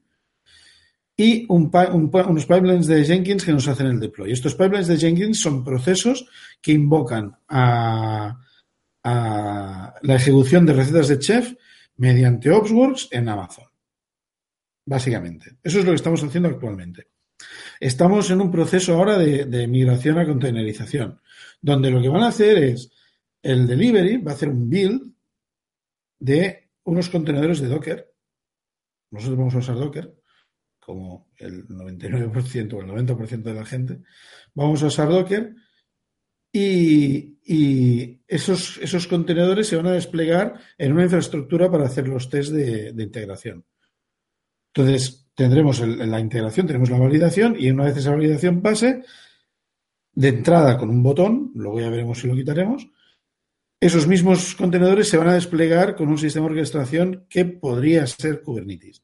y 1.16 1.46
unos 1.48 2.46
pipelines 2.46 2.86
de 2.86 3.04
Jenkins 3.04 3.44
que 3.44 3.52
nos 3.52 3.66
hacen 3.66 3.88
el 3.88 3.98
deploy. 3.98 4.30
Estos 4.30 4.54
pipelines 4.54 4.86
de 4.86 4.98
Jenkins 4.98 5.40
son 5.40 5.64
procesos 5.64 6.28
que 6.60 6.70
invocan 6.70 7.36
a, 7.48 8.38
la 9.02 10.14
ejecución 10.14 10.64
de 10.64 10.74
recetas 10.74 11.08
de 11.08 11.18
chef 11.18 11.54
mediante 12.02 12.50
Opsworks 12.50 13.10
en 13.12 13.28
Amazon. 13.28 13.66
Básicamente. 14.84 15.58
Eso 15.62 15.78
es 15.78 15.84
lo 15.84 15.92
que 15.92 15.96
estamos 15.96 16.20
haciendo 16.24 16.48
actualmente. 16.48 17.12
Estamos 17.78 18.28
en 18.32 18.40
un 18.40 18.50
proceso 18.50 18.94
ahora 18.94 19.16
de, 19.16 19.68
migración 19.68 20.18
a 20.18 20.26
containerización, 20.26 21.20
donde 21.60 21.92
lo 21.92 22.02
que 22.02 22.08
van 22.08 22.24
a 22.24 22.28
hacer 22.28 22.58
es 22.58 22.90
el 23.40 23.68
delivery 23.68 24.16
va 24.16 24.32
a 24.32 24.34
hacer 24.34 24.48
un 24.48 24.68
build 24.68 25.14
de 26.18 26.70
unos 26.82 27.08
contenedores 27.08 27.60
de 27.60 27.68
Docker. 27.68 28.12
Nosotros 29.12 29.38
vamos 29.38 29.54
a 29.54 29.58
usar 29.58 29.76
Docker, 29.76 30.12
como 30.80 31.30
el 31.36 31.68
99% 31.68 32.72
o 32.72 32.80
el 32.80 33.06
90% 33.06 33.42
de 33.42 33.54
la 33.54 33.64
gente. 33.64 34.00
Vamos 34.54 34.82
a 34.82 34.86
usar 34.86 35.08
Docker 35.08 35.54
y, 36.52 37.31
esos, 37.44 38.78
esos, 38.78 39.06
contenedores 39.06 39.66
se 39.66 39.76
van 39.76 39.86
a 39.86 39.92
desplegar 39.92 40.60
en 40.78 40.92
una 40.92 41.04
infraestructura 41.04 41.70
para 41.70 41.86
hacer 41.86 42.08
los 42.08 42.28
test 42.28 42.52
de, 42.52 42.94
integración. 43.02 43.64
Entonces, 44.74 45.26
tendremos 45.34 45.80
la 45.80 46.20
integración, 46.20 46.66
tenemos 46.66 46.90
la 46.90 46.98
validación 46.98 47.56
y 47.58 47.70
una 47.70 47.84
vez 47.84 47.96
esa 47.96 48.12
validación 48.12 48.62
pase, 48.62 49.02
de 50.14 50.28
entrada 50.28 50.76
con 50.78 50.90
un 50.90 51.02
botón, 51.02 51.50
luego 51.54 51.80
ya 51.80 51.90
veremos 51.90 52.18
si 52.18 52.28
lo 52.28 52.34
quitaremos, 52.34 52.88
esos 53.80 54.06
mismos 54.06 54.54
contenedores 54.54 55.08
se 55.08 55.16
van 55.16 55.28
a 55.28 55.34
desplegar 55.34 55.96
con 55.96 56.08
un 56.08 56.18
sistema 56.18 56.46
de 56.46 56.52
orquestación 56.52 57.26
que 57.28 57.44
podría 57.44 58.06
ser 58.06 58.40
Kubernetes. 58.40 59.02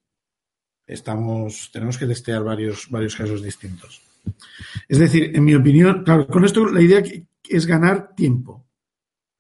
Estamos, 0.86 1.70
tenemos 1.73 1.98
que 1.98 2.06
testear 2.06 2.44
varios, 2.44 2.89
varios 2.89 3.16
casos 3.16 3.43
distintos. 3.43 4.01
Es 4.89 4.98
decir, 4.98 5.32
en 5.35 5.44
mi 5.44 5.55
opinión, 5.55 6.05
claro, 6.05 6.27
con 6.28 6.44
esto 6.44 6.66
la 6.66 6.81
idea 6.81 7.02
es 7.51 7.66
ganar 7.66 8.15
tiempo. 8.15 8.66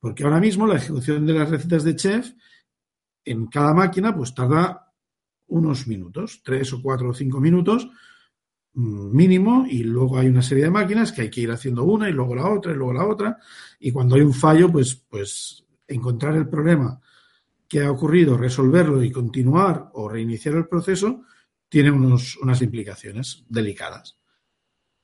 Porque 0.00 0.24
ahora 0.24 0.40
mismo 0.40 0.66
la 0.66 0.76
ejecución 0.76 1.26
de 1.26 1.34
las 1.34 1.50
recetas 1.50 1.84
de 1.84 1.96
chef 1.96 2.32
en 3.24 3.46
cada 3.46 3.74
máquina 3.74 4.14
pues 4.14 4.34
tarda 4.34 4.92
unos 5.48 5.86
minutos, 5.86 6.42
tres 6.44 6.72
o 6.72 6.82
cuatro 6.82 7.10
o 7.10 7.14
cinco 7.14 7.40
minutos 7.40 7.88
mm, 8.74 9.16
mínimo, 9.16 9.66
y 9.68 9.82
luego 9.82 10.18
hay 10.18 10.28
una 10.28 10.42
serie 10.42 10.64
de 10.64 10.70
máquinas 10.70 11.12
que 11.12 11.22
hay 11.22 11.30
que 11.30 11.40
ir 11.40 11.50
haciendo 11.50 11.84
una 11.84 12.08
y 12.08 12.12
luego 12.12 12.34
la 12.34 12.48
otra 12.48 12.72
y 12.72 12.76
luego 12.76 12.92
la 12.92 13.06
otra, 13.06 13.38
y 13.80 13.90
cuando 13.90 14.16
hay 14.16 14.22
un 14.22 14.34
fallo, 14.34 14.70
pues, 14.70 14.94
pues 14.94 15.64
encontrar 15.86 16.36
el 16.36 16.48
problema 16.48 17.00
que 17.66 17.82
ha 17.82 17.90
ocurrido, 17.90 18.36
resolverlo 18.36 19.02
y 19.02 19.10
continuar 19.10 19.90
o 19.92 20.08
reiniciar 20.08 20.54
el 20.54 20.68
proceso, 20.68 21.22
tiene 21.68 21.90
unos, 21.90 22.36
unas 22.38 22.62
implicaciones 22.62 23.44
delicadas. 23.48 24.18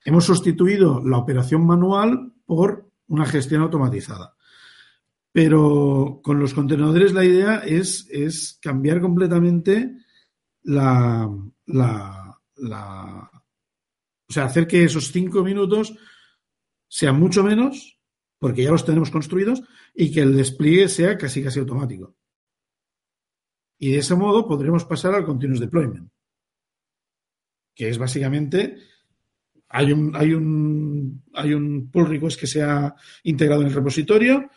Hemos 0.02 0.24
sustituido 0.24 1.02
la 1.04 1.18
operación 1.18 1.66
manual 1.66 2.32
por 2.46 2.83
una 3.08 3.26
gestión 3.26 3.62
automatizada. 3.62 4.36
Pero 5.32 6.20
con 6.22 6.38
los 6.38 6.54
contenedores 6.54 7.12
la 7.12 7.24
idea 7.24 7.56
es, 7.58 8.06
es 8.10 8.58
cambiar 8.62 9.00
completamente 9.00 9.96
la, 10.62 11.28
la, 11.66 12.40
la, 12.56 13.30
O 14.28 14.32
sea, 14.32 14.44
hacer 14.44 14.66
que 14.66 14.84
esos 14.84 15.10
cinco 15.10 15.42
minutos 15.42 15.96
sean 16.88 17.18
mucho 17.18 17.42
menos, 17.42 17.98
porque 18.38 18.62
ya 18.62 18.70
los 18.70 18.84
tenemos 18.84 19.10
construidos, 19.10 19.62
y 19.94 20.12
que 20.12 20.20
el 20.20 20.36
despliegue 20.36 20.88
sea 20.88 21.18
casi 21.18 21.42
casi 21.42 21.58
automático. 21.58 22.16
Y 23.78 23.90
de 23.90 23.98
ese 23.98 24.14
modo 24.14 24.46
podremos 24.46 24.84
pasar 24.84 25.14
al 25.14 25.24
continuous 25.24 25.60
deployment, 25.60 26.10
que 27.74 27.88
es 27.88 27.98
básicamente 27.98 28.78
hay 29.76 29.90
un, 29.90 30.14
hay 30.14 30.32
un, 30.32 31.24
hay 31.32 31.52
un 31.52 31.90
pull 31.90 32.06
request 32.06 32.38
que 32.38 32.46
se 32.46 32.62
ha 32.62 32.94
integrado 33.24 33.62
en 33.62 33.66
el 33.66 33.74
repositorio, 33.74 34.48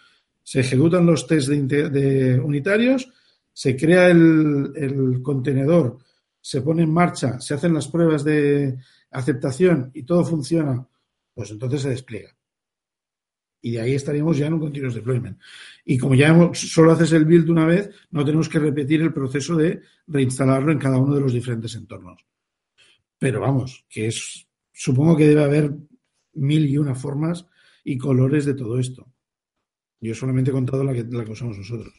se 0.43 0.59
ejecutan 0.59 1.07
los 1.07 1.25
tests 1.25 1.49
de, 1.49 2.39
unitarios, 2.39 3.11
se 3.51 3.75
crea 3.75 4.09
el, 4.09 5.19
contenedor, 5.23 5.97
se 6.39 6.61
pone 6.61 6.83
en 6.83 6.93
marcha, 6.93 7.39
se 7.39 7.55
hacen 7.55 7.73
las 7.73 7.87
pruebas 7.87 8.23
de 8.23 8.77
aceptación 9.09 9.89
y 9.95 10.03
todo 10.03 10.23
funciona, 10.23 10.87
pues 11.33 11.49
entonces 11.49 11.81
se 11.81 11.89
despliega. 11.89 12.37
Y 13.59 13.71
de 13.71 13.81
ahí 13.81 13.95
estaríamos 13.95 14.37
ya 14.37 14.45
en 14.45 14.53
un 14.53 14.59
continuous 14.59 14.93
deployment. 14.93 15.39
Y 15.83 15.97
como 15.97 16.13
ya 16.13 16.51
solo 16.53 16.91
haces 16.91 17.11
el 17.13 17.25
build 17.25 17.49
una 17.49 17.65
vez, 17.65 17.89
no 18.11 18.23
tenemos 18.23 18.47
que 18.47 18.59
repetir 18.59 19.01
el 19.01 19.11
proceso 19.11 19.55
de 19.55 19.81
reinstalarlo 20.05 20.71
en 20.71 20.77
cada 20.77 20.99
uno 20.99 21.15
de 21.15 21.21
los 21.21 21.33
diferentes 21.33 21.73
entornos. 21.73 22.23
Pero 23.17 23.41
vamos, 23.41 23.83
que 23.89 24.07
es, 24.07 24.46
supongo 24.77 25.17
que 25.17 25.27
debe 25.27 25.43
haber 25.43 25.73
mil 26.33 26.67
y 26.67 26.77
una 26.77 26.93
formas 26.93 27.47
y 27.83 27.97
colores 27.97 28.45
de 28.45 28.53
todo 28.53 28.77
esto. 28.79 29.07
Yo 29.99 30.13
solamente 30.13 30.51
he 30.51 30.53
contado 30.53 30.83
la 30.83 30.93
que, 30.93 31.03
la 31.09 31.25
que 31.25 31.31
usamos 31.31 31.57
nosotros. 31.57 31.93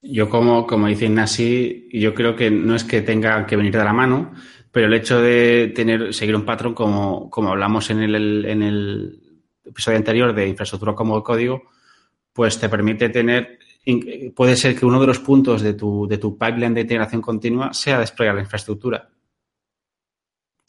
Yo, 0.00 0.28
como, 0.28 0.64
como 0.64 0.86
dice 0.86 1.06
Ignasi, 1.06 1.88
yo 1.92 2.14
creo 2.14 2.36
que 2.36 2.52
no 2.52 2.76
es 2.76 2.84
que 2.84 3.02
tenga 3.02 3.44
que 3.46 3.56
venir 3.56 3.72
de 3.72 3.82
la 3.82 3.92
mano, 3.92 4.32
pero 4.70 4.86
el 4.86 4.94
hecho 4.94 5.20
de 5.20 5.72
tener, 5.74 6.14
seguir 6.14 6.36
un 6.36 6.44
patrón 6.44 6.72
como, 6.72 7.28
como 7.28 7.48
hablamos 7.50 7.90
en 7.90 8.02
el, 8.02 8.44
en 8.44 8.62
el 8.62 9.42
episodio 9.64 9.98
anterior 9.98 10.32
de 10.32 10.46
infraestructura 10.46 10.94
como 10.94 11.20
código, 11.24 11.64
pues 12.32 12.60
te 12.60 12.68
permite 12.68 13.08
tener, 13.08 13.58
puede 14.36 14.54
ser 14.54 14.78
que 14.78 14.86
uno 14.86 15.00
de 15.00 15.08
los 15.08 15.18
puntos 15.18 15.62
de 15.62 15.74
tu, 15.74 16.06
de 16.06 16.18
tu 16.18 16.38
pipeline 16.38 16.74
de 16.74 16.82
integración 16.82 17.20
continua 17.20 17.72
sea 17.72 17.98
desplegar 17.98 18.36
la 18.36 18.42
infraestructura. 18.42 19.10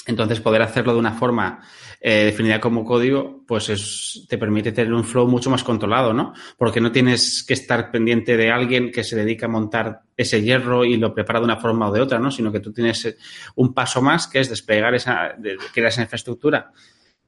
Entonces, 0.10 0.40
poder 0.40 0.64
hacerlo 0.64 0.94
de 0.94 1.00
una 1.00 1.12
forma 1.12 1.62
eh, 2.02 2.26
definida 2.26 2.60
como 2.60 2.84
código, 2.84 3.44
pues 3.46 3.70
es, 3.70 4.26
te 4.28 4.40
permite 4.40 4.72
tener 4.72 4.92
un 4.92 5.04
flow 5.04 5.28
mucho 5.28 5.52
más 5.52 5.64
controlado, 5.64 6.14
¿no? 6.14 6.34
Porque 6.58 6.82
no 6.82 6.92
tienes 6.92 7.44
que 7.48 7.54
estar 7.54 7.92
pendiente 7.92 8.36
de 8.36 8.50
alguien 8.50 8.92
que 8.92 9.04
se 9.04 9.16
dedica 9.16 9.46
a 9.46 9.50
montar 9.50 10.02
ese 10.18 10.42
hierro 10.42 10.84
y 10.84 10.98
lo 10.98 11.14
prepara 11.14 11.38
de 11.38 11.46
una 11.46 11.58
forma 11.58 11.88
o 11.88 11.94
de 11.94 12.02
otra, 12.02 12.18
¿no? 12.18 12.32
Sino 12.32 12.52
que 12.52 12.60
tú 12.60 12.74
tienes 12.74 13.18
un 13.56 13.72
paso 13.72 14.02
más 14.02 14.28
que 14.28 14.40
es 14.40 14.50
desplegar 14.50 14.96
esa, 14.96 15.36
de, 15.38 15.58
esa 15.76 16.02
infraestructura, 16.02 16.72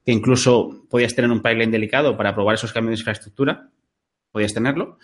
que 0.04 0.12
incluso 0.12 0.88
podías 0.90 1.14
tener 1.14 1.30
un 1.30 1.44
pipeline 1.44 1.70
delicado 1.70 2.18
para 2.18 2.34
probar 2.34 2.56
esos 2.56 2.74
cambios 2.74 2.98
de 2.98 3.02
infraestructura, 3.02 3.70
podías 4.32 4.56
tenerlo, 4.56 4.98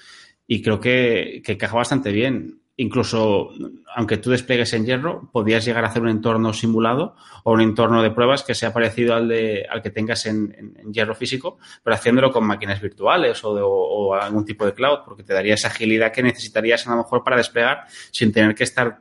y 0.48 0.64
creo 0.64 0.80
que, 0.80 1.44
que 1.46 1.52
encaja 1.52 1.76
bastante 1.76 2.12
bien 2.12 2.60
incluso 2.78 3.52
aunque 3.96 4.18
tú 4.18 4.30
despliegues 4.30 4.72
en 4.74 4.86
hierro, 4.86 5.30
podías 5.32 5.66
llegar 5.66 5.84
a 5.84 5.88
hacer 5.88 6.04
un 6.04 6.10
entorno 6.10 6.54
simulado 6.54 7.16
o 7.44 7.54
un 7.54 7.62
entorno 7.62 8.04
de 8.04 8.12
pruebas 8.12 8.44
que 8.44 8.54
sea 8.54 8.72
parecido 8.72 9.16
al, 9.16 9.28
de, 9.28 9.66
al 9.68 9.82
que 9.82 9.90
tengas 9.90 10.28
en, 10.28 10.76
hierro 10.92 11.16
físico, 11.16 11.58
pero 11.84 11.96
haciéndolo 11.96 12.32
con 12.32 12.46
máquinas 12.46 12.80
virtuales 12.80 13.42
o, 13.44 14.14
algún 14.14 14.46
tipo 14.46 14.66
de 14.66 14.74
cloud, 14.74 15.00
porque 15.04 15.24
te 15.24 15.34
daría 15.34 15.56
esa 15.56 15.70
agilidad 15.70 16.12
que 16.12 16.22
necesitarías 16.22 16.86
a 16.88 16.92
lo 16.92 16.98
mejor 16.98 17.24
para 17.24 17.38
desplegar 17.38 17.86
sin 18.12 18.32
tener 18.32 18.54
que 18.54 18.64
estar 18.64 19.00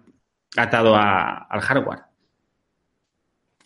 atado 0.56 0.96
al 0.96 1.60
hardware. 1.60 2.00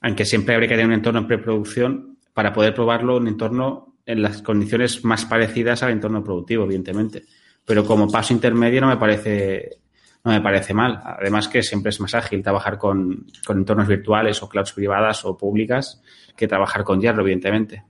Aunque 0.00 0.24
siempre 0.24 0.54
habría 0.54 0.68
que 0.68 0.74
tener 0.74 0.88
un 0.88 0.94
entorno 0.94 1.20
en 1.20 1.28
preproducción 1.28 2.18
para 2.34 2.52
poder 2.52 2.74
probarlo 2.74 3.18
un 3.18 3.28
entorno 3.28 3.94
en 4.04 4.22
las 4.22 4.42
condiciones 4.42 5.04
más 5.04 5.24
parecidas 5.24 5.84
al 5.84 5.92
entorno 5.92 6.24
productivo, 6.24 6.64
evidentemente. 6.64 7.24
Pero 7.64 7.84
como 7.84 8.10
paso 8.10 8.32
intermedio 8.32 8.80
no 8.80 8.88
me 8.88 8.96
parece 8.96 9.80
no 10.24 10.32
me 10.32 10.40
parece 10.40 10.74
mal. 10.74 11.01
Además 11.02 11.48
que 11.48 11.62
siempre 11.62 11.90
es 11.90 12.01
más 12.01 12.14
ágil 12.14 12.42
trabajar 12.42 12.78
con, 12.78 13.26
entornos 13.48 13.88
virtuales 13.88 14.42
o 14.42 14.48
clouds 14.48 14.72
privadas 14.72 15.24
o 15.24 15.36
públicas 15.36 16.02
que 16.36 16.48
trabajar 16.48 16.84
con 16.84 17.01
hierro, 17.01 17.22
evidentemente. 17.22 17.84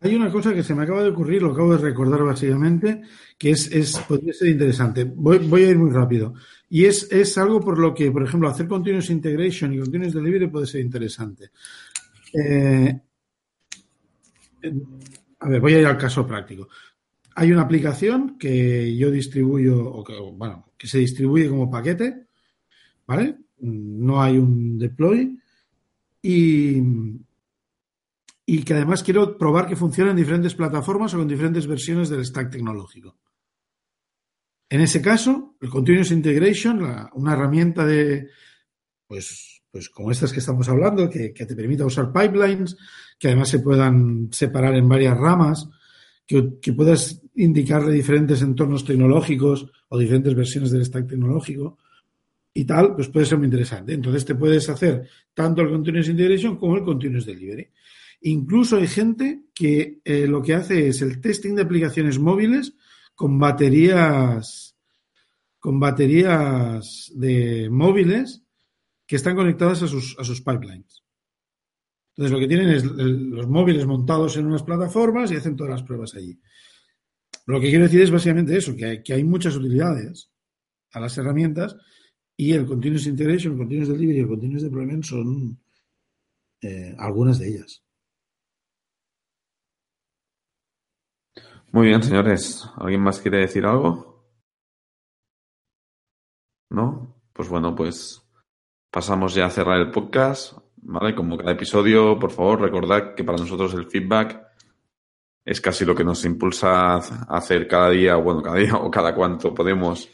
Hay 0.00 0.14
una 0.14 0.30
cosa 0.30 0.52
que 0.52 0.62
se 0.62 0.74
me 0.74 0.82
acaba 0.82 1.02
de 1.02 1.10
ocurrir, 1.10 1.42
lo 1.42 1.52
acabo 1.52 1.72
de 1.72 1.82
recordar 1.82 2.22
básicamente, 2.22 3.02
que 3.38 3.50
es, 3.52 3.72
es 3.72 3.98
podría 4.00 4.34
ser 4.34 4.48
interesante. 4.48 5.04
Voy, 5.04 5.38
voy, 5.38 5.64
a 5.64 5.70
ir 5.70 5.78
muy 5.78 5.90
rápido. 5.90 6.34
Y 6.68 6.84
es, 6.84 7.10
es 7.10 7.38
algo 7.38 7.60
por 7.60 7.78
lo 7.78 7.94
que, 7.94 8.10
por 8.10 8.22
ejemplo, 8.22 8.48
hacer 8.48 8.66
continuous 8.66 9.08
integration 9.08 9.72
y 9.72 9.78
continuous 9.78 10.12
delivery 10.12 10.48
puede 10.48 10.66
ser 10.66 10.82
interesante. 10.82 11.50
Eh, 12.34 13.00
a 15.40 15.48
ver, 15.48 15.60
voy 15.60 15.74
a 15.74 15.80
ir 15.80 15.86
al 15.86 15.96
caso 15.96 16.26
práctico 16.26 16.68
hay 17.34 17.52
una 17.52 17.62
aplicación 17.62 18.38
que 18.38 18.96
yo 18.96 19.10
distribuyo, 19.10 19.84
o 19.84 20.04
que, 20.04 20.14
bueno, 20.18 20.72
que 20.78 20.86
se 20.86 20.98
distribuye 20.98 21.48
como 21.48 21.70
paquete, 21.70 22.26
¿vale? 23.06 23.36
No 23.58 24.22
hay 24.22 24.38
un 24.38 24.78
deploy 24.78 25.38
y, 26.22 26.80
y 28.46 28.62
que 28.62 28.74
además 28.74 29.02
quiero 29.02 29.36
probar 29.36 29.66
que 29.66 29.76
funciona 29.76 30.10
en 30.10 30.16
diferentes 30.16 30.54
plataformas 30.54 31.14
o 31.14 31.18
con 31.18 31.28
diferentes 31.28 31.66
versiones 31.66 32.08
del 32.08 32.24
stack 32.24 32.50
tecnológico. 32.50 33.18
En 34.68 34.80
ese 34.80 35.02
caso, 35.02 35.56
el 35.60 35.70
Continuous 35.70 36.10
Integration, 36.10 37.08
una 37.14 37.32
herramienta 37.32 37.84
de, 37.84 38.28
pues, 39.06 39.62
pues 39.70 39.88
como 39.88 40.10
estas 40.10 40.32
que 40.32 40.40
estamos 40.40 40.68
hablando, 40.68 41.10
que, 41.10 41.32
que 41.32 41.46
te 41.46 41.54
permita 41.54 41.84
usar 41.84 42.12
pipelines, 42.12 42.76
que 43.18 43.28
además 43.28 43.48
se 43.48 43.58
puedan 43.58 44.32
separar 44.32 44.74
en 44.74 44.88
varias 44.88 45.16
ramas, 45.16 45.68
que, 46.26 46.72
puedas 46.72 47.22
indicarle 47.34 47.92
diferentes 47.92 48.42
entornos 48.42 48.84
tecnológicos 48.84 49.66
o 49.88 49.98
diferentes 49.98 50.34
versiones 50.34 50.70
del 50.70 50.84
stack 50.84 51.08
tecnológico 51.08 51.78
y 52.52 52.64
tal, 52.64 52.94
pues 52.94 53.08
puede 53.08 53.26
ser 53.26 53.38
muy 53.38 53.46
interesante. 53.46 53.92
Entonces 53.92 54.24
te 54.24 54.34
puedes 54.34 54.68
hacer 54.68 55.08
tanto 55.34 55.62
el 55.62 55.70
Continuous 55.70 56.08
Integration 56.08 56.56
como 56.56 56.76
el 56.76 56.84
Continuous 56.84 57.26
Delivery. 57.26 57.68
Incluso 58.22 58.76
hay 58.76 58.86
gente 58.86 59.42
que 59.54 60.00
eh, 60.04 60.26
lo 60.26 60.40
que 60.40 60.54
hace 60.54 60.88
es 60.88 61.02
el 61.02 61.20
testing 61.20 61.54
de 61.54 61.62
aplicaciones 61.62 62.18
móviles 62.18 62.74
con 63.14 63.38
baterías 63.38 64.74
con 65.58 65.80
baterías 65.80 67.10
de 67.14 67.70
móviles 67.70 68.42
que 69.06 69.16
están 69.16 69.34
conectadas 69.34 69.82
a 69.82 69.88
sus, 69.88 70.14
a 70.18 70.24
sus 70.24 70.42
pipelines. 70.42 71.03
Entonces 72.16 72.32
lo 72.32 72.38
que 72.38 72.48
tienen 72.48 72.68
es 72.68 72.84
los 72.84 73.48
móviles 73.48 73.86
montados 73.86 74.36
en 74.36 74.46
unas 74.46 74.62
plataformas 74.62 75.32
y 75.32 75.36
hacen 75.36 75.56
todas 75.56 75.72
las 75.72 75.82
pruebas 75.82 76.14
allí. 76.14 76.40
Lo 77.46 77.60
que 77.60 77.68
quiero 77.68 77.84
decir 77.84 78.00
es 78.00 78.10
básicamente 78.10 78.56
eso, 78.56 78.74
que 78.76 79.12
hay, 79.12 79.24
muchas 79.24 79.56
utilidades 79.56 80.30
a 80.92 81.00
las 81.00 81.18
herramientas 81.18 81.76
y 82.36 82.52
el 82.52 82.66
Continuous 82.66 83.06
Integration, 83.06 83.54
el 83.54 83.58
Continuous 83.58 83.88
Delivery 83.88 84.18
y 84.18 84.20
el 84.20 84.28
Continuous 84.28 84.62
Deployment 84.62 85.04
son 85.04 85.60
eh, 86.62 86.94
algunas 86.98 87.38
de 87.40 87.48
ellas. 87.48 87.84
Muy 91.72 91.88
bien, 91.88 92.02
señores. 92.02 92.64
¿Alguien 92.76 93.00
más 93.00 93.20
quiere 93.20 93.38
decir 93.38 93.66
algo? 93.66 94.24
¿No? 96.70 97.20
Pues 97.32 97.48
bueno, 97.48 97.74
pues 97.74 98.22
pasamos 98.92 99.34
ya 99.34 99.46
a 99.46 99.50
cerrar 99.50 99.80
el 99.80 99.90
podcast. 99.90 100.63
¿Vale? 100.84 101.14
Como 101.14 101.36
cada 101.36 101.52
episodio, 101.52 102.18
por 102.18 102.30
favor, 102.30 102.60
recordad 102.60 103.14
que 103.14 103.24
para 103.24 103.38
nosotros 103.38 103.74
el 103.74 103.86
feedback 103.86 104.40
es 105.44 105.60
casi 105.60 105.84
lo 105.84 105.94
que 105.94 106.04
nos 106.04 106.24
impulsa 106.24 106.94
a 106.94 107.36
hacer 107.36 107.66
cada 107.66 107.90
día, 107.90 108.16
bueno, 108.16 108.42
cada 108.42 108.56
día 108.58 108.76
o 108.76 108.90
cada 108.90 109.14
cuanto 109.14 109.54
podemos 109.54 110.08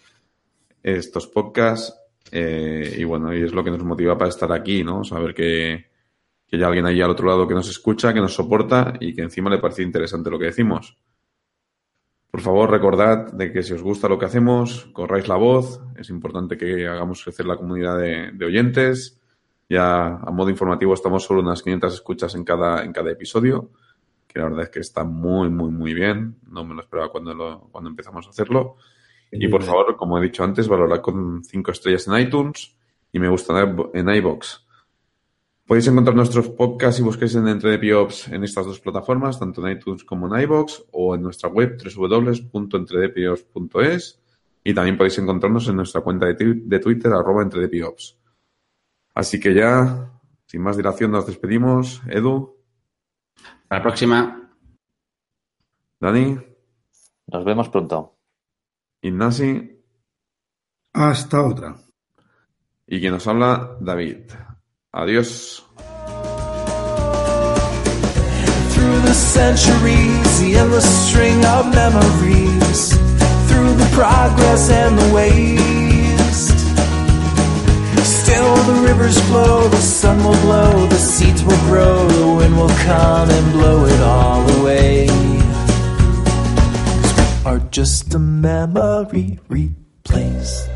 estos 0.83 1.27
podcasts. 1.27 1.95
Eh, 2.33 2.97
y 2.99 3.05
bueno, 3.05 3.35
y 3.35 3.43
es 3.43 3.53
lo 3.53 3.65
que 3.65 3.71
nos 3.71 3.83
motiva 3.83 4.17
para 4.17 4.29
estar 4.29 4.53
aquí, 4.53 4.85
¿no? 4.85 5.03
Saber 5.03 5.35
que, 5.35 5.87
que 6.47 6.57
hay 6.57 6.63
alguien 6.63 6.87
ahí 6.87 7.01
al 7.01 7.11
otro 7.11 7.27
lado 7.27 7.49
que 7.49 7.55
nos 7.55 7.69
escucha, 7.69 8.15
que 8.15 8.21
nos 8.21 8.35
soporta 8.35 8.95
y 9.01 9.15
que 9.15 9.23
encima 9.23 9.51
le 9.51 9.59
parece 9.59 9.83
interesante 9.83 10.31
lo 10.31 10.39
que 10.39 10.47
decimos. 10.47 10.97
Por 12.31 12.41
favor, 12.41 12.71
recordad 12.71 13.33
de 13.33 13.53
que 13.53 13.65
si 13.65 13.73
os 13.73 13.83
gusta 13.83 14.09
lo 14.09 14.17
que 14.17 14.27
hacemos, 14.27 14.89
corráis 14.93 15.27
la 15.27 15.35
voz. 15.35 15.81
Es 15.97 16.11
importante 16.11 16.57
que 16.57 16.87
hagamos 16.87 17.25
crecer 17.25 17.47
la 17.47 17.57
comunidad 17.57 17.99
de 17.99 18.45
oyentes 18.45 19.20
ya 19.71 20.17
a 20.17 20.31
modo 20.33 20.51
informativo 20.51 20.93
estamos 20.95 21.23
solo 21.23 21.43
unas 21.43 21.63
500 21.63 21.95
escuchas 21.95 22.35
en 22.35 22.43
cada, 22.45 22.85
en 22.85 22.93
cada 22.93 23.13
episodio, 23.13 23.71
que 24.27 24.41
la 24.41 24.47
verdad 24.47 24.65
es 24.65 24.71
que 24.71 24.81
está 24.81 25.05
muy, 25.05 25.49
muy, 25.49 25.71
muy 25.71 25.95
bien. 25.95 26.39
No 26.51 26.65
me 26.65 26.75
lo 26.75 26.81
esperaba 26.81 27.13
cuando, 27.13 27.33
lo, 27.33 27.69
cuando 27.71 27.89
empezamos 27.89 28.27
a 28.27 28.31
hacerlo. 28.31 28.79
Y 29.31 29.47
por 29.47 29.63
favor, 29.63 29.97
como 29.97 30.19
he 30.19 30.23
dicho 30.23 30.43
antes, 30.43 30.67
valorad 30.67 31.01
con 31.01 31.45
5 31.45 31.71
estrellas 31.71 32.09
en 32.09 32.19
iTunes 32.19 32.77
y 33.13 33.21
me 33.21 33.29
gusta 33.29 33.77
en 33.95 34.09
iBox. 34.09 34.67
Podéis 35.67 35.87
encontrar 35.87 36.17
nuestros 36.17 36.49
podcasts 36.49 36.97
si 36.97 37.05
busquéis 37.05 37.37
en 37.37 37.47
Entre 37.47 37.79
Piops 37.79 38.27
en 38.27 38.43
estas 38.43 38.67
dos 38.67 38.81
plataformas, 38.81 39.39
tanto 39.39 39.65
en 39.65 39.77
iTunes 39.77 40.03
como 40.03 40.27
en 40.27 40.35
iBox, 40.43 40.87
o 40.91 41.15
en 41.15 41.23
nuestra 41.23 41.49
web 41.49 41.81
www.entredepiops.es 41.81 44.21
y 44.65 44.75
también 44.75 44.99
podéis 44.99 45.19
encontrarnos 45.19 45.69
en 45.69 45.77
nuestra 45.77 46.01
cuenta 46.01 46.27
de, 46.27 46.55
de 46.57 46.79
Twitter, 46.81 47.13
arroba 47.13 47.45
entredepiops. 47.45 48.20
Así 49.15 49.41
que 49.41 49.55
ya, 49.55 50.11
sin 50.47 50.63
más 50.63 50.77
dilación, 50.77 51.11
nos 51.11 51.27
despedimos. 51.27 52.03
Edu. 52.09 52.57
Hasta 53.37 53.77
la 53.77 53.83
próxima. 53.83 54.51
Dani. 56.01 56.39
Nos 57.27 57.45
vemos 57.45 57.69
pronto. 57.69 58.19
Ignasi. 59.03 59.83
Hasta 60.93 61.43
otra. 61.43 61.77
Y 62.87 62.99
quien 63.01 63.13
nos 63.13 63.27
habla, 63.27 63.77
David. 63.81 64.33
Adiós. 64.93 65.65
Through 68.75 69.01
the 69.03 69.15
centuries, 69.15 70.41
the 70.41 70.57
endless 70.57 71.09
string 71.09 71.45
of 71.45 71.73
memories, 71.73 72.99
through 73.49 73.75
the 73.77 73.89
progress 73.95 74.69
and 74.71 74.99
the 74.99 75.15
waste. 75.15 75.80
The 78.71 78.77
rivers 78.87 79.19
flow, 79.29 79.69
the 79.69 79.77
sun 79.79 80.19
will 80.25 80.41
blow, 80.43 80.87
the 80.87 80.97
seeds 80.97 81.43
will 81.43 81.59
grow, 81.71 82.07
the 82.09 82.27
wind 82.39 82.57
will 82.57 82.75
come 82.87 83.29
and 83.29 83.53
blow 83.53 83.85
it 83.85 84.01
all 84.01 84.49
away. 84.61 85.09
'Cause 87.03 87.15
we 87.17 87.25
are 87.51 87.61
just 87.71 88.15
a 88.15 88.19
memory 88.19 89.39
replaced. 89.49 90.69